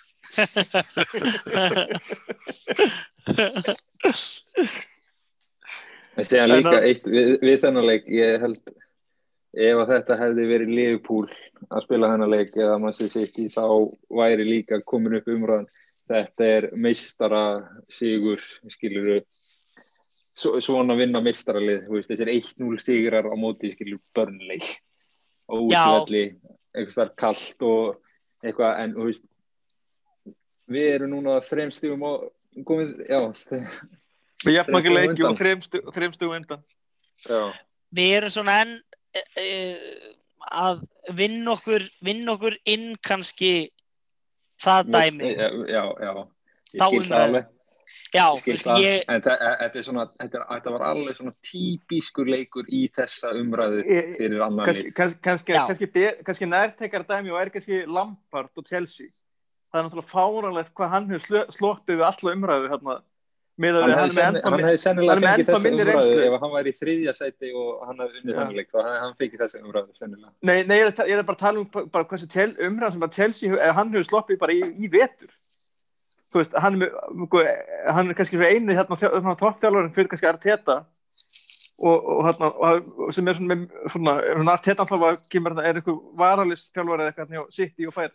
En 6.16 6.24
segja 6.28 6.44
En 6.44 6.50
líka 6.52 6.72
að- 6.76 6.86
eitt 6.88 7.04
við, 7.08 7.30
við 7.40 7.60
þennan 7.62 7.86
leik, 7.88 8.08
ég 8.12 8.40
held 8.42 8.58
ef 9.52 9.82
að 9.82 9.92
þetta 9.92 10.18
hefði 10.20 10.46
verið 10.48 10.74
Liverpool 10.76 11.26
að 11.68 11.84
spila 11.84 12.10
þennan 12.12 12.32
leik 12.32 12.56
eða 12.56 12.78
maður 12.80 12.98
sé 12.98 13.08
sitt 13.12 13.38
í 13.42 13.48
þá 13.52 13.66
væri 14.08 14.46
líka 14.48 14.80
komin 14.84 15.18
upp 15.20 15.28
umræðan. 15.28 15.68
Þetta 16.12 16.48
er 16.56 16.68
meistara 16.74 17.42
sigur 17.92 18.42
skilur 18.72 19.22
svona 20.34 20.96
vinna 20.96 21.20
meistaralið 21.22 21.84
þú 21.86 21.98
veist, 21.98 22.08
þessir 22.10 22.30
1-0 22.32 22.80
sigrar 22.80 23.28
á 23.28 23.34
móti 23.36 23.72
skilur 23.74 24.00
börnleik 24.16 24.64
og 25.52 25.68
útvelli 25.68 26.24
eitthvað 26.72 26.94
starf 26.94 27.16
kallt 27.20 27.66
og 27.68 27.98
eitthvað 28.42 28.80
en 28.80 28.94
þú 28.96 29.08
veist 29.10 29.26
við 30.72 30.88
erum 30.94 31.12
núna 31.12 31.36
þreimstífum 31.44 32.06
og 32.08 32.30
komið, 32.68 32.94
já, 33.08 33.20
jafnmæki 34.56 34.88
Þrem 34.88 34.96
stigum 34.96 34.96
leiki 34.96 35.24
og 35.26 35.30
undan. 35.32 35.92
þreimstu 35.96 36.30
undan. 36.32 36.64
Já. 37.22 37.42
við 37.92 38.16
erum 38.16 38.32
svona 38.32 38.56
enn 38.62 38.74
að 40.52 40.82
vinna 41.16 41.54
okkur 41.56 41.84
vinna 42.04 42.34
okkur 42.36 42.56
inn 42.68 42.92
kannski 43.04 43.70
það 44.62 44.92
dæmi 44.94 45.32
Já, 45.36 45.48
já, 45.68 45.82
já. 46.06 46.12
Ég 46.72 46.82
skil 46.82 47.08
það 47.08 47.22
alveg. 47.26 47.48
já, 48.12 48.24
Ég 48.32 48.40
skil 48.42 48.58
það. 48.62 48.82
ég, 48.82 49.02
En 49.08 49.16
e- 49.16 49.24
þetta, 49.26 49.78
er 49.78 49.86
svona, 49.86 50.04
þetta, 50.20 50.38
er, 50.40 50.44
þetta 50.52 50.74
var 50.76 50.84
alveg 50.90 51.16
svona 51.18 51.34
típiskur 51.48 52.30
leikur 52.32 52.68
í 52.72 52.82
þessa 52.96 53.32
umræðu 53.36 53.82
fyrir 54.18 54.40
annan 54.46 54.66
lið. 54.68 54.92
kannski, 54.96 55.20
kannski, 55.26 55.88
kannski, 56.26 56.48
nærtekar 56.48 57.04
dæmi 57.08 57.32
og 57.34 57.40
er 57.42 57.50
kannski 57.52 57.82
Lampard 57.86 58.50
og 58.56 58.66
Chelsea 58.68 59.08
það 59.72 59.80
er 59.80 59.86
náttúrulega 59.88 60.12
fáránlegt 60.12 60.72
hvað 60.76 60.92
hann 60.92 61.10
hefur 61.12 61.46
sloppið 61.52 62.00
við 62.00 62.06
alla 62.08 62.34
umræðu 62.36 62.72
hérna, 62.72 62.96
með 63.62 63.78
að 63.78 63.84
Hann 63.92 63.98
er 64.02 64.14
með 64.14 64.26
ennþá 64.26 65.54
er 65.56 65.62
minni 65.66 65.86
reynslu. 65.88 66.22
ef 66.26 66.36
hann 66.42 66.52
væri 66.56 66.72
í 66.72 66.78
þriðja 66.80 67.14
sæti 67.18 67.52
og 67.58 67.84
hann 67.88 68.02
hefði 68.02 68.20
unnið 68.22 68.38
þannig 68.40 68.68
þá 68.72 68.78
hann 69.02 69.14
fengið 69.20 69.44
þessa 69.44 69.62
umræðu. 69.62 69.92
Nei, 70.42 70.56
nei, 70.68 70.76
ég 70.80 70.90
er, 70.90 71.06
ég 71.12 71.18
er 71.22 71.26
bara 71.28 71.36
að 71.38 71.44
tala 71.46 71.62
um 71.62 71.88
bara 71.94 72.08
hversu 72.10 72.28
tel, 72.32 72.50
umræðan 72.68 72.96
sem 72.96 73.06
að 73.08 73.16
Chelsea 73.18 73.52
eða 73.58 73.76
hann 73.78 73.92
hefur 73.94 74.08
sloppið 74.10 74.40
bara 74.42 74.56
í, 74.56 74.62
í 74.86 74.90
vetur 74.92 75.32
þú 76.32 76.40
veist, 76.40 76.54
hann 76.64 76.80
er, 76.82 76.94
hann 77.92 78.08
er 78.08 78.16
kannski 78.16 78.40
einu 78.40 78.72
hérna, 78.72 78.96
þjá- 78.96 79.12
hérna 79.18 79.34
toppþjálfarinn 79.42 79.92
fyrir 79.92 80.08
kannski 80.08 80.28
Arteta 80.30 80.78
og, 81.82 81.96
og, 81.98 82.20
hérna, 82.28 82.48
og 83.04 83.10
sem 83.12 83.28
er 83.28 83.36
svona, 83.36 83.56
svona, 83.92 84.14
svona 84.38 84.54
Arteta 84.56 84.84
alltaf 84.86 85.04
að 85.10 85.18
kemur 85.32 85.52
þetta 85.56 85.68
er 85.68 85.80
eitthvað 85.80 85.98
varalist 86.22 86.70
þjálfari 86.72 87.04
eða 87.04 87.12
eitthvað 87.12 87.34
hjá 87.36 87.42
City 87.58 87.88
og 87.90 87.96
fær 87.98 88.12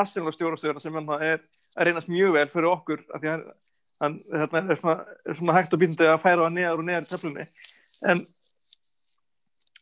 Arsenal 0.00 0.32
stjórastjóra 0.36 0.80
sem 0.82 0.96
hérna 0.96 1.18
er 1.24 1.38
að 1.78 1.88
reynast 1.90 2.08
mjög 2.12 2.34
vel 2.38 2.48
fyrir 2.52 2.70
okkur 2.72 3.04
af 3.14 3.22
því 3.22 3.30
að 3.34 3.44
hann, 4.02 4.18
hann 4.32 4.40
hérna, 4.44 4.64
er, 4.72 4.80
svona, 4.80 4.96
er 5.26 5.38
svona 5.38 5.56
hægt 5.58 5.74
og 5.74 5.82
býndið 5.82 6.12
að 6.12 6.22
færa 6.24 6.46
hann 6.46 6.58
neðar 6.58 6.82
og 6.82 6.88
neðar 6.88 7.06
í 7.06 7.12
töflunni. 7.12 7.46
En 8.06 8.26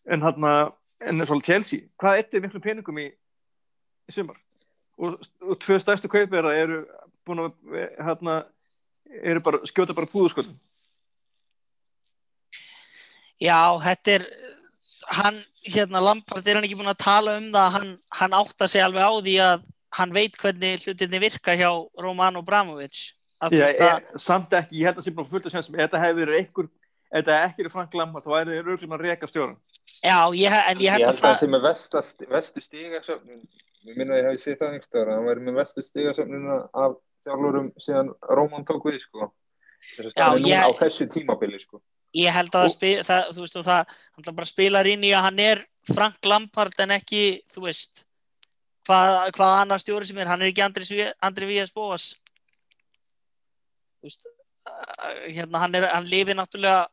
en 0.07 0.23
hérna 0.23 0.53
en 1.01 1.21
er 1.21 1.29
svolítið 1.29 1.53
Chelsea, 1.53 1.87
hvað 2.01 2.21
eittir 2.21 2.43
miklu 2.43 2.61
peningum 2.63 3.01
í, 3.03 3.11
í 4.09 4.15
sumar? 4.15 4.39
Og, 4.97 5.19
og 5.45 5.59
tvö 5.61 5.77
stærstu 5.83 6.09
kaupverða 6.09 6.55
eru 6.57 6.79
búin 7.27 7.43
að 7.45 7.57
hérna, 8.01 8.39
eru 9.21 9.43
bara, 9.45 9.61
skjóta 9.69 9.97
bara 9.97 10.09
púðuskotum 10.09 10.57
Já, 13.43 13.77
þetta 13.83 14.15
er 14.15 14.25
hann, 15.19 15.43
hérna 15.67 16.01
Lampard 16.01 16.47
er 16.47 16.57
hann 16.57 16.65
ekki 16.65 16.79
búin 16.79 16.95
að 16.95 17.03
tala 17.05 17.37
um 17.37 17.51
það 17.53 17.75
hann, 17.77 17.91
hann 18.23 18.39
átta 18.41 18.71
sig 18.71 18.85
alveg 18.85 19.05
á 19.05 19.13
því 19.19 19.37
að 19.45 19.67
hann 19.97 20.17
veit 20.17 20.41
hvernig 20.41 20.87
hlutinni 20.87 21.21
virka 21.21 21.57
hjá 21.59 21.69
Roman 22.01 22.41
Abramovic 22.41 23.03
að 23.41 23.57
að, 23.61 24.03
e, 24.15 24.19
samt 24.23 24.53
ekki, 24.57 24.81
ég 24.81 24.89
held 24.89 24.99
að 25.01 25.07
sé 25.07 25.15
bara 25.17 25.29
fullt 25.29 25.47
að 25.47 25.57
sem 25.57 25.79
þetta 25.81 26.03
hefði 26.03 26.21
verið 26.23 26.39
einhver 26.41 26.69
þetta 27.17 27.39
ekki 27.47 27.65
er 27.65 27.73
Frank 27.73 27.95
Lampard, 27.95 28.25
þá 28.25 28.33
væri 28.33 28.61
rauglum 28.65 28.95
að 28.97 29.05
reka 29.07 29.29
stjóran 29.31 29.57
já, 30.03 30.19
ég, 30.37 30.53
en 30.53 30.79
ég 30.79 30.87
Ég 30.87 30.93
held 30.93 31.05
held 31.05 31.09
að 31.09 31.15
að 31.15 31.21
það 31.21 31.33
það 31.33 31.41
sé 31.43 31.51
með 31.53 31.67
vestast, 31.67 32.25
vestu 32.33 32.61
stigasöfnun, 32.65 33.43
ég 33.87 33.97
minna 33.99 34.17
að 34.17 34.21
ég 34.23 34.31
hafi 34.31 34.43
séð 34.43 34.57
það 34.63 34.73
einhverstaðar, 34.73 35.11
að 35.11 35.19
hann 35.21 35.29
væri 35.31 35.45
með 35.47 35.59
vestu 35.61 35.85
stigasöfnuna 35.87 36.57
af 36.73 36.97
þjálfurum 37.27 37.69
síðan 37.83 38.11
Róman 38.39 38.67
tók 38.67 38.85
við, 38.87 38.99
sko. 39.03 39.31
Þess 39.97 40.11
að 40.11 40.17
það 40.17 40.27
er 40.27 40.41
núna 40.41 40.51
ég- 40.51 40.67
á 40.67 40.71
þessu 40.81 41.07
tímabili, 41.13 41.61
sko. 41.63 41.81
ég 42.17 42.33
held 42.33 42.51
að 42.51 42.59
það, 42.61 42.65
Og- 42.65 42.75
spil, 42.75 42.99
það 43.05 43.31
þú 43.37 43.41
veist 43.45 43.57
og 43.57 43.65
það 43.67 43.83
hann 43.87 44.23
ætla 44.25 44.37
bara 44.37 44.47
spilar 44.53 44.87
inn 44.87 45.03
í 45.05 45.11
að 45.13 45.25
hann 45.27 45.41
er 45.41 45.65
Frank 45.87 46.25
Lampard 46.25 46.81
en 46.81 46.91
ekki, 46.97 47.43
þú 47.53 47.63
veist 47.67 48.05
hvað, 48.87 49.31
hvað 49.37 49.57
annar 49.61 49.83
stjóri 49.83 50.07
sem 50.07 50.19
er 50.19 50.27
hann 50.31 50.43
er 50.43 50.51
ekki 50.53 50.65
Andri, 50.65 51.13
Andri 51.23 51.47
Vías 51.51 51.73
Bóas 51.75 52.15
veist 54.09 54.27
hérna 55.37 55.63
hann 55.63 55.77
er, 55.79 55.87
hann 55.93 56.09
lifir 56.11 56.37
náttúrulega 56.39 56.87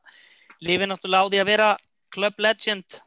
lifir 0.64 0.90
náttúrulega 0.90 1.26
á 1.26 1.30
því 1.32 1.42
að 1.42 1.50
vera 1.50 1.70
club 2.14 2.40
legend. 2.46 3.00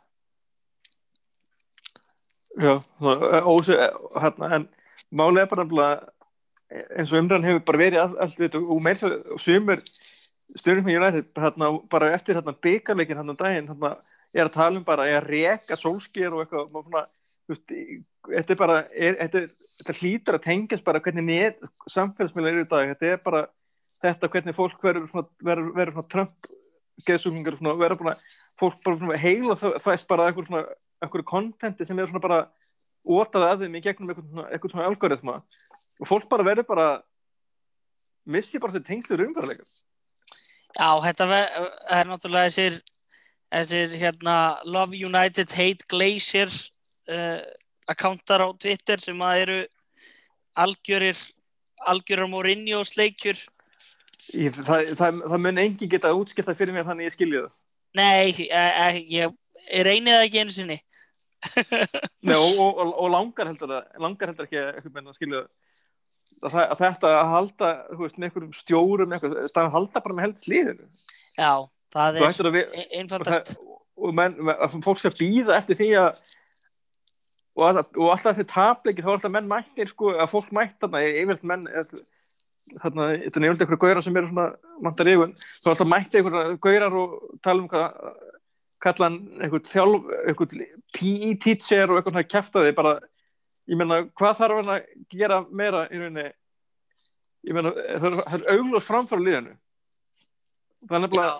Já, 2.57 2.73
svona, 2.99 3.43
ósu, 3.45 3.77
hérna, 4.17 4.49
en 4.57 4.69
er 5.39 5.49
bara 5.51 5.63
nefnilega, 5.65 6.09
eins 6.97 7.13
og 7.13 7.21
umræðan 7.21 7.47
hefur 7.47 7.65
bara 7.69 7.83
verið 7.83 8.03
all, 8.03 8.17
allt 8.25 8.41
við 8.41 8.57
og 8.59 8.81
meins 8.83 9.05
og 9.07 9.37
sumur 9.43 9.83
stjórnum 10.57 10.89
með 10.89 10.99
United 10.99 11.29
hérna, 11.43 11.69
bara 11.93 12.11
eftir 12.17 12.39
hérna, 12.39 12.57
byggarleikin 12.65 13.21
hérna 13.21 13.37
daginn 13.39 13.69
hérna, 13.71 13.93
er 14.35 14.49
að 14.49 14.57
tala 14.57 14.81
um 14.81 14.87
bara 14.89 15.07
að 15.19 15.29
reka 15.29 15.77
sólsker 15.79 16.33
og 16.33 16.43
eitthvað 16.43 16.81
og 16.81 16.89
svona, 16.89 17.05
þetta 18.33 18.57
er 18.57 18.61
bara 18.65 18.79
er, 18.91 19.21
þetta, 19.21 19.43
er- 19.45 19.77
þetta 19.77 19.99
hlýtur 20.01 20.39
að 20.39 20.47
tengjast 20.49 20.87
bara 20.89 21.03
hvernig 21.05 21.29
samfélagsmiðla 21.93 22.53
eru 22.55 22.65
í 22.65 22.71
dag 22.73 22.91
þetta 22.95 23.13
er 23.13 23.23
bara 23.23 23.45
þetta 24.05 24.31
hvernig 24.33 24.57
fólk 24.57 24.83
verður 24.85 25.09
svona, 25.11 25.29
verður, 25.45 25.73
verður 25.77 25.97
svona 25.97 26.13
Trump 26.13 26.51
geðsuglingar 27.07 27.57
svona, 27.59 27.77
verður 27.81 28.03
bara 28.03 28.17
fólk 28.61 28.79
bara 28.85 29.01
svona 29.01 29.21
heila 29.21 29.57
er 29.57 30.07
bara 30.09 30.29
einhver 30.31 30.49
svona 30.49 30.65
einhverju 31.03 31.29
kontenti 31.29 31.87
sem 31.87 31.99
er 31.99 32.09
svona 32.11 32.25
bara 32.25 32.41
ótaði 33.07 33.51
að 33.51 33.65
þeim 33.65 33.77
í 33.79 33.85
gegnum 33.85 34.11
einhvern 34.11 34.31
svona, 34.31 34.49
einhvern 34.51 34.73
svona 34.73 34.89
algoritma. 34.91 35.37
Og 36.01 36.09
fólk 36.09 36.27
bara 36.31 36.47
verður 36.47 36.69
bara 36.69 36.89
missi 38.27 38.61
bara 38.61 38.77
þetta 38.77 38.91
tengslur 38.91 39.25
umverðarleika 39.27 39.67
Já, 40.77 40.91
þetta 41.07 41.27
er 41.95 42.09
náttúrulega 42.11 42.51
þessir, 42.51 42.81
þessir 43.55 43.95
hérna, 43.97 44.35
Love 44.69 44.99
United 44.99 45.55
Hate 45.57 45.87
Glacier 45.89 46.51
uh, 46.53 47.41
akkántar 47.89 48.45
á 48.45 48.49
Twitter 48.61 49.01
sem 49.01 49.23
að 49.25 49.43
eru 49.45 49.59
algjörir 50.57 51.21
algjörar 51.87 52.29
Mourinho 52.29 52.83
sleikjur 52.85 53.39
Ég, 54.35 54.57
það, 54.67 54.91
það, 54.99 55.21
það 55.31 55.43
mun 55.45 55.61
engin 55.63 55.91
geta 55.93 56.13
útskipta 56.17 56.55
fyrir 56.59 56.75
mér 56.75 56.87
þannig 56.89 57.07
ég 57.09 57.15
skilja 57.15 57.45
það. 57.45 57.53
Nei, 57.97 58.47
e, 58.47 58.63
e, 58.63 58.89
ég, 59.13 59.37
ég 59.71 59.87
reyni 59.87 60.13
það 60.13 60.25
ekki 60.27 60.43
einu 60.43 60.57
sinni. 60.57 60.79
Nei, 62.27 62.35
og, 62.35 62.59
og, 62.59 62.73
og, 62.83 62.91
og 62.91 63.13
langar 63.13 63.51
heldur 63.51 63.71
það 63.71 64.03
langar 64.03 64.33
heldur 64.33 64.49
ekki 64.49 64.65
að 64.65 65.15
skilja 65.17 65.45
það. 65.45 65.55
Að, 66.47 66.57
að 66.61 66.81
þetta 66.83 67.13
að 67.17 67.31
halda 67.33 67.69
þú 67.89 68.01
veist, 68.03 68.17
með 68.19 68.27
einhverjum 68.29 68.57
stjórum 68.59 69.15
eitthvað, 69.17 69.37
staðan 69.49 69.73
halda 69.73 70.03
bara 70.05 70.17
með 70.17 70.27
held 70.27 70.43
sliðinu. 70.43 70.89
Já, 71.39 71.53
það 71.97 72.19
er 72.19 72.51
að 72.51 72.59
e- 72.61 72.89
einfaldast. 72.99 73.53
það, 73.55 73.79
og 73.97 74.19
menn, 74.19 74.35
að 74.53 74.75
fólk 74.85 75.07
að 75.09 75.17
býða 75.23 75.57
eftir 75.57 75.79
því 75.81 75.89
að 76.03 76.19
og, 77.57 77.65
að, 77.71 77.81
og 77.97 78.11
alltaf 78.13 78.35
eftir 78.35 78.49
tapleiki 78.53 79.05
þá 79.05 79.09
er 79.09 79.15
alltaf 79.15 79.33
menn 79.33 79.49
mættir 79.49 79.89
sko, 79.89 80.13
að 80.19 80.33
fólk 80.35 80.53
mætt 80.57 80.77
þarna, 80.83 81.03
yfirleitt 81.09 81.49
menn 81.49 81.65
eð- 81.73 82.03
þarna, 82.75 83.09
þetta 83.25 83.41
er 83.41 83.47
yfirleitt 83.47 83.65
einhverju 83.65 83.83
gaurar 83.83 84.05
sem 84.05 84.17
eru 84.19 84.31
svona 84.31 84.47
vantar 84.85 85.11
yfir, 85.13 85.35
þá 85.63 85.69
er 85.69 85.75
alltaf 85.75 85.91
mætti 85.91 86.21
einhverju 86.21 86.57
gaurar 86.67 86.97
og 87.01 87.13
tala 87.45 87.63
um 87.63 87.69
hvað 87.71 88.17
kalla 88.87 89.09
hann 89.09 89.21
einhvern 89.41 89.69
þjálf 89.71 90.09
einhvern 90.23 90.65
PE 90.97 91.35
teacher 91.43 91.91
og 91.91 92.01
einhvern 92.01 92.21
hann 92.21 92.31
kæftaði 92.31 92.75
bara, 92.77 92.97
ég 93.71 93.79
meina, 93.79 94.03
hvað 94.19 94.41
þarf 94.41 94.61
hann 94.61 94.75
að 94.77 94.91
gera 95.13 95.41
meira 95.51 95.87
í 95.91 96.01
rauninni? 96.01 96.27
Ég 97.47 97.55
meina, 97.57 97.73
það 98.03 98.19
er, 98.37 98.45
augljós 98.57 98.89
framfæra 98.89 99.23
líðinu 99.23 99.55
það 100.87 100.99
er 100.99 101.05
nefnilega 101.07 101.33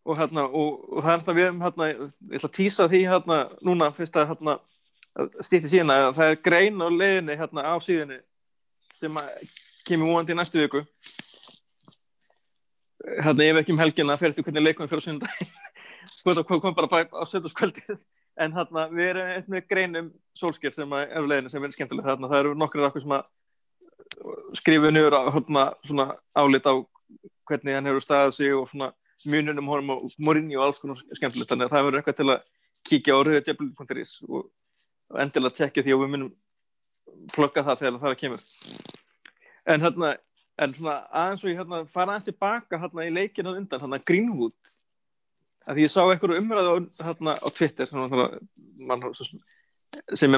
og, 0.00 0.16
hérna, 0.18 0.46
og, 0.46 0.80
og 0.90 1.04
það 1.04 1.10
er 1.12 1.18
hérna 1.18 1.36
við 1.36 1.48
um 1.50 1.62
hérna, 1.64 1.88
ég 1.90 2.38
ætla 2.38 2.50
að 2.50 2.56
týsa 2.56 2.88
því 2.90 3.02
hérna 3.10 3.40
núna 3.66 3.90
fyrst 3.94 4.16
að 4.16 4.30
hérna 4.32 4.58
stýtti 5.42 5.70
síðan 5.72 5.92
að 5.94 6.10
það 6.18 6.32
er 6.32 6.42
grein 6.46 6.82
á 6.82 6.88
leiðinni 6.88 7.38
hérna 7.38 7.66
á 7.66 7.74
síðinni 7.82 8.20
sem 9.00 9.18
að 9.20 9.32
kemur 9.88 10.12
vonandi 10.12 10.36
í 10.36 10.38
næstu 10.38 10.60
viku. 10.62 10.84
Hérna 13.24 13.48
ef 13.48 13.62
ekki 13.62 13.74
um 13.74 13.80
helgina 13.80 14.18
fyrir 14.20 14.36
til 14.36 14.44
hvernig 14.44 14.66
leikum 14.66 14.90
fyrir 14.90 15.06
sundag 15.06 15.40
hvað 16.24 16.44
kom, 16.62 16.74
bara 16.74 17.04
á 17.08 17.24
söndaskvöldið 17.28 17.98
en 18.40 18.54
hérna 18.56 18.86
við 18.92 19.10
erum 19.12 19.32
eitt 19.34 19.48
með 19.50 19.66
grein 19.68 19.98
um 20.00 20.08
sólsker 20.36 20.72
sem 20.74 20.92
að 20.96 21.06
er 21.08 21.24
á 21.24 21.28
leiðinni 21.28 21.52
sem 21.52 21.64
er 21.64 21.74
skemmtileg. 21.74 22.06
Hérna 22.06 22.30
það 22.30 22.42
eru 22.42 22.54
nokkrir 22.58 22.86
akkur 22.88 23.04
sem 23.04 23.16
að 23.16 24.58
skrifa 24.58 24.92
niður 24.92 25.16
á 25.16 25.22
hérna 25.32 25.66
svona 25.86 26.06
álit 26.36 26.68
á 26.68 26.74
hvernig 27.48 27.76
hann 27.76 27.90
hefur 27.90 28.04
staðið 28.04 28.36
sig 28.36 28.54
og 28.56 28.68
svona 28.70 28.92
mununum 29.26 29.68
honum 29.68 29.92
og 29.96 30.14
morinni 30.18 30.56
og 30.56 30.68
alls 30.68 30.80
konar 30.80 31.00
skemmtilegt. 31.00 31.50
Þannig 31.50 31.68
að 31.68 31.74
það 31.74 31.86
verður 31.88 32.00
eitthvað 32.00 32.20
til 32.20 32.30
að 32.30 32.46
kíkja 32.88 33.16
á 33.16 33.20
rauðdjöfl.is 33.28 34.14
og, 34.28 34.46
endilega 35.20 35.58
tekja 35.58 35.84
því 35.84 35.96
og 35.96 36.04
við 36.04 36.14
munum 36.14 36.32
plugga 37.34 37.66
það 37.66 37.82
þegar 37.82 38.00
það 38.04 38.18
kemur 38.22 38.44
en 39.74 39.84
hérna 39.86 40.08
en 40.60 40.70
svona 40.76 40.96
aðeins 41.08 41.44
og 41.44 41.50
ég 41.50 41.58
hérna 41.60 41.78
fara 41.88 42.10
aðeins 42.14 42.28
tilbaka 42.28 42.74
hérna 42.80 43.06
í 43.06 43.14
leikinu 43.14 43.50
undan 43.56 43.82
hérna 43.82 44.06
Greenwood. 44.10 44.58
Að 45.68 45.74
því 45.76 45.82
ég 45.86 45.92
sá 45.92 46.02
eitthvað 46.04 46.40
umræðu 46.40 46.72
hérna 47.00 47.32
á 47.36 47.48
Twitter 47.52 47.86
sem, 47.88 47.98
er 48.00 48.04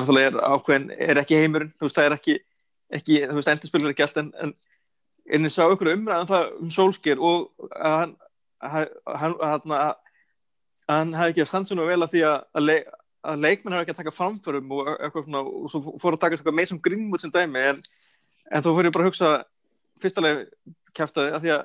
náttúrulega 0.01 0.27
er 0.27 0.37
ákveðin 0.49 0.89
er 0.97 1.17
ekki 1.23 1.39
heimurinn, 1.39 1.75
þú 1.79 1.85
veist 1.87 1.99
það 1.99 2.09
er 2.09 2.15
ekki, 2.17 2.35
ekki 2.99 3.15
þú 3.29 3.37
veist 3.39 3.53
endurspilur 3.53 3.93
ekki 3.93 4.05
allt 4.07 4.21
en, 4.23 4.31
en 4.43 4.51
en 5.31 5.47
ég 5.47 5.53
sá 5.55 5.65
ykkur 5.71 5.93
umræðan 5.93 6.31
það 6.31 6.45
um 6.59 6.71
Solskjær 6.75 7.19
og 7.23 7.39
að 7.71 7.95
hann 8.01 8.13
hann, 8.63 9.67
hann, 10.89 11.15
hefði 11.17 11.33
ekki 11.33 11.47
stansunum 11.51 11.89
vel 11.91 12.03
að 12.05 12.15
því 12.15 12.25
að, 12.29 12.37
að, 12.55 12.67
leik, 12.69 12.91
að 13.23 13.45
leikmenn 13.47 13.77
hefði 13.77 13.87
ekki 13.87 13.95
að 13.95 14.01
taka 14.03 14.17
framförum 14.17 14.75
og, 14.77 14.91
eitthvað 14.99 15.27
svona, 15.27 15.43
og 15.43 15.73
svo 15.73 15.97
fór 16.03 16.17
að 16.17 16.25
taka 16.25 16.39
eitthvað 16.39 16.59
með 16.59 16.71
sem 16.71 16.83
grimmut 16.85 17.25
sem 17.25 17.35
dæmi 17.35 17.65
en, 17.73 17.83
en 18.53 18.65
þú 18.65 18.75
fyrir 18.79 18.95
bara 18.95 19.07
að 19.07 19.11
hugsa 19.11 19.31
fyrstulega 20.03 20.47
kæftaði 20.97 21.35
að 21.37 21.45
því 21.47 21.53
að 21.57 21.63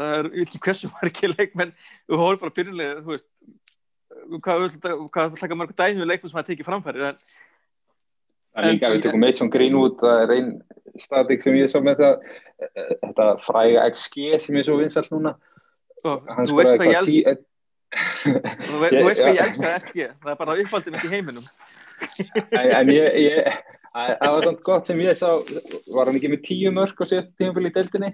það 0.00 0.16
er 0.20 0.30
ekki 0.44 0.62
hversu 0.66 0.90
margir 0.96 1.34
leikmenn 1.36 1.74
þú 2.06 2.20
hóður 2.20 2.40
bara 2.44 2.56
byrjulega 2.58 3.02
þú 3.04 3.14
veist 3.14 3.28
hvað 4.44 4.64
vil 4.66 5.38
taka 5.40 5.56
margur 5.58 5.78
dæmi 5.78 6.00
með 6.02 6.10
leikmenn 6.12 6.32
sem 6.32 6.40
það 6.40 6.50
tekið 6.52 6.68
framfæri 6.70 7.06
en 7.12 7.22
En 8.58 8.66
líka 8.74 8.88
við 8.90 9.04
tökum 9.04 9.20
Mason 9.22 9.46
Greenwood, 9.50 9.92
það 10.00 10.20
er 10.24 10.32
einn 10.34 10.48
statik 10.98 11.42
sem 11.44 11.54
ég 11.54 11.68
sá 11.70 11.76
með 11.86 12.00
það, 12.00 12.24
þetta 13.04 13.26
fræga 13.44 13.84
XG 13.94 14.24
sem 14.42 14.58
er 14.58 14.66
svo 14.66 14.78
vinsalt 14.80 15.12
núna. 15.14 15.36
þú 16.02 16.56
veist 16.58 16.74
hvað 16.74 16.90
ég 16.90 16.96
eitthvað 16.96 16.96
elska 16.98 17.12
tí- 17.12 17.46
þú 18.70 18.80
veist, 18.82 18.96
þú 18.96 19.04
veist 19.06 19.22
hvað 19.22 19.30
ég 19.30 19.38
Já. 19.38 19.44
elska 19.46 19.70
FG 19.84 20.08
það 20.24 20.32
er 20.32 20.40
bara 20.42 20.56
mitt 20.90 21.04
í 21.06 21.12
heiminum 21.14 21.46
En, 22.52 22.90
ég, 22.92 23.16
ég, 23.20 23.48
að- 23.94 24.16
það 24.20 24.34
var 24.34 24.44
svona 24.46 24.64
gott 24.68 24.90
sem 24.90 25.00
ég 25.04 25.18
sá, 25.18 25.30
var 25.94 26.06
hann 26.10 26.18
ekki 26.20 26.30
með 26.32 26.44
tíu 26.46 26.72
mörg 26.74 27.00
á 27.00 27.04
síðast 27.10 27.32
tímafél 27.40 27.68
í 27.70 27.74
deildinni? 27.74 28.12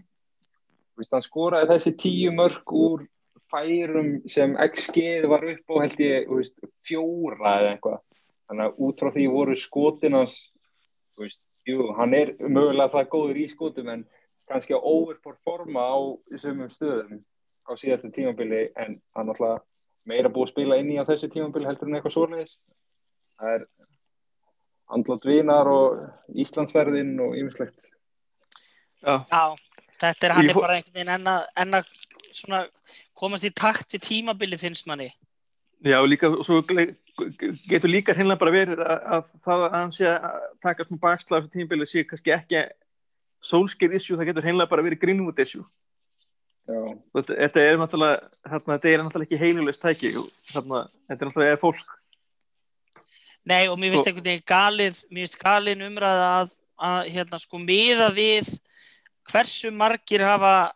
Hann 1.12 1.24
skoraði 1.26 1.68
þessi 1.74 1.92
tíu 2.00 2.32
mörg 2.32 2.72
úr 2.72 3.04
færum 3.52 4.10
sem 4.32 4.56
XG 4.58 5.26
var 5.30 5.44
upp 5.52 5.70
á 5.70 5.74
held 5.84 6.00
ég, 6.02 6.28
veist, 6.32 6.56
fjóra 6.86 7.58
eða 7.60 7.72
eitthvað. 7.76 8.00
Þannig 8.48 8.64
að 8.70 8.80
út 8.86 9.02
frá 9.02 9.10
því 9.14 9.26
voru 9.34 9.56
skotin 9.58 10.16
hans, 10.16 10.36
þú 11.14 11.26
veist, 11.26 11.40
jú, 11.66 11.86
hann 11.98 12.14
er 12.14 12.32
mögulega 12.40 12.92
það 12.94 13.08
góður 13.12 13.40
í 13.42 13.46
skotum 13.52 13.88
en 13.92 14.04
kannski 14.46 14.74
að 14.76 14.84
overperforma 14.86 15.82
á 15.82 15.96
sumum 16.38 16.70
stöðum 16.70 17.22
á 17.66 17.72
síðasta 17.74 18.10
tímaféli 18.14 18.68
en 18.78 19.00
hann 19.18 19.32
alltaf 19.32 19.64
meira 20.06 20.30
búið 20.30 20.46
að 20.46 20.52
spila 20.54 20.76
inn 20.78 20.92
í 20.94 20.98
á 21.02 21.08
þessu 21.08 21.28
tímaféli 21.32 21.66
heldur 21.66 21.90
en 21.90 21.98
eitthvað 21.98 22.14
svoleiðis. 22.14 22.56
Það 23.36 23.54
er 23.56 23.64
andlót 24.92 25.26
vinar 25.26 25.68
og 25.70 26.02
Íslandsferðin 26.34 27.14
og 27.22 27.36
ýmislegt. 27.38 27.78
Já, 29.02 29.20
Já, 29.30 29.56
þetta 30.00 30.28
er 30.28 30.34
hann 30.36 30.50
er 30.50 30.58
bara 30.58 30.78
einhvern 30.78 30.98
veginn 30.98 31.14
enn 31.16 31.30
að, 31.30 31.46
enn 31.62 31.78
að 31.80 31.92
svona, 32.34 32.64
komast 33.16 33.46
í 33.46 33.52
takt 33.54 33.94
við 33.94 34.04
tímabili 34.08 34.58
finnst 34.60 34.88
manni. 34.88 35.10
Já, 35.84 35.98
líka, 36.08 36.30
svo 36.46 36.62
getur 36.64 37.90
líka 37.90 38.14
hreinlega 38.16 38.40
bara 38.40 38.54
verið 38.54 38.80
að, 38.80 39.02
að 39.16 39.34
það 39.44 39.64
að 39.66 39.74
hann 39.76 39.92
sé 39.94 40.08
að 40.10 40.46
taka 40.64 40.86
smá 40.86 41.00
bakslag 41.02 41.46
á 41.46 41.52
tímabili 41.52 41.88
sé 41.88 42.06
kannski 42.08 42.34
ekki 42.34 42.64
Solskjaer 43.46 43.92
issue, 43.94 44.16
það 44.16 44.30
getur 44.30 44.46
heimlega 44.48 44.70
bara 44.70 44.82
verið 44.82 45.02
Greenwood 45.02 45.38
issue. 45.44 45.66
Þetta 46.66 47.36
þetta 47.36 47.62
er 47.62 47.76
náttúrulega 47.78 48.16
þarna, 48.48 48.72
þetta 48.72 48.88
er 48.90 49.02
náttúrulega 49.04 49.28
ekki 49.28 49.42
heilulegt 49.42 49.82
tæki 49.84 50.10
þarna, 50.48 50.80
þetta 51.06 51.20
er 51.20 51.28
náttúrulega 51.30 51.60
fólk 51.62 51.92
Nei 53.46 53.66
og 53.70 53.78
mér 53.78 53.94
finnst 53.94 54.04
Svo- 54.04 54.10
einhvern 54.12 54.26
veginn 54.30 54.48
galið, 54.50 55.02
mér 55.10 55.26
finnst 55.26 55.38
galin 55.42 55.84
umræða 55.86 56.30
að, 56.40 56.56
að 56.88 57.10
hérna 57.14 57.38
sko 57.38 57.60
miða 57.62 58.08
við 58.14 58.50
hversu 59.30 59.70
margir 59.74 60.24
hafa 60.26 60.72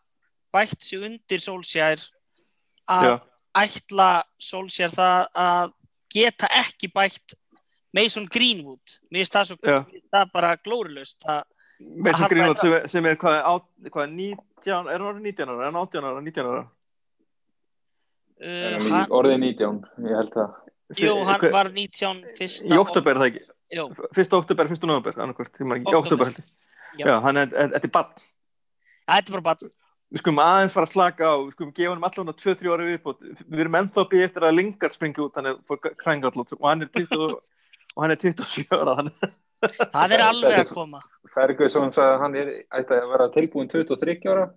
bætt 0.54 0.82
sig 0.82 1.02
undir 1.06 1.42
Solskjær 1.42 2.02
að 2.90 3.06
Já. 3.08 3.14
ætla 3.64 4.08
Solskjær 4.38 4.94
það 4.94 5.28
að 5.34 5.72
geta 6.10 6.50
ekki 6.62 6.90
bætt 6.94 7.34
Mason 7.94 8.26
Greenwood. 8.30 8.98
Mér 9.10 9.24
finnst 9.24 9.34
það 9.34 9.48
svo, 9.48 9.56
það 10.14 10.28
bara 10.32 10.56
glórulust. 10.62 11.18
Það, 11.26 11.40
Mason 12.06 12.28
Greenwood 12.30 12.58
sem 12.62 12.74
er, 12.76 12.86
sem 12.92 13.06
er 13.10 13.16
hvað, 13.18 13.38
á, 13.42 13.52
hvað 13.90 14.12
19, 14.14 14.44
er 14.68 14.76
hann 14.94 15.08
orðið 15.10 15.24
19 15.26 15.50
ára, 15.50 15.58
er 15.58 15.70
hann 15.72 15.80
18 15.80 16.06
ára, 16.06 16.20
19 16.22 16.50
ára 16.50 16.62
uh, 18.46 18.90
hann, 18.90 19.10
orðið 19.18 19.38
19, 19.42 19.80
ég 20.06 20.18
held 20.20 20.34
það. 20.36 20.58
Jú, 20.98 21.14
hann 21.24 21.40
Hver- 21.40 21.52
var 21.52 21.68
19 21.70 22.24
fyrsta. 22.38 22.66
í 22.68 22.78
oktober 22.80 23.10
er 23.16 23.20
það 23.22 23.30
ekki, 23.30 23.42
Jú, 23.70 23.84
fyrsta 24.16 24.38
oktober, 24.40 24.66
fyrsta 24.66 24.86
november 24.86 25.12
ekki, 25.12 25.84
í 25.86 25.94
Október. 25.94 25.98
oktober 25.98 26.26
er, 27.38 27.54
er- 27.54 27.74
þetta 27.76 27.84
er 27.84 27.94
bann 27.94 28.10
þetta 29.10 29.28
er 29.28 29.32
bara 29.36 29.42
bara, 29.42 29.70
við 30.10 30.18
skulum 30.24 30.40
aðeins 30.42 30.72
fara 30.74 30.86
að 30.86 30.92
slaka 30.94 31.22
á 31.30 31.34
við 31.38 31.52
skulum 31.54 31.72
gefa 31.74 31.94
hann 31.94 32.02
allan 32.08 32.32
á 32.32 32.34
2-3 32.34 32.72
ára 32.74 32.86
viðbót. 32.88 33.20
Við 33.46 33.60
erum 33.62 33.76
ennþá 33.78 34.00
að 34.02 34.08
býja 34.10 34.24
eftir 34.26 34.42
að 34.42 34.56
Lingard 34.58 34.92
springi 34.96 35.22
út 35.22 35.36
hann 35.38 35.46
er 35.46 35.54
fór 35.68 35.78
krængallut 36.02 36.52
og 36.58 36.66
hann 36.66 36.82
er 36.82 36.90
20 36.90 37.38
og 37.94 38.02
hann 38.02 38.10
er 38.10 38.16
27 38.16 38.66
ára 38.74 38.96
það 39.94 40.12
er 40.16 40.22
alveg 40.24 40.58
að 40.64 40.74
koma. 40.74 41.00
Ferguson 41.34 41.92
sagði 41.92 42.14
að 42.16 42.20
hann 42.24 42.34
er, 42.40 42.50
ætti 42.74 42.96
að 42.96 43.08
vera 43.12 43.28
tilbúin 43.36 43.68
23 43.70 44.26
ára 44.32 44.48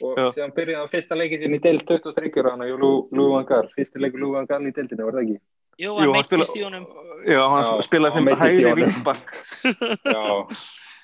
og 0.00 0.16
síðan 0.32 0.54
byrjaði 0.56 0.78
hann 0.80 0.88
fyrsta 0.94 1.14
leikin 1.18 1.42
sinni 1.44 1.58
í 1.60 1.62
deild 1.62 1.84
23 1.86 2.30
ára 2.40 2.54
hann 2.56 2.64
og 2.66 3.10
Lú 3.12 3.26
Vangar, 3.34 3.68
fyrsti 3.76 4.00
leikur 4.00 4.18
Lú 4.22 4.30
Vangar 4.32 4.64
í 4.64 4.72
deildinu, 4.72 5.04
var 5.06 5.18
það 5.18 5.26
ekki? 5.26 5.40
Jú, 5.80 5.94
hann 5.98 6.12
meittist 6.14 6.50
spila- 6.50 6.58
í 6.60 6.64
honum. 6.66 6.86
já, 7.24 7.40
hann 7.52 7.64
Já, 7.64 7.82
spilaði 7.86 8.12
sem 8.18 8.30
hægri 8.42 8.72
vingbakk 8.80 9.32
Já, 10.14 10.24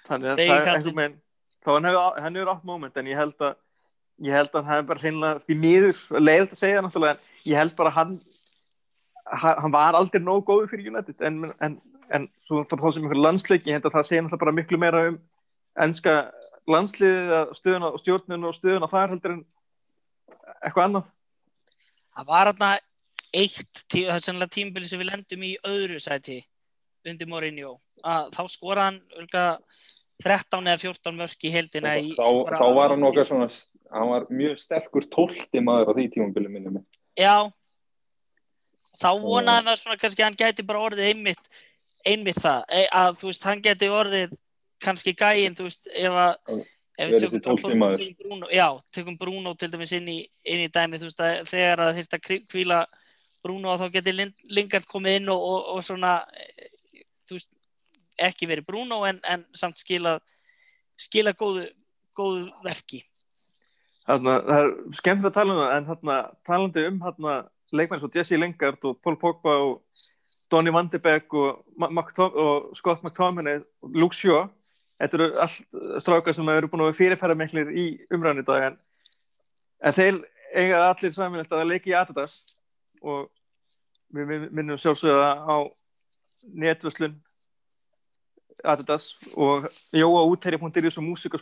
þannig 0.09 0.33
að 0.33 0.43
það 0.43 0.57
er 0.57 0.73
einhver 0.75 0.97
meginn 1.01 1.17
þá 1.67 1.71
hann 1.75 1.89
hefur, 2.37 2.51
átt 2.53 2.65
moment 2.69 3.01
en 3.01 3.11
ég 3.11 3.19
held 3.19 3.41
að 3.43 3.55
ég 4.27 4.33
held 4.37 4.53
að 4.55 4.63
hann 4.63 4.73
hefur 4.75 4.89
bara 4.93 5.03
hreinlega 5.03 5.45
því 5.45 5.59
miður, 5.65 6.03
leiðilegt 6.21 6.55
að 6.57 6.63
segja 6.63 6.85
náttúrulega 6.85 7.17
en 7.17 7.51
ég 7.51 7.61
held 7.61 7.77
bara 7.79 7.93
að 7.93 7.99
hann 8.01 8.17
hann 9.27 9.75
var 9.75 9.99
aldrei 9.99 10.21
nógu 10.23 10.45
góður 10.47 10.71
fyrir 10.71 10.93
United 10.93 11.25
en, 11.27 11.41
en, 11.61 11.81
en 12.15 12.29
svo 12.47 12.63
þá 12.65 12.77
þá 12.79 12.87
sem 12.95 13.07
einhver 13.07 13.23
landsleik 13.25 13.67
ég 13.67 13.77
held 13.79 13.89
að 13.89 13.97
það 13.99 14.09
segja 14.11 14.23
náttúrulega 14.23 14.45
bara 14.45 14.57
miklu 14.61 14.79
meira 14.81 15.03
um 15.11 15.19
enska 15.87 16.15
landsliðið 16.71 17.33
að 17.41 17.51
stöðuna 17.59 17.91
og 17.93 18.01
stjórnun 18.03 18.47
og 18.49 18.55
stöðuna 18.57 18.89
þar 18.91 19.13
heldur 19.15 19.35
en 19.37 19.43
eitthvað 20.65 20.87
annað. 20.89 21.09
Það 22.17 22.31
var 22.31 22.51
hérna 22.51 22.71
eitt, 23.37 23.83
tí- 23.93 24.07
það 24.07 24.17
er 24.19 24.25
sannlega 24.25 24.55
tímabili 24.57 24.89
sem 24.89 25.01
við 25.03 25.11
lendum 25.11 25.43
í 25.47 25.53
öðru 25.69 25.99
sæti 26.03 26.39
undir 27.07 27.29
Mourinho. 27.31 27.77
Að 28.05 28.31
þá 28.35 28.43
skora 28.51 28.89
hann 28.89 29.01
örgulega 29.15 29.59
13 30.25 30.71
eða 30.73 30.81
14 30.81 31.17
mörk 31.21 31.45
í 31.45 31.53
heldina 31.53 31.93
í 32.01 32.15
þá, 32.17 32.25
þá 32.57 32.67
var 32.75 32.95
hann 32.95 33.05
okkar 33.05 33.29
svona, 33.29 33.49
hann 33.93 34.09
var 34.15 34.27
mjög 34.33 34.59
sterkur 34.63 35.07
tólti 35.13 35.61
maður 35.63 35.93
á 35.93 35.97
því 35.99 36.07
tímabili 36.15 36.53
minni 36.53 36.73
mig. 36.79 36.85
Já. 37.21 37.51
Þá 38.97 39.11
vonaði 39.21 39.67
maður 39.67 39.83
svona 39.83 39.99
kannski 40.01 40.25
hann 40.25 40.39
gæti 40.41 40.65
bara 40.67 40.87
orðið 40.89 41.11
einmitt, 41.11 41.51
einmitt 42.07 42.41
það. 42.41 42.65
E, 42.73 42.87
að 42.97 43.19
þú 43.21 43.29
veist, 43.29 43.45
hann 43.45 43.63
gæti 43.65 43.91
orðið 43.93 44.37
kannski 44.81 45.13
gæinn, 45.17 45.57
þú 45.59 45.69
veist, 45.69 45.91
ef 45.93 46.17
að 46.25 46.63
ef 46.97 47.11
tólfti 47.45 47.77
maður. 47.77 48.01
tökum 48.01 48.17
Bruno, 48.23 48.49
já, 48.49 48.69
tökum 48.97 49.19
Bruno 49.21 49.53
til 49.55 49.69
dæmis 49.69 49.93
inn 49.93 50.09
í, 50.09 50.19
inn 50.49 50.65
í 50.65 50.71
dæmi, 50.73 50.97
þú 50.97 51.11
veist, 51.11 51.21
að 51.21 51.43
þegar 51.51 51.83
að 51.85 51.99
þurft 52.01 52.17
að 52.17 52.41
kvíla 52.49 52.79
Bruno 53.47 53.73
að 53.73 53.87
þá 53.87 54.13
Lind- 54.13 54.49
Lingard 54.59 54.89
komið 54.91 55.21
inn 55.21 55.33
og, 55.33 55.43
og, 55.43 55.69
og 55.77 55.85
svona 55.87 56.19
eh, 56.35 57.05
veist, 57.31 57.51
ekki 58.29 58.49
verið 58.51 58.69
Bruno 58.69 59.03
en, 59.09 59.21
en 59.25 59.45
samt 59.57 59.81
skila 59.81 60.19
skila 60.97 61.35
góðu, 61.37 61.67
góðu 62.17 62.49
verki. 62.65 63.03
Þarna, 64.07 64.37
það 64.47 64.61
er 64.63 64.75
skemmt 65.01 65.27
að 65.27 65.35
tala 65.35 65.55
um 65.55 65.61
það 65.61 65.73
en 65.77 65.89
þarna, 65.91 66.19
talandi 66.47 66.85
um 66.89 67.01
þarna, 67.03 67.39
leikmenn 67.75 68.03
svo 68.03 68.11
Jesse 68.15 68.39
Lingard 68.39 68.85
og 68.87 69.01
Paul 69.03 69.17
Pogba 69.21 69.57
og 69.65 70.05
Donny 70.51 70.71
Van 70.73 70.89
de 70.93 71.01
Beek 71.03 71.35
og, 71.35 71.65
og 71.83 72.71
Scott 72.79 73.03
McTominay 73.03 73.59
og 73.83 73.99
Luke 73.99 74.15
Shaw 74.15 74.47
þetta 75.01 75.19
eru 75.19 75.27
allt 75.43 76.03
strákar 76.05 76.37
sem 76.37 76.49
eru 76.53 76.71
búin 76.71 76.87
að 76.87 76.97
fyrirfæra 77.01 77.37
miklir 77.37 77.73
í 77.75 77.87
umræðan 78.15 78.45
í 78.45 78.47
dag 78.47 78.69
en, 78.71 78.77
en 79.83 79.97
þeir 79.97 80.21
eiga 80.57 80.85
allir 80.87 81.17
saminlegt 81.17 81.53
að 81.53 81.67
leiki 81.73 81.93
í 81.93 81.99
Adidas 81.99 82.39
og 83.03 83.31
við 84.15 84.51
minnum 84.53 84.79
sjálfsögða 84.79 85.31
á 85.45 85.57
netvöslun 86.55 87.17
Adidas 88.65 89.11
og 89.37 89.67
Jóa 89.93 90.23
útherri.is 90.31 90.97
og 90.99 91.05
músík 91.05 91.35
og 91.37 91.41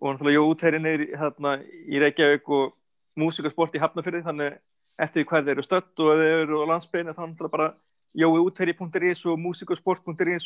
og 0.00 0.14
náttúrulega 0.14 0.38
Jóa 0.38 0.50
útherri 0.54 0.78
niður 0.80 1.02
í- 1.04 1.16
hérna, 1.20 1.50
í 1.62 2.00
Reykjavík 2.00 2.48
og 2.48 2.72
músík 3.18 3.46
og 3.46 3.52
sport 3.52 3.74
í 3.76 3.82
Hafnafyrði 3.82 4.22
þannig 4.24 4.56
eftir 4.98 5.24
hvað 5.28 5.44
þeir 5.46 5.52
eru 5.58 5.62
stödd 5.66 6.00
og 6.00 6.16
þeir 6.22 6.42
eru 6.46 6.62
á 6.64 6.70
landsbeinu 6.72 7.12
þá 7.12 7.22
náttúrulega 7.26 7.50
bara 7.56 7.68
Jói 8.16 8.40
útherri.is 8.46 9.26
og 9.26 9.38
músík 9.38 9.70
og 9.70 9.78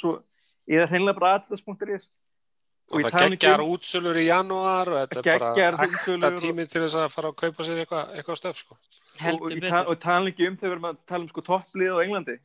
og 0.05 0.23
eða 0.69 0.89
hreinlega 0.91 1.19
bara 1.21 1.35
Adidas.is 1.39 2.11
Og 2.93 3.01
ég 3.03 3.11
það 3.11 3.19
um- 3.63 3.71
útsölur 3.75 4.17
í 4.19 4.27
janúar 4.31 4.87
og 4.89 4.99
þetta 5.11 5.19
er 5.19 5.39
bara 5.39 5.55
útsölur 5.91 6.33
og- 6.33 6.39
tími 6.39 6.67
til 6.71 6.83
þess 6.83 6.95
að 6.95 7.09
fara 7.11 7.29
að 7.33 7.37
kaupa 7.37 7.63
sér 7.67 7.81
eitthvað 7.83 8.15
eitthva 8.15 8.37
stöf 8.39 8.57
sko. 8.57 8.77
Og, 9.33 9.49
betur. 9.51 9.69
ta 9.69 9.83
og 9.87 9.99
tala 10.03 10.33
ekki 10.33 10.49
um 10.51 10.57
þegar 10.57 10.71
við 10.71 10.77
erum 10.77 10.89
að 10.91 11.03
tala 11.09 11.25
um 11.25 11.31
sko 11.33 11.45
topplið 11.47 11.97
á 11.97 12.05
Englandi. 12.05 12.37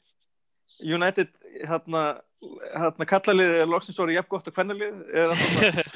United 0.81 1.31
hérna, 1.67 2.03
hérna 2.73 3.07
kallaliðið 3.09 3.63
er 3.63 3.69
loksins 3.69 3.99
orðið 4.01 4.19
jafn 4.19 4.31
gott 4.31 4.47
og 4.47 4.55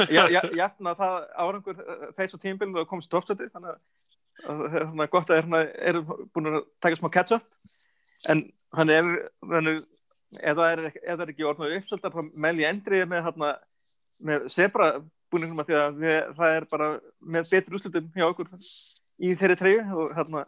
ja, 0.15 0.25
jafn 0.59 0.91
að 0.91 0.99
það 0.99 1.15
árangur 1.45 1.79
eh, 1.79 2.03
þeir 2.17 2.31
svo 2.31 2.41
tímbil 2.41 2.71
og 2.81 2.89
komst 2.89 3.11
toppstöti 3.11 3.47
þannig 3.53 3.71
að 3.71 4.65
það 4.75 5.03
er 5.05 5.11
gott 5.13 5.31
að 5.31 5.47
þeir 5.47 5.71
eru 5.89 6.03
búin 6.35 6.51
að 6.51 6.59
taka 6.83 6.99
smá 6.99 7.09
catch 7.13 7.37
up 7.37 7.45
en 8.29 8.43
hann 8.75 8.91
er 8.91 9.09
þannig, 9.47 9.81
ef 10.41 10.57
það 10.59 10.67
er, 10.73 10.83
það 11.05 11.23
er 11.25 11.33
ekki 11.33 11.47
orðnaður 11.47 11.79
uppsöldar 11.79 12.15
þá 12.15 12.21
mæl 12.45 12.55
ég 12.59 12.71
endrið 12.73 13.07
með 13.11 13.25
hérna 13.29 13.53
með 14.25 14.47
zebra 14.53 14.89
búningum 15.31 15.63
að 15.63 15.71
því 15.71 15.79
að 15.79 16.03
við, 16.03 16.19
það 16.37 16.57
er 16.57 16.67
bara 16.71 16.89
með 17.19 17.49
betri 17.51 17.77
úrslutum 17.77 18.11
hjá 18.15 18.27
okkur 18.27 18.51
í 19.25 19.33
þeirri 19.39 19.57
treyju 19.59 20.03
og 20.03 20.13
hérna 20.15 20.45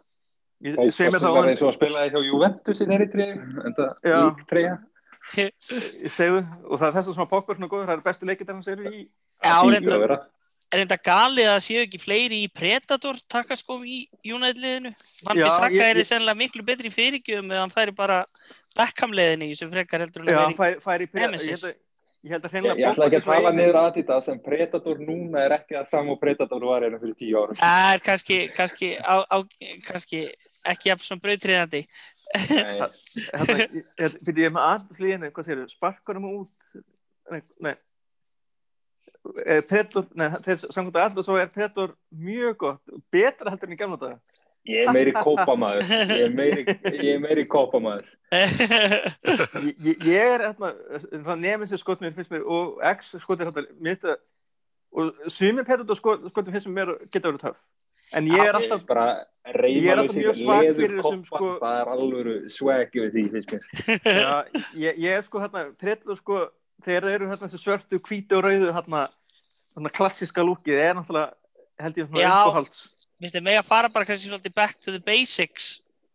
ég 0.66 0.76
Það 0.78 0.94
segi 0.98 1.12
mér 1.14 1.26
var 1.38 1.50
eins 1.52 1.62
og 1.62 1.70
að 1.72 1.76
spilaði 1.78 2.14
hjá 2.14 2.22
Juventus 2.28 2.82
í 2.82 2.88
þeirri 2.90 3.10
treyju, 3.14 3.36
en 3.66 3.76
það 3.78 4.10
Já. 4.12 4.18
lík 4.26 4.48
treyja. 4.50 4.78
ég 5.38 6.12
segðu 6.16 6.42
og 6.72 6.80
það 6.80 6.88
er 6.88 6.96
þess 6.98 7.08
að 7.12 7.14
svona 7.18 7.30
Pogba 7.30 7.54
er 7.54 7.58
svona 7.60 7.70
góður, 7.74 7.86
það 7.90 7.96
eru 7.98 8.06
bestu 8.08 8.26
leikir 8.30 8.52
hans 8.54 8.68
eru 8.72 8.84
í 8.92 9.02
Já, 9.44 9.56
að 9.62 10.18
er 10.76 10.82
þetta 10.84 10.98
galið 11.00 11.48
að 11.48 11.62
séu 11.64 11.82
ekki 11.86 12.00
fleiri 12.02 12.38
í 12.44 12.48
Predator 12.52 13.16
takkaskóm 13.32 13.86
í 13.88 13.98
United-liðinu 14.28 14.92
Van 15.24 15.38
Bissaka 15.40 15.70
ég- 15.72 15.84
er 15.94 16.00
ég- 16.02 16.08
sennilega 16.10 16.36
miklu 16.42 16.64
betri 16.68 16.90
í 16.90 16.96
fyrirgjöfum 16.96 17.52
eða 17.54 17.62
hann 17.64 17.72
færi 17.76 17.94
bara 17.96 18.26
Beckham-leiðinni 18.76 19.56
sem 19.58 19.70
frekar 19.72 20.02
heldur 20.04 20.22
en 20.26 20.28
já, 20.28 20.38
að 20.38 20.44
hann 20.44 20.56
vera 20.58 20.72
í 20.76 20.80
fær, 20.80 20.82
fær 20.84 21.02
í 21.02 21.08
ég 21.08 21.14
Nemesis. 21.22 21.64
held 21.64 21.72
að, 21.72 21.78
ég 22.28 22.32
held 22.32 22.44
að 22.44 22.58
Ég, 22.58 22.78
ég 22.82 22.90
ætla 22.92 23.06
ekki 23.08 23.20
að 23.22 23.30
tala 23.30 23.52
niður 23.56 23.80
Adidas 23.86 24.28
en 24.28 24.40
Predator 24.44 24.98
núna 25.00 25.46
er 25.46 25.52
ekki 25.60 25.76
að 25.80 25.88
sama 25.88 26.12
og 26.12 26.20
Predator 26.20 26.60
var 26.68 26.82
hérna 26.84 27.00
fyrir 27.00 27.16
tíu 27.16 27.38
árum. 27.40 27.56
Það 27.56 27.94
er 27.94 28.00
kannski, 28.10 28.40
kannski, 28.54 28.90
á, 29.00 29.16
á, 29.24 29.38
kannski 29.88 30.26
ekki 30.74 30.92
jafn 30.92 31.06
svona 31.06 31.26
brautriðandi. 31.26 31.84
Hérna, 32.28 32.90
fyrir 34.26 34.42
ég 34.44 34.50
er 34.50 34.56
með 34.56 34.64
aðslíðinu, 34.64 35.30
hvað 35.36 35.48
segir 35.48 35.70
sparkar 35.72 36.18
hann 36.20 36.26
út 36.28 36.72
nei, 37.32 37.40
nei 37.64 37.76
Predator, 39.68 40.08
nei, 40.16 40.28
þeir 40.44 40.60
samkvæmt 40.66 40.98
að 40.98 41.06
alltaf 41.06 41.28
svo 41.28 41.38
er 41.40 41.50
Predator 41.52 41.94
mjög 42.12 42.58
gott, 42.64 42.94
betra 43.12 43.52
heldur 43.52 43.72
en 43.72 43.78
í 43.78 43.80
gamla 43.80 44.00
daga 44.02 44.44
Ég 44.68 44.84
er 44.84 44.92
meiri 44.92 45.14
kópamaður. 45.16 45.86
Ég 46.12 46.24
er 46.26 46.34
meiri, 46.36 46.64
ég 47.06 47.12
er 47.14 47.20
meiri 47.24 47.44
kópamaður. 47.48 48.08
ég, 49.80 50.02
ég, 50.04 50.18
er 50.18 50.44
hérna, 50.44 50.74
það 51.14 51.44
nefnir 51.46 51.70
sér 51.72 51.80
skot 51.80 52.04
mér 52.04 52.16
finnst 52.18 52.34
mér 52.34 52.44
og 52.44 52.82
X 52.98 53.14
skotir 53.24 53.48
hérna 53.48 53.64
mitt 53.80 54.04
og 54.04 55.24
sumir 55.32 55.64
Predator 55.68 56.00
skot, 56.00 56.28
skotir 56.34 56.58
finnst 56.58 56.68
mér 56.68 56.98
geta 57.08 57.30
verið 57.30 57.46
töff 57.46 57.64
en 58.16 58.28
ég 58.30 58.40
er 58.44 58.56
alltaf 58.60 58.86
bara 58.88 59.08
Ég 59.48 59.86
er 59.88 60.00
alltaf 60.02 60.16
mjög 60.18 60.36
svag 60.36 60.66
fyrir 60.76 60.96
þessum, 61.00 61.22
sko- 61.28 61.54
það 61.62 61.78
er 61.82 61.90
alvöru 61.94 62.34
swag 62.52 62.96
yfir 63.00 63.12
því, 63.14 63.24
finnst 63.32 63.54
mér. 63.54 63.68
Já, 64.24 64.34
ég, 64.76 64.98
ég 65.06 65.14
er 65.18 65.24
sko 65.24 65.40
hérna, 65.40 65.62
trellu 65.80 66.18
sko, 66.20 66.40
þegar 66.84 67.08
þeir 67.08 67.16
eru 67.18 67.30
hérna 67.32 67.48
þessu 67.48 67.62
svörtu, 67.64 68.00
hvítu 68.10 68.36
og 68.40 68.44
rauðu 68.44 68.74
hérna, 68.76 69.06
hérna 69.78 69.94
klassiska 69.96 70.44
lúkið, 70.44 70.82
er 70.84 70.98
náttúrulega, 71.00 71.32
held 71.80 72.02
ég, 72.02 72.10
svona 72.12 72.28
uppáhalds. 72.42 72.82
Minnst 73.24 73.38
þið 73.40 73.46
með 73.48 73.62
að 73.62 73.70
fara 73.72 73.90
bara 73.96 74.10
kannski 74.12 74.30
svolítið 74.34 74.58
back 74.60 74.76
to 74.84 74.92
the 74.94 75.00
basics, 75.08 75.70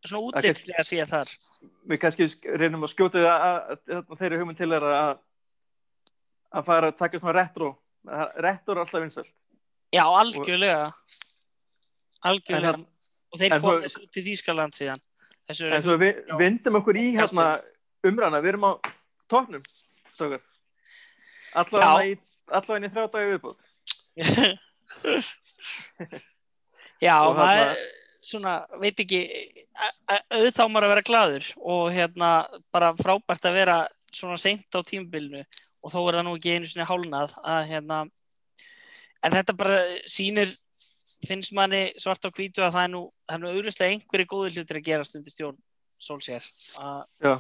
svona 0.04 0.42
að 0.44 0.86
sé 0.92 1.08
þar. 1.08 1.32
Við 1.88 2.02
kannski 2.04 2.28
sk- 2.30 2.52
reynum 2.60 2.84
að 2.84 2.92
skjóta 2.92 3.22
það 3.22 3.46
að, 3.48 3.58
að, 3.72 4.04
að 4.12 4.20
þeirri 4.20 4.42
hugmynd 4.42 4.60
til 4.60 4.72
er 4.76 4.86
að 4.92 5.12
að 6.52 6.66
fara 6.68 6.90
að 6.92 6.98
taka 7.00 7.20
svona 7.22 7.38
retro 7.40 7.72
Rettur 8.42 8.74
er 8.76 8.80
alltaf 8.82 8.98
vinsælt. 8.98 9.28
Já, 9.94 10.02
algjörlega. 10.02 10.88
En, 10.90 11.21
Algjörlega. 12.24 12.72
hérna, 12.72 12.86
Og 13.32 13.38
þeir 13.40 13.52
en 13.56 13.62
þú- 13.62 13.82
þessu 13.84 14.10
til 14.12 14.22
Þýskaland 14.26 14.72
síðan. 14.76 15.00
Þessu 15.48 15.64
en 15.72 15.82
við 16.00 16.26
Já. 16.28 16.36
vindum 16.38 16.76
okkur 16.80 16.96
í 17.00 17.06
hérna 17.16 17.46
umræna, 18.04 18.40
við 18.42 18.48
erum 18.52 18.64
á 18.68 18.72
tóknum. 19.28 19.62
Allavega 21.54 22.00
allavega 22.52 22.86
í 22.86 22.92
þrjá 22.92 23.06
dagi 23.12 23.26
viðbúð. 23.32 23.56
Já, 27.02 27.16
Og 27.26 27.34
maður 27.36 27.58
þarna- 27.58 27.76
svona, 28.22 28.52
veit 28.78 29.00
ekki, 29.02 29.20
maður 30.70 30.86
að 30.86 30.92
vera 30.92 31.02
gladur 31.08 31.46
og 31.58 31.90
hérna 31.92 32.28
bara 32.70 32.92
frábært 32.94 33.48
að 33.48 33.56
vera 33.58 33.78
svona 34.14 34.38
seint 34.38 34.68
á 34.70 34.80
tímabilinu 34.86 35.42
og 35.82 35.90
þó 35.90 35.98
er 36.08 36.14
það 36.20 36.24
nú 36.28 36.36
ekki 36.38 36.52
einu 36.54 36.66
sinni 36.70 36.86
hálnað 36.86 37.34
að 37.42 37.66
hérna, 37.72 37.98
en 39.24 39.32
þetta 39.32 39.56
bara 39.58 39.80
sýnir, 40.06 40.54
finnst 41.26 41.54
manni 41.56 41.82
svart 42.00 42.24
á 42.26 42.30
hvítu 42.30 42.64
að 42.64 42.74
það 42.76 42.86
er 42.86 42.92
nú, 42.94 43.02
það 43.28 43.36
er 43.36 43.42
nú 43.42 43.52
auðvitað 43.52 43.92
einhverju 43.92 44.30
góður 44.32 44.56
hlutir 44.56 44.80
að 44.80 44.88
gerast 44.88 45.18
undir 45.18 45.34
stjórn 45.34 45.60
Solskjær. 46.02 46.46
Uh, 46.78 47.36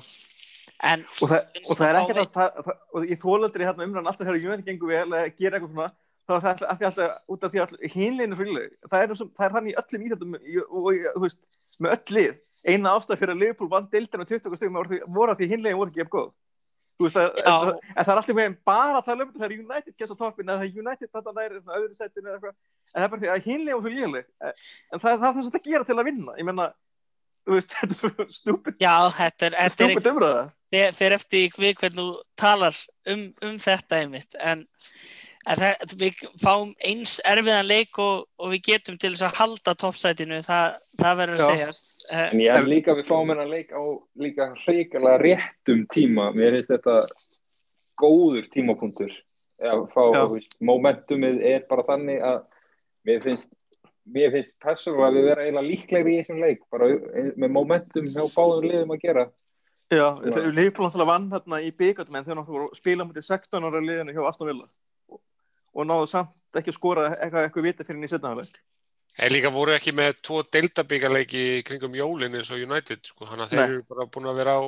en 0.86 1.02
Og 1.18 1.30
það, 1.30 1.58
og 1.66 1.78
það 1.78 1.88
er 1.88 1.98
ekkert 2.02 2.20
að, 2.22 2.30
það, 2.36 2.60
það, 2.66 2.78
og 2.92 3.08
ég 3.10 3.20
þólaldri 3.22 3.66
hérna 3.66 3.86
umræðan 3.88 4.10
alltaf 4.12 4.28
þegar 4.28 4.40
Júnætti 4.44 4.68
gengur 4.68 4.92
vel 4.92 5.02
eða 5.08 5.32
gera 5.38 5.58
eitthvað 5.58 5.74
svona, 5.74 5.88
þá 6.22 6.34
er 6.36 6.44
það 6.44 6.52
alltaf, 6.52 6.86
alltaf, 6.88 7.16
út 7.34 7.46
af 7.46 7.52
því 7.52 7.62
að 7.64 7.74
hinleginu 7.96 8.38
frílega, 8.38 8.70
það 8.86 9.04
er, 9.04 9.14
það 9.22 9.46
er 9.48 9.56
þannig 9.56 9.72
í 9.72 9.76
öllum 9.82 10.06
íþjóttum 10.06 10.38
og, 10.38 10.78
og, 10.78 11.02
þú 11.16 11.24
veist, 11.26 11.42
með 11.82 11.96
öll 11.96 12.16
lið, 12.18 12.38
eina 12.62 12.94
ástæð 12.94 13.22
fyrir 13.22 13.34
að 13.34 13.42
Liverpool 13.42 13.72
vann 13.72 13.90
deildina 13.90 14.28
20 14.30 14.58
stegum 14.60 14.78
voru, 14.78 15.32
að 15.32 15.42
því 15.42 15.50
hinlegin 15.56 15.80
voru 15.80 15.92
ekki 15.92 16.04
ef 16.04 16.12
góð. 16.12 16.30
Veist, 17.02 17.18
að, 17.18 17.40
en, 17.42 17.72
en 17.92 18.04
það 18.06 18.12
er 18.12 18.20
alltaf 18.20 18.36
með 18.38 18.54
bara 18.68 19.00
að 19.00 19.06
tala 19.08 19.24
um 19.26 19.30
þetta 19.32 19.42
þegar 19.44 19.58
United 19.64 19.96
kemst 19.98 20.14
á 20.14 20.20
toppin 20.22 20.52
eða 20.52 20.62
þegar 20.62 20.84
United 20.84 21.10
þetta 21.16 21.34
næri 21.38 21.60
öðru 21.78 21.98
setinu 21.98 22.32
en 22.32 22.40
það 22.42 23.04
er 23.06 23.12
bara 23.12 23.22
því 23.22 23.30
að 23.32 23.46
hinlegin 23.48 23.76
voru 23.78 23.92
svo 23.92 23.98
léleg, 23.98 24.26
en 24.48 25.02
það, 25.02 25.02
það 25.02 25.12
er 25.12 25.22
það 25.22 25.36
sem 25.38 25.50
þetta 25.50 25.62
gera 25.70 25.88
til 25.90 25.98
að 25.98 26.08
vinna, 26.10 26.36
ég 26.40 26.48
menna, 26.50 26.68
þú 27.46 27.56
veist, 27.58 27.74
þetta 27.78 27.92
er 27.92 28.00
svo 28.00 28.28
stúpid, 28.38 28.78
já, 28.82 28.94
þetta 29.18 29.48
er, 29.50 29.58
er 29.64 29.74
stúpid 29.76 30.10
umræða. 30.12 30.44
fer- 30.76 30.94
fer 31.00 31.16
eftir 31.18 31.58
við 31.62 31.74
hvernig 31.82 32.00
þú 32.02 32.08
talar 32.44 32.78
um, 33.12 33.24
um 33.48 33.58
þetta 33.66 34.00
einmitt. 34.02 34.38
En, 34.40 34.66
en 35.46 35.58
það, 35.58 35.96
við 35.98 36.20
fáum 36.42 36.74
eins 36.86 37.16
erfiðan 37.26 37.66
leik 37.66 37.98
og, 37.98 38.28
og 38.38 38.52
við 38.54 38.62
getum 38.70 38.98
til 39.00 39.14
þess 39.14 39.26
að 39.26 39.38
halda 39.40 39.74
toppsætinu 39.82 40.42
það, 40.46 40.78
það 41.02 41.18
verður 41.22 41.42
að 41.42 41.52
segjast 41.52 41.92
Eh, 42.10 42.28
En 42.32 42.40
ég 42.42 42.56
held 42.56 42.70
líka 42.70 42.92
að 42.92 43.02
við 43.02 43.10
fáum 43.12 43.30
hennar 43.30 43.50
leik 43.50 43.70
á 43.70 43.82
líka 44.18 44.48
hreikalega 44.64 45.20
réttum 45.22 45.84
tíma. 45.92 46.30
Mér 46.34 46.56
finnst 46.56 46.72
þetta 46.72 46.96
góður 48.02 48.48
tímapunktur. 48.52 49.12
Að 49.62 49.84
fá, 49.94 50.02
veist, 50.32 50.56
momentumið 50.58 51.42
er 51.46 51.66
bara 51.68 51.84
þannig 51.86 52.24
að 52.26 52.40
mér 53.06 53.22
finnst, 53.22 53.52
mér 54.10 54.32
finnst 54.34 54.56
persónulega 54.62 55.12
að 55.12 55.18
við 55.18 55.28
vera 55.30 55.44
eiginlega 55.46 55.68
líklegri 55.68 56.16
í 56.16 56.22
þessum 56.22 56.42
leik. 56.42 56.64
Bara 56.74 56.90
með 57.38 57.54
momentum 57.54 58.10
hjá 58.10 58.24
báðum 58.34 58.66
liðum 58.66 58.96
að 58.96 59.06
gera. 59.06 59.26
Já, 59.92 60.06
þegar 60.24 60.54
Leifbúl 60.56 60.86
náttúrulega 60.86 61.12
vann 61.12 61.32
hérna 61.34 61.58
í 61.62 61.70
byggjum 61.76 62.16
en 62.16 62.26
þeir 62.26 62.38
náttúrulega 62.40 62.78
spila 62.80 63.06
mútið 63.06 63.28
16 63.28 63.68
ára 63.68 63.82
liðinu 63.84 64.14
hjá 64.16 64.22
Aston 64.24 64.48
Villa 64.48 64.66
og, 65.72 65.80
og 65.80 65.88
náðu 65.88 66.10
samt 66.10 66.60
ekki 66.60 66.72
að 66.72 66.78
skora 66.78 67.08
eitthvað 67.16 67.48
eitthvað 67.48 67.66
vita 67.68 67.86
fyrir 67.88 68.04
í 68.04 68.12
setnaðarleik. 68.12 68.60
En 69.20 69.32
líka 69.32 69.50
voru 69.52 69.74
ekki 69.74 69.92
með 69.92 70.22
tvo 70.24 70.38
deildabíkarleiki 70.56 71.42
í 71.58 71.64
kringum 71.68 71.96
jólinn 71.96 72.38
eins 72.38 72.52
og 72.52 72.62
United 72.64 73.02
sko, 73.04 73.26
þannig 73.28 73.44
að 73.44 73.52
þeir 73.52 73.64
eru 73.66 73.82
bara 73.90 74.08
búin 74.08 74.30
að 74.30 74.38
vera 74.40 74.54
á 74.56 74.62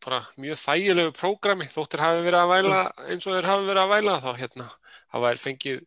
bara 0.00 0.18
mjög 0.40 0.58
þægilegu 0.58 1.12
prógrami. 1.14 1.68
Þóttir 1.70 2.02
hafi 2.02 2.24
verið 2.24 2.40
að 2.40 2.52
væla 2.54 2.80
eins 3.06 3.26
og 3.26 3.36
þeir 3.36 3.48
hafi 3.50 3.68
verið 3.68 3.82
að 3.82 3.92
væla 3.94 4.16
þá 4.24 4.30
hérna 4.40 4.66
hafa 5.12 5.30
þeir 5.30 5.42
fengið 5.44 5.80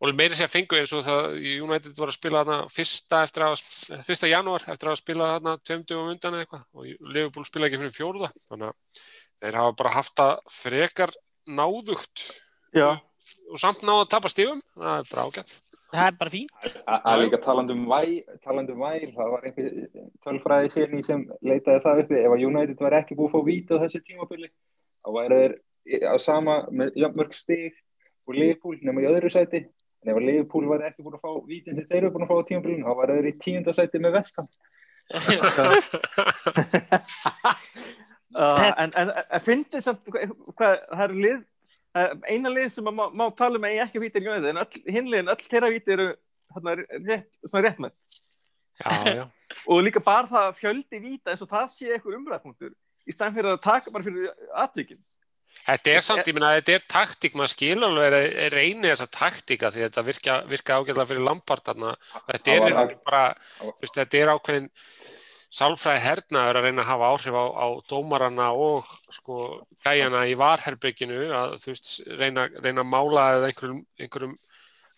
og 0.00 0.14
meiri 0.16 0.36
sér 0.36 0.48
fengu 0.48 0.78
eins 0.78 0.92
og 0.96 1.04
það 1.04 1.34
United 1.60 1.98
voru 1.98 2.12
að 2.14 2.16
spila 2.16 2.40
þarna 2.40 2.72
fyrsta 2.72 3.18
eftir 3.26 3.44
að 3.44 3.64
fyrsta 4.06 4.30
janúar 4.30 4.64
eftir 4.72 4.90
að 4.90 5.00
spila 5.02 5.32
þarna 5.34 5.56
tveimdugum 5.60 6.12
undan 6.14 6.36
eða 6.38 6.46
eitthvað. 6.46 6.62
Og 6.72 7.10
Liverpool 7.12 7.46
spila 7.46 7.68
ekki 7.68 7.82
fyrir 7.82 7.96
fjórða. 7.98 8.30
Þannig 8.48 8.70
að 8.70 9.02
þeir 9.44 9.58
hafa 9.60 9.76
bara 9.82 9.94
haft 9.98 10.14
það 10.16 10.32
frekar 10.56 11.14
náðugt. 11.60 12.24
Já, 12.72 12.88
og 13.50 13.58
samt 13.60 13.82
náðu 13.82 14.04
að 14.04 14.12
tapa 14.14 14.30
stífum 14.32 14.62
það 14.76 14.94
er 14.96 15.04
bara 15.10 15.26
ágætt. 15.26 15.52
Það 15.90 16.06
er 16.06 16.14
bara 16.20 16.30
fínt. 16.30 16.52
A- 16.86 17.02
að 17.10 17.20
líka 17.24 17.38
talandum 17.42 17.82
væl, 17.90 18.12
talandum 18.46 18.78
væl 18.84 19.08
það 19.16 19.32
var 19.32 19.42
einhver 19.48 19.70
tölfræði 20.24 20.68
sérni 20.76 21.02
sem 21.06 21.24
leitaði 21.42 21.82
það 21.82 22.02
uppi. 22.04 22.16
Ef 22.20 22.30
að 22.36 22.44
United 22.46 22.78
var 22.84 22.98
ekki 23.00 23.18
búið 23.18 23.28
að 23.28 23.34
fá 23.34 23.40
víta 23.48 23.74
á 23.74 23.82
þessu 23.82 24.00
tímabili 24.06 24.48
þá 25.02 25.08
væri 25.18 25.34
þeir 25.40 25.52
á 26.06 26.14
sama 26.22 26.54
með 26.70 26.88
jafnmörg 27.02 27.34
stig 27.34 27.72
og 28.28 28.32
Liverpool 28.38 28.78
nema 28.86 29.02
í 29.02 29.10
öðru 29.10 29.30
sæti. 29.34 29.60
En 30.00 30.12
ef 30.12 30.16
að 30.16 30.26
Liverpool 30.28 30.66
var 30.70 30.86
ekki 30.86 31.02
búið 31.02 31.18
að 31.18 31.24
fá 31.26 31.32
vítin 31.50 31.74
sem 31.76 31.88
þeir 31.90 32.02
eru 32.04 32.12
búin 32.14 32.24
að 32.24 32.30
fá 32.30 32.36
á 32.38 32.48
tímabilinu 32.48 32.86
þá 32.86 32.94
væri 33.00 33.16
þeir 33.18 33.30
í 33.30 33.38
tíunda 33.42 33.72
sæti 33.76 33.98
með 34.00 34.16
vestan 34.20 34.48
uh, 38.38 38.70
en, 38.78 38.92
en, 38.94 39.10
en 39.10 39.42
fyndið 39.42 39.82
samt 39.82 40.06
hvað, 40.06 40.34
hvað, 40.54 40.74
það 40.92 41.02
eru 41.08 41.16
lið 41.24 41.40
eina 42.30 42.52
lið 42.52 42.68
sem 42.74 42.86
má, 42.86 43.06
má 43.10 43.26
tala 43.36 43.58
um 43.58 43.66
að 43.66 43.76
ég 43.76 43.86
ekki 43.86 44.02
víti 44.02 44.20
er 44.20 44.28
United 44.28 44.50
en 44.52 44.62
öll, 44.62 44.82
hinlegin, 44.86 45.32
öll 45.32 45.46
þeirra 45.46 45.72
víti 45.74 45.96
eru 45.96 46.10
hérna, 46.54 46.76
rétt, 47.06 47.30
svona 47.46 47.64
rétt 47.66 47.80
með 47.82 47.96
Já, 48.80 48.92
já 49.12 49.24
og 49.70 49.82
líka 49.84 50.00
bara 50.00 50.28
það 50.30 50.46
að 50.46 50.60
fjöldi 50.60 51.00
víta 51.02 51.32
eins 51.32 51.42
og 51.44 51.50
það 51.50 51.66
sé 51.74 51.90
eitthvað 51.90 52.20
umræðpunktur 52.20 52.76
í 53.08 53.14
stæðan 53.14 53.36
fyrir 53.36 53.54
að 53.54 53.64
taka 53.64 53.92
bara 53.94 54.06
fyrir 54.06 54.30
atvikin. 54.62 55.00
Þetta 55.66 55.92
er 55.92 56.04
samt, 56.06 56.28
ég 56.30 56.36
minna, 56.36 56.52
þetta 56.60 56.74
er 56.76 56.84
taktík, 56.92 57.34
maður 57.34 57.52
skilur 57.56 57.88
alveg 57.88 58.14
að 58.14 58.52
reyni 58.54 58.86
þessa 58.86 59.08
taktíka 59.10 59.70
því 59.74 59.82
þetta 59.88 60.04
virka, 60.06 60.36
virka 60.46 60.76
ágæðlega 60.78 61.10
fyrir 61.10 61.24
Lampard 61.26 61.64
þarna. 61.66 61.94
Þetta 62.28 62.54
er 62.54 62.92
bara, 63.08 63.22
þetta 63.82 64.20
er 64.20 64.30
ákveðin 64.36 64.68
sálfræði 65.50 66.02
hernaður 66.04 66.58
að 66.60 66.66
reyna 66.66 66.82
að 66.84 66.90
hafa 66.92 67.08
áhrif 67.14 67.36
á, 67.36 67.44
á 67.58 67.66
dómarana 67.90 68.50
og 68.54 68.90
sko 69.10 69.38
gæjana 69.84 70.26
í 70.30 70.36
varherbygginu 70.38 71.24
að 71.34 71.56
þú 71.62 71.72
veist, 71.72 71.90
reyna, 72.20 72.46
reyna 72.62 72.84
að 72.84 72.92
mála 72.92 73.26
eða 73.36 73.50
einhverjum, 73.50 73.80
einhverjum 73.98 74.36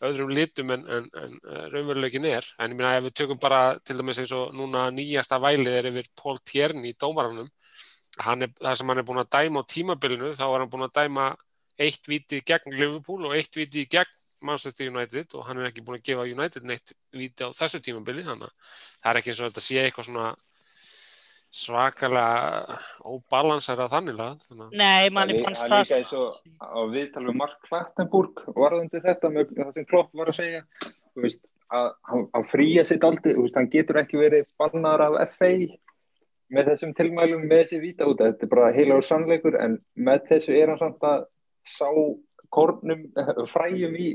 öðrum 0.02 0.32
litum 0.34 0.72
en, 0.74 0.82
en, 0.90 1.08
en 1.22 1.38
eh, 1.38 1.64
raunveruleikin 1.72 2.26
er. 2.28 2.46
En 2.58 2.72
ég 2.72 2.76
minna, 2.76 2.96
ef 2.98 3.06
við 3.06 3.16
tökum 3.22 3.40
bara 3.42 3.62
til 3.86 3.96
dæmis 4.00 4.20
eins 4.22 4.34
og 4.36 4.52
núna 4.58 4.88
nýjasta 4.94 5.38
vælið 5.42 5.78
er 5.78 5.88
yfir 5.92 6.10
Paul 6.18 6.40
Tierney 6.48 6.92
í 6.92 6.98
dómaranum 6.98 7.48
er, 7.48 8.50
það 8.60 8.76
sem 8.78 8.92
hann 8.92 9.00
er 9.00 9.06
búin 9.08 9.22
að 9.22 9.30
dæma 9.36 9.62
á 9.62 9.70
tímabilinu 9.72 10.32
þá 10.36 10.44
er 10.48 10.58
hann 10.58 10.72
búin 10.72 10.88
að 10.88 10.96
dæma 10.98 11.28
eitt 11.82 12.08
viti 12.08 12.42
gegn 12.44 12.76
Liverpool 12.76 13.28
og 13.28 13.36
eitt 13.38 13.56
viti 13.56 13.86
gegn 13.90 14.18
Manchester 14.42 14.88
United 14.90 15.36
og 15.38 15.46
hann 15.48 15.60
er 15.60 15.70
ekki 15.70 15.84
búin 15.86 16.00
að 16.00 16.06
gefa 16.10 16.28
United 16.28 16.66
neitt 16.68 16.94
viti 17.14 17.46
á 17.46 17.50
þessu 17.56 17.82
tímabili 17.84 18.24
þannig 18.26 18.48
að 18.48 18.72
það 19.02 19.12
er 19.12 19.20
ekki 19.20 19.32
eins 19.32 19.42
og 19.42 19.50
þetta 19.50 19.64
sé 19.66 19.82
eitthvað 19.82 20.08
svona 20.08 20.32
svakalega 21.52 22.78
óbalansara 23.04 23.88
þannig 23.92 24.16
lagað. 24.16 24.38
þannig 24.48 24.66
að 24.66 24.76
Nei, 24.80 25.10
manni 25.12 25.36
Það 25.36 25.40
er 25.40 25.46
fannst 25.46 25.64
líka 25.66 25.74
það 25.74 25.96
eins 25.98 26.12
og 26.16 26.38
á 26.64 26.80
viðtal 26.94 27.24
við 27.26 27.38
Mark 27.42 27.58
Klattenburg 27.68 28.42
varðandi 28.56 29.02
þetta 29.04 29.32
með 29.34 29.52
það 29.58 29.72
sem 29.76 29.88
Klopp 29.90 30.16
var 30.16 30.32
að 30.32 30.38
segja 30.38 30.62
veist, 31.20 31.44
að 31.72 31.90
hann, 32.08 32.48
fría 32.48 32.86
sitt 32.88 33.04
aldrei, 33.04 33.34
veist, 33.36 33.58
hann 33.58 33.70
getur 33.72 34.00
ekki 34.00 34.20
verið 34.20 34.48
bannar 34.60 35.04
af 35.04 35.36
FA 35.36 35.52
með 36.52 36.72
þessum 36.72 36.96
tilmælum 36.96 37.44
með 37.44 37.62
þessi 37.66 37.82
víta 37.84 38.08
út 38.08 38.24
þetta 38.24 38.46
er 38.48 38.52
bara 38.54 38.72
heilagur 38.72 39.08
sannleikur 39.08 39.60
en 39.60 39.78
með 40.08 40.26
þessu 40.32 40.56
er 40.56 40.72
hann 40.72 40.80
samt 40.80 41.04
að 41.08 41.28
sá 41.68 41.88
kornum, 42.52 43.06
fræjum 43.52 43.96
í 43.96 44.10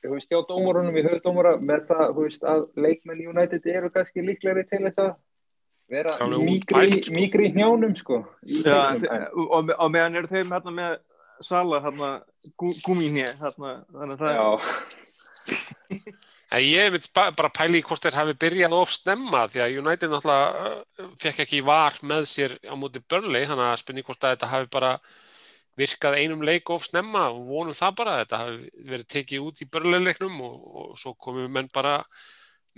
þú 0.00 0.14
veist, 0.14 0.30
hjá 0.30 0.40
dómurunum 0.48 0.96
í 0.96 1.04
höfudómura 1.06 1.56
með 1.58 1.86
það, 1.90 2.06
þú 2.16 2.26
veist, 2.26 2.46
að 2.46 2.64
leikmenn 2.86 3.26
United 3.32 3.68
eru 3.72 3.90
kannski 3.94 4.24
líklegri 4.24 4.66
til 4.68 4.82
þess 4.86 5.04
að 5.04 5.12
vera 5.90 6.16
útpælt, 6.38 7.06
sko. 7.08 7.20
í 7.20 7.52
hnjánum 7.54 7.94
sko 7.98 8.22
í 8.46 8.62
Já, 8.62 8.94
og, 9.34 9.72
og 9.74 9.88
meðan 9.92 10.20
eru 10.20 10.30
þeim 10.30 10.52
hérna 10.54 10.74
með 10.74 10.98
Sala 11.40 11.80
hérna, 11.80 12.10
gú, 12.60 12.74
gúmínni 12.84 13.24
hérna, 13.24 13.80
þannig 13.94 14.16
að 14.16 14.20
það 14.20 14.34
já, 14.36 14.48
ég 16.66 16.92
veit 16.94 17.08
ba 17.16 17.30
bara 17.36 17.52
pæli 17.54 17.80
í 17.80 17.86
hvort 17.86 18.04
þeir 18.04 18.18
hafi 18.18 18.36
byrjað 18.44 18.76
of 18.76 18.92
snemma 18.92 19.46
því 19.50 19.64
að 19.64 19.78
United 19.80 20.12
náttúrulega 20.12 20.68
uh, 20.68 21.10
fekk 21.20 21.44
ekki 21.46 21.62
var 21.66 21.96
með 22.06 22.28
sér 22.30 22.56
á 22.66 22.74
móti 22.76 23.02
Burnley 23.02 23.48
þannig 23.48 23.66
að 23.70 23.80
spynni 23.82 24.04
hvort 24.06 24.24
að 24.24 24.36
þetta 24.36 24.52
hafi 24.52 24.70
bara 24.76 24.92
virkað 25.78 26.18
einum 26.18 26.42
leik 26.44 26.70
of 26.74 26.84
snemma 26.84 27.28
og 27.30 27.46
vonum 27.48 27.76
það 27.76 27.96
bara 28.00 28.16
að 28.16 28.20
þetta 28.24 28.42
hafi 28.42 28.90
verið 28.90 29.08
tekið 29.14 29.46
út 29.46 29.62
í 29.62 29.68
Burnley 29.70 30.04
leiknum 30.04 30.36
og, 30.44 30.60
og 30.82 30.92
svo 31.00 31.14
komum 31.14 31.50
menn 31.52 31.70
bara 31.72 32.00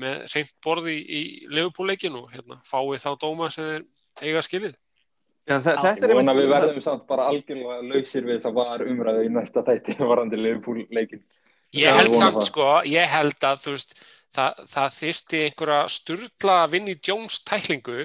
með 0.01 0.23
reynd 0.33 0.55
borði 0.65 0.95
í, 0.99 1.03
í 1.03 1.23
Liverpool-leikin 1.53 2.17
og 2.19 2.31
hérna, 2.33 2.61
fáið 2.69 3.03
þá 3.03 3.11
dóma 3.21 3.51
sem 3.53 3.69
þeir 3.69 4.31
eiga 4.31 4.45
skilið. 4.47 4.79
Já, 5.43 5.57
Ég 5.59 6.05
er 6.07 6.15
vona 6.15 6.35
við 6.39 6.49
verðum 6.53 6.83
samt 6.85 7.05
bara 7.09 7.27
algjörlega 7.33 7.81
lausir 7.83 8.27
við 8.29 8.37
þess 8.37 8.49
að 8.53 8.59
var 8.61 8.85
umræðu 8.87 9.25
í 9.27 9.31
næsta 9.35 9.65
þætti 9.67 9.97
varandi 10.13 10.39
Liverpool 10.39 10.85
leikin. 10.95 11.23
Ég 11.75 11.97
held 11.97 12.15
samt 12.15 12.39
það. 12.39 12.49
sko, 12.51 12.67
ég 12.87 13.09
held 13.11 13.47
að 13.49 13.63
þú 13.65 13.75
veist, 13.75 13.95
það, 14.37 14.65
það 14.75 14.99
þyrfti 14.99 15.45
einhverja 15.49 16.67
vinna 16.73 16.93
í 16.93 16.99
Jones 17.01 17.41
tæklingu 17.49 18.05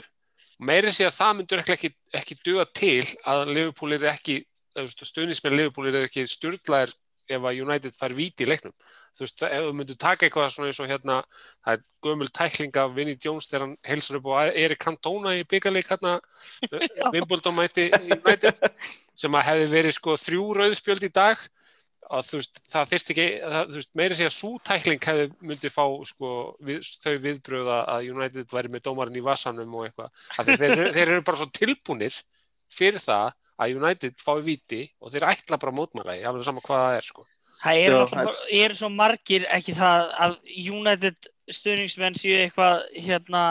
meiri 0.58 0.92
sé 0.94 1.06
að 1.08 1.18
það 1.18 1.34
myndur 1.38 1.62
ekki, 1.62 1.76
ekki, 1.76 1.92
ekki 2.20 2.38
duga 2.46 2.66
til 2.74 3.04
að 3.28 3.52
Liverpool 3.52 3.98
er 3.98 4.08
ekki, 4.14 4.40
stuðnismenn 4.86 5.58
Liverpool 5.58 5.90
er 5.90 6.04
ekki 6.06 6.28
sturlaðir 6.30 6.94
ef 7.28 7.44
að 7.44 7.62
United 7.64 7.96
fær 7.98 8.16
víti 8.16 8.46
í 8.46 8.48
leiknum. 8.48 8.74
Þú 9.18 9.26
veist, 9.26 9.44
ef 9.44 9.66
þú 9.68 9.76
myndir 9.76 10.00
taka 10.00 10.28
eitthvað 10.28 10.50
svona 10.54 10.72
eins 10.72 10.82
og 10.84 10.90
hérna, 10.92 11.18
það 11.66 11.74
er 11.74 11.84
gömul 12.08 12.30
tækling 12.40 12.80
af 12.80 12.96
Vinnie 12.96 13.20
Jones 13.24 13.50
þegar 13.50 13.66
hann 13.66 13.76
heilsar 13.88 14.20
upp 14.20 14.30
og 14.32 14.60
Erik 14.64 14.84
Cantona 14.84 15.36
í 15.36 15.44
byggarleik 15.50 15.92
hérna 15.92 16.18
Wimbledon 17.14 17.58
mæti 17.58 17.90
United 17.92 18.62
sem 19.18 19.40
að 19.40 19.48
hefði 19.52 19.72
verið 19.74 19.98
sko 19.98 20.18
þrjú 20.22 20.46
rauðspjöld 20.62 21.08
í 21.08 21.14
dag 21.14 21.44
og 22.08 22.24
þú 22.24 22.40
veist, 22.40 22.60
það 22.72 22.92
þyrst 22.94 23.10
ekki 23.12 23.28
það, 23.42 23.64
þú 23.68 23.80
veist, 23.82 23.94
meiri 24.00 24.18
segja 24.18 24.32
svo 24.32 24.52
tækling 24.64 25.08
hefði 25.10 25.26
myndið 25.50 25.74
fá 25.74 25.84
sko 26.08 26.34
við, 26.64 26.92
þau 27.04 27.16
viðbröða 27.26 27.80
að 27.92 28.12
United 28.14 28.54
væri 28.56 28.72
með 28.72 28.86
dómarinn 28.88 29.20
í 29.20 29.26
vassanum 29.26 29.74
og 29.76 29.90
eitthvað. 29.90 30.28
Þeir, 30.38 30.84
þeir 30.96 31.04
eru 31.04 31.26
bara 31.28 31.42
svo 31.42 31.50
tilbúnir 31.52 32.22
fyrir 32.74 33.02
það 33.04 33.34
að 33.58 33.80
United 33.80 34.22
fái 34.22 34.38
viti 34.46 34.84
og 35.02 35.14
þeir 35.14 35.28
ætla 35.32 35.60
bara 35.62 35.76
mótmæla 35.76 36.18
í 36.20 36.26
alveg 36.28 36.46
sama 36.46 36.64
hvað 36.66 36.84
það 36.84 37.00
er 37.00 37.08
sko. 37.08 37.26
Það 37.58 37.80
eru, 37.84 38.00
alltaf, 38.04 38.42
eru 38.54 38.78
svo 38.78 38.90
margir 38.94 39.48
ekki 39.50 39.74
það 39.78 40.12
að 40.26 40.36
United 40.62 41.30
stuðningsmenn 41.58 42.18
séu 42.18 42.36
eitthvað 42.44 42.84
hérna 42.94 43.44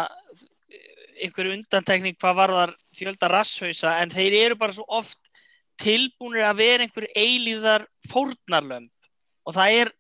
einhver 1.17 1.51
undantekning 1.55 2.17
hvað 2.21 2.39
varðar 2.39 2.73
fjölda 2.95 3.31
rasshausa 3.33 3.97
en 4.03 4.13
þeir 4.13 4.37
eru 4.45 4.59
bara 4.61 4.77
svo 4.77 4.85
oft 4.99 5.19
tilbúinir 5.81 6.47
að 6.47 6.61
vera 6.61 6.87
einhver 6.87 7.07
eilíðar 7.17 7.87
fórnarlömb 8.11 8.93
og 9.47 9.57
það 9.57 9.79
er, 9.81 9.93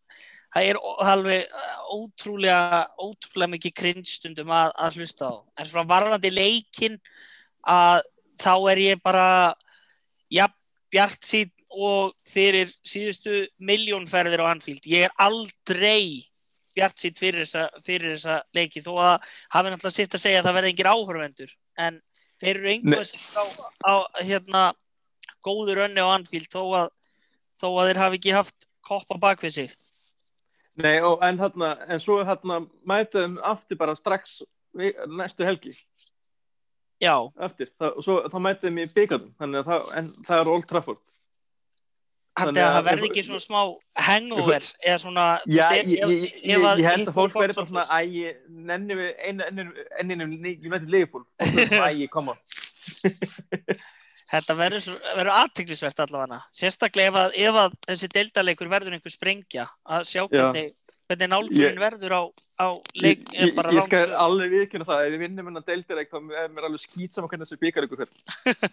það 0.54 0.68
er 0.70 0.80
alveg 1.12 1.56
ótrúlega, 1.96 2.82
ótrúlega 3.00 3.52
mikið 3.54 3.76
krinnstundum 3.80 4.52
að, 4.54 4.74
að 4.76 5.00
hlusta 5.00 5.32
á 5.32 5.34
en 5.56 5.70
svona 5.70 5.90
varðandi 5.90 6.32
leikin 6.32 7.00
að 7.66 8.04
þá 8.40 8.54
er 8.72 8.82
ég 8.82 9.02
bara 9.04 9.28
ja, 10.32 10.48
bjart 10.92 11.26
sín 11.26 11.52
og 11.76 12.14
fyrir 12.28 12.70
síðustu 12.86 13.44
miljónferðir 13.58 14.42
á 14.44 14.50
Anfield. 14.52 14.86
Ég 14.88 15.08
er 15.08 15.14
aldrei 15.20 16.24
bjart 16.76 17.00
sín 17.00 17.16
fyrir 17.16 17.44
þessa, 17.44 17.68
fyrir 17.84 18.14
þessa 18.14 18.40
leiki 18.56 18.82
þó 18.84 18.92
að 19.00 19.14
hafi 19.54 19.72
náttúrulega 19.72 19.96
sitt 19.96 20.16
að 20.16 20.22
segja 20.22 20.42
að 20.42 20.48
það 20.48 20.58
verði 20.58 20.72
engir 20.72 20.90
áhörvendur 20.92 21.54
en 21.86 21.98
þeir 22.40 22.52
eru 22.52 22.72
einhverjum 22.72 23.08
sem 23.08 23.40
á, 23.40 23.44
á 23.80 23.94
hérna 24.20 24.62
góður 25.46 25.82
önni 25.86 26.04
á 26.04 26.08
Anfield 26.12 26.50
þó 26.52 26.62
að, 26.82 26.88
þó 27.60 27.68
að 27.72 27.90
þeir 27.90 28.02
hafi 28.04 28.20
ekki 28.20 28.36
haft 28.36 28.68
koppa 28.86 29.18
bak 29.20 29.42
við 29.44 29.54
sig. 29.56 29.76
Nei, 30.76 30.98
og, 31.00 31.22
en, 31.24 31.38
hérna, 31.40 31.72
en 31.88 32.00
svo 32.02 32.18
hérna 32.28 32.60
mætuðum 32.84 33.38
aftur 33.44 33.80
bara 33.80 33.96
strax 33.96 34.42
næstu 34.76 35.46
helgi 35.48 35.72
Já, 37.02 37.12
eftir, 37.44 37.68
og 37.84 37.98
svo 38.04 38.22
þá 38.32 38.38
mætuðum 38.40 38.78
í 38.80 38.86
byggandum 38.96 39.34
þannig 39.40 39.60
að 39.60 39.66
það, 39.68 40.06
það 40.28 40.38
er 40.40 40.50
Old 40.54 40.66
Trafford. 40.70 41.02
Þannig 42.36 42.60
að 42.60 42.66
að- 42.68 42.74
það 42.76 42.86
verði 42.86 43.06
ekki 43.10 43.22
svona 43.24 43.42
smá 43.44 43.60
hangover 44.06 44.64
eða 44.84 44.96
svona 45.00 45.26
þú 45.44 45.54
Já, 45.56 45.68
veist, 45.70 45.88
ég, 45.88 46.00
ég, 46.00 46.24
ég, 46.44 46.64
ég 46.80 46.88
held 46.90 47.08
að 47.08 47.14
fólk 47.16 47.36
verði 47.40 47.56
bara 47.56 47.68
svona 47.70 47.84
æ, 47.88 47.98
ég 48.12 48.40
nenni 48.48 48.96
við 48.98 49.10
enninu 50.00 50.26
United 50.28 50.88
Liverpool. 50.92 51.24
Æ, 51.40 52.08
koma 52.12 52.36
Þetta 54.26 54.56
verður 54.58 55.28
aðtiklisvert 55.30 56.00
allavega. 56.02 56.40
Sérstaklega 56.50 57.12
ef 57.12 57.18
að, 57.20 57.36
ef 57.46 57.58
að 57.62 57.76
þessi 57.86 58.08
deildarleikur 58.16 58.70
verður 58.72 58.96
einhver 58.96 59.14
sprengja 59.14 59.68
að 59.86 60.08
sjá 60.08 60.24
hvernig, 60.26 60.72
hvernig 61.06 61.30
nálgunin 61.30 61.62
Ég- 61.62 61.80
verður 61.80 62.14
á, 62.16 62.22
á 62.58 62.66
Ég, 62.96 63.02
leik 63.02 63.24
ég, 63.32 63.54
bara 63.56 63.72
ég 63.72 63.80
round 63.80 63.88
skal 63.88 64.12
alveg 64.26 64.52
viðkynna 64.56 64.88
það 64.88 65.02
ef 65.06 65.14
við 65.14 65.24
vinnum 65.24 65.50
hennar 65.50 65.66
deildireik 65.66 66.12
þá 66.12 66.18
er 66.42 66.52
mér 66.54 66.68
alveg 66.68 66.82
skýt 66.82 67.16
saman 67.16 67.30
hvernig 67.30 67.46
þessi 67.46 67.60
byggar 67.62 67.86
ykkur 67.86 68.04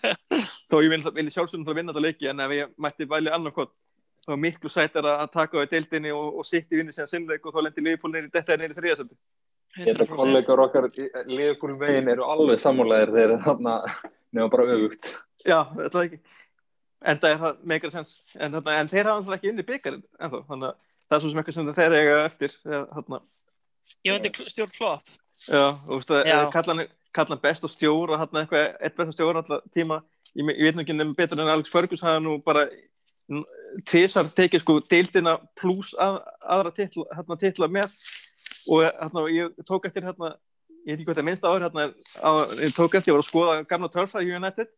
þó 0.69 0.77
ég 0.81 0.91
vil, 0.93 1.01
vil 1.19 1.29
sjálfsögum 1.31 1.65
til 1.67 1.73
að 1.73 1.79
vinna 1.81 1.93
þetta 1.93 2.05
leiki 2.07 2.31
en 2.31 2.43
ef 2.47 2.55
ég 2.57 2.73
mætti 2.87 3.09
væli 3.09 3.33
annar 3.33 3.55
kott 3.55 3.73
þá 4.23 4.33
er 4.33 4.43
miklu 4.47 4.71
sættar 4.71 5.09
að 5.13 5.31
taka 5.33 5.61
á 5.61 5.67
deildinni 5.69 6.13
og, 6.15 6.39
og 6.39 6.47
sitt 6.47 6.71
í 6.71 6.79
vinni 6.79 6.95
síðan 6.95 7.11
sinnleik 7.11 7.45
og 7.45 7.53
þá 7.55 7.65
lendir 7.67 7.87
Liverpool 7.89 8.13
neyri 8.15 8.31
þetta 8.33 8.57
neyri 8.61 8.77
þriðasöldi 8.77 9.17
Ég 9.73 9.87
held 9.89 10.03
að 10.03 10.11
100% 10.11 10.19
kollegar 10.19 10.61
okkar 10.67 10.85
Liverpool 11.25 11.73
veginn 11.81 12.11
eru 12.13 12.27
alveg 12.29 12.59
sammálaðir 12.61 13.11
þegar 13.15 13.39
þarna 13.41 13.71
nefnum 14.33 14.51
bara 14.53 14.65
öfugt. 14.75 15.09
Já, 15.41 15.63
þetta 15.73 15.97
er 15.97 16.03
ekki. 16.03 16.19
En 17.03 17.21
það 17.23 17.33
er 17.33 17.39
það 17.41 17.63
meikar 17.71 17.93
sens. 17.93 18.11
En, 18.37 18.53
þarna, 18.53 18.75
en 18.77 18.91
þeir 18.91 19.09
hafa 19.09 19.15
alltaf 19.17 19.37
ekki 19.39 19.49
inni 19.49 19.65
byggarinn 19.67 20.03
ennþá 20.19 20.43
þannig 20.51 20.67
að 20.69 20.77
það 21.13 21.19
er 21.19 21.23
svo 21.23 21.31
sem 21.31 21.43
eitthvað 21.43 21.57
sem 21.59 21.71
þeir 21.77 21.95
eiga 21.99 22.17
eftir 22.25 22.57
þarna, 22.65 23.21
Ég 24.03 24.19
veit 24.19 24.39
stjórn 24.51 24.73
klopp. 24.75 25.11
Já, 25.47 25.75
og 25.75 25.87
þú 25.87 25.99
veist 25.99 26.11
að 26.13 26.49
kallan, 26.53 26.81
kallan 27.15 27.41
best 27.43 27.65
og 27.67 27.71
stjóra 27.71 28.19
þarna 28.21 28.43
eitthvað, 28.43 28.65
eitt 28.79 28.97
best 28.97 29.11
og 29.11 29.17
stjóra 29.17 29.43
alltaf 29.43 29.69
tíma. 29.75 30.01
Ég, 30.33 30.49
ég 30.49 30.67
veit 30.67 30.77
nú 30.77 30.83
ekki 30.83 30.95
nefnum 30.95 31.15
betur 31.17 31.41
en 31.41 31.51
Alex 31.53 31.71
Fergus 31.71 32.03
hafa 32.03 32.21
nú 32.23 32.37
bara 32.43 32.65
tvisar 33.87 34.29
tekið 34.35 34.63
sko 34.63 34.77
deildina 34.91 35.37
pluss 35.59 35.93
að, 36.01 36.19
aðra 36.55 36.73
titla, 36.75 37.07
hérna, 37.15 37.39
titla 37.39 37.69
með. 37.71 37.97
Og 38.71 38.85
hérna, 38.85 39.25
ég 39.33 39.65
tók 39.67 39.87
eftir 39.89 40.07
hérna, 40.07 40.33
ég 40.83 40.93
veit 40.93 40.99
ekki 40.99 41.09
hvað 41.09 41.21
það 41.21 41.29
minnst 41.29 41.47
áður 41.47 41.67
hérna, 41.67 41.87
á, 42.23 42.31
ég 42.59 42.75
tók 42.75 42.97
eftir, 42.99 43.11
ég 43.11 43.17
var 43.17 43.23
að 43.23 43.29
skoða 43.29 43.57
gamla 43.71 43.91
törfa 43.91 44.23
í 44.23 44.31
United. 44.35 44.71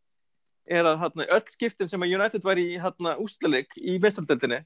Er 0.66 0.90
að 0.90 1.02
hérna, 1.04 1.30
öll 1.38 1.46
skiptin 1.54 1.90
sem 1.90 2.06
að 2.06 2.16
United 2.18 2.46
var 2.46 2.62
í 2.62 2.72
hérna, 2.82 3.18
úsleik 3.22 3.74
í 3.82 4.00
vestaldeldinni 4.02 4.64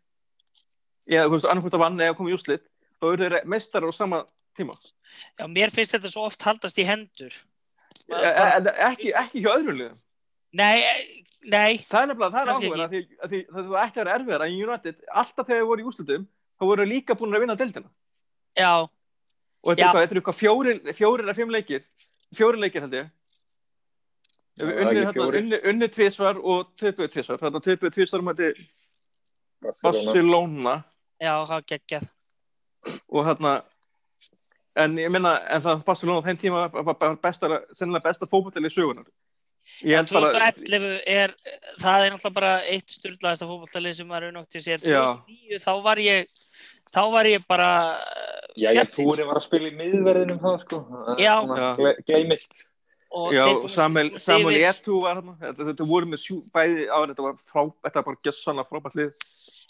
eða 1.09 1.27
þú 1.27 1.35
veist, 1.35 1.47
annarkvæmt 1.49 1.77
að 1.77 1.83
vann 1.83 2.03
eða 2.05 2.17
komið 2.17 2.33
í 2.33 2.37
úslit 2.37 2.65
þá 2.99 3.07
eru 3.11 3.23
þeir 3.23 3.47
mestarar 3.53 3.91
á 3.91 3.93
sama 3.95 4.21
tíma. 4.57 4.75
Já, 5.39 5.45
mér 5.47 5.73
finnst 5.73 5.95
þetta 5.95 6.11
svo 6.11 6.27
oft 6.27 6.45
haldast 6.45 6.79
í 6.79 6.87
hendur. 6.87 7.33
E 8.09 8.19
e 8.19 8.75
ekki, 8.89 9.13
ekki 9.13 9.43
hjá 9.43 9.51
öðrum 9.55 9.77
liðum. 9.77 9.99
Nei, 10.59 10.81
eh, 10.81 11.01
nei. 11.45 11.79
Það 11.89 12.01
er 12.01 12.11
nefnilega, 12.11 12.31
það 12.33 12.41
er 12.41 12.53
áhuga 12.53 12.85
að 12.85 12.93
því, 12.95 13.01
að 13.19 13.33
því 13.33 13.41
það 13.49 13.69
það 13.69 13.81
ætti 13.83 13.99
að 13.99 14.03
vera 14.03 14.15
erfiðar 14.17 14.45
að 14.45 14.57
United, 14.57 15.03
alltaf 15.21 15.45
þegar 15.45 15.61
þeir 15.61 15.69
voru 15.71 15.85
í 15.85 15.89
úslitum 15.91 16.27
þá 16.59 16.65
voru 16.65 16.85
þeir 16.85 16.93
líka 16.93 17.17
búin 17.19 17.37
að 17.37 17.45
vinna 17.45 17.59
deildina. 17.59 17.91
Já, 18.57 18.73
og 19.59 19.71
þetta 19.75 19.85
Já. 19.85 20.01
er 20.01 20.19
eitthvað, 20.19 20.43
er 20.89 20.97
fjórir, 20.97 21.25
eða 21.27 21.37
fimm 21.37 21.53
leikir 21.53 21.85
fjórir 22.35 22.61
leikir 22.61 22.85
held 22.85 22.97
ég. 22.97 23.09
Já, 24.59 24.65
er 24.65 24.81
unni, 24.83 25.01
ekki 25.01 25.15
fjórir. 25.17 25.39
unni, 25.41 25.59
unni 25.71 25.89
tvisvar 25.93 26.39
og 26.39 26.73
töpuð 26.79 27.11
tvisvar. 27.15 27.41
Þetta 27.41 27.63
töpuð 27.67 27.95
tvisvar 27.95 28.23
um 28.23 28.31
þetta 28.33 29.73
Barcelona. 29.83 30.75
Já, 31.19 31.33
það 31.49 31.65
geggjað 31.73 32.07
og 33.11 33.25
hérna 33.27 33.53
en 34.79 34.93
ég 35.01 35.11
minna, 35.11 35.33
en 35.51 35.61
það 35.65 35.81
Barcelona 35.87 36.21
á 36.23 36.27
þeim 36.29 36.37
tíma 36.39 36.61
var 36.71 36.85
var 36.93 37.17
besta, 37.21 37.49
sennilega 37.75 38.05
besta 38.07 38.27
fótballtæli 38.29 38.69
í 38.71 38.75
sögunar 38.75 39.07
ég 39.83 39.97
held 39.99 40.13
bara 40.15 40.29
2011 40.55 41.01
er, 41.05 41.33
það 41.81 42.05
er 42.05 42.13
náttúrulega 42.15 42.37
bara 42.39 42.53
eitt 42.71 42.95
styrlaðasta 42.95 43.49
fótballtalið 43.49 43.97
sem 43.99 44.13
auðvitað 44.15 44.47
til 44.55 44.61
sér. 44.65 44.79
Já. 44.87 45.03
2009 45.27 45.59
þá 45.65 45.73
var 45.85 46.01
ég, 46.01 46.31
þá 46.95 47.01
var 47.13 47.29
ég 47.29 47.45
bara 47.51 47.67
Já, 48.55 48.71
ég 48.71 48.79
bjartsýnn, 48.79 49.11
Túri 49.11 49.27
var 49.29 49.37
að 49.39 49.45
spila 49.45 49.69
í 49.69 49.75
miðverðinum 49.77 50.39
það 50.41 50.57
sko. 50.63 50.79
Það 50.89 51.11
er 51.13 51.21
Já. 51.23 51.33
svona 51.43 51.59
Já. 51.59 51.69
gle- 51.77 52.03
Gleymist. 52.07 52.65
og 53.11 53.33
Já, 53.33 53.45
Samuel, 53.75 54.09
Samuel. 54.19 54.57
Eto'o 54.71 55.01
var 55.03 55.19
hérna 55.19 55.35
þetta, 55.43 55.67
þetta 55.69 55.85
voru 55.91 56.05
með 56.09 56.23
sjú, 56.23 56.39
bæði 56.53 56.87
á 56.89 56.97
þetta 57.11 57.27
var 57.27 57.37
frá, 57.45 57.61
þetta 57.85 57.99
var 58.01 58.07
bara 58.09 58.23
gjössanlega 58.25 58.69
frábært 58.69 58.97
lið 58.99 59.13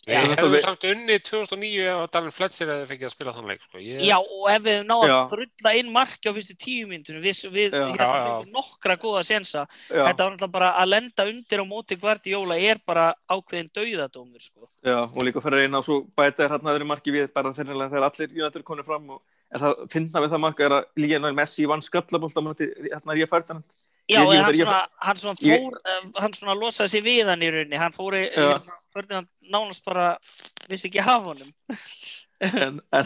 Já, 0.10 0.22
við- 0.50 0.62
samt 0.64 0.86
unnið 0.90 1.20
2009 1.30 1.88
og 1.96 2.12
Darren 2.14 2.34
Fletcher 2.34 2.68
hefði 2.72 2.88
fengið 2.90 3.08
að 3.10 3.14
spila 3.14 3.34
þann 3.38 3.48
leik 3.52 3.62
sko. 3.64 3.78
ég, 3.84 4.02
Já, 4.08 4.18
og 4.20 4.50
ef 4.52 4.62
við 4.66 4.80
náðum 4.90 5.08
Já. 5.12 5.16
að 5.20 5.30
drulla 5.34 5.74
inn 5.80 5.92
marki 5.94 6.30
á 6.30 6.34
fyrstu 6.36 6.56
tíu 6.58 6.88
myndunum, 6.90 7.22
við, 7.24 7.42
við 7.54 7.72
Já. 7.78 7.84
hérna 7.86 8.08
Já, 8.10 8.24
fengum 8.26 8.54
nokkra 8.58 8.98
góða 8.98 9.24
sensa. 9.26 9.66
Já, 9.90 10.04
Þetta 10.10 10.18
var 10.26 10.32
náttúrulega 10.36 10.52
bara 10.52 10.70
að 10.82 10.90
lenda 10.94 11.28
undir 11.30 11.60
á 11.62 11.66
móti 11.70 12.00
Guardiola 12.02 12.58
er 12.60 12.82
bara 12.86 13.08
ákveðin 13.30 13.72
dauðadómur, 13.74 14.42
sko. 14.42 14.70
já, 14.84 14.98
og 15.04 15.24
líka 15.24 15.42
fyrir 15.42 15.66
eina 15.68 15.78
og 15.80 15.86
svo 15.86 16.02
bæta 16.18 16.46
er 16.46 16.50
hérna 16.58 16.74
öðru 16.78 16.86
marki 16.88 17.12
við 17.12 17.32
bara 17.34 17.54
þegar 17.54 17.90
þegar 17.90 18.10
allir 18.10 18.30
United 18.44 18.64
konir 18.64 18.84
fram 18.86 19.10
og 19.10 19.22
það 19.54 19.90
finna 19.90 20.22
við 20.22 20.30
það 20.34 20.40
marka 20.46 20.66
er 20.66 20.72
að 20.80 20.86
Lionel 20.96 21.34
Messi 21.34 21.66
vann 21.68 21.82
skallabólt 21.82 22.38
á 22.38 22.42
móti 22.42 22.68
hérna 22.86 23.16
Ríða 23.18 23.30
Ferdinand 23.30 23.64
Já, 24.10 24.24
Ég- 24.24 24.32
ég- 24.34 24.44
hann 24.44 24.54
ég- 24.56 24.64
svona, 24.66 24.88
hann 25.06 25.18
svona 25.22 25.36
ég- 25.46 25.62
fór, 25.62 25.76
eh, 25.86 26.06
hann 26.22 26.34
svona 26.34 26.56
losaði 26.58 26.90
sig 26.90 27.04
við 27.06 27.28
hann 27.30 27.42
í 27.46 27.50
rauninni, 27.54 27.78
hann 27.78 27.92
fór 27.94 28.16
í, 28.18 28.24
Já. 28.34 28.58
hérna, 28.58 28.78
Ferdinand 28.94 29.28
nánast 29.54 29.84
bara 29.86 30.18
vissi 30.68 30.90
ekki 30.90 31.04
hafa 31.06 31.30
honum. 31.34 31.52
en, 32.42 32.80
en, 32.94 33.06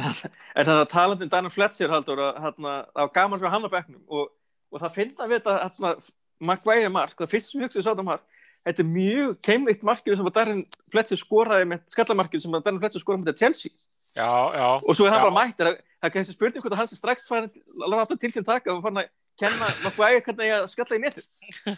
en 0.55 0.65
það 0.65 0.83
talandi 0.93 1.23
um 1.27 1.29
Daniel 1.29 1.51
Fletcher 1.51 1.89
haldur 1.91 2.21
að 2.21 2.37
það 2.39 2.59
var 2.95 3.09
gaman 3.15 3.39
svo 3.41 3.49
hann 3.51 3.65
á 3.67 3.69
bekknum 3.73 4.03
og, 4.07 4.29
og 4.71 4.81
það 4.83 4.93
finna 4.95 5.27
við 5.27 5.41
þetta 5.43 5.95
Maguire 6.43 6.89
mark, 6.91 7.15
það 7.17 7.31
fyrst 7.31 7.51
sem 7.51 7.61
ég 7.61 7.67
hugsaði 7.69 7.83
svo 7.85 7.93
þetta 7.95 8.05
mark 8.07 8.23
þetta 8.63 8.83
er 8.83 8.89
mjög 8.93 9.33
keimleitt 9.43 9.83
markið 9.83 10.17
sem 10.19 10.29
að 10.29 10.35
Darren 10.37 10.61
Fletcher 10.91 11.19
skoraði 11.19 11.67
með 11.71 11.83
skallamarkið 11.93 12.43
sem 12.45 12.55
að 12.55 12.63
Darren 12.67 12.79
Fletcher 12.83 13.03
skoraði 13.03 13.25
með 13.27 13.37
Chelsea 13.41 13.71
já, 14.15 14.29
já, 14.55 14.65
og 14.79 14.95
svo 14.95 15.07
er 15.07 15.13
hann 15.15 15.23
Já. 15.23 15.27
bara 15.27 15.35
mættir 15.39 15.67
það 15.67 15.77
það 15.81 16.07
er 16.09 16.13
kannski 16.15 16.35
spurning 16.37 16.63
hvort 16.63 16.75
að 16.75 16.81
hann 16.83 16.91
sem 16.91 16.99
strax 16.99 17.27
að 17.33 17.49
láta 17.91 18.19
til 18.19 18.31
sín 18.35 18.45
taka 18.47 18.71
og 18.75 18.83
fann 18.85 19.01
að 19.03 19.09
kenna 19.39 19.67
Maguire 19.83 20.21
hvernig 20.25 20.49
ég 20.51 20.65
skalla 20.71 20.97
í 20.97 21.03
netið? 21.03 21.27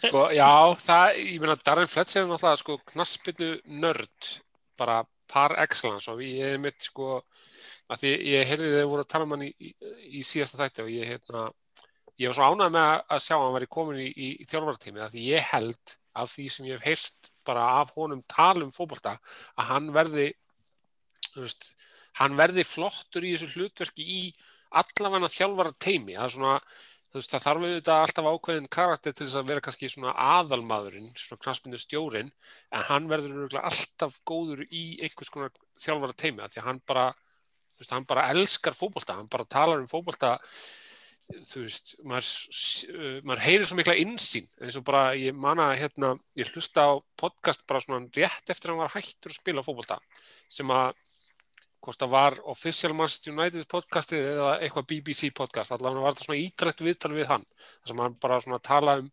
Sko, 0.07 0.23
já, 0.35 0.49
það, 0.87 1.19
ég 1.23 1.41
meina 1.43 1.57
Darren 1.65 1.91
Fletcher 1.91 2.23
er 2.23 2.29
náttúrulega 2.31 2.61
sko 2.61 2.77
knaspinu 2.91 3.51
nörd, 3.83 4.31
bara 4.79 5.01
par 5.31 5.55
excellence 5.63 6.11
og 6.11 6.19
ég 6.21 6.55
er 6.55 6.59
mitt 6.61 6.83
sko 6.85 7.21
að 7.89 8.01
því 8.01 8.11
ég 8.31 8.49
heyrði 8.49 8.71
þegar 8.75 8.89
voru 8.91 9.05
að 9.05 9.11
tala 9.13 9.25
um 9.27 9.33
hann 9.35 9.45
í, 9.47 9.51
í, 9.57 9.71
í 10.19 10.23
síðasta 10.25 10.59
þætti 10.63 10.83
og 10.85 10.91
ég 10.93 11.09
hérna 11.13 11.45
ég 12.21 12.29
var 12.31 12.37
svo 12.37 12.49
ánægð 12.51 12.73
með 12.75 12.89
að- 13.15 13.23
sjá 13.25 13.35
að 13.37 13.43
hann 13.45 13.55
væri 13.57 13.69
komin 13.77 14.01
í, 14.03 14.07
í, 14.09 14.27
í 14.41 14.47
þjálfartími 14.49 15.01
að 15.05 15.15
því 15.15 15.23
ég 15.31 15.49
held 15.51 15.95
af 16.15 16.31
því 16.31 16.45
sem 16.53 16.67
ég 16.69 16.77
hef 16.77 16.85
heyrt 16.87 17.31
bara 17.45 17.65
af 17.81 17.91
honum 17.97 18.21
talum 18.31 18.71
fótbolta 18.71 19.17
að 19.59 19.69
hann 19.71 19.89
verði 19.95 20.27
veist, 21.35 21.73
hann 22.21 22.37
verði 22.39 22.63
flottur 22.67 23.25
í 23.27 23.33
þessu 23.35 23.49
hlutverki 23.57 24.05
í 24.05 24.21
allafanna 24.75 25.27
þjálfara 25.31 25.73
teimi 25.79 26.15
það 26.15 26.27
er 26.29 26.35
svona 26.37 26.55
Veist, 27.15 27.31
það 27.31 27.43
þarf 27.45 27.61
auðvitað 27.63 28.01
alltaf 28.03 28.25
ákveðin 28.27 28.65
karakter 28.75 29.13
til 29.15 29.25
þess 29.25 29.37
að 29.39 29.51
vera 29.51 29.61
kannski 29.63 29.87
svona 29.87 30.11
aðalmaðurinn, 30.19 31.13
svona 31.15 31.43
knaspinu 31.45 31.77
stjórin, 31.79 32.31
en 32.75 32.81
hann 32.89 33.05
verður 33.07 33.55
alltaf 33.61 34.17
góður 34.27 34.65
í 34.67 34.81
einhvers 34.99 35.31
konar 35.31 35.53
þjálfara 35.79 36.17
teimi, 36.19 36.49
því 36.51 36.65
hann 36.65 36.81
bara, 36.91 37.05
veist, 37.79 37.93
hann 37.95 38.07
bara 38.09 38.25
elskar 38.33 38.75
fókbólta, 38.75 39.15
hann 39.15 39.31
bara 39.31 39.47
talar 39.47 39.79
um 39.79 39.87
fókbólta, 39.87 40.33
þú 41.53 41.63
veist, 41.63 41.95
maður, 42.03 43.23
maður 43.23 43.45
heyrir 43.47 43.69
svo 43.69 43.79
mikla 43.79 43.95
insýn, 44.03 44.51
eins 44.59 44.75
og 44.75 44.83
bara 44.91 45.05
ég 45.15 45.39
manna 45.39 45.69
hérna, 45.71 46.17
ég 46.35 46.51
hlusta 46.51 46.83
á 46.83 46.99
podcast 47.15 47.63
bara 47.69 47.79
svona 47.85 48.03
rétt 48.11 48.51
eftir 48.51 48.73
að 48.73 48.75
hann 48.75 48.83
var 48.83 48.97
hættur 48.97 49.31
að 49.31 49.39
spila 49.39 49.63
fókbólta, 49.63 50.01
sem 50.51 50.75
að 50.75 50.91
hvort 51.85 52.01
það 52.01 52.13
var 52.13 52.37
Official 52.51 52.95
Manchester 52.97 53.33
United 53.35 53.67
podcastið 53.71 54.29
eða 54.33 54.53
eitthvað 54.59 54.87
BBC 54.91 55.31
podcast. 55.35 55.75
Allavega 55.75 56.05
var 56.05 56.15
þetta 56.15 56.27
svona 56.27 56.41
ítrætt 56.41 56.85
viðtal 56.85 57.13
við 57.13 57.29
hann 57.31 57.45
þar 57.57 57.91
sem 57.91 58.01
hann 58.05 58.15
bara 58.23 58.39
svona 58.43 58.61
tala 58.65 58.97
um, 59.01 59.11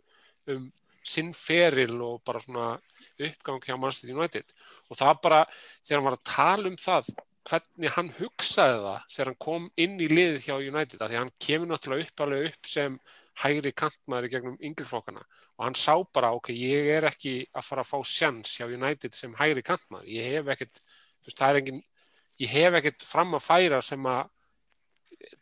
um 0.54 0.70
sinn 1.02 1.32
feril 1.34 1.98
og 2.06 2.22
bara 2.26 2.40
svona 2.42 2.70
uppgang 3.18 3.60
hjá 3.66 3.76
Manchester 3.76 4.14
United. 4.14 4.56
Og 4.88 4.98
það 4.98 5.20
bara 5.26 5.44
þegar 5.52 5.98
hann 5.98 6.08
var 6.08 6.18
að 6.18 6.26
tala 6.32 6.72
um 6.72 6.80
það 6.80 7.12
hvernig 7.48 7.94
hann 7.96 8.10
hugsaði 8.20 8.76
það 8.84 9.06
þegar 9.10 9.30
hann 9.30 9.40
kom 9.42 9.64
inn 9.84 9.96
í 9.98 10.08
liðið 10.10 10.44
hjá 10.46 10.54
United 10.60 11.00
því 11.02 11.18
hann 11.18 11.32
kemur 11.42 11.70
náttúrulega 11.72 12.06
upp 12.06 12.22
alveg 12.24 12.48
upp 12.52 12.68
sem 12.70 12.98
hægri 13.42 13.72
kantmaður 13.82 14.28
í 14.28 14.32
gegnum 14.34 14.58
yngleflokkana 14.68 15.22
og 15.24 15.64
hann 15.64 15.78
sá 15.78 15.94
bara 16.14 16.30
ok, 16.36 16.52
ég 16.54 16.90
er 16.98 17.08
ekki 17.08 17.34
að 17.50 17.66
fara 17.66 17.82
að 17.82 17.90
fá 17.90 18.12
sjans 18.12 18.52
hjá 18.58 18.68
United 18.68 19.16
sem 19.16 19.34
hægri 19.38 19.64
kantmaður, 19.66 20.12
ég 20.12 20.36
hef 20.36 20.52
ekkert 20.54 20.82
það 21.32 21.48
er 21.48 21.60
engin 21.62 21.82
ég 22.40 22.52
hef 22.52 22.78
ekkert 22.78 23.04
fram 23.06 23.36
að 23.36 23.44
færa 23.44 23.82
sem 23.84 24.06
að 24.08 24.30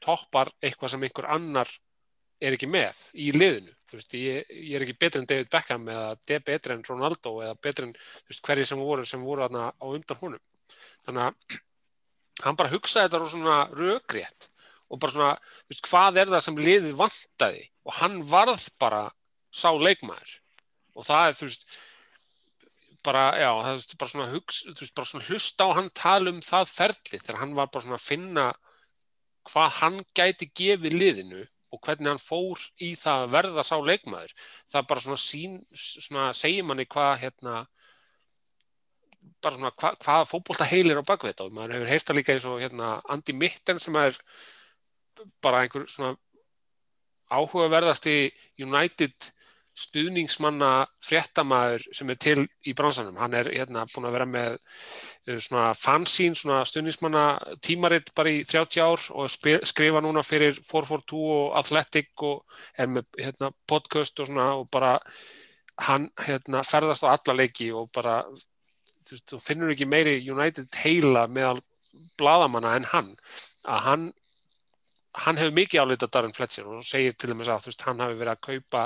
toppar 0.02 0.50
eitthvað 0.62 0.94
sem 0.94 1.06
einhver 1.06 1.28
annar 1.30 1.70
er 2.40 2.56
ekki 2.56 2.68
með 2.70 2.98
í 3.14 3.30
liðinu. 3.36 3.72
Veist, 3.90 4.14
ég, 4.14 4.46
ég 4.54 4.76
er 4.78 4.84
ekki 4.84 4.98
betri 5.02 5.20
en 5.20 5.26
David 5.28 5.50
Beckham 5.50 5.88
eða 5.90 6.40
betri 6.46 6.76
en 6.76 6.84
Ronaldo 6.86 7.34
eða 7.42 7.56
betri 7.58 7.88
en 7.88 7.96
veist, 7.96 8.42
hverji 8.46 8.68
sem 8.70 8.80
voru 8.80 9.04
sem 9.06 9.24
voru 9.24 9.48
á 9.50 9.84
undan 9.88 10.20
honum. 10.20 10.42
Þannig 11.06 11.26
að 11.26 11.58
hann 12.44 12.56
bara 12.56 12.72
hugsaði 12.72 13.10
þetta 13.10 13.30
svona 13.32 13.58
röggrétt 13.74 14.48
og 14.90 15.00
bara 15.02 15.14
svona 15.14 15.32
veist, 15.68 15.82
hvað 15.88 16.20
er 16.22 16.32
það 16.32 16.44
sem 16.46 16.60
liðið 16.60 16.94
vantaði? 16.98 17.64
Og 17.86 17.98
hann 17.98 18.20
varð 18.30 18.68
bara 18.80 19.04
sá 19.50 19.70
leikmaður. 19.74 20.36
Og 20.96 21.06
það 21.06 21.26
er 21.26 21.38
þú 21.40 21.50
veist 21.50 21.66
bara, 23.06 23.24
já, 23.40 23.50
það 23.64 23.78
er 23.78 24.00
bara 24.00 24.12
svona, 24.12 24.28
hugs, 24.34 24.58
veist, 24.68 24.94
bara 24.96 25.10
svona 25.10 25.28
hlusta 25.28 25.66
á 25.66 25.68
hann 25.78 25.90
tala 25.96 26.32
um 26.34 26.42
það 26.44 26.74
ferli 26.74 27.20
þegar 27.20 27.40
hann 27.42 27.56
var 27.56 27.70
bara 27.72 27.86
svona 27.86 27.98
að 28.00 28.06
finna 28.06 28.46
hvað 29.50 29.74
hann 29.80 29.98
gæti 30.16 30.50
gefið 30.60 30.96
liðinu 30.96 31.42
og 31.70 31.80
hvernig 31.86 32.10
hann 32.10 32.22
fór 32.22 32.62
í 32.82 32.92
það 32.98 33.24
að 33.24 33.34
verða 33.34 33.64
sá 33.66 33.76
leikmaður. 33.78 34.32
Það 34.70 34.88
bara 34.90 35.04
svona 35.04 35.22
sín, 35.22 35.60
svona 35.72 36.30
segir 36.36 36.66
manni 36.66 36.86
hvað 36.90 37.12
hérna, 37.24 37.60
bara 39.40 39.56
svona 39.56 39.72
hva, 39.76 39.92
hvað 40.02 40.26
fókbólta 40.30 40.68
heilir 40.68 41.00
á 41.00 41.04
bakveit 41.06 41.40
og 41.44 41.54
maður 41.54 41.78
hefur 41.78 41.92
heyrta 41.94 42.16
líka 42.16 42.34
eins 42.34 42.48
og 42.48 42.58
hérna 42.62 42.96
Andi 43.12 43.36
Mitten 43.36 43.80
sem 43.82 43.96
er 44.00 44.18
bara 45.44 45.62
einhver 45.64 45.86
svona 45.88 46.16
áhugaverðasti 47.30 48.16
United 48.58 49.30
stuðningsmanna 49.78 50.70
fréttamaður 51.04 51.84
sem 51.96 52.10
er 52.12 52.18
til 52.20 52.44
í 52.66 52.74
bransanum. 52.76 53.16
Hann 53.20 53.36
er 53.38 53.50
hérna 53.54 53.86
búin 53.90 54.08
að 54.08 54.16
vera 54.16 54.26
með 54.28 54.56
uh, 54.58 55.38
svona 55.38 55.70
fansín, 55.78 56.36
svona 56.38 56.62
stuðningsmanna 56.68 57.24
tímaritt 57.64 58.12
bara 58.16 58.34
í 58.34 58.42
30 58.48 58.82
ár 58.84 59.06
og 59.14 59.30
skrifa 59.30 60.02
núna 60.04 60.24
fyrir 60.26 60.58
442 60.58 61.22
og 61.36 61.58
Athletic 61.60 62.26
og 62.26 62.58
er 62.76 62.90
með 62.90 63.08
hérna, 63.20 63.52
podcast 63.70 64.20
og 64.20 64.30
svona 64.30 64.52
og 64.58 64.68
bara 64.72 64.98
hann 65.86 66.10
hérna, 66.20 66.64
ferðast 66.66 67.06
á 67.06 67.14
alla 67.14 67.36
leiki 67.36 67.70
og 67.72 67.88
bara 67.94 68.20
þú, 68.28 69.14
veist, 69.14 69.26
þú 69.32 69.42
finnur 69.42 69.74
ekki 69.74 69.88
meiri 69.88 70.18
United 70.28 70.68
heila 70.82 71.26
meðal 71.30 71.60
bladamanna 72.20 72.74
en 72.76 72.88
hann 72.92 73.14
að 73.68 73.86
hann 73.86 74.08
hann 75.24 75.40
hefur 75.40 75.56
mikið 75.56 75.82
álita 75.82 76.06
Darren 76.06 76.34
Fletcher 76.36 76.68
og 76.70 76.84
segir 76.86 77.16
til 77.18 77.32
dæmis 77.32 77.50
að 77.50 77.64
þú 77.64 77.72
veist 77.72 77.86
hann 77.88 78.02
hafi 78.04 78.18
verið 78.20 78.34
að 78.34 78.44
kaupa 78.46 78.84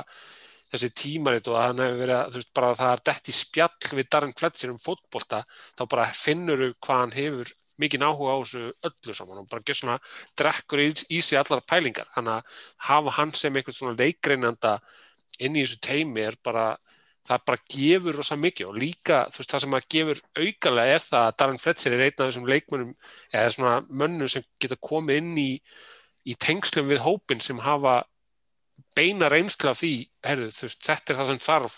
þessi 0.73 0.89
tímaritt 1.01 1.49
og 1.51 1.59
að 1.59 1.67
hann 1.67 1.83
hefur 1.83 2.01
verið 2.01 2.31
þú 2.31 2.39
veist 2.39 2.55
bara 2.57 2.71
að 2.71 2.79
það 2.81 2.93
er 2.93 3.03
dætt 3.09 3.29
í 3.29 3.35
spjall 3.35 3.91
við 3.99 4.09
Darren 4.11 4.33
Fletcher 4.39 4.73
um 4.73 4.81
fótbolta 4.81 5.43
þá 5.77 5.83
bara 5.85 6.07
finnur 6.17 6.63
þú 6.63 6.71
hvað 6.87 7.01
hann 7.03 7.15
hefur 7.15 7.53
mikið 7.81 8.05
áhuga 8.07 8.35
á 8.35 8.37
þessu 8.39 8.65
öllu 8.87 9.15
saman 9.15 9.41
og 9.41 9.47
bara 9.51 9.75
svona, 9.75 9.97
drekkur 10.39 10.81
í, 10.81 10.89
í 11.11 11.21
sig 11.21 11.39
allar 11.39 11.63
pælingar. 11.67 12.07
Þannig 12.15 12.37
að 12.37 12.59
hafa 12.87 13.15
hann 13.17 13.33
sem 13.35 13.55
einhvern 13.55 13.75
svona 13.75 13.97
leikreinanda 13.99 14.77
inn 15.43 15.57
í 15.57 15.65
þessu 15.65 15.81
teimi 15.83 16.23
er 16.23 16.37
bara 16.43 16.69
það 17.25 17.45
bara 17.49 17.63
gefur 17.73 18.19
rosa 18.19 18.37
mikið 18.37 18.69
og 18.69 18.77
líka 18.77 19.19
þú 19.33 19.41
veist 19.41 19.53
það 19.53 19.63
sem 19.63 19.75
að 19.75 19.87
gefur 19.95 20.19
augalega 20.37 20.95
er 20.95 21.05
það 21.05 21.27
að 21.27 21.37
Darren 21.41 21.61
Fletcher 21.61 21.95
er 21.95 22.03
einn 22.05 22.19
af 22.19 22.27
þessum 22.29 22.49
leikmönnum 22.51 22.91
eða 23.31 23.53
svona 23.55 23.75
mönnum 23.89 24.31
sem 24.31 24.45
geta 24.61 24.77
komið 24.77 25.21
inn 25.23 25.31
í, 25.41 25.51
í 26.29 26.35
tengslum 26.45 26.91
við 26.91 27.01
hópin 27.05 27.41
sem 27.41 27.59
hafa 27.65 28.03
beina 28.95 29.29
reynsla 29.31 29.73
af 29.73 29.81
því, 29.81 29.93
herru, 30.25 30.47
veist, 30.49 30.85
þetta 30.85 31.13
er 31.13 31.19
það 31.19 31.29
sem 31.31 31.43
þarf 31.43 31.77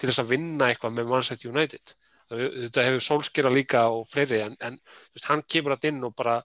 til 0.00 0.10
þess 0.10 0.22
að 0.22 0.32
vinna 0.32 0.70
eitthvað 0.70 0.96
með 0.96 1.10
Manchester 1.12 1.52
United. 1.52 1.94
Þetta 2.34 2.86
hefur 2.86 3.04
sólskera 3.04 3.52
líka 3.52 3.84
og 3.92 4.06
fleiri 4.10 4.40
en, 4.46 4.56
en 4.64 4.78
veist, 5.12 5.28
hann 5.28 5.44
kemur 5.44 5.74
alltaf 5.74 5.90
inn 5.90 6.06
og 6.08 6.14
bara 6.16 6.38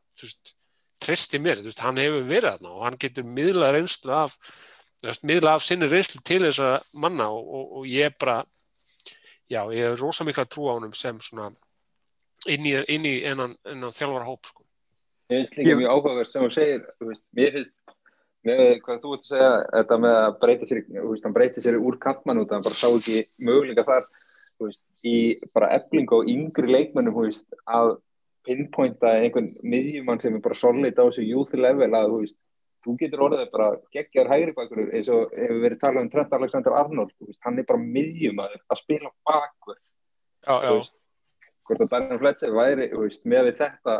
tristi 0.99 1.39
mér, 1.41 1.63
veist, 1.65 1.81
hann 1.83 2.01
hefur 2.01 2.27
verið 2.27 2.57
þarna 2.57 2.75
og 2.75 2.85
hann 2.85 2.99
getur 2.99 3.27
miðla 3.27 3.71
reynslu 3.75 4.13
af 4.13 4.35
miðla 5.23 5.55
af 5.55 5.63
sinni 5.63 5.87
reynslu 5.87 6.19
til 6.27 6.41
þessa 6.43 6.73
manna 6.99 7.29
og, 7.31 7.45
og, 7.47 7.75
og 7.79 7.87
ég 7.87 8.11
er 8.11 8.17
bara 8.19 8.41
já, 9.49 9.63
ég 9.71 9.93
er 9.93 9.99
rosa 9.99 10.27
mikla 10.27 10.45
trú 10.45 10.67
á 10.67 10.75
hann 10.75 10.91
sem 10.93 11.19
svona 11.23 11.49
inn 12.47 12.67
í, 12.67 12.75
inn 12.91 13.07
í 13.07 13.15
enn 13.27 13.55
þjálfara 13.63 14.27
hóp 14.27 14.51
sko. 14.51 14.65
Ég 15.29 15.45
finnst 15.45 15.57
líka 15.59 15.77
mjög 15.79 15.93
áhugaverð 15.93 16.33
sem 16.33 16.43
þú 16.45 16.51
segir, 16.53 16.85
mér 17.37 17.55
finnst 17.55 17.75
með 18.47 18.79
hvað 18.85 19.01
þú 19.03 19.13
ert 19.15 19.23
að 19.25 19.31
segja 19.31 19.53
þetta 19.73 19.97
með 19.99 20.17
að 20.17 20.35
breyta 20.43 20.67
sér, 20.69 20.83
veist, 20.89 21.25
hann 21.25 21.35
breyta 21.35 21.63
sér 21.63 21.79
úr 21.79 21.97
kampmann 22.01 22.41
út, 22.41 22.51
hann 22.53 22.65
bara 22.65 22.77
sá 22.77 22.87
ekki 22.87 23.23
möguleika 23.43 23.85
þar 23.87 24.05
veist, 24.63 24.81
í 25.03 25.15
bara 25.55 25.71
efling 25.75 26.11
og 26.15 26.29
yngri 26.31 26.71
leikmennum 26.71 27.17
veist, 27.19 27.47
að 27.67 27.97
pinpointa 28.47 29.17
einhvern 29.19 29.51
miðjumann 29.63 30.21
sem 30.23 30.37
er 30.37 30.43
bara 30.43 30.57
solid 30.57 30.95
á 30.95 31.03
þessu 31.03 31.25
youth 31.27 31.51
level 31.57 31.91
að 31.97 32.15
þú 32.85 32.95
getur 33.01 33.25
orðið 33.25 33.49
bara 33.51 33.73
geggjar 33.91 34.31
hægri 34.31 34.55
bakur 34.55 34.85
eins 34.87 35.09
og 35.11 35.33
hefur 35.35 35.59
verið 35.65 35.81
talað 35.81 36.05
um 36.05 36.13
Trent 36.13 36.37
Alexander-Arnold 36.37 37.11
hann 37.43 37.59
er 37.59 37.67
bara 37.67 37.83
miðjumann 37.83 38.55
að 38.55 38.79
spila 38.79 39.11
bakur. 39.27 39.81
Hvort 41.67 41.83
að 41.83 41.91
Darren 41.91 42.21
Fletcher 42.21 42.55
væri 42.55 42.87
með 43.27 43.51
þetta 43.59 43.97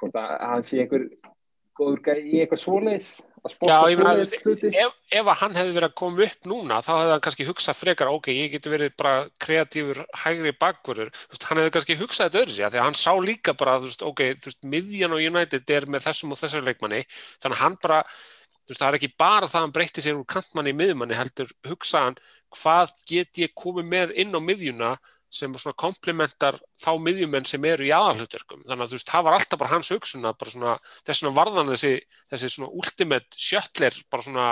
hvort 0.00 0.16
að 0.18 0.32
hann 0.40 0.64
sé 0.66 0.80
einhver 0.80 1.06
góður 1.76 2.00
gæi 2.06 2.24
í 2.24 2.40
eitthvað 2.40 2.64
svoleiðs 2.64 3.12
Já, 3.44 3.76
ég 3.92 3.98
meina, 4.00 4.12
ef, 4.24 4.92
ef 5.12 5.26
að 5.28 5.40
hann 5.42 5.56
hefði 5.58 5.72
verið 5.76 5.86
að 5.90 5.96
koma 6.00 6.22
upp 6.24 6.46
núna, 6.48 6.78
þá 6.80 6.90
hefði 6.94 7.10
hann 7.12 7.24
kannski 7.26 7.46
hugsað 7.48 7.76
frekar, 7.76 8.12
ok, 8.16 8.30
ég 8.32 8.54
geti 8.54 8.70
verið 8.72 8.94
bara 8.96 9.26
kreatífur 9.44 10.00
hægri 10.22 10.52
bakverður, 10.56 11.10
hann 11.44 11.60
hefði 11.60 11.74
kannski 11.74 11.96
hugsað 12.00 12.30
þetta 12.30 12.40
öðru 12.40 12.54
sig, 12.54 12.70
því 12.72 12.80
að 12.80 12.86
hann 12.86 12.96
sá 12.96 13.10
líka 13.20 13.52
bara, 13.60 13.74
þú 13.82 13.90
veist, 13.90 14.06
ok, 14.08 14.22
þú 14.40 14.48
veist, 14.48 14.62
miðjan 14.76 15.16
og 15.16 15.26
United 15.28 15.74
er 15.76 15.88
með 15.92 16.06
þessum 16.06 16.32
og 16.32 16.40
þessari 16.40 16.70
leikmanni, 16.70 17.02
þannig 17.44 17.58
að 17.58 17.64
hann 17.66 17.76
bara, 17.84 17.98
þú 18.64 18.72
veist, 18.72 18.80
það 18.80 18.88
er 18.88 18.98
ekki 19.00 19.12
bara 19.20 19.50
það 19.50 19.58
að 19.60 19.66
hann 19.66 19.76
breytti 19.76 20.06
sér 20.06 20.22
úr 20.22 20.30
kantmanni 20.36 20.72
í 20.72 20.78
miðjumanni, 20.80 21.18
heldur 21.20 21.52
hugsaðan, 21.68 22.16
hvað 22.56 22.96
get 23.12 23.42
ég 23.44 23.52
komið 23.60 23.92
með 23.92 24.16
inn 24.24 24.32
á 24.32 24.40
miðjuna 24.40 24.94
sem 25.34 25.58
svona 25.58 25.78
komplementar 25.80 26.60
þá 26.80 26.92
miðjumenn 27.02 27.48
sem 27.48 27.66
eru 27.68 27.88
í 27.88 27.92
aðalhutverkum 27.94 28.64
þannig 28.64 28.86
að 28.86 28.92
þú 28.92 28.98
veist, 28.98 29.10
það 29.10 29.26
var 29.26 29.38
alltaf 29.38 29.62
bara 29.62 29.74
hans 29.74 29.92
hugsun 29.94 30.28
að 30.28 30.40
bara 30.40 30.54
svona, 30.54 30.74
þess 31.02 31.22
svona 31.22 31.36
varðan 31.38 31.70
þessi 31.72 31.92
þessi 32.32 32.50
svona 32.54 32.72
ultimate 32.82 33.44
sjöttler 33.46 34.02
bara 34.12 34.26
svona 34.26 34.48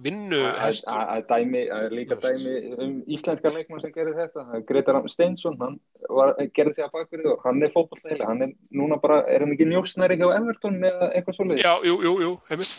vinnu 0.00 0.40
að 0.40 1.26
dæmi, 1.28 1.62
að 1.72 1.94
líka 1.94 2.16
dæmi 2.20 2.54
um 2.80 2.94
íslenska 3.10 3.52
leikmann 3.52 3.82
sem 3.82 3.92
gerir 3.94 4.16
þetta. 4.16 4.60
Gretar 4.68 4.98
Steinsson, 5.12 5.58
hann 5.60 5.76
var, 6.08 6.32
gerir 6.56 6.72
því 6.76 6.86
að 6.86 6.94
bakverði 6.94 7.32
og 7.34 7.44
hann 7.44 7.60
er 7.64 7.74
fókbaltæli 7.74 8.28
hann 8.28 8.46
er 8.46 8.54
núna 8.76 9.00
bara, 9.02 9.20
er 9.28 9.44
hann 9.44 9.52
ekki 9.56 9.68
njósnæri 9.68 10.16
hjá 10.20 10.28
Everton 10.38 10.80
eða 10.80 11.10
eitthvað 11.12 11.38
svolítið? 11.38 11.64
Já, 11.66 11.72
jú, 11.84 11.98
jú, 12.06 12.14
jú, 12.24 12.32
heimilt 12.48 12.76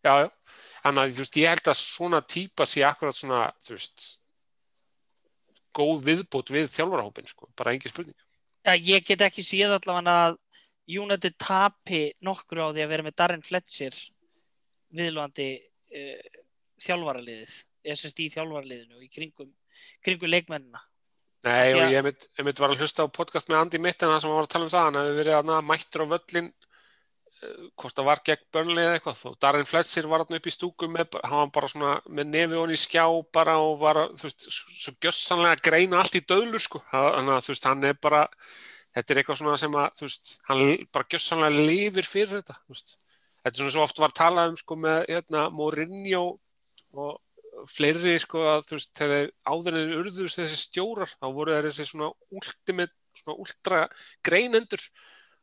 Já, 0.00 0.14
já, 0.24 0.28
þannig 0.80 1.02
að 1.02 1.10
þú 1.12 1.20
veist, 1.20 1.38
ég 1.42 1.52
held 1.52 1.66
að 1.68 1.80
svona 1.82 2.20
típa 2.24 2.66
sé 2.68 2.84
akkurat 2.88 3.16
svona, 3.16 3.42
þú 3.66 3.76
veist 3.76 4.06
góð 5.76 6.04
viðbót 6.08 6.52
við 6.52 6.68
þjálfarahópin 6.72 7.30
sko, 7.30 7.48
bara 7.58 7.74
engi 7.74 7.90
spurning. 7.92 8.16
Já, 8.66 8.74
ég 8.76 9.06
get 9.06 9.24
ekki 9.24 9.44
síðan 9.46 9.78
allavega 9.78 10.16
að 10.26 10.38
United 10.90 11.36
tapi 11.40 12.02
nokkur 12.26 12.64
á 12.66 12.74
því 12.74 12.84
að 12.84 12.92
vera 12.92 13.06
með 13.06 13.16
Darren 13.20 13.44
Fletcher 13.46 13.96
viðlúandi 14.96 15.48
uh, 15.56 16.38
þjálfaraliðið, 16.82 17.52
SSD 17.94 18.30
þjálfaraliðinu 18.34 19.04
í 19.04 19.10
kringum, 19.12 19.52
kringum 20.04 20.32
leikmennina. 20.32 20.82
Nei, 21.46 21.72
og 21.72 21.86
Já. 21.86 21.92
ég 21.94 22.08
ég 22.10 22.44
mynd 22.44 22.60
var 22.60 22.74
að 22.74 22.82
hlusta 22.82 23.06
á 23.06 23.08
podcast 23.08 23.48
með 23.48 23.62
Andy 23.62 23.78
Mitten 23.80 24.10
það 24.10 24.18
sem 24.24 24.32
var 24.34 24.44
að 24.44 24.52
tala 24.52 24.66
um 24.66 24.72
það, 24.72 24.86
hann 24.88 24.98
hefði 25.00 25.14
verið 25.22 25.36
hana, 25.38 25.60
mættur 25.64 26.04
á 26.04 26.06
völlin 26.10 26.50
hvort 27.78 27.96
það 27.96 28.06
var 28.06 28.20
gegn 28.26 28.46
börnlega 28.52 28.88
eða 28.88 28.96
eitthvað. 28.98 29.20
Og 29.30 29.36
Darren 29.40 29.68
Fletcher 29.68 30.08
var 30.10 30.24
hann 30.24 30.38
upp 30.38 30.48
í 30.48 30.54
stúku 30.54 30.88
með, 30.92 31.16
hann 31.24 31.44
var 31.44 31.52
bara 31.54 31.70
svona 31.72 31.92
með 32.08 32.32
nefi 32.34 32.58
honni 32.58 32.76
í 32.76 32.80
skjá 32.80 33.04
bara 33.32 33.56
og 33.64 33.78
var, 33.80 34.02
þú 34.18 34.26
veist, 34.26 34.48
svo 34.50 34.94
gjössanlega 35.00 35.56
að 35.56 35.64
greina 35.68 36.00
allt 36.00 36.18
í 36.18 36.24
döðlur, 36.24 36.62
sko. 36.62 36.82
Þannig 36.90 37.36
að 37.36 37.46
þú 37.46 37.54
veist, 37.54 37.70
hann 37.70 37.88
er 37.88 37.96
bara 38.08 38.26
þetta 38.96 39.14
er 39.14 39.22
eitthvað 39.22 39.40
svona 39.40 39.56
sem 39.62 39.78
að, 39.80 39.88
þú 39.96 40.06
veist, 40.08 40.34
hann 40.50 40.64
bara 40.92 41.10
gjössanlega 41.14 41.66
lifir 41.70 42.10
fyrir 42.10 42.36
þetta, 42.40 42.58
þú 42.66 42.76
veist. 42.76 42.96
Þetta 43.40 43.54
er 43.54 43.62
svona 43.62 43.74
svo 43.76 43.84
oft 43.86 44.00
var 44.02 44.16
talað 44.16 44.52
um, 44.52 44.60
sko, 44.60 44.76
með 44.76 45.02
hérna, 45.08 45.48
Mourinho 45.54 46.24
og 47.00 47.66
fleiri 47.68 48.16
sko 48.20 48.42
að 48.48 48.66
þú 48.68 48.76
veist 48.76 48.92
þegar 48.96 49.30
áður 49.48 49.78
en 49.80 49.94
urðust 50.00 50.40
þessi 50.40 50.58
stjórar 50.60 51.10
þá 51.12 51.26
voru 51.36 51.54
þeir 51.54 51.68
þessi 51.68 51.86
svona 51.90 52.10
ultimate 52.36 52.94
svona 53.16 53.36
ultra 53.42 53.80
greinendur. 54.26 54.84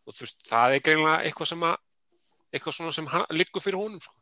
Og 0.07 0.15
þú 0.15 0.25
veist 0.25 0.47
það 0.47 0.77
er 0.77 0.85
greinlega 0.85 1.17
eitthvað 1.27 1.51
sem 1.51 1.65
að 1.67 1.75
eitthvað 2.53 2.77
svona 2.77 2.95
sem 2.95 3.09
liggur 3.35 3.63
fyrir 3.63 3.79
honum 3.79 4.01
sko. 4.01 4.15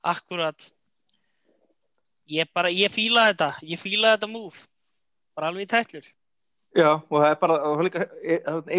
Akkurat. 0.00 0.70
Ég 2.30 2.48
bara, 2.54 2.70
ég 2.70 2.92
fíla 2.92 3.28
þetta. 3.32 3.52
Ég 3.66 3.80
fíla 3.80 4.14
þetta 4.14 4.30
move. 4.30 4.66
Bara 5.36 5.50
alveg 5.50 5.66
í 5.66 5.70
tætlur. 5.70 6.06
Já, 6.76 6.90
og 6.94 7.16
það 7.16 7.30
er 7.32 7.38
bara, 7.40 7.54
og 7.66 7.72
það 7.72 7.80
er 7.80 7.86
líka, 7.88 8.04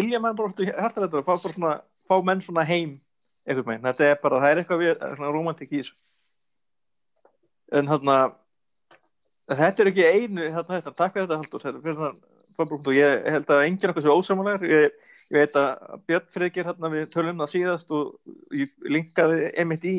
Ilja 0.00 0.20
menn 0.22 0.36
bara 0.36 0.48
orðið 0.48 0.70
hærtalega 0.72 1.18
að 1.20 1.26
fá 1.26 1.32
bara 1.34 1.56
svona, 1.56 1.72
fá 2.08 2.14
menn 2.24 2.40
svona 2.40 2.64
heim 2.64 2.94
einhvern 3.44 3.66
veginn, 3.66 3.84
þetta 3.84 4.06
er 4.06 4.20
bara, 4.22 4.38
það 4.40 4.52
er 4.52 4.60
eitthvað 4.62 4.80
við, 4.80 4.92
svona 5.18 5.32
romantik 5.34 5.72
í 5.72 5.80
þessu. 5.82 5.98
En 7.72 7.90
þarna, 7.90 8.16
þetta 9.52 9.84
er 9.84 9.90
ekki 9.92 10.06
einu, 10.08 10.46
þarna 10.56 10.78
þetta, 10.78 10.94
takk 11.02 11.16
fyrir 11.16 11.26
þetta 11.26 11.40
Haldur, 11.42 11.64
þetta 11.66 11.74
er 11.74 11.84
fyrir 11.84 12.00
þannig, 12.00 12.31
og 12.60 12.92
ég 12.96 13.26
held 13.34 13.52
að 13.54 13.64
enginn 13.66 13.92
okkur 13.92 14.06
svo 14.06 14.18
ósamlegar, 14.20 14.64
ég, 14.68 14.94
ég 15.32 15.38
veit 15.38 15.56
að 15.58 15.98
Björn 16.08 16.28
Freyggir 16.32 16.68
hérna 16.68 16.92
við 16.92 17.08
tölum 17.12 17.42
það 17.42 17.52
síðast 17.54 17.92
og 17.96 18.14
ég 18.56 18.72
linkaði 18.84 19.50
einmitt 19.56 19.86
í 19.88 19.96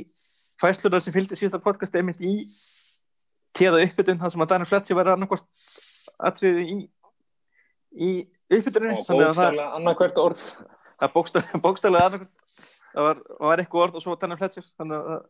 fæsluna 0.62 1.02
sem 1.04 1.16
fylgdi 1.16 1.38
síðasta 1.40 1.62
podcast 1.64 1.96
einmitt 2.00 2.22
í 2.24 2.36
tíða 3.54 3.84
uppbytun, 3.86 4.20
það 4.22 4.34
sem 4.34 4.46
að 4.46 4.52
Daniel 4.54 4.70
Fletcher 4.70 4.98
var 4.98 5.14
annarkvort 5.14 5.66
atriði 6.24 6.68
í 6.70 6.78
í 7.94 8.14
uppbytunni 8.50 8.96
og 8.96 9.06
bókstæðlega 9.06 9.68
annarkvært 9.78 10.20
orð. 10.22 10.50
Það 11.00 11.14
bókstæðlega, 11.16 11.62
bókstæðlega 11.66 12.10
annarkvort. 12.10 12.34
Það 12.94 13.08
var, 13.08 13.22
var 13.42 13.62
eitthvað 13.62 13.86
orð 13.86 14.00
og 14.00 14.06
svo 14.06 14.18
Daniel 14.22 14.40
Fletcher. 14.42 14.68
Þannig 14.80 14.98
að 15.14 15.24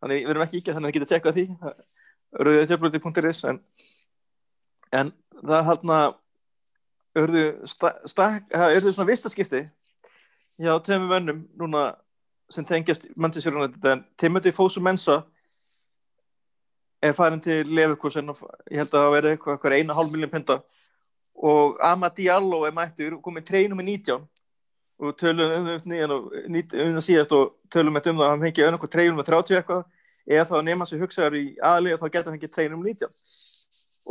þannig 0.00 0.20
við 0.20 0.32
erum 0.32 0.44
ekki 0.46 0.60
ekki 0.60 0.76
þannig 0.76 0.90
að 0.90 0.96
geta 0.96 1.10
tjekkað 1.10 1.38
því. 1.38 1.46
Rauðið 2.40 3.40
en, 3.50 3.58
en 5.00 5.12
það 5.40 5.66
hérna 5.70 5.98
urðu 7.18 7.44
urðu 7.64 8.92
svona 8.94 9.08
vistaskipti 9.08 9.64
hjá 10.60 10.72
tveimur 10.84 11.10
vönnum 11.14 11.44
núna 11.58 11.94
sem 12.50 12.64
tengjast 12.64 13.06
en 13.14 14.04
Timothy 14.18 14.52
Fosu 14.52 14.80
Mensa 14.80 15.22
er 17.02 17.12
farin 17.12 17.40
til 17.40 17.66
Leverkusen 17.66 18.28
og 18.28 18.42
ég 18.70 18.82
held 18.82 18.92
að 18.92 19.00
það 19.00 19.14
veri 19.14 19.30
eitthvað, 19.34 19.72
eina 19.72 19.94
hálf 19.94 20.12
miljón 20.12 20.30
penda 20.30 20.60
og 21.34 21.78
Ama 21.80 22.10
Diallo 22.16 22.64
er 22.66 22.74
mættur 22.76 23.16
og 23.16 23.22
komið 23.24 23.46
treinum 23.48 23.80
í 23.80 23.86
19 23.96 24.26
og 25.00 25.16
tölum 25.16 25.54
um 25.56 25.66
það 25.66 25.86
nýjan 25.88 26.12
og 26.12 26.26
um 26.34 26.58
það 26.98 27.04
síðast 27.06 27.32
og 27.32 27.54
tölum 27.72 27.96
um 27.96 28.02
það 28.02 28.20
að 28.20 28.30
hann 28.30 28.44
fengi 28.44 28.66
önnum 28.66 28.90
treinum 28.92 29.16
með 29.16 29.30
30 29.30 29.56
eitthvað. 29.56 29.84
Eða 30.28 30.44
þá 30.50 30.56
nema 30.66 30.86
sér 30.86 31.00
hugsaður 31.00 31.38
í 31.38 31.44
aðlið 31.64 32.02
þá 32.02 32.08
geta 32.10 32.28
hann 32.28 32.36
ekki 32.36 32.50
treinum 32.52 32.82
19 32.84 33.08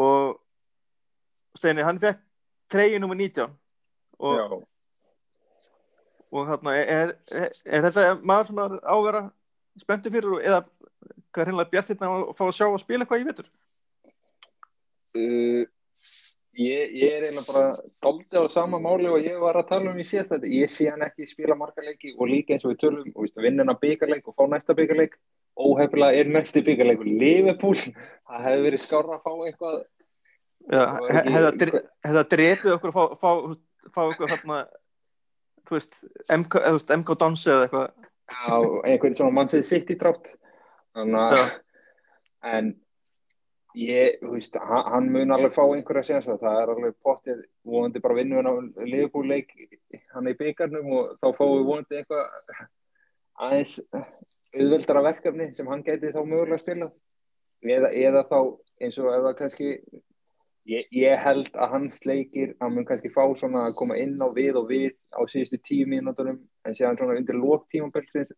og 0.01 0.39
Steini, 1.59 1.85
hann 1.85 1.99
fekk 2.01 2.23
treyju 2.71 2.99
nummer 3.01 3.17
19 3.17 3.49
og, 4.19 4.35
Já. 4.37 4.45
og 6.31 6.47
hérna 6.51 6.75
er, 6.75 7.15
er, 7.31 7.57
er 7.65 7.87
þetta 7.87 8.13
maður 8.21 8.49
sem 8.49 8.61
er 8.65 8.77
ávera 8.83 9.23
spenntu 9.79 10.11
fyrir 10.13 10.39
eða 10.43 10.61
hvað 11.31 11.43
er 11.43 11.51
hinnlega 11.51 11.73
bjart 11.73 11.91
þetta 11.91 12.13
að 12.13 12.29
fá 12.37 12.45
að 12.47 12.55
sjá 12.57 12.67
að 12.67 12.79
spila 12.83 13.05
eitthvað 13.05 13.21
í 13.23 13.27
vetur? 13.29 13.51
Uh, 15.17 15.63
ég, 16.59 16.95
ég 16.99 17.13
er 17.15 17.27
eiginlega 17.27 17.45
bara 17.47 17.65
doldið 18.03 18.45
á 18.45 18.55
sama 18.55 18.79
máli 18.83 19.09
og 19.09 19.25
ég 19.25 19.39
var 19.41 19.57
að 19.59 19.69
tala 19.71 19.93
um 19.93 20.01
í 20.01 20.05
síðast 20.07 20.33
þetta, 20.35 20.51
ég 20.53 20.73
sé 20.73 20.89
hann 20.91 21.05
ekki 21.05 21.29
spila 21.29 21.57
marga 21.57 21.85
leiki 21.85 22.13
og 22.17 22.29
líka 22.29 22.55
eins 22.55 22.65
og 22.67 22.73
við 22.73 22.81
tölum 22.83 23.13
og 23.15 23.43
vinna 23.43 23.65
hann 23.65 23.81
byggarleik 23.81 24.27
og 24.29 24.37
fá 24.37 24.45
næsta 24.51 24.75
byggarleik 24.77 25.15
óhefnilega 25.59 26.19
er 26.19 26.33
næsti 26.33 26.63
byggarleikur 26.67 27.09
Liverpool, 27.09 27.79
það 28.27 28.45
hefði 28.47 28.67
verið 28.67 28.85
skára 28.85 29.17
að 29.17 29.25
fá 29.25 29.33
eitthvað 29.47 29.79
Já, 30.69 30.83
það 32.05 32.25
drepið 32.33 32.75
okkur 32.75 32.91
að 32.93 32.97
fá, 32.97 33.15
fá, 33.21 33.31
fá 33.89 34.01
okkur 34.03 34.33
hérna 34.33 34.59
þú 35.69 35.77
veist, 35.77 36.03
MK, 36.33 36.61
MK 36.99 37.15
Dansi 37.21 37.49
eða 37.53 37.65
eitthvað. 37.67 38.05
Á 38.29 38.57
einhvern 38.85 39.17
svona 39.17 39.35
mannsið 39.37 39.65
sitt 39.65 39.89
í 39.89 39.97
drátt. 39.97 40.29
Þannig 40.97 41.23
að 41.23 41.39
Já. 41.39 41.45
en 42.49 42.71
ég, 43.77 44.17
þú 44.21 44.33
veist, 44.35 44.57
hann, 44.69 45.09
mun 45.13 45.33
alveg 45.35 45.55
fá 45.55 45.61
einhverja 45.65 46.05
séns 46.07 46.29
að 46.29 46.43
það 46.45 46.61
er 46.61 46.73
alveg 46.73 46.97
pottið 47.05 47.43
vonandi 47.69 48.01
bara 48.03 48.17
vinnu 48.17 48.39
hann 48.39 48.49
á 48.49 48.53
liðbúleik 48.85 49.53
hann 50.15 50.29
í 50.29 50.37
byggarnum 50.39 50.89
og 50.97 51.11
þá 51.21 51.27
fáum 51.37 51.55
við 51.57 51.67
vonandi 51.69 51.99
eitthvað 51.99 52.63
aðeins 53.39 53.75
auðveldara 54.55 55.05
verkefni 55.05 55.51
sem 55.55 55.69
hann 55.69 55.85
gæti 55.85 56.13
þá 56.15 56.21
mögulega 56.23 56.63
spila 56.63 56.89
eða, 57.61 57.91
eða 57.93 58.25
þá 58.31 58.39
eins 58.81 58.97
og 58.97 59.11
eða 59.13 59.35
kannski 59.37 59.75
ég, 60.69 60.85
ég 60.93 61.23
held 61.23 61.49
að 61.55 61.73
hans 61.73 62.03
leikir 62.05 62.53
hann 62.61 62.75
mun 62.75 62.85
kannski 62.87 63.11
fá 63.13 63.23
svona 63.37 63.65
að 63.67 63.77
koma 63.79 63.97
inn 63.99 64.19
á 64.21 64.27
við 64.35 64.59
og 64.61 64.69
við 64.69 64.93
á 65.15 65.21
síðustu 65.29 65.59
tíu 65.65 65.89
mínútonum 65.89 66.39
en 66.65 66.77
séðan 66.77 66.99
svona 66.99 67.17
undir 67.19 67.39
lók 67.39 67.65
tímabelsins 67.73 68.31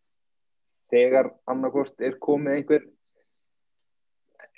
þegar 0.92 1.32
annarkort 1.48 2.04
er 2.04 2.18
komið 2.22 2.58
einhver 2.58 2.88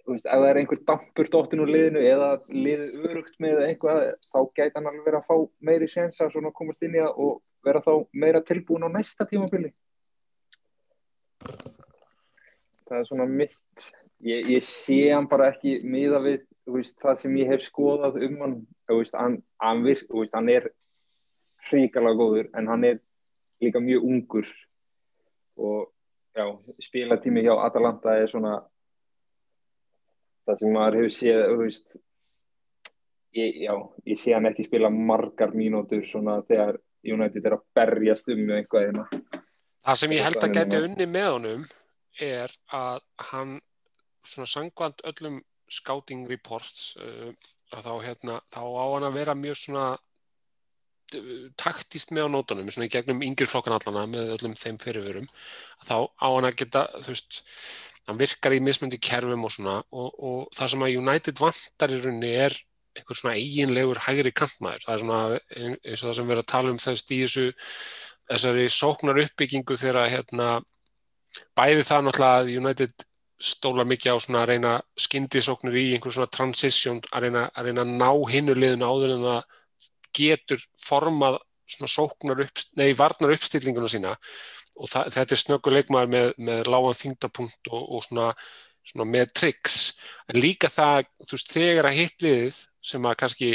þú 0.05 0.12
veist, 0.12 0.26
ef 0.26 0.40
það 0.42 0.48
er 0.51 0.60
einhver 0.60 0.80
dampur 0.90 1.30
dóttin 1.32 1.64
úr 1.64 1.72
liðinu 1.72 2.05
eða 2.05 2.30
liðið 2.52 3.09
örugt 3.10 3.36
með 3.40 3.62
eitthvað 3.68 4.02
þá 4.28 4.38
gæti 4.59 4.76
hann 4.76 4.90
alveg 4.90 5.06
verið 5.09 5.20
að 5.20 5.28
fá 5.30 5.66
meiri 5.70 5.88
séns 5.90 6.20
að 6.20 6.34
svona 6.34 6.52
komast 6.55 6.84
inn 6.84 6.98
í 6.98 7.01
það 7.01 7.22
og 7.24 7.38
vera 7.64 7.82
þá 7.84 7.92
meira 8.12 8.42
tilbúin 8.44 8.84
á 8.84 8.88
næsta 8.92 9.24
tímabili. 9.30 9.70
Það 12.84 12.98
er 12.98 13.06
svona 13.09 13.28
mitt 13.30 13.86
ég, 14.20 14.51
ég 14.56 14.66
sé 14.66 14.98
hann 15.09 15.28
bara 15.30 15.48
ekki 15.55 15.78
miða 15.88 16.20
við 16.24 16.44
veist, 16.66 16.97
það 17.01 17.20
sem 17.23 17.36
ég 17.41 17.51
hef 17.53 17.65
skoðað 17.66 18.20
um 18.27 18.39
hann 18.43 18.55
veist, 18.89 19.16
hann, 19.16 19.41
hann, 19.62 19.82
virk, 19.85 20.07
hann 20.32 20.53
er 20.53 20.70
hrikalega 21.69 22.20
góður 22.20 22.49
en 22.57 22.70
hann 22.70 22.86
er 22.89 23.03
líka 23.62 23.81
mjög 23.81 24.07
ungur 24.09 24.49
og 25.57 25.91
já, 26.36 26.47
spilatími 26.82 27.45
hjá 27.45 27.55
Atalanta 27.66 28.16
er 28.19 28.31
svona 28.31 28.57
það 30.45 30.59
sem 30.61 30.74
maður 30.74 30.99
hefur 31.01 31.15
séð 31.19 31.45
veist 31.61 31.86
ég, 33.35 33.62
já, 33.66 33.74
ég 34.09 34.20
sé 34.20 34.35
hann 34.35 34.51
ekki 34.51 34.66
spila 34.69 34.91
margar 34.93 35.55
mínútur 35.57 36.05
svona 36.09 36.41
þegar 36.49 36.81
United 37.05 37.45
er 37.45 37.59
að 37.59 37.65
berjast 37.77 38.31
um 38.32 38.39
með 38.41 38.62
eitthvað 38.62 38.86
hérna. 38.86 39.07
Það 39.85 39.99
sem 40.01 40.15
ég 40.16 40.24
held 40.24 40.39
að 40.39 40.47
er 40.47 40.55
geti 40.57 40.82
unni 40.86 41.07
með 41.12 41.31
honum 41.35 41.65
er 42.24 42.55
að 42.73 43.03
hann 43.31 43.59
svona 44.24 44.49
sangvand 44.49 45.03
öllum 45.11 45.43
scouting 45.73 46.27
reports 46.31 46.95
uh, 47.01 47.31
að 47.74 47.86
þá, 47.86 47.95
hérna, 48.05 48.41
þá 48.53 48.61
á 48.65 48.85
hann 48.95 49.09
að 49.09 49.16
vera 49.20 49.39
mjög 49.39 49.61
svona 49.61 49.86
taktist 51.61 52.11
með 52.15 52.27
á 52.27 52.28
nótunum 52.32 52.70
svona 52.73 52.89
í 52.89 52.91
gegnum 52.91 53.20
yngri 53.23 53.47
flokkan 53.47 53.77
allana 53.77 54.07
með 54.11 54.32
öllum 54.35 54.55
þeim 54.59 54.81
fyrirverum 54.82 55.27
þá 55.86 56.09
á 56.11 56.27
hann 56.27 56.49
að 56.49 56.57
geta 56.62 56.86
þú 56.97 57.12
veist, 57.12 57.43
hann 58.09 58.19
virkar 58.19 58.57
í 58.57 58.62
mismundi 58.65 58.99
kerfum 58.99 59.45
og 59.47 59.53
svona 59.55 59.77
og, 59.95 60.09
og 60.19 60.41
það 60.57 60.73
sem 60.73 60.86
að 60.86 60.97
United 61.03 61.43
vantar 61.45 61.95
í 61.95 62.01
rauninni 62.01 62.32
er 62.47 62.57
einhver 62.95 63.19
svona 63.19 63.35
eiginlegur 63.39 64.01
hægri 64.07 64.32
kantmaður. 64.35 64.85
Það 64.85 64.95
er 64.95 65.03
svona 65.03 65.20
ein- 65.57 65.78
eins 65.82 66.03
og 66.03 66.09
það 66.09 66.16
sem 66.19 66.28
við 66.28 66.35
erum 66.35 66.45
að 66.45 66.53
tala 66.53 66.70
um 66.74 66.78
þess 66.78 67.11
í 67.11 67.19
þessu 67.24 67.47
þessari 68.31 68.66
sóknar 68.73 69.20
uppbyggingu 69.24 69.77
þegar 69.77 70.12
hérna 70.12 70.49
bæði 71.59 71.82
það 71.85 72.07
náttúrulega 72.07 72.39
að 72.41 72.53
United 72.61 73.07
stólar 73.44 73.88
mikið 73.88 74.16
á 74.16 74.18
svona 74.22 74.42
að 74.42 74.50
reyna 74.52 74.72
skyndisóknir 75.04 75.76
í 75.76 75.84
einhver 75.94 76.14
svona 76.14 76.32
transition 76.32 77.00
að 77.10 77.26
reyna 77.26 77.44
að, 77.50 77.68
reyna 77.68 77.84
að 77.84 77.94
ná 78.00 78.10
hinnu 78.32 78.56
liðinu 78.56 78.88
áður 78.88 79.14
en 79.16 79.26
það 79.26 79.58
getur 80.14 80.64
formað 80.80 81.38
svona 81.74 81.90
sóknar 81.90 82.44
upp, 82.44 82.62
nei, 82.78 82.92
varnar 82.96 83.34
uppstillinguna 83.34 83.90
sína. 83.90 84.14
Og 84.74 84.90
það, 84.90 85.10
þetta 85.16 85.36
er 85.36 85.42
snöggur 85.42 85.76
leikmaður 85.76 86.12
með, 86.14 86.30
með 86.48 86.70
lágan 86.72 86.98
þingdapunkt 86.98 87.70
og, 87.70 87.84
og 87.84 88.06
svona, 88.06 88.30
svona 88.84 89.08
með 89.10 89.34
tricks. 89.38 89.78
En 90.30 90.40
líka 90.40 90.70
það, 90.72 91.10
þú 91.24 91.36
veist, 91.36 91.54
þegar 91.54 91.90
að 91.90 92.00
hitt 92.00 92.26
liðið 92.26 92.58
sem 92.84 93.08
að 93.08 93.18
kannski 93.22 93.52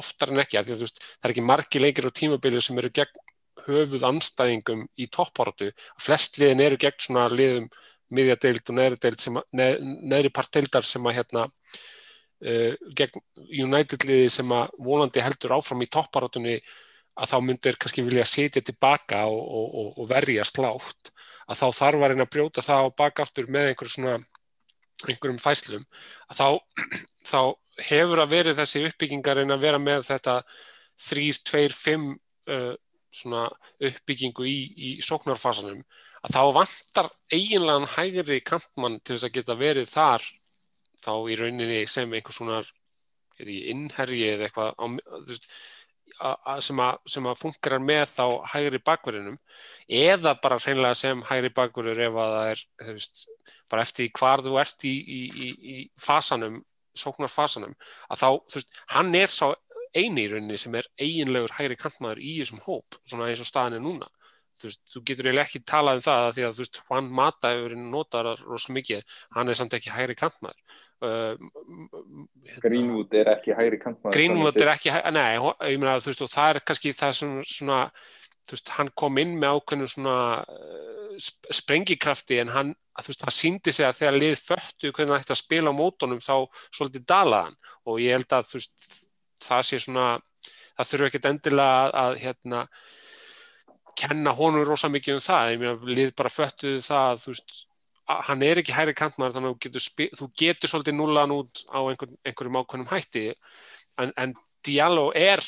oftar 0.00 0.32
en 0.32 0.44
ekki, 0.44 0.60
að 0.60 0.72
þú 0.72 0.78
veist, 0.84 1.02
það 1.18 1.28
er 1.28 1.34
ekki 1.34 1.46
margi 1.48 1.82
leikir 1.82 2.08
á 2.08 2.18
tímabilið 2.20 2.66
sem 2.66 2.80
eru 2.80 2.92
gegn 3.00 3.26
höfuð 3.66 4.04
anstæðingum 4.08 4.84
í 4.96 5.06
topportu 5.12 5.70
flest 6.00 6.38
liðin 6.40 6.62
eru 6.64 6.78
gegn 6.80 7.02
svona 7.02 7.26
liðum 7.32 7.66
miðjadeild 8.14 8.70
og 8.70 8.78
neðri 8.78 9.00
deild 9.04 9.22
sem 9.22 9.40
að, 9.40 9.48
neð, 9.60 9.80
neðri 10.12 10.32
part 10.34 10.52
deildar 10.56 10.86
sem 10.86 11.06
að 11.06 11.16
hérna 11.18 11.46
uh, 11.46 12.74
gegn 12.98 13.24
United-liði 13.48 14.30
sem 14.32 14.54
að 14.56 14.76
volandi 14.78 15.24
heldur 15.24 15.56
áfram 15.58 15.84
í 15.84 15.90
topparátunni 15.90 16.58
að 17.20 17.32
þá 17.32 17.38
myndir 17.44 17.78
kannski 17.80 18.04
vilja 18.06 18.26
setja 18.28 18.62
tilbaka 18.64 19.24
og, 19.28 19.40
og, 19.40 19.88
og 20.00 20.10
verja 20.10 20.44
slátt 20.48 21.10
að 21.50 21.58
þá 21.60 21.66
þarf 21.80 22.04
að 22.04 22.12
reyna 22.12 22.26
að 22.26 22.34
brjóta 22.34 22.64
það 22.64 22.86
á 22.86 22.96
bakaftur 23.02 23.50
með 23.50 23.72
einhver 23.72 23.90
svona 23.92 24.18
einhverjum 25.08 25.40
fæslum 25.40 25.86
að 26.30 26.40
þá, 26.40 26.48
þá 27.30 27.40
hefur 27.90 28.22
að 28.22 28.34
verið 28.34 28.60
þessi 28.60 28.84
uppbyggingar 28.88 29.42
en 29.42 29.54
að 29.54 29.64
vera 29.64 29.80
með 29.82 30.06
þetta 30.10 30.36
3, 31.10 31.26
2, 31.48 31.66
5 31.80 32.06
uh, 32.52 32.72
svona 33.10 33.48
uppbyggingu 33.82 34.46
í, 34.46 34.58
í 34.76 34.90
sóknarfasanum 35.04 35.80
að 36.26 36.36
þá 36.36 36.42
vantar 36.56 37.08
eiginlegan 37.32 37.88
hægri 37.94 38.40
kantmann 38.44 39.00
til 39.00 39.16
þess 39.16 39.28
að 39.28 39.36
geta 39.38 39.56
verið 39.56 39.90
þar 39.90 40.26
þá 41.00 41.12
í 41.32 41.36
rauninni 41.40 41.82
sem 41.88 42.12
einhvers 42.12 42.40
svona 42.40 42.62
innherji 43.40 44.26
eða 44.34 44.48
eitthvað 44.48 44.74
á, 44.76 44.84
veist, 45.28 45.46
a, 46.20 46.32
a, 46.34 46.56
sem, 46.60 46.80
að, 46.84 46.98
að 47.30 47.38
fungerar 47.40 47.80
með 47.84 48.04
þá 48.12 48.24
hægri 48.52 48.80
bakverðinum 48.84 49.38
eða 50.00 50.34
bara 50.42 50.60
hreinlega 50.60 50.98
sem 50.98 51.22
hægri 51.30 51.52
bakverður 51.56 52.02
ef 52.08 52.20
að 52.20 52.34
það 52.36 52.50
er 52.50 52.92
veist, 52.98 53.24
bara 53.72 53.86
eftir 53.86 54.12
hvar 54.18 54.44
þú 54.44 54.58
ert 54.60 54.84
í, 54.84 54.92
í, 54.92 55.22
í, 55.30 55.50
í 55.72 55.78
fasanum, 56.00 56.60
sóknarfasanum 57.00 57.72
að 58.10 58.20
þá, 58.20 58.28
þú 58.28 58.60
veist, 58.60 58.80
hann 58.92 59.16
er 59.16 59.32
sá 59.32 59.46
eini 59.96 60.26
í 60.26 60.30
rauninni 60.30 60.60
sem 60.60 60.76
er 60.78 60.86
eiginlegur 61.00 61.56
hægri 61.56 61.80
kantmaður 61.80 62.20
í 62.22 62.36
þessum 62.42 62.60
hóp, 62.66 63.00
svona 63.08 63.30
eins 63.30 63.40
og 63.42 63.48
staðin 63.48 63.80
er 63.80 63.86
núna 63.86 64.10
þú, 64.60 64.68
veist, 64.68 64.82
þú 64.92 65.02
getur 65.08 65.28
eiginlega 65.28 65.46
ekki 65.48 65.62
talað 65.68 65.98
um 65.98 66.04
það 66.04 66.26
að 66.26 66.32
því 66.36 66.44
að 66.46 66.54
þú 66.54 66.64
veist, 66.64 66.78
Juan 66.84 67.10
Mata 67.18 67.52
hefur 67.54 67.74
notaðar 67.80 68.44
rosa 68.46 68.76
mikið, 68.76 69.16
hann 69.36 69.50
er 69.52 69.58
samt 69.58 69.76
ekki 69.78 69.94
hægri 69.94 70.16
kantmaður. 70.20 70.78
Uh, 71.00 71.50
hérna, 72.44 72.62
Greenwood 72.66 73.16
er 73.16 73.32
ekki 73.32 73.56
hægri 73.56 73.80
kantmaður 73.80 74.16
Greenwood 74.18 74.60
er 74.60 74.72
ekki, 74.74 74.92
nei, 75.16 75.28
ég 75.40 75.80
meina 75.80 75.96
þú 76.00 76.12
veist, 76.12 76.24
og 76.26 76.32
það 76.34 76.54
er 76.54 76.62
kannski 76.70 76.94
það 76.96 77.14
sem 77.20 77.34
svona, 77.48 77.80
þú 78.44 78.56
veist, 78.56 78.74
hann 78.76 78.92
kom 79.02 79.20
inn 79.22 79.36
með 79.40 79.56
ákveðinu 79.56 79.90
svona 79.94 80.16
uh, 80.44 81.28
sprengikrafti 81.60 82.42
en 82.44 82.52
hann, 82.52 82.74
þú 83.00 83.14
veist, 83.14 83.24
það 83.24 83.38
síndi 83.38 83.76
sig 83.76 83.88
að 83.88 84.00
þegar 84.02 84.18
lið 84.18 84.40
föttu 84.44 84.92
hvernig 84.92 85.14
það 85.14 85.22
ætti 85.24 85.36
að 85.36 85.44
spila 85.44 85.72
á 85.72 85.80
mótonum 85.80 86.20
þá 86.24 86.34
svolítið 86.68 87.06
dalaðan 87.08 87.56
og 87.88 88.02
ég 88.04 88.18
held 88.18 88.36
að 88.36 88.50
þú 88.50 88.60
veist, 88.60 88.90
það 89.40 89.64
sé 89.70 89.80
svona 89.80 90.10
það 90.80 90.90
þurfu 90.90 91.08
ekkert 91.08 91.28
endilega 91.30 91.80
að, 91.80 91.94
að 92.02 92.18
hérna 92.24 92.62
kenna 94.00 94.34
honum 94.36 94.66
rosa 94.66 94.90
mikið 94.92 95.18
um 95.18 95.24
það, 95.24 95.54
ég 95.54 95.62
meina, 95.62 95.94
lið 95.98 96.12
bara 96.18 96.32
föttuðu 96.32 96.82
það, 96.84 97.24
þú 97.24 97.34
veist, 97.34 97.56
hann 98.28 98.44
er 98.46 98.60
ekki 98.60 98.74
hæri 98.74 98.94
kantmaður 98.98 99.36
þannig 99.36 99.50
að 99.50 99.56
þú 99.56 99.64
getur, 99.66 100.12
þú 100.18 100.28
getur 100.42 100.72
svolítið 100.72 100.96
nullan 100.98 101.34
út 101.34 101.64
á 101.70 101.80
einhver, 101.82 102.14
einhverjum 102.26 102.60
ákveðnum 102.60 102.90
hætti, 102.90 103.26
en, 104.02 104.14
en 104.16 104.36
Diallo 104.66 105.10
er 105.16 105.44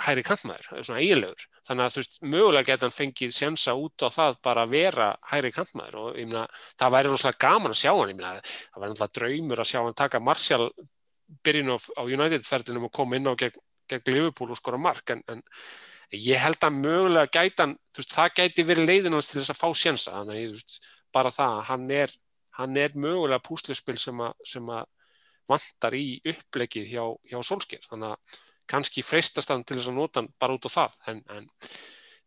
hæri 0.00 0.20
er 0.20 0.84
svona 0.84 1.00
eiginlegur, 1.00 1.46
þannig 1.64 1.86
að 1.86 1.94
þú 1.94 2.00
veist, 2.02 2.18
mögulega 2.22 2.68
geta 2.68 2.86
hann 2.86 2.94
fengið 2.94 3.32
sjensa 3.32 3.74
út 3.74 4.04
á 4.04 4.08
það 4.12 4.36
bara 4.44 4.66
að 4.66 4.74
vera 4.74 5.06
hæri 5.30 5.52
kantmaður 5.56 5.96
og 6.02 6.18
ég 6.20 6.28
meina, 6.28 6.44
það 6.76 6.92
væri 6.96 7.12
rosalega 7.12 7.40
gaman 7.46 7.72
að 7.72 7.80
sjá 7.80 7.92
hann, 7.94 8.12
ég 8.12 8.18
meina, 8.20 8.34
það 8.44 8.82
væri 8.82 8.92
náttúrulega 8.92 9.16
draumur 9.20 9.62
að 9.62 9.70
sjá 9.70 9.80
hann 9.80 9.96
taka 9.96 10.20
Martial 10.20 10.68
byrjun 11.46 11.72
á, 11.72 11.76
á 11.80 12.02
United-ferðinum 12.04 12.88
og 12.90 12.92
koma 12.92 13.16
inn 13.16 13.30
á 13.32 13.34
gegn, 13.40 13.56
gegn 13.88 14.12
Liverpool 14.12 14.52
og 14.52 14.60
skora 14.60 14.80
mark, 14.80 15.16
en, 15.16 15.24
en 15.32 15.40
ég 16.14 16.38
held 16.38 16.62
að 16.62 16.78
mögulega 16.80 17.40
gætan, 17.40 17.76
veist, 17.96 18.12
það 18.14 18.34
gæti 18.40 18.66
verið 18.66 18.90
leiðinans 18.90 19.30
til 19.30 19.40
þess 19.40 19.54
að 19.54 19.60
fá 19.62 19.68
sjensa 19.74 20.14
þannig 20.14 20.42
að 20.42 20.52
veist, 20.54 20.76
bara 21.14 21.32
það, 21.34 21.62
hann 21.70 21.90
er, 21.90 22.12
hann 22.60 22.76
er 22.80 22.94
mögulega 22.94 23.42
púslispil 23.42 23.96
sem, 23.98 24.22
sem 24.46 24.70
að 24.70 24.86
vantar 25.50 25.94
í 25.94 26.20
upplegið 26.26 26.90
hjá, 26.90 27.04
hjá 27.30 27.38
Solskjær, 27.46 27.86
þannig 27.90 28.14
að 28.14 28.38
kannski 28.70 29.04
freistast 29.06 29.52
hann 29.52 29.64
til 29.66 29.78
þess 29.78 29.92
að 29.92 29.98
nota 30.00 30.22
hann 30.22 30.32
bara 30.40 30.56
út 30.56 30.66
á 30.66 30.70
það. 30.70 30.96
En, 31.12 31.22
en 31.30 31.46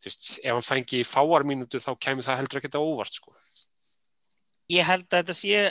veist, 0.03 0.29
ef 0.39 0.53
hann 0.53 0.65
fengi 0.65 1.03
fáarmínutur 1.07 1.83
þá 1.83 1.91
kemur 1.99 2.25
það 2.25 2.41
heldur 2.41 2.61
ekkert 2.61 2.79
á 2.79 2.81
óvart 2.81 3.19
sko. 3.19 3.35
Ég 4.71 4.87
held 4.87 5.07
að 5.09 5.17
þetta 5.17 5.35
sé 5.35 5.63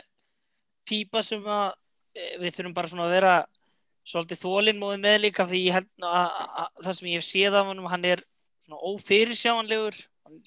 týpa 0.89 1.23
sem 1.25 1.45
að 1.45 1.71
eh, 2.17 2.35
við 2.43 2.57
þurfum 2.57 2.77
bara 2.77 2.91
svona 2.91 3.07
að 3.09 3.15
vera 3.17 3.35
svolítið 4.09 4.41
þólinnmóði 4.43 5.01
með 5.03 5.19
líka 5.27 5.47
því 5.49 5.65
ég 5.67 5.77
held 5.77 6.07
að, 6.07 6.39
að 6.63 6.85
það 6.87 6.97
sem 6.99 7.09
ég 7.11 7.21
hef 7.21 7.29
séð 7.29 7.59
af 7.59 7.69
hann 7.69 7.83
hann 7.93 8.07
er 8.09 8.23
svona 8.65 8.81
ófyrirsjáanlegur 8.93 9.99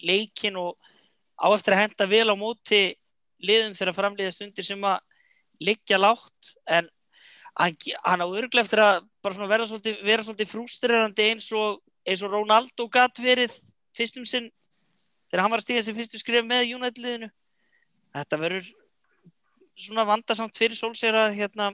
leikin 0.06 0.58
og 0.62 0.78
á 1.38 1.48
eftir 1.54 1.76
að 1.76 1.84
henda 1.84 2.08
vel 2.10 2.28
á 2.30 2.36
móti 2.38 2.82
liðum 3.42 3.78
þegar 3.78 3.98
framleiða 3.98 4.34
stundir 4.36 4.66
sem 4.66 4.84
að 4.86 5.00
liggja 5.62 6.00
látt 6.02 6.54
en 6.66 6.90
hann, 7.58 7.78
hann 8.06 8.26
á 8.26 8.28
örglega 8.28 8.66
eftir 8.66 8.82
að 8.82 9.04
vera 9.50 9.68
svolítið, 9.68 10.02
svolítið 10.26 10.52
frústrerandi 10.52 11.30
eins 11.30 11.50
og, 11.54 11.82
eins 12.06 12.24
og 12.26 12.34
Ronaldo 12.34 12.88
gatt 12.90 13.22
verið 13.22 13.54
fyrstum 13.98 14.26
sinn 14.26 14.50
þegar 15.30 15.46
hann 15.46 15.54
var 15.54 15.62
að 15.62 15.68
stíga 15.68 15.86
sem 15.86 15.96
fyrstu 15.96 16.20
skrif 16.20 16.46
með 16.46 16.74
United-liðinu. 16.76 17.30
Þetta 18.12 18.40
verður 18.42 18.72
svona 19.80 20.06
vandarsamt 20.10 20.58
fyrir 20.60 20.78
sólsér 20.78 21.16
að 21.16 21.38
hérna 21.40 21.72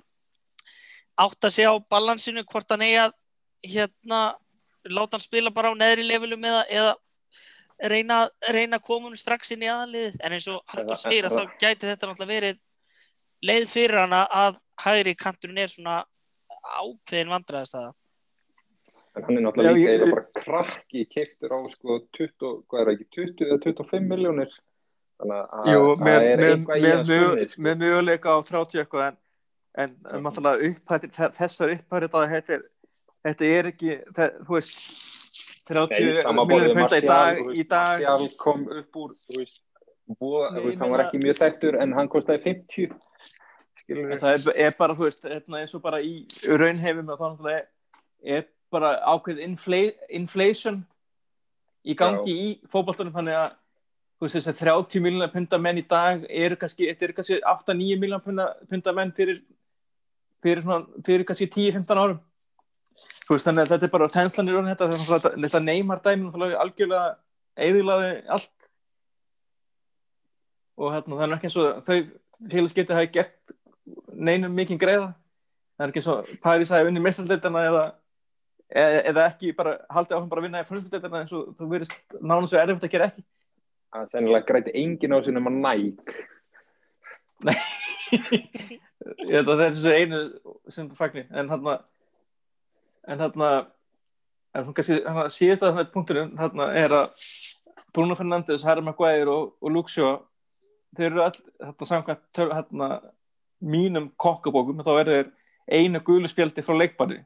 átt 1.18 1.48
að 1.48 1.56
segja 1.56 1.74
á 1.74 1.78
balansinu 1.90 2.44
hvort 2.48 2.72
hann 2.74 2.86
eigi 2.86 3.00
að 3.02 3.16
hérna 3.66 4.22
láta 4.88 5.18
hann 5.18 5.26
spila 5.26 5.52
bara 5.54 5.74
á 5.74 5.80
neðri 5.80 6.06
levelum 6.08 6.46
eða, 6.46 6.64
eða 6.70 7.90
reyna, 7.92 8.20
reyna 8.54 8.80
komunum 8.80 9.18
strax 9.18 9.52
inn 9.54 9.66
í 9.66 9.72
aðalið 9.72 10.18
en 10.22 10.38
eins 10.38 10.48
og 10.52 10.62
Haldur 10.74 11.00
segir 11.00 11.28
að 11.28 11.38
þá 11.38 11.58
gæti 11.62 11.90
þetta 11.90 12.10
náttúrulega 12.10 12.34
verið 12.34 12.62
leið 13.48 13.70
fyrir 13.70 14.02
hana 14.04 14.24
að 14.34 14.62
hægri 14.82 15.14
kanturinn 15.18 15.62
er 15.62 15.74
svona 15.74 16.00
ákveðin 16.78 17.34
vandræðast 17.34 17.78
aða 17.78 17.94
en 19.18 19.28
hann 19.28 19.38
er 19.38 19.46
náttúrulega 19.46 19.76
líka 19.78 19.94
eða 19.98 20.10
bara 20.14 20.42
krakki 20.42 21.06
keiptur 21.12 21.54
á 21.54 21.60
sko 21.74 22.00
20, 22.18 22.56
hvað 22.70 22.82
er 22.82 22.90
það 22.90 22.96
ekki 22.96 23.08
20 23.20 23.48
eða 23.48 23.60
25 23.68 24.10
miljónir 24.12 24.58
þannig 25.18 25.38
að 25.38 25.48
það 25.54 25.72
er 25.78 26.42
með, 26.42 26.44
eitthvað 26.48 26.78
í 26.84 26.92
að 26.92 27.06
sunni 27.12 27.48
sko. 27.52 27.64
með 27.68 27.80
mjöguleika 27.84 28.34
á 28.34 28.38
30 28.50 28.84
eitthvað 28.84 29.08
en 29.08 29.20
en 29.78 29.94
náttúrulega 30.24 30.72
upphættir, 30.72 31.14
þessar 31.38 31.74
upphættir 31.76 32.32
þetta, 32.34 32.60
þetta 33.28 33.52
er 33.58 33.70
ekki 33.72 33.98
það, 34.16 34.40
þú 34.48 34.58
veist 34.58 34.80
30 35.68 36.34
miljónir 36.38 36.76
punta 36.78 37.00
í 37.00 37.06
dag 37.06 37.42
í 37.52 37.66
dag 37.68 38.04
Marcial 38.04 38.30
kom 38.40 38.64
upp 38.72 39.02
úr 39.04 39.14
þú 39.20 39.42
veist, 39.42 39.60
búa, 40.18 40.48
Nei, 40.50 40.62
þú 40.62 40.66
veist 40.70 40.84
hann 40.84 40.94
var 40.94 41.06
ekki 41.06 41.22
mjög 41.22 41.42
þættur 41.42 41.80
en 41.84 41.96
hann 41.98 42.12
kostiði 42.12 42.44
50 42.48 42.96
en 43.88 44.20
það 44.20 44.34
er, 44.34 44.48
er 44.68 44.78
bara 44.80 44.96
þú 44.98 45.08
veist 45.08 45.28
hérna, 45.28 45.62
eins 45.62 45.76
og 45.78 45.84
bara 45.84 46.02
í 46.04 46.14
raunhefum 46.48 47.14
þá 47.14 47.52
er 48.24 48.48
bara 48.74 48.98
ákveð 49.14 49.44
infl 49.46 49.78
inflation 50.10 50.82
í 51.88 51.96
gangi 51.96 52.34
Já. 52.34 52.40
í 52.48 52.48
fókbaltunum 52.72 53.16
þannig 53.16 53.38
að 53.38 53.54
veist, 54.24 54.50
30 54.64 55.04
miljónar 55.04 55.32
punta 55.32 55.60
menn 55.62 55.80
í 55.80 55.86
dag 55.88 56.26
eru 56.28 56.58
kannski, 56.60 56.90
kannski 56.98 57.40
8-9 57.44 58.02
miljónar 58.02 58.58
punta 58.68 58.96
menn 58.96 59.14
fyrir 59.16 59.44
fyrir, 60.44 60.64
svona, 60.64 61.04
fyrir 61.06 61.26
kannski 61.28 61.48
10-15 61.52 62.02
árum. 62.02 62.20
Veist, 63.28 63.44
þannig 63.44 63.66
að 63.66 63.74
þetta 63.74 63.88
er 63.88 63.92
bara 63.92 64.12
þenslanir 64.12 64.58
og 64.58 64.68
þetta, 64.70 64.88
þetta, 65.10 65.32
þetta 65.44 65.62
neymar 65.64 66.02
dæmi 66.06 66.30
algjörlega 66.56 67.08
eðilaði 67.68 68.12
allt. 68.38 68.54
Og 70.78 70.94
hérna, 70.94 71.18
það 71.18 71.26
er 71.26 71.36
ekki 71.36 71.50
eins 71.50 71.60
og 71.60 71.80
þau 71.88 71.98
félagsgeiti 72.54 72.96
hafi 72.96 73.12
gert 73.18 73.56
neinum 74.14 74.56
mikið 74.56 74.82
greiða. 74.84 75.10
Það 75.78 75.86
er 75.86 75.94
ekki 75.94 76.04
eins 76.04 76.12
og 76.14 76.32
Paris 76.44 76.72
hafi 76.74 76.88
vunnið 76.88 77.06
mestarleitarna 77.08 77.66
eða, 77.68 77.84
eða, 78.72 79.04
eða 79.12 79.28
ekki 79.34 79.54
bara 79.58 79.76
haldið 79.92 80.18
áfram 80.18 80.32
bara 80.32 80.44
að 80.44 80.48
vinna 80.48 80.64
í 80.64 80.70
frumsleitarna 80.70 81.24
eins 81.26 81.36
og 81.36 81.52
þú 81.58 81.70
verist 81.74 81.98
nánast 82.22 82.54
svo 82.54 82.62
erfitt 82.62 82.88
að 82.88 82.96
gera 82.96 83.12
ekki. 83.12 83.28
Þannig 84.14 84.38
að 84.38 84.48
græti 84.48 84.76
engin 84.78 85.16
á 85.16 85.20
sinum 85.26 85.50
að 85.50 85.62
næk 85.64 86.18
Nei 87.48 88.80
ég 89.28 89.36
held 89.40 89.52
að 89.52 89.58
það 89.58 89.66
er 89.66 89.76
þessu 89.78 89.96
einu 89.96 90.22
sem 90.74 90.88
fagnir 90.98 91.28
en 91.32 91.52
hann 91.54 91.68
en 93.08 93.26
hann 93.26 93.44
en 93.48 94.66
hún 94.66 94.74
kannski 94.78 95.02
síðast 95.34 95.66
að 95.68 95.78
þetta 95.82 95.94
punkturinn 95.94 96.34
hann 96.40 96.64
er 96.70 96.96
að 97.04 97.28
Bruno 97.94 98.16
Fernandes, 98.16 98.66
Harry 98.68 98.84
Maguire 98.86 99.32
og, 99.32 99.56
og 99.62 99.90
Shaw 99.90 100.20
þeir 100.98 101.12
eru 101.12 101.24
all 101.24 101.38
þetta 101.38 101.88
samkvæmt 101.90 102.42
hérna 102.42 102.90
mínum 103.62 104.12
kokkabókum 104.22 104.84
þá 104.86 104.94
er 105.00 105.10
þeir 105.12 105.32
einu 105.68 106.02
gulu 106.06 106.30
spjaldi 106.30 106.64
frá 106.64 106.78
leikbarni. 106.78 107.20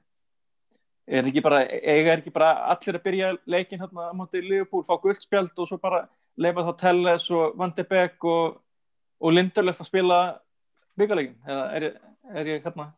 Er 1.11 1.27
ekki 1.27 1.43
bara, 1.43 1.63
eiga 1.65 2.13
er 2.13 2.21
ekki 2.21 2.33
bara 2.33 2.53
allir 2.71 2.97
að 2.97 3.05
byrja 3.05 3.31
leikin 3.49 3.81
hérna 3.81 4.09
á 4.09 4.13
móti 4.15 4.41
Liverpool, 4.41 4.85
fá 4.87 4.95
guldspjald 5.01 5.57
og 5.57 5.67
svo 5.67 5.77
bara 5.81 6.05
leifa 6.39 6.63
þá 6.69 6.71
Telles 6.79 7.27
og 7.35 7.57
Van 7.59 7.73
de 7.75 7.83
Beek 7.83 8.23
og, 8.23 8.61
og 9.19 9.35
Lindelöf 9.35 9.81
að 9.83 9.89
spila 9.89 10.21
byggalegin 11.01 11.35
eða 11.47 11.65
er, 11.77 11.87
er 12.31 12.51
ég 12.53 12.67
hérna? 12.67 12.91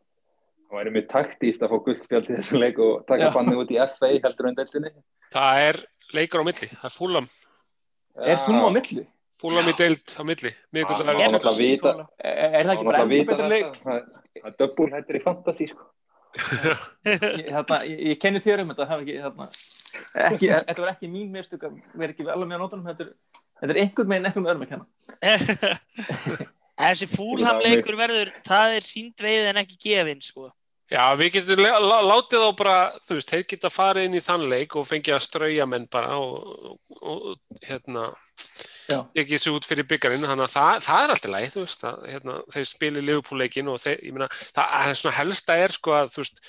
Það 0.68 0.78
væri 0.80 0.94
mjög 0.94 1.08
taktíst 1.12 1.64
að 1.64 1.72
fá 1.72 1.82
guldspjald 1.88 2.30
í 2.30 2.36
þessu 2.38 2.60
leik 2.60 2.78
og 2.82 3.02
taka 3.08 3.32
bannu 3.34 3.58
út 3.62 3.72
í 3.74 3.80
FA 3.96 4.12
heldur 4.12 4.50
en 4.50 4.56
deildinni. 4.60 4.94
Það 5.34 5.64
er 5.68 5.80
leikur 6.14 6.42
á 6.42 6.48
milli, 6.48 6.70
það 6.70 6.88
er 6.90 6.94
fúlam 6.94 7.28
Er 8.14 8.38
fúlam 8.38 8.70
á 8.70 8.72
milli? 8.74 9.04
Fúlam 9.42 9.66
í 9.68 9.74
deild 9.76 10.14
á 10.14 10.22
milli. 10.22 10.52
Er 10.54 10.86
það 10.86 11.00
ekki 12.74 12.86
bara 12.86 13.02
ennþá 13.02 13.26
betur 13.30 13.50
leik? 13.50 13.78
Það. 13.82 14.04
Er 14.44 14.54
döbbul 14.58 14.90
hættir 14.92 15.18
í 15.18 15.22
fantasy 15.22 15.68
sko. 15.70 15.86
ég, 17.06 17.50
hérna, 17.54 17.76
ég, 17.86 17.98
ég 18.10 18.18
kenni 18.22 18.40
þér 18.42 18.64
um 18.64 18.72
þetta, 18.72 18.86
hérna, 18.90 19.46
ekki, 20.26 20.48
þetta 20.66 20.82
var 20.82 20.90
ekki 20.90 21.10
mín 21.10 21.30
mistök 21.34 21.68
að 21.68 21.76
vera 21.94 22.10
ekki 22.10 22.26
alveg 22.26 22.50
með 22.50 22.58
á 22.58 22.62
nótunum, 22.64 22.88
þetta 22.88 23.06
er, 23.06 23.12
þetta 23.60 23.76
er 23.76 23.80
einhvern 23.84 24.10
veginn 24.10 24.26
einhvern 24.30 24.50
öðrum 24.50 24.64
að 24.66 24.72
kenna. 24.72 24.86
Þessi 26.74 27.08
fúlhamleikur 27.12 27.96
verður, 27.98 28.30
það 28.46 28.76
er 28.78 28.86
sínd 28.86 29.22
veið 29.22 29.48
en 29.52 29.60
ekki 29.62 29.80
gefinn, 29.80 30.22
sko. 30.24 30.50
Já, 30.92 31.02
við 31.16 31.38
getum 31.38 31.62
látið 31.64 32.42
þá 32.42 32.48
bara, 32.58 32.76
þú 33.06 33.16
veist, 33.16 33.30
þeir 33.30 33.44
geta 33.54 33.70
farið 33.72 34.08
inn 34.08 34.16
í 34.18 34.22
þann 34.22 34.42
leik 34.50 34.74
og 34.76 34.84
fengið 34.86 35.16
að 35.16 35.22
strauja 35.24 35.66
menn 35.70 35.86
bara 35.90 36.18
og, 36.20 36.74
og, 37.00 37.14
og 37.14 37.62
hérna, 37.64 38.10
Já. 38.90 38.98
ekki 39.14 39.32
þessu 39.32 39.54
út 39.56 39.68
fyrir 39.68 39.88
byggarinn, 39.88 40.26
þannig 40.28 40.44
að 40.44 40.52
það, 40.52 40.82
það 40.84 41.06
er 41.06 41.14
alltaf 41.14 41.32
leið, 41.32 41.48
þú 41.54 41.64
veist, 41.64 41.86
að, 41.88 42.04
hérna, 42.12 42.36
þeir 42.52 42.68
spili 42.68 43.04
liðupúleikin 43.06 43.70
og 43.72 43.80
þeir, 43.80 43.96
ég 44.04 44.16
meina, 44.18 44.28
það 44.58 44.90
er 44.90 45.00
svona 45.00 45.16
helsta 45.22 45.56
er 45.64 45.76
sko 45.78 45.96
að, 45.96 46.12
þú 46.12 46.24
veist, 46.24 46.44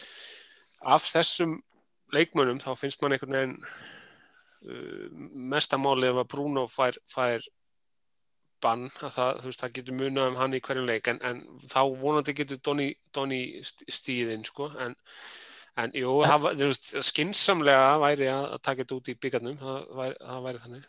af 0.95 1.10
þessum 1.14 1.57
leikmönnum 2.14 2.61
þá 2.61 2.72
finnst 2.80 3.02
mann 3.02 3.15
einhvern 3.15 3.38
veginn 3.38 3.56
uh, 4.68 5.06
mestamáli 5.56 6.11
ef 6.11 6.22
að 6.22 6.31
Bruno 6.35 6.65
fær, 6.72 6.99
fær 7.10 7.45
bann, 8.64 8.86
að 9.02 9.15
það, 9.18 9.41
veist, 9.45 9.61
það 9.64 9.73
getur 9.80 9.98
munað 9.99 10.30
um 10.32 10.38
hann 10.40 10.56
í 10.57 10.61
hverjum 10.64 10.88
leik, 10.90 11.10
en, 11.11 11.19
en 11.27 11.41
þá 11.72 11.80
vonandi 12.02 12.36
getur 12.38 12.61
Donny, 12.65 12.91
Donny 13.15 13.41
stíðinn, 13.64 14.45
sko, 14.48 14.72
en 14.80 14.95
En 15.76 15.91
jú, 15.91 16.22
það, 16.23 16.38
var- 16.40 16.53
veist, 16.56 16.86
skinsamlega 17.03 17.98
væri 17.99 18.30
að, 18.32 18.45
að 18.56 18.61
taka 18.64 18.84
þetta 18.86 18.95
út 18.95 19.10
í 19.11 19.15
byggarnum, 19.19 19.57
það 19.60 20.14
það 20.22 20.45
væri 20.45 20.61
þannig. 20.61 20.86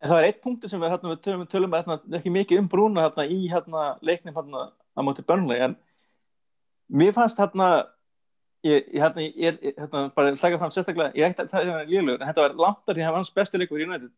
En 0.00 0.06
það 0.06 0.14
var 0.14 0.26
eitt 0.28 0.38
punktur 0.44 0.70
sem 0.70 0.80
við, 0.80 0.92
hérna, 0.92 1.10
við 1.10 1.24
tölum, 1.24 1.42
tölum 1.50 1.74
hérna, 1.74 1.96
ekki 2.20 2.30
mikið 2.36 2.60
um 2.62 2.68
Brúna 2.70 3.08
hérna, 3.08 3.24
í 3.26 3.40
leiknum 4.06 4.38
á 4.94 5.00
móti 5.02 5.24
Burnley 5.26 5.58
en 5.66 5.74
mér 6.90 7.12
fannst 7.16 7.38
hérna 7.42 7.68
ég, 8.62 8.86
hérna, 8.94 10.06
bara 10.14 10.36
slæka 10.36 10.58
fram 10.60 10.72
sérstaklega, 10.74 11.12
ég 11.16 11.26
er 11.26 11.32
ekkert 11.34 11.50
að 11.50 11.66
það 11.66 11.82
er 11.82 11.90
lélugur 11.90 12.20
en 12.20 12.30
þetta 12.30 12.46
var 12.46 12.56
langt 12.60 12.86
að 12.86 12.98
því 12.98 13.06
að 13.06 13.18
hans 13.18 13.34
bestu 13.34 13.60
leikur 13.60 13.80
í 13.80 13.86
United 13.86 14.10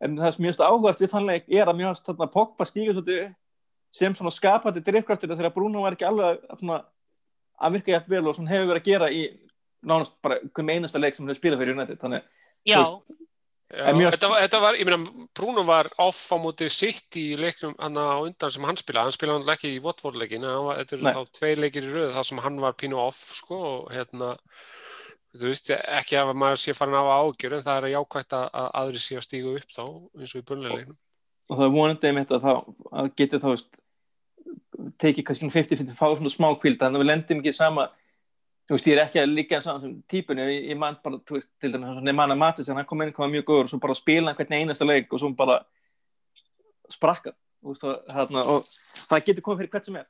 en 0.00 0.16
það 0.20 0.34
sem 0.36 0.44
finnst 0.48 0.60
áhugast 0.64 1.00
við 1.02 1.12
þann 1.14 1.26
leik 1.28 1.48
er 1.48 1.66
að 1.72 1.80
finnst 1.82 2.08
hérna, 2.10 2.28
Pogba 2.32 2.66
stígur 2.68 2.98
sem 3.98 4.14
svona 4.14 4.30
skapandi 4.34 4.82
drifkraftir 4.84 5.30
þegar 5.32 5.54
Brúna 5.54 5.80
var 5.82 5.96
ekki 5.96 6.06
alveg 6.08 6.42
svona, 6.60 6.82
að 7.60 7.72
virka 7.78 7.94
jægt 7.96 8.10
vel 8.12 8.26
og 8.28 8.36
svona 8.36 8.52
hefur 8.52 8.68
verið 8.72 8.82
að 8.82 8.90
gera 8.92 9.08
í 9.10 9.22
nánast 9.88 10.12
bara 10.22 10.40
hvern 10.52 10.70
einasta 10.74 10.98
leik 11.00 11.14
sem 11.16 11.24
hann 11.24 11.32
hefur 11.34 11.40
spilað 11.42 11.62
fyrir 11.64 11.74
United. 11.78 11.98
Þannig 12.02 12.22
Já, 12.66 12.82
Já, 13.68 13.84
En 13.84 13.98
mjög- 13.98 14.14
þetta, 14.14 14.28
var, 14.32 14.40
þetta 14.46 14.58
var, 14.64 14.74
ég 14.80 14.86
meina, 14.88 15.26
Bruno 15.36 15.62
var 15.68 15.90
off 16.00 16.20
á 16.32 16.36
móti 16.40 16.70
sitt 16.72 17.12
í 17.20 17.36
leiknum 17.36 17.74
hann 17.78 17.98
á 18.00 18.16
undan 18.24 18.50
sem 18.50 18.64
hann 18.64 18.78
spilaði, 18.80 19.10
hann 19.10 19.12
spilaði 19.12 19.42
hann 19.44 19.52
ekki 19.54 19.72
í 19.76 19.82
Watford-leikin, 19.84 20.40
þetta 20.78 20.94
eru 20.96 21.04
Nei. 21.04 21.12
þá 21.12 21.32
tveir 21.36 21.60
leikir 21.60 21.84
í 21.84 21.90
röðu 21.92 22.14
þar 22.14 22.24
sem 22.30 22.38
hann 22.46 22.56
var 22.64 22.72
pínu 22.80 22.96
off, 22.96 23.18
sko, 23.36 23.58
og 23.74 23.90
hérna, 23.92 24.30
þú 25.36 25.50
veist, 25.50 25.70
ekki 25.74 26.16
að 26.18 26.32
maður 26.40 26.62
sé 26.62 26.74
farin 26.76 26.96
af 26.98 27.10
ágjör, 27.18 27.58
en 27.58 27.66
það 27.66 27.82
er 27.82 27.94
jákvægt 27.96 28.36
að, 28.38 28.46
að 28.60 28.70
aðri 28.80 29.02
sé 29.04 29.18
að 29.18 29.26
stígu 29.26 29.54
upp 29.58 29.74
þá, 29.74 29.84
eins 30.18 30.32
og 30.32 30.40
í 30.40 30.46
börnuleiknum. 30.48 30.98
og 31.48 31.58
það 31.58 31.66
er 31.66 31.74
vonandi 31.74 32.10
einmitt 32.10 32.32
að 32.32 32.46
það 32.46 32.60
að 33.02 33.10
geti 33.20 33.42
þá 33.42 33.48
veist, 33.52 33.78
tekið 35.02 35.26
kannski 35.28 35.50
50-50 35.52 35.98
fá 35.98 36.06
svona 36.08 36.32
smá 36.32 36.48
kvíld 36.60 36.78
þannig 36.80 37.00
að 37.00 37.04
við 37.04 37.10
lendum 37.10 37.42
ekki 37.42 37.54
sama 37.56 37.88
þú 38.68 38.76
veist, 38.76 38.88
ég 38.88 38.94
er 38.96 39.02
ekki 39.06 39.20
að 39.22 39.32
líka 39.32 39.60
saman 39.64 39.82
sem 39.82 39.94
típunni 40.12 40.44
ég, 40.44 40.68
ég 40.72 40.78
man 40.78 40.98
bara, 41.04 41.18
þú 41.24 41.38
veist, 41.38 41.50
til 41.60 41.72
dæmis 41.72 41.88
svona 41.88 42.04
Nemanja 42.04 42.36
Matis 42.38 42.68
en 42.68 42.76
hann 42.76 42.88
kom 42.88 43.02
inn, 43.04 43.14
kom 43.16 43.32
mjög 43.32 43.46
góður 43.48 43.68
og 43.68 43.72
svo 43.72 43.80
bara 43.82 43.96
spila 43.96 44.28
hann 44.28 44.38
hvernig 44.38 44.64
einasta 44.64 44.88
leik 44.88 45.12
og 45.12 45.22
svo 45.22 45.30
bara 45.36 45.62
sprakka 46.92 47.32
veist, 47.64 47.84
og, 47.88 48.02
þarna, 48.12 48.44
og 48.44 49.06
það 49.08 49.24
getur 49.30 49.46
komið 49.46 49.62
fyrir 49.62 49.72
hvert 49.72 49.88
sem 49.88 50.00
er 50.02 50.08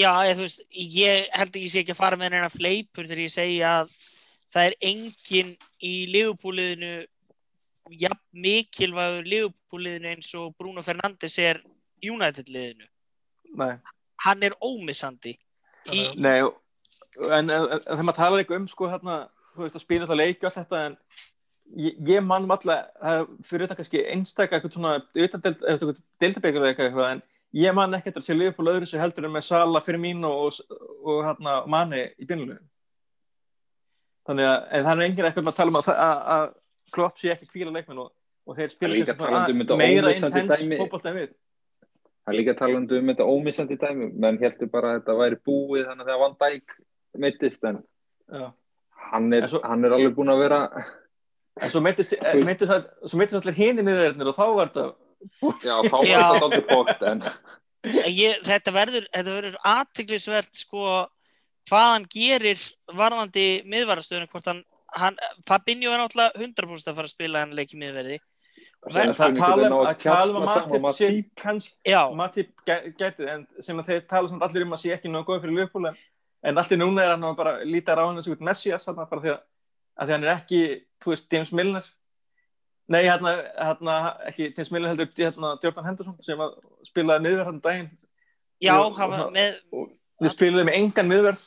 já, 0.00 0.10
ég, 0.26 0.40
veist, 0.42 0.64
ég 0.74 1.28
held 1.38 1.54
að 1.54 1.62
ég 1.62 1.74
sé 1.74 1.84
ekki 1.84 1.94
að 1.94 2.00
fara 2.02 2.18
með 2.18 2.34
neina 2.34 2.50
fleipur 2.50 3.06
þegar 3.06 3.24
ég 3.24 3.34
segi 3.34 3.60
að 3.66 3.94
það 4.54 4.68
er 4.70 4.76
enginn 4.90 5.52
í 5.82 5.92
liðupúliðinu 6.14 6.92
jafn 8.00 8.42
mikilvægur 8.44 9.26
liðupúliðinu 9.26 10.12
eins 10.14 10.30
og 10.38 10.52
Bruno 10.58 10.82
Fernandes 10.86 11.38
er 11.42 11.62
United-liðinu. 12.06 12.86
Nei, 13.58 13.74
Hann 14.24 14.42
er 14.46 14.54
ómissandi. 14.62 15.32
Í, 15.90 16.02
Nei 16.20 16.42
og- 16.44 16.56
en, 17.32 17.50
en, 17.50 17.50
en 17.50 17.80
þegar 17.80 18.04
maður 18.06 18.18
talar 18.20 18.42
eitthvað 18.42 18.60
um 18.60 18.68
sko 18.70 18.88
hérna, 18.90 19.16
þú 19.54 19.64
veist, 19.64 19.76
að 19.78 19.82
spila 19.84 20.06
þetta 20.06 20.18
leik 20.20 20.42
og 20.44 20.48
allt 20.50 20.58
þetta 20.60 20.82
en 20.86 20.96
ég, 21.80 21.96
ég 22.06 22.22
mann 22.24 22.46
alltaf 22.50 23.32
fyrir 23.48 23.64
þetta 23.66 23.78
kannski 23.80 24.04
einstaka 24.12 24.58
eitthvað 24.58 24.76
svona 24.76 24.92
utan 25.00 25.42
deltabyggulega 26.22 26.86
eitthvað 26.86 27.10
en 27.16 27.22
ég 27.58 27.74
man 27.74 27.96
ekki 27.98 28.12
að 28.14 28.26
sé 28.28 28.36
liðupúl 28.36 28.70
öðru 28.70 28.86
sem 28.86 29.02
heldur 29.02 29.26
með 29.32 29.48
Sala, 29.48 29.80
Firmino 29.82 30.30
og, 30.46 30.60
og 31.02 31.24
hérna, 31.26 31.56
Mani 31.66 32.04
í 32.20 32.28
byrjunlega 32.28 32.62
þannig 34.30 34.48
að 34.48 34.56
en 34.78 34.86
það 34.88 34.92
er 34.96 35.04
enginn 35.08 35.28
eitthvað 35.28 35.50
að 35.52 35.58
tala 35.60 35.72
um 35.74 35.78
að, 35.80 35.90
að, 36.06 36.24
að 36.36 36.48
Klopp 36.94 37.20
sé 37.22 37.30
ekki 37.34 37.46
kvíla 37.52 37.74
leikmenn 37.74 38.00
og, 38.02 38.08
og 38.46 38.56
þeir 38.58 38.72
spila 38.72 38.96
um 38.96 39.76
meira 39.78 40.08
ómissandi 40.10 40.40
intens 40.44 40.62
dæmi. 40.64 40.78
fótbolta 40.80 41.10
en 41.12 41.18
við. 41.20 41.34
Það 42.20 42.32
er 42.32 42.36
líka 42.38 42.54
talandi 42.58 42.98
um 43.00 43.10
þetta 43.12 43.26
ómissandi 43.34 43.76
dæmi, 43.80 44.08
menn 44.22 44.38
heldur 44.42 44.70
bara 44.72 44.94
að 44.94 44.98
þetta 45.00 45.18
væri 45.20 45.38
búið 45.46 45.84
þannig 45.90 46.02
að 46.04 46.10
þegar 46.10 46.22
Van 46.24 46.34
Dijk 46.42 46.74
mittist 47.24 47.64
en 47.70 47.78
Já. 48.30 48.48
hann 49.10 49.32
er, 49.34 49.46
svo- 49.50 49.62
hann 49.66 49.84
er 49.86 49.94
alveg 49.96 50.14
búin 50.18 50.30
að 50.34 50.42
vera 50.44 50.58
en 51.60 51.70
svo 51.72 51.80
meittist 51.82 52.14
meittist 52.48 52.70
það- 52.70 52.90
svo 53.10 53.18
meittist 53.18 53.40
allir 53.40 53.56
hinni 53.58 53.82
miðverðinir 53.86 54.30
og 54.30 54.36
þá 54.38 54.44
var 54.58 54.70
þetta 54.70 54.84
já, 55.66 55.74
þá 55.88 55.96
var 55.96 56.06
þetta 56.10 56.42
dálítið 56.44 56.68
fókt 56.70 57.02
en 57.10 57.24
ég, 58.14 58.38
þetta 58.46 58.74
verður, 58.76 59.08
þetta 59.14 59.34
verður 59.38 59.58
aðtiklisvert 59.72 60.62
sko 60.62 60.84
hvað 61.70 61.86
hann 61.94 62.06
gerir 62.10 62.62
varðandi 62.98 63.46
miðvarastöðunum 63.70 64.30
hvort 64.32 64.50
hann, 64.50 64.64
hann 64.98 65.16
Fabinho 65.48 65.92
er 65.94 66.02
náttúrulega 66.02 66.34
100% 66.42 66.90
að 66.90 66.98
fara 66.98 67.08
að 67.08 67.14
spila 67.14 67.44
hann 67.44 67.54
leik 67.56 67.74
í 67.76 67.78
miðverði. 67.80 68.18
Það 68.90 69.36
tala 69.36 69.66
um 69.68 69.74
að 69.84 69.98
tala 70.02 70.38
um 70.40 70.46
að 70.48 70.70
Matip 70.80 70.96
sé 70.96 71.08
kannski 71.36 71.94
Matip 72.16 72.62
gæti 72.66 73.26
en 73.28 73.42
sem 73.62 73.78
að 73.78 73.90
þeir 73.92 74.06
tala 74.08 74.30
samt 74.30 74.42
allir 74.46 74.64
um 74.64 74.72
að 74.74 74.80
sé 74.82 74.94
ekki 74.96 75.10
náðu 75.12 75.26
góð 75.28 75.42
fyrir 75.44 75.56
Liverpool 75.58 75.90
en, 75.90 75.98
en 76.48 76.60
allir 76.62 76.80
núna 76.80 77.04
er 77.04 77.12
hann 77.12 77.26
að 77.28 77.36
bara 77.42 77.52
líta 77.68 77.92
á 77.94 78.00
hann 78.02 78.16
þessu 78.18 78.34
út 78.38 78.44
Messias 78.48 78.88
þarna 78.88 79.06
bara 79.10 79.24
því 79.26 79.32
að, 79.34 79.40
að 80.00 80.08
því 80.10 80.16
hann 80.16 80.24
er 80.26 80.32
ekki 80.34 80.60
þú 81.04 81.12
veist 81.12 81.36
James 81.36 81.52
Milner. 81.60 81.90
Nei 82.90 83.02
hérna, 83.04 83.36
hérna 83.60 83.96
ekki 84.32 84.48
James 84.56 84.72
Milner 84.74 84.94
heldur 84.94 85.12
hérna 85.20 85.52
Jordan 85.62 85.86
Henderson 85.90 86.16
sem 86.26 86.40
að 86.42 86.56
spilaði 86.88 87.26
miðverð 87.28 87.50
hann 87.52 87.62
daginn. 87.68 87.90
Já, 88.64 88.74
Og- 88.80 88.96
hann 88.96 89.12
var 89.12 89.26
og- 89.28 89.34
með 89.36 89.60
við 90.24 90.34
spilaði 90.34 90.66
með 90.70 90.80
engan 90.80 91.12
miðverð 91.12 91.44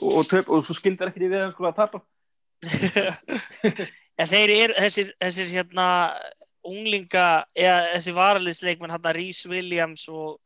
og, 0.00 0.10
og, 0.20 0.24
töp, 0.30 0.48
og 0.50 0.64
svo 0.66 0.76
skildir 0.78 1.10
ekki 1.10 1.24
í 1.24 1.30
því 1.30 1.40
að 1.42 1.52
sko 1.54 1.68
að 1.70 1.76
tapa 1.80 2.00
en 4.20 4.30
þeir 4.30 4.52
eru 4.54 4.76
þessir, 4.78 5.10
þessir 5.20 5.50
hérna 5.52 5.86
unglinga, 6.64 7.44
eða 7.58 7.80
þessi 7.92 8.14
varaliðsleikmenn 8.16 8.94
hérna 8.94 9.12
Rhys 9.16 9.42
Williams 9.50 10.06
og 10.08 10.38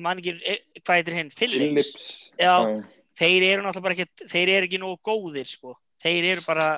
mann 0.00 0.22
ekki, 0.22 0.36
e, 0.40 0.56
hvað 0.80 1.00
heitir 1.00 1.18
hinn 1.18 1.32
Phillips, 1.34 1.90
Phillips 1.92 2.06
Já. 2.40 2.54
já. 2.64 2.78
þeir 3.20 3.48
eru 3.50 3.66
náttúrulega 3.66 3.84
bara 3.88 3.98
ekki 3.98 4.30
þeir 4.32 4.54
eru 4.56 4.68
ekki 4.70 4.80
nógu 4.82 4.96
góðir 5.10 5.50
sko 5.50 5.76
þeir 6.02 6.30
eru 6.32 6.46
bara 6.46 6.68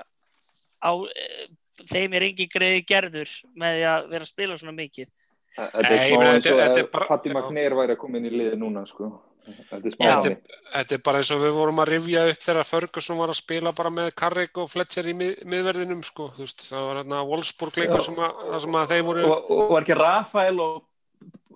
á, 0.82 0.90
e, 1.06 1.46
þeim 1.86 2.16
er 2.18 2.26
engin 2.30 2.50
greiði 2.52 2.82
gerður 2.88 3.32
með 3.56 3.78
því 3.78 3.86
að 3.92 4.10
vera 4.10 4.26
að 4.26 4.32
spila 4.34 4.58
svona 4.60 4.76
mikið 4.80 5.12
Þetta 5.56 5.88
er 5.88 6.10
meina, 6.12 6.32
eins 6.34 6.46
og 6.50 6.58
er 6.60 6.88
bara- 6.92 7.06
Patti. 7.08 7.30
Magnér 7.32 7.72
væri 7.72 7.94
að 7.94 8.00
koma 8.02 8.18
inn 8.18 8.26
í 8.28 8.30
liði 8.30 8.58
núna 8.60 8.82
sko. 8.84 9.06
Þetta 9.46 10.30
er. 10.30 10.36
Þetta 10.72 10.96
er 10.96 11.02
bara 11.06 11.20
eins 11.22 11.30
og 11.34 11.42
við 11.42 11.52
vorum 11.56 11.82
að 11.82 11.90
rifja 11.92 12.24
upp 12.30 12.46
þegar 12.46 12.68
Ferguson 12.68 13.20
var 13.20 13.32
að 13.32 13.38
spila 13.38 13.72
bara 13.76 13.92
með 13.94 14.10
Carrick 14.18 14.58
og 14.62 14.70
Fletcher 14.72 15.08
í 15.08 15.14
mið, 15.16 15.36
miðverðinum 15.48 16.02
sko, 16.06 16.28
þú 16.34 16.44
veist, 16.44 16.66
það 16.70 16.88
var 16.88 17.00
hérna 17.00 17.22
Wolfsburg 17.30 17.78
leikur 17.80 18.04
sem 18.04 18.18
að, 18.18 18.42
það 18.50 18.64
sem 18.66 18.80
að 18.80 18.92
þeir 18.92 19.06
voru 19.06 19.28
og, 19.28 19.52
og 19.56 19.70
var 19.74 19.86
ekki 19.86 19.98
Rafael 20.00 20.64
og, 20.64 20.82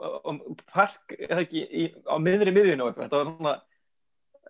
og 0.00 0.62
Park 0.70 1.16
eða 1.18 1.42
ekki 1.42 1.66
í, 1.66 1.88
á 2.06 2.14
miðri 2.22 2.54
miðvinu 2.54 2.86
og 2.86 2.92
eitthvað. 2.92 3.10
Þetta 3.10 3.20
var 3.20 3.30
svona 3.34 3.56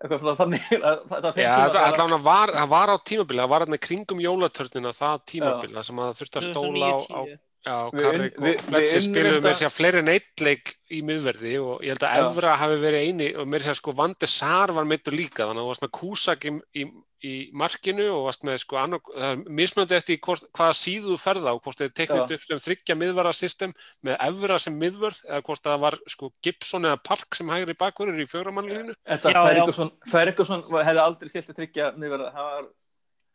eitthvað 0.00 0.22
svona 0.22 0.38
þannig 0.38 0.72
að 0.78 1.04
þetta 1.10 1.34
þetta 1.36 2.04
allan 2.04 2.24
var, 2.24 2.54
það 2.56 2.72
var 2.72 2.92
á 2.92 2.96
tímabili, 3.10 3.42
það 3.42 3.52
var 3.52 3.64
hérna 3.66 3.84
kringum 3.88 4.24
jólatörnina 4.24 4.92
það 4.96 5.22
tímabili, 5.32 5.76
það 5.76 5.88
sem 5.88 6.00
að 6.00 6.10
það 6.10 6.20
þurfti 6.20 6.40
að 6.40 6.50
stóla 6.50 6.88
á, 6.88 6.98
á 7.00 7.20
2009-10 7.20 7.49
já, 7.66 7.76
við- 7.92 8.30
og 8.38 8.46
unnum 8.70 8.86
spiluðu 9.04 9.42
með 9.44 9.58
sér 9.60 9.72
fleiri 9.74 10.00
en 10.00 10.08
eitt 10.14 10.40
leik 10.46 10.74
í 10.90 11.02
miðverði 11.06 11.52
og 11.62 11.84
ég 11.84 11.92
held 11.94 12.06
að 12.08 12.16
Já. 12.16 12.24
Evra 12.30 12.56
hafi 12.58 12.80
verið 12.82 13.04
eini 13.06 13.28
og 13.38 13.46
mér 13.52 13.62
sér 13.66 13.76
sko 13.78 13.92
Vande 13.94 14.26
Sar 14.30 14.72
var 14.74 14.88
meittur 14.88 15.14
líka 15.14 15.46
þannig 15.46 15.60
að 15.60 15.66
þú 15.68 15.70
varst 15.74 15.84
með 15.84 15.92
Kúsak 16.00 16.46
í, 16.48 16.52
í, 16.80 16.86
í 17.30 17.34
markinu 17.52 18.06
og 18.14 18.24
varst 18.30 18.46
með 18.48 18.58
sko 18.64 18.80
er 18.80 19.44
mismunandi 19.46 19.98
eftir 19.98 20.18
hvort, 20.24 20.48
hvaða 20.56 20.78
síðu 20.80 21.12
þú 21.12 21.18
ferða 21.20 21.52
og 21.54 21.62
hvort 21.66 21.78
þið 21.84 21.92
teiknit 22.00 22.32
Já. 22.32 22.38
upp 22.40 22.48
sem 22.48 22.64
þryggja 22.66 22.98
miðvarasystem 23.04 23.76
með 24.08 24.18
Evra 24.30 24.58
sem 24.58 24.80
miðvörð 24.80 25.22
eða 25.28 25.44
hvort 25.46 25.64
það 25.68 25.80
var 25.84 25.98
sko 26.16 26.32
Gibson 26.42 26.88
eða 26.90 27.02
Park 27.04 27.38
sem 27.38 27.52
hægri 27.54 27.76
bakverður 27.78 28.24
í 28.24 28.28
fjóramannlínu 28.32 28.96
Þetta. 29.04 29.36
Ferguson, 29.36 29.92
Ferguson 30.10 30.64
hefði 30.80 31.04
aldrei 31.04 31.28
stilt 31.30 31.52
að 31.52 31.60
tryggja 31.60 31.92
miðverða, 32.00 32.32
það 32.34 32.52
var 32.56 32.68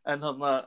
en 0.06 0.22
hann 0.22 0.44
að 0.46 0.58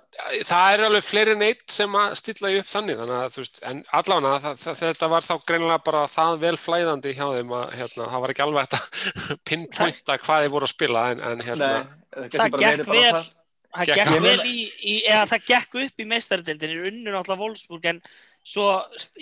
það 0.48 0.72
er 0.74 0.84
alveg 0.88 1.04
fleiri 1.06 1.34
neitt 1.38 1.64
sem 1.70 1.96
að 1.98 2.14
stilla 2.18 2.52
upp 2.58 2.68
þannig 2.68 3.00
þannig 3.00 3.16
að 3.18 3.34
þú 3.34 3.42
veist, 3.44 3.60
en 3.70 3.82
allavega 4.00 4.38
það, 4.44 4.60
það, 4.64 4.78
þetta 4.82 5.10
var 5.14 5.26
þá 5.28 5.34
greinilega 5.50 5.84
bara 5.88 6.04
það 6.10 6.38
vel 6.44 6.54
flæðandi 6.58 7.14
hjá 7.14 7.24
þeim 7.36 7.56
að 7.60 7.74
hérna, 7.78 8.08
það 8.12 8.24
var 8.24 8.34
ekki 8.34 8.46
alveg 8.46 8.68
þetta 8.68 9.36
pinpointa 9.50 10.20
hvað 10.24 10.44
þeir 10.44 10.54
voru 10.56 10.68
að 10.68 10.74
spila 10.74 11.04
en, 11.12 11.26
en 11.30 11.44
hérna, 11.46 11.72
Nei, 11.84 12.30
það 12.34 12.58
gekk 12.58 12.88
vel 12.88 13.02
það 13.18 13.34
Gekk 13.84 13.98
gekk 14.00 14.22
vel 14.24 14.46
í, 14.48 14.62
í 14.80 14.94
eða 15.04 15.26
það 15.28 15.42
gekk 15.44 15.74
upp 15.82 16.00
í 16.00 16.06
meistaradeildinni 16.08 16.86
unnu 16.88 17.12
náttúrulega 17.12 17.42
Wolfsburg 17.42 17.88
en 17.90 17.98
svo 18.48 18.64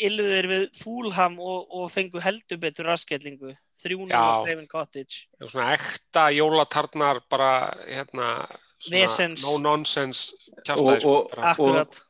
illuðu 0.06 0.36
þeir 0.36 0.48
við 0.52 0.66
Fúlham 0.78 1.34
og, 1.42 1.64
og 1.74 1.88
fengu 1.92 2.22
heldur 2.22 2.60
betur 2.62 2.86
raskellingu 2.88 3.50
3-0 3.82 4.06
Já. 4.06 4.22
á 4.22 4.46
Craven 4.46 4.68
Cottage 4.70 5.26
svona 5.42 5.72
ekta 5.74 6.28
jólatarnar 6.36 7.20
bara 7.28 7.50
hérna. 7.88 8.30
No 9.42 9.56
nonsense 9.58 10.32
kjaftaði 10.64 10.96
Og- 10.96 11.00
sko, 11.00 11.14
og- 11.14 11.38
akkurat. 11.52 12.00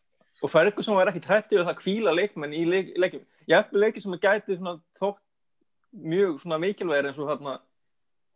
og 0.43 0.51
Ferguson 0.51 0.97
var 0.97 1.07
ekki 1.13 1.23
trættið 1.25 1.61
og 1.63 1.67
það 1.71 1.81
kvíla 1.83 2.15
leikmenn 2.15 2.53
í 2.55 2.65
leik, 2.67 2.93
leikim 2.97 3.25
jafnvel 3.49 3.81
leiki 3.87 4.03
sem 4.03 4.13
að 4.13 4.21
gæti 4.27 4.57
svona, 4.59 4.81
þótt 5.01 5.19
mjög 5.97 6.41
svona 6.43 6.59
mikilvægir 6.59 7.07
eins 7.11 7.19
og 7.19 7.29
þarna 7.31 7.61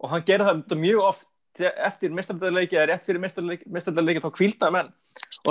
og 0.01 0.11
hann 0.11 0.23
gerði 0.23 0.47
það 0.65 0.79
mjög 0.81 1.03
oft 1.03 1.29
eftir 1.59 2.11
mestarleiki 2.15 2.77
eða 2.79 2.87
rétt 2.95 3.05
fyrir 3.05 3.21
mestarleiki 3.21 4.21
þá 4.23 4.31
kvíldaði 4.31 4.73
menn. 4.73 4.93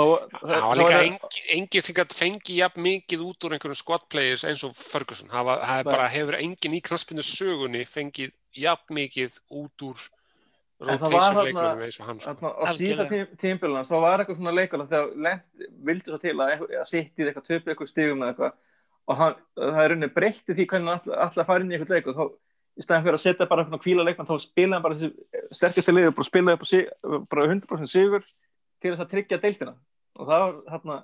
Og 0.00 0.30
það 0.40 0.62
var 0.64 0.76
líka 0.80 1.00
engin, 1.04 1.44
engin 1.52 1.82
sem 1.82 1.94
gæti 1.94 2.16
fengi 2.16 2.56
jafn 2.56 2.80
mikið 2.82 3.20
út 3.20 3.44
úr 3.44 3.52
einhverjum 3.52 3.76
squad 3.76 4.08
players 4.08 4.44
eins 4.48 4.64
og 4.64 4.72
Ferguson. 4.74 5.28
Það, 5.28 5.44
var, 5.44 5.58
það 5.60 5.78
er 5.78 5.84
Nei. 5.84 5.92
bara 5.92 6.08
hefur 6.08 6.38
engin 6.40 6.72
í 6.78 6.80
knaspinu 6.80 7.22
sögunni 7.22 7.84
fengið 7.86 8.32
jafn 8.56 8.94
mikið 8.96 9.36
út 9.60 9.84
úr 9.90 10.08
En 10.80 10.96
það 10.96 11.12
var. 11.12 11.38
Þarna, 12.24 12.50
á 12.56 12.62
Algjörlega. 12.70 13.24
tímbilina 13.40 13.82
þá 13.84 13.96
var 14.00 14.22
eitthvað 14.22 14.38
svona 14.38 14.54
leikur 14.56 14.84
þegar 14.88 15.10
lent, 15.26 15.42
vildi 15.84 16.08
svo 16.08 16.18
til 16.22 16.32
að, 16.40 16.62
að 16.70 16.86
sittið 16.88 17.28
eitthvað 17.28 17.48
töpu 17.50 17.72
eitthvað 17.72 17.90
stigum 17.90 18.22
eða 18.24 18.32
eitthvað 18.32 18.54
og 19.10 19.18
hann, 19.18 19.36
það 19.58 19.82
er 19.82 19.92
rauninni 19.92 20.08
breytti 20.14 20.56
því 20.56 20.66
hvernig 20.70 20.94
hann 20.94 21.26
að 21.26 21.44
fara 21.48 21.64
inn 21.64 21.72
í 21.72 21.76
eitthvað 21.76 21.98
leik 21.98 22.08
og 22.08 22.16
þá 22.16 22.24
í 22.80 22.84
stæðan 22.86 23.04
fyrir 23.04 23.18
að 23.18 23.24
setja 23.24 23.48
bara 23.50 23.64
eitthvað 23.64 23.84
kvíla 23.84 24.06
leikmann 24.06 24.28
þá 24.30 24.34
spila 24.40 24.78
hann 24.78 24.84
bara 24.86 24.98
þessi 24.98 25.56
sterkasti 25.58 25.94
leik 25.94 26.10
og 26.10 26.18
bara 26.18 26.28
spila 26.30 26.56
upp 26.56 26.64
á 26.64 26.68
sig, 26.70 26.90
bara 27.32 27.48
100% 27.50 27.90
sigur 27.90 28.24
til 28.24 28.92
þess 28.92 29.04
að 29.04 29.12
tryggja 29.14 29.40
deildina 29.42 29.74
og 30.16 30.30
það 30.30 30.44
var 30.44 30.58
hérna 30.74 30.98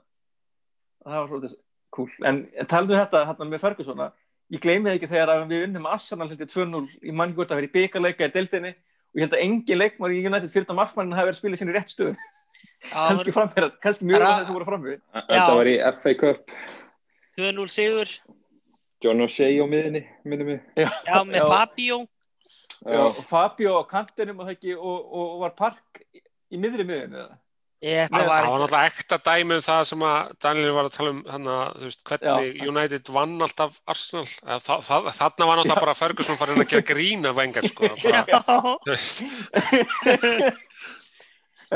það 1.05 1.19
var 1.19 1.31
svolítið 1.33 1.57
cool 1.97 2.29
en, 2.31 2.43
en 2.57 2.71
taldu 2.71 2.97
þetta 2.97 3.25
hérna 3.29 3.51
með 3.51 3.65
Ferguson 3.65 4.05
ég 4.07 4.63
gleymi 4.63 4.89
það 4.89 4.99
ekki 5.01 5.11
þegar 5.11 5.33
að 5.35 5.49
við 5.51 5.67
unnum 5.67 5.89
Arsenal 5.91 6.29
held 6.31 6.45
ég 6.45 6.53
2-0 6.53 6.85
í 7.03 7.15
manngvöld 7.17 7.51
að 7.51 7.61
vera 7.61 7.69
í 7.69 7.75
byggarleika 7.75 8.29
í 8.29 8.35
deildinni 8.37 8.73
og 9.17 9.21
ég 9.23 9.25
held 9.25 9.37
að 9.39 9.45
engin 9.47 9.79
leikmar 9.81 10.13
í 10.13 10.19
United 10.29 10.51
fyrir 10.53 10.67
að 10.69 10.77
markmannin 10.77 11.17
hafi 11.17 11.31
verið 11.31 11.39
að 11.39 11.39
spila 11.39 11.59
sinni 11.59 11.73
rétt 11.73 11.93
stöðu. 11.93 12.17
Kannski 12.93 13.33
framherra, 13.33 13.71
kannski 13.81 14.05
mjög 14.07 14.23
að 14.23 14.35
þetta 14.37 14.53
voru 14.53 14.67
framherri 14.69 14.97
Þetta 15.17 15.55
var 15.57 15.71
í 15.71 15.77
FA 15.97 16.13
Cup. 16.21 16.51
2-0 17.41 17.73
sigur. 17.73 18.13
John 19.03 19.25
O'Shea 19.25 19.57
á 19.57 19.67
miðinni, 19.69 20.03
mig. 20.29 20.61
Já, 20.77 20.91
með 21.25 21.41
Já. 21.41 21.47
Fabio. 21.49 21.99
Já, 22.85 23.03
Fabio 23.33 23.81
á 23.81 23.83
kantinum 23.89 24.45
og, 24.45 24.51
það 24.51 24.55
ekki, 24.59 24.77
og, 24.77 25.09
og, 25.09 25.33
var 25.47 25.57
park 25.57 26.05
í, 26.13 26.21
í 26.53 26.61
miðri 26.61 26.85
miðinu 26.85 27.23
eða? 27.25 27.41
Ég, 27.85 28.09
það 28.09 28.15
þetta 28.17 28.29
var 28.31 28.47
var 28.49 28.63
náttúrulega 28.63 28.89
ekta 28.89 29.17
dæmi 29.21 29.57
um 29.59 29.65
það 29.67 29.81
sem 29.91 30.05
að 30.09 30.31
Daniel 30.41 30.71
var 30.73 30.87
að 30.89 30.95
tala 30.95 31.11
um 31.13 31.19
hana, 31.29 31.57
veist, 31.83 32.05
hvernig 32.09 32.63
United 32.65 33.11
vann 33.13 33.35
alltaf 33.45 33.75
Arsenal. 33.93 34.25
Eða 34.47 34.57
það, 34.65 34.87
það, 34.87 35.11
þarna 35.19 35.49
var 35.51 35.61
náttúrulega 35.61 35.85
bara 35.85 35.97
Ferguson 35.99 36.39
farin 36.41 36.63
að 36.63 36.71
gera 36.73 36.87
grína 36.89 37.33
vengar 37.37 37.69
sko, 37.69 37.91
bara, 38.07 38.17
Já, 38.17 38.93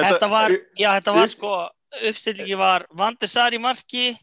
þetta 0.08 0.30
var, 0.32 0.56
já, 0.80 0.88
þetta 0.88 1.14
var 1.18 1.32
sko, 1.34 1.52
uppstillingi 2.00 2.56
var 2.58 2.86
Van 2.96 3.18
de 3.20 3.28
Sar 3.28 3.52
í 3.52 3.60
marki, 3.60 4.14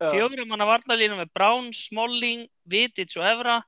Já. 0.00 0.08
fjórum 0.12 0.48
manna 0.48 0.68
varnalínu 0.68 1.18
með 1.20 1.34
Brown, 1.36 1.68
Smalling, 1.76 2.46
Vidic 2.64 3.12
og 3.20 3.28
Evra 3.28 3.58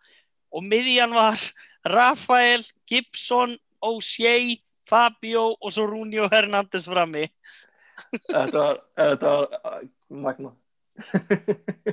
og 0.56 0.64
miðjan 0.64 1.12
var 1.12 1.36
Rafael, 1.94 2.64
Gibson, 2.88 3.58
O'Shea, 3.84 4.56
Fabio 4.88 5.52
og 5.60 5.72
svo 5.72 5.84
Rúni 5.88 6.16
og 6.22 6.32
Hernández 6.32 6.88
frammi. 6.88 7.26
Þetta 8.28 8.58
var, 8.62 8.80
þetta 8.98 9.34
var 9.34 9.86
magna 10.26 10.54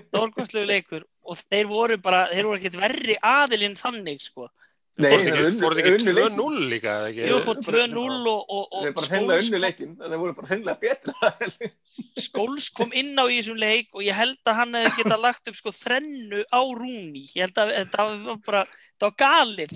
Stórkvæmslegu 0.09 0.65
leikur 0.69 1.03
og 1.25 1.39
þeir 1.45 1.67
voru 1.69 1.97
bara, 2.01 2.25
þeir 2.33 2.47
voru 2.49 2.59
ekkert 2.61 2.77
verri 2.81 3.17
aðilinn 3.21 3.75
þannig 3.77 4.23
sko. 4.23 4.47
Nei, 4.95 5.09
fór 5.11 5.19
þetta 5.19 5.31
ekki, 5.35 5.45
unnu- 5.49 5.59
fór 5.59 5.73
þetta 5.75 5.81
ekki 5.83 5.95
unnu 5.99 6.11
leikinn. 6.15 6.37
2-0 6.39 6.67
líka 6.71 6.91
eða 6.95 7.07
ekki? 7.11 7.23
Jú, 7.27 7.39
fór 7.43 7.57
2-0 7.65 8.03
og, 8.31 8.53
og, 8.55 8.67
og 8.79 9.01
Skóls 9.03 9.09
unnu 9.19 9.49
kom, 9.51 9.63
leikin 9.65 9.95
þeir 9.99 10.21
voru 10.21 10.35
bara 10.37 10.49
hreinlega 10.53 10.77
betra 10.85 11.31
Skóls 12.25 12.69
kom 12.77 12.93
inn 12.95 13.11
á 13.19 13.25
í 13.27 13.35
þessum 13.41 13.59
leik 13.59 13.89
og 13.97 14.05
ég 14.05 14.15
held 14.15 14.39
að 14.47 14.59
hann 14.61 14.77
hefði 14.79 15.01
getað 15.01 15.25
lagt 15.25 15.51
upp 15.51 15.59
sko 15.59 15.73
þrennu 15.75 16.45
á 16.47 16.61
Rúni. 16.79 17.25
Ég 17.35 17.43
held 17.49 17.59
að 17.65 17.73
þetta 17.75 18.07
var 18.07 18.39
bara, 18.47 18.63
þetta 18.95 19.09
var 19.09 19.17
galið. 19.25 19.75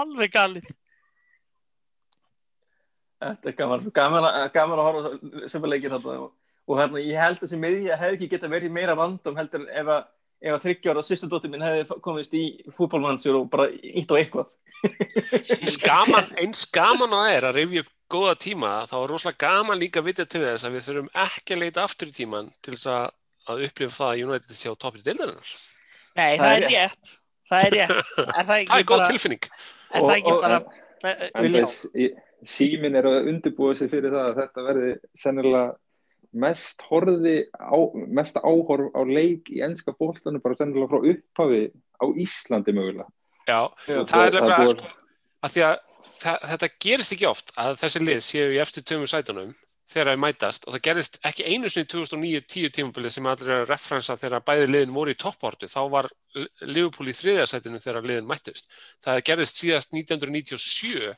Alveg 0.00 0.34
galið. 0.34 0.72
Þetta 3.22 3.48
er 3.52 3.56
gaman, 3.60 3.86
gaman, 3.96 4.26
að- 4.28 4.50
gaman 4.56 4.82
að 4.82 4.88
horfa 4.90 5.48
sem 5.52 5.64
er 5.64 5.72
leikin 5.72 5.94
þarna 5.96 6.18
og, 6.26 6.32
og 6.66 6.80
hérna, 6.80 7.00
ég 7.04 7.20
held 7.22 7.38
að 7.38 7.46
þessi 7.46 7.60
miðja 7.62 7.96
hefði 8.00 8.18
ekki 8.18 8.28
geta 8.34 8.50
verið 8.52 8.74
meira 8.76 8.96
vandum 8.98 9.36
heldur 9.38 9.64
en 9.64 9.72
ef 9.82 9.92
að 9.96 10.04
ef 10.46 10.52
að 10.52 10.64
þryggjára 10.66 11.00
sýstadóttir 11.06 11.48
minn 11.48 11.62
hefði 11.64 11.96
komist 12.04 12.34
í 12.36 12.42
fútbólmannsjur 12.76 13.38
og 13.38 13.46
bara 13.50 13.70
ítt 13.72 14.10
á 14.12 14.20
eitthvað 14.20 14.50
eins 15.56 15.76
gaman, 15.80 16.26
eins 16.42 16.66
gaman 16.76 17.14
á 17.16 17.20
er 17.32 17.46
að 17.48 17.56
rifja 17.56 17.84
upp 17.86 17.92
góða 18.12 18.34
tíma 18.44 18.72
þá 18.90 18.94
er 19.00 19.08
rosalega 19.14 19.40
gaman 19.48 19.80
líka 19.80 20.02
að 20.02 20.10
vita 20.10 20.26
til 20.28 20.42
þess 20.44 20.66
að 20.68 20.76
við 20.76 20.84
þurfum 20.90 21.08
ekki 21.24 21.56
að 21.56 21.62
leita 21.64 21.86
aftur 21.88 22.12
í 22.12 22.14
tíman 22.18 22.50
til 22.60 22.74
þess 22.76 22.90
að, 22.92 23.06
að 23.48 23.64
upplifa 23.70 23.96
það 23.96 24.10
að 24.12 24.20
United 24.26 24.58
sé 24.60 24.68
á 24.70 24.74
toppið 24.84 25.06
deildarinnar. 25.08 25.54
Nei, 26.16 26.36
það, 26.36 26.44
Það 26.44 26.52
er 26.52 26.60
er 26.60 26.70
rétt. 26.76 27.14
Það 27.50 27.64
er 27.66 27.74
rétt. 27.76 27.96
Er 27.96 28.30
það 28.36 28.46
Það 28.46 28.56
ekki 28.60 28.76
er 28.78 28.86
góð 28.92 28.96
bara, 29.00 29.08
tilfinning. 29.10 29.48
er 29.96 30.06
það 30.06 30.16
ekki 30.20 30.36
bara, 30.44 30.60
símin 32.46 32.96
er 32.98 33.08
að 33.08 33.28
undirbúa 33.32 33.74
sig 33.78 33.90
fyrir 33.90 34.12
það 34.14 34.28
að 34.30 34.38
þetta 34.42 34.64
verði 34.68 34.92
sennilega 35.22 35.64
mest 36.36 36.82
horfi 36.90 37.36
á, 37.56 37.76
mest 38.18 38.36
áhorf 38.42 38.92
á 38.92 39.00
leik 39.08 39.48
í 39.54 39.62
ennska 39.64 39.94
bóltanum 39.96 40.42
bara 40.44 40.58
sennilega 40.58 40.90
frá 40.90 41.00
upphafi 41.12 41.62
á 41.96 42.04
Íslandi 42.20 42.74
mögulega. 42.76 43.06
Já, 43.46 43.60
Já. 43.88 44.00
það 44.04 44.26
er 44.26 44.32
nefnilega 44.34 44.58
búið- 44.58 44.74
sko, 44.76 44.90
að 45.46 45.54
því 45.54 45.62
að 45.68 45.76
það, 46.20 46.38
þetta 46.50 46.68
gerist 46.86 47.12
ekki 47.16 47.28
oft 47.30 47.52
að 47.56 47.72
þessi 47.82 48.02
lið 48.04 48.20
séu 48.26 48.48
í 48.52 48.60
efstu 48.60 48.82
tömur 48.82 49.10
sætunum 49.12 49.54
þegar 49.86 50.10
það 50.10 50.22
mætast 50.24 50.66
og 50.66 50.74
það 50.74 50.84
gerist 50.88 51.18
ekki 51.28 51.46
einu 51.46 51.70
sinni 51.70 51.86
í 51.86 51.90
2009-10 51.92 52.72
tímabilið 52.74 53.14
sem 53.14 53.28
allir 53.30 53.52
er 53.52 53.62
að 53.62 53.70
referensa 53.70 54.16
þegar 54.18 54.44
bæði 54.46 54.66
liðin 54.70 54.94
voru 54.96 55.14
í 55.14 55.18
topportu 55.20 55.68
þá 55.70 55.80
var 55.92 56.08
Liverpool 56.66 57.12
í 57.12 57.14
þriðja 57.16 57.46
sætinu 57.52 57.80
þegar 57.82 58.08
liðin 58.10 58.28
mættust. 58.28 58.66
Það 59.04 59.22
gerist 59.30 59.60
síðast 59.62 59.94
1997 59.94 61.14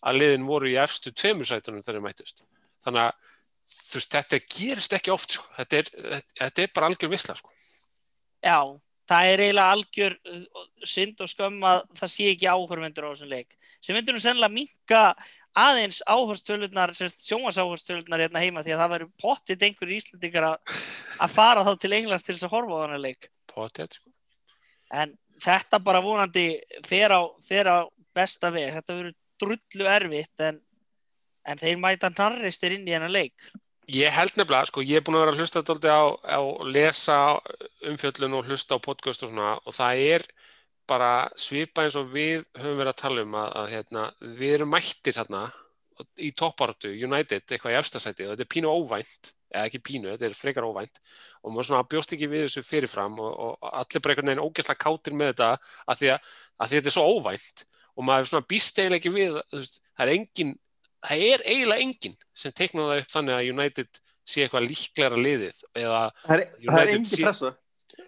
að 0.00 0.20
liðin 0.20 0.46
voru 0.48 0.70
í 0.70 0.76
efstu 0.80 1.12
tveimur 1.16 1.48
sætunum 1.48 1.84
þegar 1.84 1.98
þeir 1.98 2.06
mættust. 2.08 2.44
Þannig 2.84 3.08
að 3.08 3.32
veist, 3.94 4.12
þetta 4.12 4.42
gerist 4.44 4.94
ekki 4.96 5.14
oft 5.14 5.38
sko. 5.38 5.48
þetta, 5.56 5.80
er, 5.80 5.90
þetta, 5.96 6.36
þetta 6.44 6.62
er 6.62 6.72
bara 6.76 6.90
algjör 6.90 7.12
visla 7.12 7.36
sko. 7.38 7.52
já, 8.40 8.58
það 9.10 9.30
er 9.30 9.42
eiginlega 9.44 9.74
algjör 9.76 10.16
uh, 10.34 10.66
synd 10.86 11.24
og 11.24 11.32
skömm 11.32 11.66
að 11.66 11.82
það 11.98 12.12
sé 12.14 12.28
ekki 12.34 12.50
áhörvendur 12.50 13.08
á 13.08 13.12
þessum 13.12 13.32
leik. 13.32 13.56
Sem 13.80 13.96
myndur 13.96 14.16
nú 14.16 14.22
sennilega 14.22 14.52
minka 14.54 15.02
aðeins 15.58 16.00
áhörstölunar, 16.06 16.92
sjónvarsáhörstölunar 16.94 18.22
hérna 18.24 18.42
heima 18.42 18.62
því 18.62 18.74
að 18.74 18.82
það 18.82 18.92
verður 18.94 19.10
pottitt 19.20 19.64
einhverjir 19.66 20.00
Íslandingar 20.00 20.46
að, 20.52 20.76
fara 21.32 21.64
þá 21.66 21.72
til 21.80 21.92
Englands 21.96 22.26
til 22.26 22.36
þess 22.36 22.46
að 22.46 22.54
horfa 22.54 22.78
á 22.78 22.82
þennan 22.84 23.04
leik. 23.06 23.30
Pottet, 23.50 23.98
sko. 23.98 24.12
En 24.90 25.16
þetta 25.42 25.80
bara 25.82 26.02
vonandi 26.02 26.46
fer 26.86 27.14
á, 27.14 27.22
fer 27.46 27.70
á 27.70 27.78
besta 28.14 28.50
veg. 28.54 28.74
Þetta 28.76 28.96
verður 28.98 29.16
drullu 29.40 29.90
erfitt 29.90 30.44
en, 30.44 30.60
en 31.46 31.60
þeir 31.60 31.82
mæta 31.82 32.12
narristir 32.12 32.76
inn 32.76 32.88
í 32.88 32.94
hennar 32.94 33.12
leik. 33.12 33.50
Ég 33.90 34.12
held 34.14 34.36
nefnilega, 34.38 34.68
sko, 34.70 34.84
ég 34.86 35.00
er 35.00 35.04
búin 35.06 35.18
að 35.18 35.24
vera 35.24 35.34
að 35.34 35.40
hlusta 35.42 35.62
á, 35.90 36.02
á 36.38 36.40
lesa 36.70 37.18
umfjöllun 37.90 38.36
og 38.38 38.46
hlusta 38.46 38.78
á 38.78 38.84
podcast 38.84 39.24
og 39.26 39.32
svona 39.32 39.56
og 39.64 39.74
það 39.74 40.02
er 40.04 40.26
bara 40.90 41.10
svipa 41.38 41.86
eins 41.86 41.96
og 41.98 42.10
við 42.12 42.44
höfum 42.58 42.78
verið 42.80 42.92
að 42.94 43.02
tala 43.02 43.24
um 43.26 43.36
að, 43.40 43.50
að 43.62 43.74
hérna, 43.74 44.06
við 44.40 44.54
erum 44.58 44.72
mættir 44.74 45.18
hérna 45.20 45.42
í 46.20 46.30
topparötu, 46.36 46.90
United, 46.96 47.44
eitthvað 47.46 47.74
í 47.74 47.78
efstasæti 47.80 48.24
og 48.26 48.32
þetta 48.34 48.44
er 48.46 48.50
pínu 48.54 48.70
óvænt, 48.72 49.32
eða 49.50 49.66
ekki 49.68 49.80
pínu, 49.84 50.12
þetta 50.14 50.28
er 50.30 50.36
frekar 50.38 50.64
óvænt 50.68 51.00
og 51.42 51.52
maður 51.52 51.68
svona 51.68 51.88
bjóst 51.90 52.14
ekki 52.16 52.28
við 52.30 52.46
þessu 52.46 52.62
fyrirfram 52.64 53.18
og, 53.20 53.32
og 53.34 53.68
allir 53.82 54.02
bara 54.04 54.14
einhvern 54.14 54.30
veginn 54.30 54.44
ógeðslega 54.46 54.80
kátir 54.84 55.16
með 55.18 55.32
þetta 55.32 55.48
að 55.90 56.00
því 56.00 56.10
að, 56.14 56.30
að 56.56 56.70
því 56.70 56.78
að 56.78 56.80
þetta 56.80 56.92
er 56.92 56.96
svo 56.96 57.06
óvænt 57.18 57.64
og 57.90 58.06
maður 58.08 58.30
svona 58.30 58.48
býst 58.54 58.78
eiginlega 58.80 59.00
ekki 59.02 59.12
við, 59.16 59.38
veist, 59.52 59.80
það 59.98 60.06
er 60.06 60.12
engin 60.14 60.54
það 61.10 61.24
er 61.26 61.44
eiginlega 61.50 61.84
enginn 61.88 62.16
sem 62.44 62.54
teiknar 62.56 62.88
það 62.92 63.02
upp 63.02 63.12
þannig 63.16 63.36
að 63.36 63.50
United 63.50 64.00
sé 64.30 64.46
eitthvað 64.46 64.68
líklæra 64.70 65.20
liðið 65.20 65.60
eða 65.82 66.00
það 66.22 66.34
er, 66.36 66.46
það 66.46 66.70
er 66.70 66.70
United 66.70 66.94
engin 66.94 67.10
sé- 67.12 67.26
pressa 67.26 67.52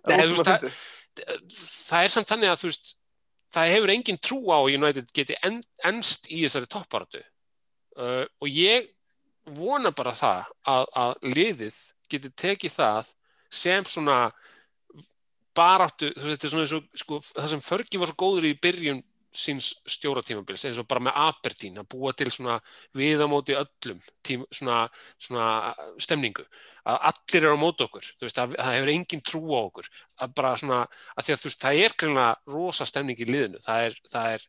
Nei, 0.07 0.15
er 0.17 0.29
veist, 0.31 0.49
það-. 0.49 0.81
Það 1.21 2.05
er 2.07 2.13
samt 2.15 2.31
þannig 2.31 2.53
að 2.53 2.61
þú 2.63 2.71
veist 2.71 2.95
það 3.53 3.73
hefur 3.75 3.93
engin 3.95 4.21
trú 4.23 4.41
á 4.49 4.59
United 4.65 5.13
geti 5.15 5.37
en, 5.45 5.61
ennst 5.85 6.29
í 6.31 6.43
þessari 6.45 6.71
topparatu 6.73 7.21
uh, 7.21 8.25
og 8.25 8.49
ég 8.49 8.89
vona 9.53 9.93
bara 9.95 10.15
það 10.17 10.53
að, 10.71 10.87
að 11.03 11.15
liðið 11.35 11.79
geti 12.13 12.33
tekið 12.39 12.77
það 12.77 13.13
sem 13.53 13.87
svona 13.89 14.19
baráttu, 15.57 16.09
þetta 16.17 16.47
er 16.47 16.53
svona 16.53 16.65
eins 16.65 16.77
og 16.77 16.85
sko, 16.97 17.19
það 17.35 17.49
sem 17.53 17.65
Fergie 17.65 18.01
var 18.01 18.09
svo 18.09 18.19
góður 18.23 18.49
í 18.49 18.55
byrjun 18.63 19.03
síns 19.33 19.73
stjóratímabils, 19.89 20.65
eins 20.69 20.81
og 20.81 20.89
bara 20.89 21.03
með 21.07 21.19
Aberdeen, 21.23 21.79
að 21.81 21.89
búa 21.95 22.13
til 22.17 22.29
svona 22.33 22.59
viðamóti 22.99 23.57
öllum 23.57 24.03
tím, 24.25 24.45
svona, 24.53 24.83
svona 25.21 25.47
stemningu, 26.03 26.45
að 26.85 27.01
allir 27.13 27.47
eru 27.47 27.57
á 27.57 27.63
móti 27.63 27.87
okkur, 27.87 28.11
veist, 28.21 28.43
að 28.43 28.59
það 28.59 28.77
hefur 28.77 28.93
engin 28.93 29.25
trú 29.25 29.43
á 29.57 29.61
okkur, 29.63 29.89
að 30.21 30.37
bara 30.37 30.53
svona 30.61 30.83
að 30.85 31.27
því 31.27 31.35
að 31.37 31.43
þú 31.43 31.51
veist, 31.51 31.65
það 31.65 31.83
er 31.87 31.97
greinlega 32.03 32.57
rosa 32.57 32.89
stemning 32.89 33.25
í 33.25 33.31
liðinu, 33.31 33.63
það 33.65 33.89
er, 33.89 33.99
það 34.13 34.37
er 34.37 34.47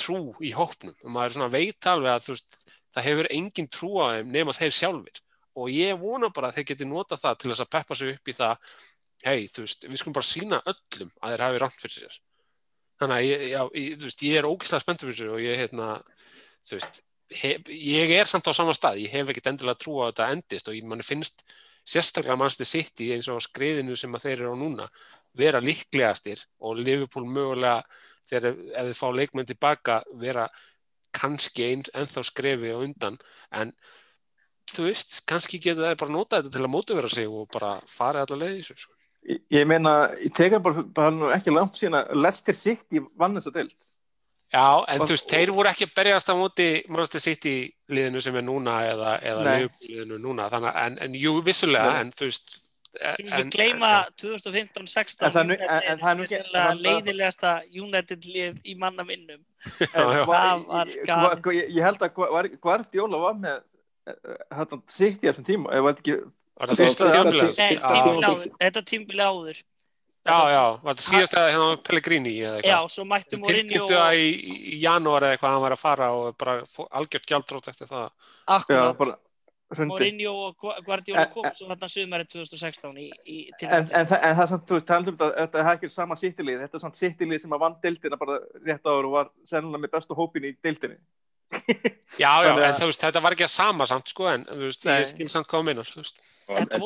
trú 0.00 0.20
í 0.40 0.52
hópnum. 0.56 0.94
Og 1.04 1.12
maður 1.12 1.36
svona 1.36 1.50
veit 1.52 1.88
alveg 1.90 2.14
að 2.14 2.26
þú 2.26 2.36
veist, 2.36 2.62
það 2.94 3.06
hefur 3.08 3.28
engin 3.34 3.68
trú 3.70 3.90
á 4.02 4.06
þeim 4.16 4.32
nema 4.34 4.56
þeir 4.56 4.74
sjálfur 4.76 5.20
og 5.60 5.70
ég 5.74 5.98
vona 6.00 6.30
bara 6.34 6.50
að 6.50 6.60
þeir 6.60 6.68
geti 6.72 6.88
nota 6.88 7.18
það 7.20 7.38
til 7.40 7.52
þess 7.52 7.64
að 7.64 7.72
peppa 7.74 7.98
sig 7.98 8.14
upp 8.14 8.30
í 8.30 8.34
það 8.36 8.74
hei, 9.26 9.46
þú 9.50 9.64
veist, 9.66 9.86
við 9.86 10.00
skulum 10.00 10.16
bara 10.16 10.30
sína 10.30 10.60
öllum 10.72 11.12
að 11.20 11.34
þeir 11.34 11.44
hafi 11.46 11.62
ránt 11.62 11.80
fyrir 11.82 11.96
sér 11.96 12.18
þannig 13.00 13.16
að 13.16 13.26
ég, 13.26 13.46
já, 13.50 13.62
ég, 13.80 13.94
veist, 14.04 14.26
ég 14.26 14.40
er 14.40 14.48
ógislega 14.48 14.84
spenntur 14.84 15.10
fyrir 15.10 15.18
sér 15.20 15.32
og 15.34 15.44
ég, 15.44 15.56
hérna, 15.60 15.88
þú 16.68 16.78
veist 16.78 17.00
hef, 17.40 17.72
ég 17.72 18.14
er 18.18 18.30
samt 18.30 18.50
á 18.50 18.52
sama 18.56 18.74
stað, 18.76 19.02
ég 19.04 19.14
hef 19.14 19.30
ekkert 19.30 19.52
endilega 19.52 19.80
trú 19.80 19.98
á 20.00 20.08
að 20.08 20.12
þetta 20.12 20.30
endist 20.36 20.70
og 20.70 20.78
ég 20.78 20.88
manni 20.88 21.06
finnst 21.06 21.44
sérstaklega 21.90 22.38
mannstu 22.38 22.66
sitt 22.68 23.00
í 23.02 23.10
eins 23.14 23.28
og 23.32 23.40
skriðinu 23.44 23.96
sem 23.98 24.14
að 24.14 24.26
þeir 24.26 24.36
eru 24.36 24.52
á 24.54 24.62
núna 24.62 24.88
vera 25.38 25.62
líklegastir 25.62 26.42
og 26.60 26.80
Liverpool 26.80 27.26
mögulega 27.26 27.80
þegar 28.28 28.52
ef 28.52 28.90
þið 28.90 28.98
fá 28.98 29.08
leikmenn 29.16 29.48
tilbaka 29.48 29.96
vera 30.20 30.46
kannski 31.14 31.66
einn 31.66 31.88
ennþá 31.96 32.24
skrefi 32.26 32.70
og 32.74 32.84
undan 32.86 33.18
en 33.56 33.72
þú 34.70 34.86
veist, 34.86 35.22
kannski 35.26 35.58
getur 35.62 35.88
það 35.88 35.98
bara 36.04 36.14
nota 36.14 36.38
þetta 36.38 36.54
til 36.54 36.64
að 36.66 36.72
mótivera 36.74 37.10
sig 37.10 37.30
og 37.30 37.48
bara 37.50 37.74
fara 37.90 38.24
allar 38.24 38.44
leið 38.44 38.58
í 38.58 38.62
þessu 38.62 38.84
sko. 38.84 38.99
Ég, 39.28 39.40
ég 39.52 39.66
meina, 39.68 40.10
ég 40.16 40.32
teka 40.32 40.58
bara, 40.64 40.82
bara 40.82 41.34
ekki 41.36 41.52
langt 41.52 41.76
síðan 41.76 41.98
að 42.00 42.14
Leicester 42.24 42.54
City 42.56 43.00
vann 43.20 43.34
þess 43.36 43.50
að 43.50 43.58
deilt 43.60 43.76
Já, 44.50 44.82
en 44.88 45.00
Og- 45.00 45.06
þú 45.06 45.12
veist, 45.14 45.28
þeir 45.30 45.50
voru 45.54 45.68
ekki 45.70 45.86
að 45.86 45.94
berjast 45.94 46.26
á 46.26 46.34
móti 46.34 46.64
Manchester 46.88 47.20
City 47.22 47.52
liðinu 47.88 48.20
sem 48.24 48.34
er 48.34 48.42
núna 48.42 48.80
eða, 48.82 49.12
eða 49.22 49.44
liðinu 49.78 50.16
núna. 50.18 50.48
Þannig, 50.50 50.72
að- 50.74 50.86
en, 50.86 50.98
en 51.06 51.12
jú, 51.14 51.34
vissulega, 51.46 51.92
Nei. 51.92 52.00
en 52.00 52.10
þú 52.10 52.24
veist 52.26 52.56
Við 52.90 53.04
en- 53.20 53.28
ekki 53.30 53.50
gleyma 53.54 53.90
en- 54.06 54.12
2015-16 54.18 55.22
En 55.22 55.30
það 55.30 55.40
er 55.40 55.46
nú- 55.46 55.60
en- 55.60 55.82
en 55.92 55.98
það 56.00 56.10
er 56.10 56.16
nú 56.18 56.24
ekki- 56.24 56.34
sennilega 56.34 56.70
en 56.70 56.78
það- 56.78 56.82
leiðilegasta 56.88 57.52
United 57.84 58.20
lið 58.26 58.58
í 58.64 58.76
manna 58.76 59.04
var 60.26 61.36
ég- 61.54 61.70
held 61.86 61.98
að 62.00 62.60
Guardiola 62.60 63.18
var 63.18 63.34
með 63.34 63.62
þetta 64.50 64.82
City 64.90 65.28
á 65.28 65.30
þessum 65.30 65.46
tíma 65.46 65.70
ef 65.72 65.82
var 65.84 65.94
þetta 65.94 66.02
ekki 66.02 66.32
Var 66.60 66.68
það 66.68 66.76
Það 66.76 66.84
fyrsta 66.84 67.04
var- 67.04 67.14
tímabilið? 67.16 67.58
Nei, 67.58 67.74
Já. 67.76 67.88
tímbil 67.90 68.24
áður, 68.30 68.48
þetta 68.60 68.82
tímbil 68.90 69.20
áður. 69.24 69.60
Já, 70.20 70.36
já, 70.52 70.64
var 70.84 70.94
þetta 70.94 71.04
síðasta 71.06 71.44
hérna 71.48 71.68
á 71.72 71.76
Pellegrini 71.80 72.32
eða 72.36 72.58
Já, 72.60 72.60
eitthvað? 72.60 72.90
svo 72.92 73.04
mættum 73.08 73.30
Þeir 73.30 73.40
Mourinho 73.40 73.70
tilkynntu 73.70 73.94
það 73.96 74.18
í, 74.20 74.80
janúar 74.82 75.22
eða 75.24 75.32
eitthvað 75.38 75.54
hann 75.54 75.62
var 75.64 75.72
að 75.72 75.80
fara 75.80 76.08
og 76.12 76.36
bara 76.36 76.56
algjört 77.00 77.26
gjaldrótt 77.30 77.68
eftir 77.72 77.88
það. 77.88 78.10
já, 78.68 78.80
akkurat 78.92 79.18
Mourinho 79.88 80.32
og 80.48 80.56
Gua- 80.58 80.76
Guardiola 80.84 81.22
En- 81.24 81.32
kom 81.32 81.44
svo 81.54 81.68
þarna 81.70 81.88
sumarið 81.88 82.28
2016 82.34 82.96
í, 82.98 83.10
í 83.24 83.50
en, 83.62 83.72
en, 83.72 83.86
það- 83.86 84.20
en 84.22 84.36
það 84.36 84.42
er 84.42 84.46
samt, 84.52 84.66
þú 84.66 84.74
veist, 84.76 84.86
talandum 84.86 85.16
þetta 85.16 85.36
þetta 85.40 85.58
er 85.64 85.76
ekki 85.76 85.90
sama 85.90 86.14
sittilið, 86.16 86.60
þetta 86.66 86.74
er 86.74 86.80
samt 86.84 86.96
sittilið 87.00 87.40
sem 87.40 87.50
að 87.56 87.60
vann 87.60 87.76
deildina 87.82 88.18
bara 88.18 88.40
rétt 88.66 88.82
áður 88.84 89.04
og 89.06 89.12
var 89.12 89.30
sennilega 89.46 89.80
með 89.86 89.90
bestu 89.96 90.14
hópin 90.18 90.44
í 90.44 90.56
deildinni 90.62 90.98
Já, 92.20 92.30
já, 92.44 92.50
en 92.52 92.76
þú 92.76 92.90
veist, 92.90 93.00
þetta 93.00 93.22
var 93.24 93.34
ekki 93.34 93.46
að 93.46 93.52
sama 93.54 93.86
samt 93.88 94.10
sko, 94.12 94.26
en 94.30 94.44
þú 94.48 94.66
veist, 94.66 94.84
ég 94.86 95.08
skil 95.08 95.28
samt 95.32 95.48
hvað 95.50 95.62
þú 95.62 95.66
meinar, 95.70 95.88
þú 95.88 96.02
veist. 96.02 96.20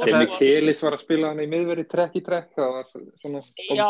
Demi 0.05 0.27
Kelis 0.37 0.83
var 0.85 0.97
að 0.97 1.05
spila 1.05 1.31
hann 1.31 1.41
í 1.41 1.47
miðveri 1.49 1.85
trekk 1.89 2.19
í 2.19 2.23
trekk, 2.25 2.51
það 2.57 2.75
var 2.75 2.89
svona 3.23 3.41
Já. 3.73 3.87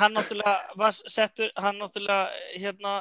hann 0.00 0.16
náttúrulega 0.16 0.78
var 0.80 0.96
settur 0.96 1.50
hann 1.60 1.78
náttúrulega 1.80 2.22
hérna 2.62 2.94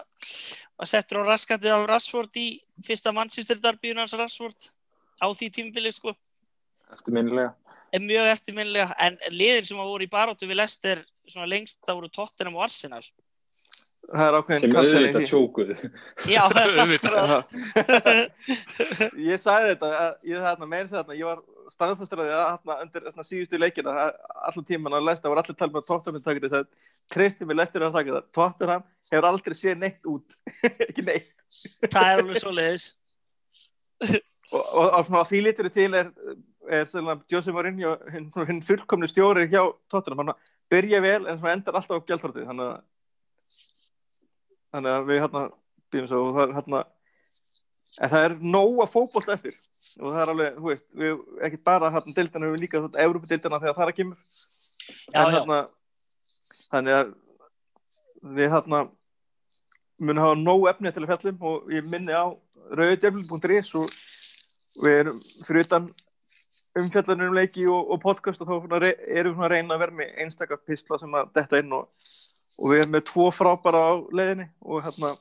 var 0.79 0.89
settur 0.89 1.23
á 1.23 1.31
raskandi 1.31 1.71
af 1.71 1.85
Rashford 1.87 2.39
í 2.39 2.47
fyrsta 2.83 3.13
Manchester 3.15 3.61
derbíun 3.63 4.03
hans 4.03 4.15
Rashford 4.19 4.69
á 5.23 5.27
því 5.31 5.51
tímbili 5.59 5.93
sko 5.95 6.15
eftirminnilega. 6.91 7.53
er 7.93 8.03
mjög 8.03 8.31
eftirminnilega 8.33 8.99
en 8.99 9.19
liðin 9.31 9.69
sem 9.71 9.79
voru 9.79 10.03
í 10.03 10.11
baróttu 10.11 10.49
við 10.49 10.59
Lester 10.59 11.05
svona 11.29 11.47
lengst 11.47 11.79
það 11.85 12.01
voru 12.01 12.11
Tottenham 12.11 12.59
og 12.59 12.67
Arsenal 12.67 13.03
það 14.09 14.25
er 14.27 14.37
ákveðin 14.37 14.61
sem 14.63 14.71
í 14.71 14.77
auðvitað 14.79 15.27
tjókuð. 15.31 15.69
já, 16.33 16.43
ég 19.29 19.41
sagði 19.41 19.73
þetta, 19.73 19.91
að, 19.99 20.15
ég 20.29 20.47
þarna 20.47 20.69
meira 20.69 20.89
þarna, 20.91 21.19
ég 21.19 21.29
var 21.29 21.43
að 21.43 22.03
að 22.03 22.33
þarna 22.33 22.79
undir 22.83 23.07
þarna 23.07 23.27
síðustu 23.27 23.59
leikina, 23.61 23.93
að 24.07 24.11
allan 24.49 24.67
tíman 24.67 24.97
að 24.97 25.07
lesta 25.09 25.31
var 25.31 25.43
allir 25.43 25.57
talað 25.59 25.77
með 25.77 25.87
Tottenham 25.87 26.19
að 26.19 26.27
taka 26.27 26.43
þetta 26.47 26.63
Kristi 27.13 27.47
með 27.47 27.59
lestir 27.59 27.83
að 27.83 27.95
taka 27.97 28.11
þetta, 28.17 28.33
Tottenham 28.35 28.83
hefur 29.11 29.27
aldrei 29.27 29.55
séð 29.59 29.79
neitt 29.81 30.05
út. 30.07 30.37
Ekki 30.87 31.03
neitt. 31.07 31.33
Það 31.87 32.09
er 32.09 32.21
alveg 32.23 32.39
svo 32.41 32.53
leiðis 32.53 32.85
og, 34.53 34.63
og, 34.63 34.87
og 34.87 35.05
svona 35.07 35.27
því 35.27 35.41
litur 35.47 35.69
til 35.73 35.89
er, 35.97 36.09
er 36.69 36.87
svona, 36.89 37.17
Jose 37.31 37.53
Mourinho 37.53 37.95
hinn, 38.13 38.29
hinn 38.49 38.63
fullkomni 38.65 39.09
stjóri 39.11 39.47
hjá 39.51 39.61
Tottenham 39.91 40.23
hann 40.23 40.35
byrja 40.71 41.01
vel 41.03 41.21
en 41.29 41.47
endar 41.53 41.79
alltaf 41.79 42.01
á 42.01 42.07
gjaldröndi 42.07 42.47
þannig 42.47 42.71
að 42.71 42.81
þannig 44.73 44.95
að 44.95 45.07
við 45.09 45.21
hérna 45.23 45.43
býðum 45.93 46.09
svo 46.09 46.23
og 46.27 46.35
það 46.37 46.43
er 46.45 46.57
hérna 46.57 46.81
en 47.99 48.13
það 48.13 48.27
er 48.27 48.35
nóga 48.41 48.89
fótbolt 48.89 49.31
eftir. 49.33 49.55
Og 49.99 50.09
það 50.09 50.21
er 50.23 50.31
alveg, 50.31 50.57
þú 50.57 50.69
veist, 50.71 50.85
við 50.97 51.23
ekkert 51.45 51.63
bara 51.67 51.91
hérna 51.93 52.15
deildina, 52.17 52.51
við 52.53 52.63
líka 52.63 52.79
svona 52.81 53.03
Európa-deildina 53.03 53.59
þegar 53.61 53.77
það 53.77 53.85
er 53.85 53.91
að 53.91 53.97
kemur. 53.99 54.43
Já, 55.13 55.19
en 55.21 55.33
hérna 55.35 55.59
þannig 56.73 56.97
að 56.99 57.11
við 58.39 58.53
hérna 58.53 58.79
munum 60.03 60.23
hafa 60.23 60.39
nóg 60.39 60.69
efni 60.71 60.93
til 60.93 61.03
að 61.03 61.11
fjallum 61.11 61.45
og 61.51 61.73
ég 61.73 61.89
minni 61.91 62.15
á 62.15 62.25
rauðdjöfl.is 62.73 63.73
og 63.79 63.91
við 64.81 64.99
erum 65.03 65.19
fyrir 65.45 65.67
utan 65.67 65.89
umfjallanir 66.79 67.29
um 67.29 67.37
leiki 67.37 67.65
og, 67.69 67.91
og 67.93 68.01
podcast 68.01 68.41
og 68.41 68.49
þá 68.49 68.87
erum 68.89 69.35
við 69.37 69.45
að 69.45 69.51
reyna 69.53 69.75
að 69.75 69.83
vera 69.83 69.97
með 69.99 70.21
einstakar 70.23 70.61
pistla 70.65 70.97
sem 70.99 71.19
að 71.19 71.29
detta 71.37 71.59
inn 71.61 71.75
og, 71.77 71.89
og 72.59 72.71
við 72.71 72.83
erum 72.83 72.93
með 72.95 73.05
tvo 73.09 73.29
frábara 73.33 73.81
á 73.81 73.91
leiðinni 74.13 74.47
og 74.61 74.85
hérna 74.85 75.13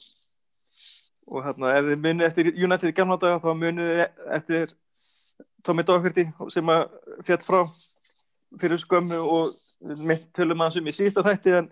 og 1.33 1.45
hérna 1.47 1.75
ef 1.79 1.89
þið 1.89 2.03
munið 2.05 2.29
eftir 2.29 2.51
United 2.53 2.91
í 2.91 2.97
gamla 2.97 3.19
daga 3.21 3.41
þá 3.43 3.51
munið 3.57 4.03
eftir 4.37 4.75
Tommy 5.63 5.85
Doherty 5.87 6.27
sem 6.53 6.73
að 6.75 6.89
fjall 7.27 7.43
frá 7.47 7.61
fyrir 8.61 8.81
skömmu 8.83 9.21
og 9.23 9.55
mitt 10.03 10.29
tölum 10.37 10.65
að 10.65 10.77
sem 10.77 10.91
í 10.91 10.95
síðasta 10.97 11.25
þætti 11.27 11.55
en, 11.61 11.71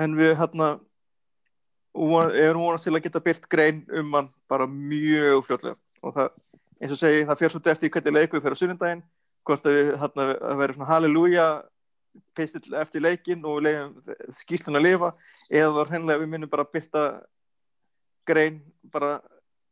en 0.00 0.16
við 0.16 0.34
hérna 0.40 0.72
erum 1.92 2.64
vonast 2.64 2.88
til 2.88 2.94
að 2.96 3.04
geta 3.04 3.20
byrt 3.20 3.48
grein 3.52 3.82
um 3.92 4.14
hann 4.16 4.30
bara 4.48 4.66
mjög 4.66 5.44
fljótlega. 5.46 5.76
Og 6.02 6.14
það, 6.16 6.30
eins 6.80 6.94
og 6.94 7.00
segi, 7.00 7.26
það 7.28 7.38
fyrir 7.40 7.54
svolítið 7.54 7.72
eftir 7.74 7.92
hvernig 7.92 8.16
leikur 8.16 8.38
við 8.38 8.46
fyrir 8.46 8.56
á 8.56 8.60
sunnundaginn 8.62 9.04
hvort 9.46 9.66
að 9.66 9.76
við 9.76 9.92
hérna 10.00 10.26
að 10.38 10.62
vera 10.62 10.76
svona 10.76 10.90
halleluja 10.90 11.46
pistill 12.36 12.76
eftir 12.80 13.04
leikin 13.04 13.44
og 13.48 13.66
skýslun 14.42 14.78
að 14.80 14.86
lifa 14.88 15.12
eða 15.50 15.86
hennilega 15.90 16.22
við 16.22 16.32
minnum 16.34 16.52
bara 16.52 16.68
byrta 16.68 17.04
grein 18.28 18.60
bara 18.92 19.16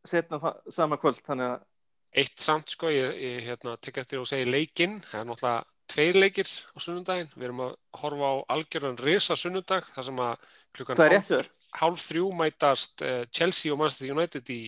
setna 0.09 0.55
sama 0.73 0.99
kvöld 1.01 1.21
þannig 1.27 1.55
að 1.55 1.67
Eitt 2.11 2.43
samt, 2.43 2.73
sko, 2.75 2.89
ég, 2.91 3.13
ég 3.23 3.45
hérna, 3.47 3.77
tek 3.79 4.01
eftir 4.03 4.19
að 4.19 4.33
segja 4.33 4.49
leikinn, 4.51 4.97
það 5.07 5.21
er 5.21 5.27
náttúrulega 5.29 5.91
tveir 5.91 6.17
leikir 6.19 6.49
á 6.75 6.79
sunnundaginn, 6.83 7.29
við 7.37 7.47
erum 7.47 7.63
að 7.69 7.77
horfa 8.01 8.31
á 8.31 8.35
algjörðan 8.57 8.99
risa 8.99 9.37
sunnundag, 9.39 9.87
þar 9.95 10.07
sem 10.09 10.23
að 10.25 10.49
klukkan 10.75 11.03
hálf, 11.05 11.51
hálf 11.79 12.03
þrjú 12.09 12.33
mætast 12.41 13.05
uh, 13.07 13.23
Chelsea 13.31 13.71
og 13.71 13.79
Manchester 13.79 14.11
United 14.11 14.51
í 14.51 14.61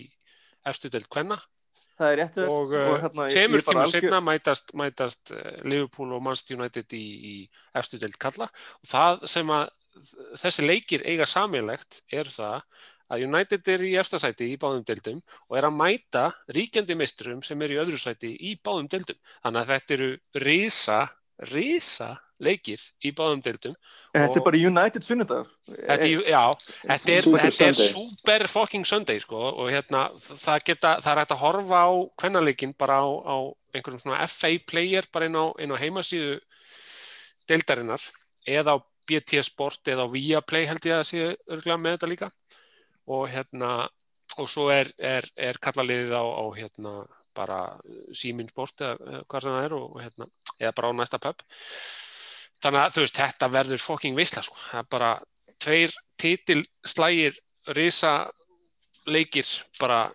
efstu 0.71 0.91
deild 0.91 1.09
kvenna 1.11 1.35
það 1.99 2.09
er 2.11 2.17
rétt 2.21 2.37
þér. 2.39 2.49
Og, 2.53 2.73
uh, 2.73 2.95
hérna, 3.03 3.27
tveimur 3.33 3.63
tíma 3.67 3.83
algjör- 3.83 3.93
setna 3.93 4.21
mætast, 4.23 4.73
mætast 4.79 5.33
uh, 5.35 5.43
Liverpool 5.67 6.15
og 6.17 6.23
Manchester 6.25 6.57
United 6.59 6.97
í, 6.97 7.03
í 7.03 7.35
efstu 7.77 7.99
deild 8.01 8.17
kalla 8.21 8.49
og 8.49 8.89
það 8.89 9.27
sem 9.35 9.53
að 9.53 9.69
þessi 10.41 10.65
leikir 10.65 11.03
eiga 11.05 11.27
samilegt 11.29 12.01
er 12.09 12.25
það 12.33 12.63
að 13.13 13.25
United 13.27 13.67
er 13.69 13.83
í 13.85 13.91
efsta 14.01 14.17
sæti 14.17 14.47
í 14.49 14.57
báðum 14.57 14.85
deildum 14.87 15.19
og 15.51 15.57
er 15.59 15.67
að 15.67 15.75
mæta 15.77 16.23
ríkjandi 16.55 16.95
meisturum 16.97 17.43
sem 17.45 17.61
er 17.61 17.75
í 17.75 17.77
öðru 17.83 17.99
sæti 18.01 18.31
í 18.33 18.55
báðum 18.57 18.87
deildum. 18.89 19.19
Þannig 19.43 19.61
að 19.61 19.73
þetta 19.73 19.93
eru 19.97 20.07
risa 20.41 20.99
risa 21.49 22.17
leikir 22.43 22.81
í 23.05 23.11
báðum 23.15 23.41
deildum 23.43 23.73
Þetta 24.13 24.23
er 24.25 24.39
og- 24.41 24.45
bara 24.45 24.57
United 24.59 25.03
er- 26.05 26.27
já, 26.29 26.43
þetta 26.83 27.13
er, 27.15 27.21
Super 27.23 27.39
þetta 27.45 27.67
er 27.67 27.73
super 27.73 28.47
fucking 28.47 28.85
Sunday 28.85 29.19
sko, 29.19 29.37
og 29.57 29.71
hérna, 29.71 30.09
það, 30.19 30.63
geta, 30.65 30.95
það 31.01 31.11
er 31.11 31.21
hægt 31.23 31.31
að 31.35 31.43
horfa 31.43 31.79
á 31.87 31.91
kvennaleikinn 32.21 32.75
bara 32.77 32.99
á, 33.01 33.07
á 33.09 33.35
einhverjum 33.73 34.01
svona 34.03 34.21
FA 34.27 34.51
player 34.67 35.07
bara 35.11 35.25
inn 35.25 35.35
á, 35.39 35.45
inn 35.59 35.71
á 35.73 35.77
heimasíðu 35.81 36.39
deildarinnar 37.49 38.01
eða 38.47 38.77
á 38.77 38.83
BT 39.07 39.41
Sport 39.43 39.83
eða 39.91 40.05
á 40.07 40.11
Viaplay 40.13 40.65
held 40.69 40.85
ég 40.87 40.99
að 40.99 41.07
sé 41.09 41.23
örgulega 41.51 41.79
með 41.81 41.97
þetta 41.97 42.09
líka. 42.11 42.29
Og 43.11 43.25
hérna 43.33 43.89
og 44.39 44.47
svo 44.49 44.69
er, 44.73 44.89
er, 44.97 45.27
er 45.35 45.59
kallaliðið 45.61 46.13
á, 46.15 46.23
á 46.23 46.45
hérna, 46.55 46.93
bara 47.35 47.57
síminn 48.15 48.47
sport 48.49 48.81
eða, 48.85 49.23
hvað 49.29 49.41
sem 49.45 49.53
það 49.57 49.65
er 49.67 49.73
og 49.77 49.97
hérna, 50.01 50.27
eða 50.59 50.73
bara 50.77 50.91
á 50.91 50.93
næsta 50.99 51.19
pub. 51.23 51.43
Þannig 52.63 52.79
að 52.85 52.95
þú 52.95 53.03
veist, 53.03 53.19
þetta 53.19 53.49
verður 53.51 53.81
fucking 53.83 54.15
visla 54.17 54.43
sko, 54.45 54.55
það 54.69 54.79
er 54.83 54.89
bara 54.95 55.11
tveir 55.63 55.95
titilslægir 56.21 57.39
risa 57.75 58.13
leikir 59.07 59.47
bara, 59.79 60.05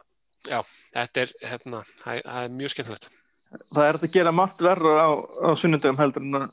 já, 0.49 0.63
þetta 0.95 1.25
er 1.25 1.33
hérna, 1.45 1.83
það 2.03 2.23
það 2.25 2.47
er 2.47 2.55
mjög 2.57 2.75
skemmtilegt. 2.75 3.09
Það 3.73 3.85
er 3.89 3.99
að 3.99 4.11
gera 4.13 4.33
margt 4.37 4.65
verður 4.65 4.99
á, 5.01 5.09
á 5.45 5.51
sunnundum 5.57 5.97
heldur 6.01 6.25
en 6.25 6.41
að 6.41 6.49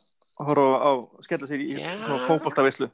horfa 0.48 0.78
á 0.80 0.92
skella 1.24 1.48
sér 1.50 1.64
í 1.64 1.76
fókbaltavislu. 2.28 2.90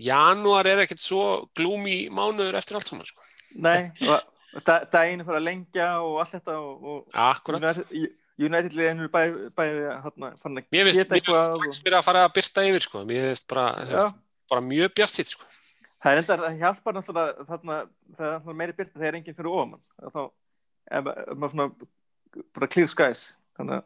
Janúar 0.00 0.68
er 0.70 0.84
ekkert 0.84 1.02
svo 1.02 1.22
glúmi 1.56 2.04
mánuður 2.14 2.56
eftir 2.60 2.78
allt 2.78 2.88
saman 2.88 3.08
sko. 3.08 3.24
Nei, 3.60 3.90
og 4.06 4.62
da- 4.64 4.84
daginn 4.92 5.24
fyrir 5.26 5.40
að 5.40 5.46
lengja 5.48 5.88
og 6.04 6.20
allt 6.22 6.36
þetta 6.36 6.56
og, 6.60 6.84
og 6.92 7.16
Akkurat 7.24 7.64
United- 8.40 8.72
United-liðin 8.72 9.00
eru 9.04 9.10
bæði 9.12 9.48
bæði 9.58 9.80
hérna, 10.04 10.30
fann 10.40 10.56
að 10.56 10.64
Mér 10.72 10.86
finnst, 10.88 10.98
geta 11.02 11.14
mér 11.14 11.20
finnst 11.20 11.20
eitthvað 11.20 11.46
strax 11.60 11.80
fyrir 11.84 11.98
að 12.00 12.04
fara 12.08 12.24
að 12.26 12.34
byrta 12.38 12.64
yfir 12.70 12.84
sko. 12.86 13.02
Mér 13.10 13.26
finnst 13.30 13.46
bara, 13.52 13.64
veist, 13.90 14.16
bara 14.50 14.62
mjög 14.64 14.94
bjart 14.96 15.14
sitt 15.18 15.32
sko. 15.34 15.48
Það 16.00 16.12
er 16.14 16.20
enda, 16.22 16.36
það 16.40 16.60
hjálpar 16.62 16.96
náttúrulega 16.96 17.44
þarna, 17.50 17.78
það 18.16 18.48
er 18.54 18.58
meiri 18.62 18.76
byrta 18.78 19.00
þegar 19.02 19.18
enginn 19.20 19.36
fyrir 19.36 19.50
ofan 19.52 19.72
mann. 19.74 19.82
þá 20.14 20.20
er 20.90 21.02
ma- 21.04 21.16
maður 21.34 21.52
svona 21.52 21.90
bara 22.56 22.68
clear 22.72 22.88
skies 22.88 23.24
þannig 23.58 23.76
að 23.76 23.84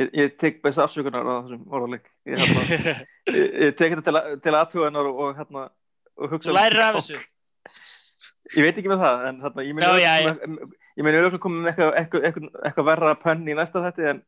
ég, 0.00 0.10
ég 0.16 0.34
tek 0.40 0.58
best 0.64 0.80
afsökunar 0.82 1.22
á 1.28 1.34
þessum 1.44 1.62
orðaleg 1.70 2.06
ég, 2.26 2.42
hérna, 2.42 2.62
ég, 3.36 3.48
ég 3.68 3.76
tek 3.78 3.94
þetta 3.94 4.06
til, 4.08 4.16
að- 4.18 4.36
til 4.46 4.56
aðtugunar 4.58 5.10
og, 5.10 5.20
og 5.28 5.36
hérna 5.38 5.64
og 6.18 6.34
hugsa 6.34 6.50
Þú 6.50 6.56
lærir 6.58 6.82
af 6.88 6.98
þessu. 6.98 7.20
ég 8.56 8.66
veit 8.66 8.78
ekki 8.82 8.90
með 8.92 9.04
það 9.06 9.26
en 9.30 9.42
hérna, 9.46 9.66
ég 9.68 9.82
Já, 9.86 9.92
já, 10.02 10.48
já. 10.96 11.02
meni 11.04 11.16
ég 11.16 11.20
meni 11.20 11.20
auðvitað 11.22 11.42
komið 11.46 11.62
með 11.62 11.70
eitthvað, 11.72 11.92
eitthvað, 12.02 12.24
eitthvað, 12.28 12.60
eitthvað 12.68 12.88
verra 12.90 13.14
pönn 13.22 13.48
í 13.48 13.56
næsta 13.58 13.82
þetta 13.86 14.08
en, 14.12 14.22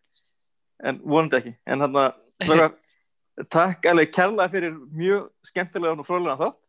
en 0.91 1.01
vonandi 1.05 1.41
ekki 1.41 1.53
en 1.67 1.85
hérna, 1.85 2.05
strákar, 2.43 2.75
takk 3.57 3.89
alveg 3.91 4.13
kærlega 4.15 4.53
fyrir 4.55 4.77
mjög 4.95 5.25
skemmtilega 5.51 5.97
og 6.01 6.07
fróðlega 6.09 6.39
þátt 6.45 6.61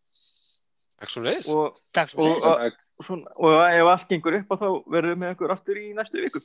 Ekki 1.03 1.11
svo 1.11 1.21
leiðis. 1.25 1.47
og, 1.51 1.79
Takk 1.93 2.13
Og- 2.15 2.37
fyrir. 2.39 2.77
svona, 3.03 3.33
og 3.35 3.57
ef 3.67 3.89
allt 3.91 4.07
gengur 4.13 4.37
upp 4.39 4.53
þá 4.55 4.67
verðum 4.93 5.11
við 5.11 5.19
með 5.25 5.33
ykkur 5.35 5.51
aftur 5.57 5.79
í 5.81 5.89
næstu 5.97 6.21
viku 6.23 6.39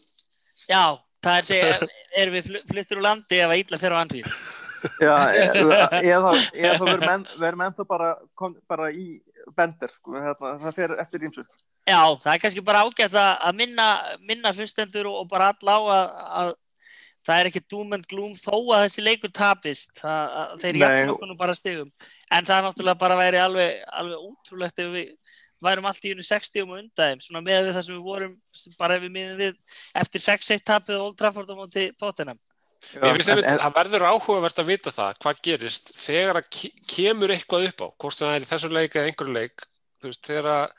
Já, 0.68 0.82
það 1.24 1.36
er 1.38 1.46
segja, 1.46 1.76
erum 2.18 2.34
við 2.34 2.48
flu- 2.50 2.64
fluttir 2.72 2.98
úr 2.98 3.04
landi 3.06 3.38
að 3.40 3.54
illa 3.62 3.78
fer 3.80 3.94
á 3.94 4.00
andvíð. 4.02 4.26
Já, 5.00 5.14
eða, 5.36 5.86
eða, 6.10 6.32
eða 6.52 6.74
þá 6.80 6.84
verðum 6.90 7.24
verðum 7.40 7.62
ennþá 7.68 7.86
bara, 7.88 8.08
kom, 8.36 8.56
bara 8.68 8.90
í 8.92 9.06
bender, 9.56 9.92
sko, 9.92 10.16
hérna, 10.16 10.54
það 10.62 10.78
fer 10.78 10.96
eftir 11.02 11.26
ímsu. 11.28 11.44
Já, 11.88 12.00
það 12.22 12.32
er 12.32 12.42
kannski 12.42 12.64
bara 12.64 12.82
ágætt 12.86 13.14
að 13.16 13.30
að 13.48 13.60
minna, 13.60 13.86
minna 14.26 14.52
hlustendur 14.54 15.08
og, 15.10 15.22
og 15.22 15.30
bara 15.30 15.50
all 15.52 15.72
á 15.72 15.78
að, 15.80 16.10
að 16.40 16.52
það 17.26 17.40
er 17.40 17.50
ekki 17.50 17.62
doom 17.72 17.94
and 17.96 18.08
gloom 18.10 18.34
þó 18.38 18.54
að 18.56 18.84
þessi 18.86 19.04
leikur 19.04 19.32
tapist. 19.34 19.92
Það, 20.00 20.34
að, 20.40 20.56
þeir 20.64 20.80
jafnum 20.82 21.14
okkur 21.14 21.30
nú 21.30 21.38
bara 21.40 21.56
stigum. 21.56 21.92
En 22.30 22.48
það 22.48 22.56
er 22.56 22.66
náttúrulega 22.68 23.02
bara 23.04 23.20
væri 23.20 23.40
alveg, 23.42 23.80
alveg 24.02 24.28
útrúlegt 24.30 24.84
ef 24.84 24.92
við 24.94 25.14
værum 25.60 25.88
allt 25.90 26.06
í 26.08 26.14
unni 26.14 26.24
60 26.24 26.64
og 26.64 26.76
undan 26.78 27.10
þeim, 27.10 27.24
svona 27.24 27.42
með 27.44 27.72
það 27.74 27.82
sem 27.86 27.96
við 27.96 28.04
vorum, 28.06 28.36
bara 28.78 28.96
ef 28.96 29.02
við 29.04 29.14
miðum 29.16 29.40
við 29.40 29.80
eftir 30.02 30.24
6-1 30.24 30.64
tapið 30.70 31.02
Old 31.04 31.18
Trafford 31.20 31.52
á 31.52 31.54
móti 31.58 31.90
Tottenham. 32.00 32.40
Finnst 32.80 33.28
en- 33.28 33.44
en- 33.44 33.58
það 33.60 33.74
verður 33.76 34.06
áhugavert 34.08 34.58
að 34.62 34.70
vita 34.70 34.90
það 34.90 35.18
hvað 35.22 35.40
gerist 35.46 35.92
þegar 36.00 36.40
að 36.40 36.46
ke- 36.56 36.72
kemur 36.88 37.32
eitthvað 37.34 37.66
upp 37.68 37.84
á, 37.84 37.88
hvort 38.00 38.16
það 38.18 38.34
er 38.36 38.46
í 38.46 38.48
þessum 38.50 38.72
leik 38.76 38.94
eða 38.96 39.10
einhverju 39.10 39.34
leik, 39.36 39.66
veist, 40.02 40.22
þegar 40.26 40.48
að 40.54 40.72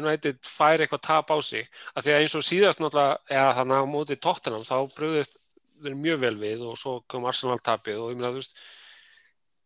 United 0.00 0.38
fær 0.42 0.80
eitthvað 0.82 1.02
tap 1.06 1.28
á 1.30 1.36
sig, 1.44 1.68
að 1.94 2.02
því 2.06 2.14
að 2.14 2.20
eins 2.24 2.34
og 2.34 2.42
síðast 2.42 2.80
náttúrulega, 2.82 3.18
eða 3.30 3.52
þannig 3.60 3.76
á 3.78 3.84
móti 3.86 4.16
Tottenham, 4.18 4.64
þá 4.66 4.78
bröðist 4.96 5.36
þeir 5.84 5.94
mjög 6.00 6.18
vel 6.24 6.34
við 6.40 6.64
og 6.66 6.78
svo 6.80 6.96
kom 7.06 7.28
Arsenal 7.28 7.60
tapið 7.60 8.00
og 8.00 8.10
ég 8.10 8.16
meina, 8.18 8.32
þú 8.32 8.40
veist, 8.40 8.56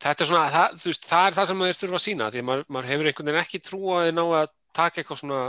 þetta 0.02 0.24
er 0.26 0.28
svona, 0.28 0.50
það, 0.50 0.76
veist, 0.84 1.06
það 1.08 1.26
er 1.30 1.38
það 1.38 1.46
sem 1.52 1.64
þeir 1.64 1.78
þurfa 1.80 2.00
að 2.00 2.04
sína, 2.08 2.30
því 2.34 2.42
að 2.42 2.48
maður, 2.50 2.64
maður 2.68 2.90
hefur 2.90 3.06
einhvern 3.12 3.30
veginn 3.30 3.44
ekki 3.46 3.62
trú 3.64 3.80
að 3.94 4.04
þeir 4.08 4.16
ná 4.18 4.24
að 4.42 4.48
taka 4.74 5.00
eitthvað 5.00 5.22
svona 5.22 5.40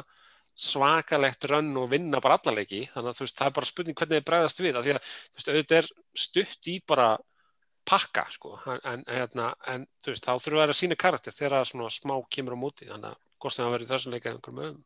svakalegt 0.58 1.48
rönn 1.50 1.74
og 1.80 1.90
vinna 1.92 2.22
bara 2.22 2.38
alla 2.40 2.54
leiki, 2.60 2.84
þannig 2.92 3.14
að 3.14 3.24
veist, 3.24 3.38
það 3.40 3.50
er 3.50 3.58
bara 3.58 3.70
spurning 3.70 3.98
hvernig 3.98 4.20
þeir 4.20 4.28
bregðast 4.30 4.62
við, 4.62 4.78
af 4.78 4.86
því 4.86 4.94
að 4.94 5.02
veist, 5.08 5.50
auðvitað 5.50 5.78
er 5.80 5.90
stutt 6.26 6.70
í 6.70 6.78
bara 6.88 7.10
pakka, 7.88 8.28
sko, 8.30 8.54
en, 8.68 8.82
en, 8.92 9.04
hérna, 9.10 9.50
en 9.72 9.88
veist, 10.06 10.28
þá 10.28 10.36
þurfa 10.38 10.66
þær 10.66 10.74
að 10.76 10.80
sína 10.82 11.00
karakter 11.00 11.36
þegar 11.36 11.58
að 11.62 11.70
svona 11.72 11.90
smá 11.94 12.16
kemur 12.30 12.58
á 12.60 12.64
móti, 12.64 12.90
þannig 12.92 13.14
að 13.14 13.20
sem 13.50 13.66
það 13.66 13.74
verður 13.74 13.92
þessum 13.96 14.14
leika 14.14 14.30
eða 14.30 14.38
einhverjum 14.38 14.64
öðum. 14.66 14.82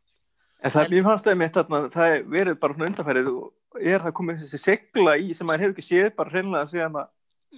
En 0.63 0.71
það 0.71 0.85
er 0.85 0.93
mjög 0.93 1.07
fannst 1.09 1.25
það 1.25 1.39
mitt 1.41 1.57
þarna, 1.57 1.81
það 1.91 2.13
er 2.13 2.23
verið 2.35 2.59
bara 2.61 2.75
svona 2.75 2.87
undanfærið 2.89 3.27
og 3.33 3.81
er 3.91 4.05
það 4.05 4.15
komið 4.19 4.39
þessi 4.45 4.61
segla 4.61 5.17
í 5.19 5.33
sem 5.35 5.49
maður 5.49 5.65
hefur 5.65 5.75
ekki 5.75 5.85
séð 5.85 6.07
bara 6.15 6.31
hreinlega 6.31 6.71
síðan 6.71 7.01
að, 7.01 7.11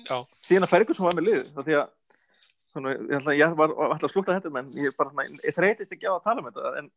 Já, 0.05 0.17
síðan 0.45 0.67
að 0.67 0.73
Ferguson 0.73 1.07
var 1.07 1.15
með 1.17 1.27
liðið. 1.27 1.45
Það 1.55 1.67
því 1.67 1.77
að, 1.77 1.85
svona, 2.73 2.93
ég, 2.93 3.13
ætla, 3.19 3.35
ég 3.37 3.55
var 3.61 3.75
alltaf 3.87 4.07
að 4.09 4.13
slúta 4.13 4.35
þetta, 4.37 4.51
menn 4.53 4.73
ég, 4.77 4.97
ég 5.45 5.55
þreytist 5.55 5.95
ekki 5.95 6.09
á 6.09 6.13
að 6.13 6.25
tala 6.25 6.43
um 6.43 6.49
þetta, 6.49 6.73
en, 6.81 6.89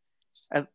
en 0.55 0.67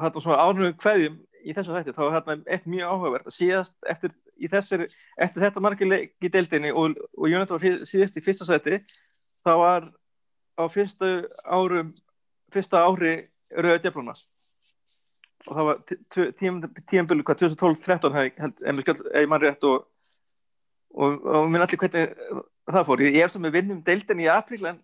hérna 0.00 0.22
svona 0.24 0.42
ánum 0.42 0.76
hverjum 0.82 1.18
í 1.42 1.54
þessu 1.56 1.74
þætti, 1.74 1.94
þá 1.96 2.02
er 2.04 2.14
hérna 2.16 2.36
eitt 2.54 2.68
mjög 2.70 2.92
áhugavert 2.92 3.30
að 3.30 3.36
síðast 3.36 3.74
eftir, 3.90 4.14
í 4.38 4.50
þessari, 4.50 4.88
eftir 5.26 5.46
þetta 5.46 6.02
í 6.22 6.30
deildinni 6.30 6.72
og, 6.72 6.98
og 7.18 7.28
Jónat 7.30 7.50
var 7.50 7.66
síðast 7.88 8.18
í 8.18 8.24
fyrsta 8.24 8.46
sæti, 8.46 8.80
þá 9.42 9.52
var 9.58 9.88
á 10.54 10.64
fyrstu 10.70 11.12
árum, 11.42 11.94
fyrsta 12.54 12.84
ári 12.86 13.14
rauða 13.50 13.82
djöfluna. 13.82 14.14
Og 15.42 15.56
það 15.56 15.66
var 15.66 15.80
tímanbölu 16.88 17.24
hvað 17.26 17.48
2012-13 17.48 18.20
en 18.38 18.78
við 18.78 18.84
skjöld, 18.84 19.02
ef 19.10 19.24
ég 19.24 19.30
mann 19.32 19.42
rétt 19.42 19.66
og 19.66 19.88
og, 20.92 21.24
og 21.24 21.50
minn 21.50 21.64
allir 21.64 21.80
hvernig 21.80 22.12
það 22.68 22.88
fór, 22.88 23.04
ég 23.08 23.20
er 23.24 23.32
sem 23.32 23.46
við 23.46 23.56
vinnum 23.58 23.82
deildin 23.86 24.22
í 24.22 24.28
apríl 24.30 24.66
en 24.68 24.80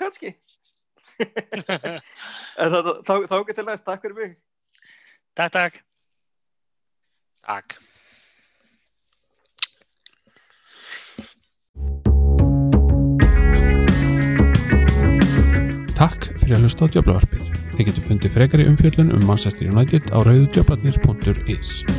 kannski 0.00 0.34
en 2.62 2.72
það, 2.74 2.92
þá, 3.06 3.14
þá 3.30 3.36
getur 3.48 3.68
næst, 3.68 3.84
takk 3.86 4.04
fyrir 4.04 4.18
mig 4.20 4.36
Takk, 5.36 5.52
takk. 5.52 5.82
takk. 7.44 7.76
Takk 15.96 16.26
fyrir 16.40 16.56
að 16.56 16.64
hlusta 16.64 16.88
á 16.88 16.92
Djöflavarpið. 16.92 17.52
Þið 17.76 17.86
getur 17.90 18.06
fundið 18.08 18.34
frekari 18.36 18.66
umfjöllun 18.68 19.12
um 19.16 19.28
Manchester 19.28 19.68
United 19.68 20.12
á 20.12 20.20
rauðudjöflarnir.is. 20.24 21.95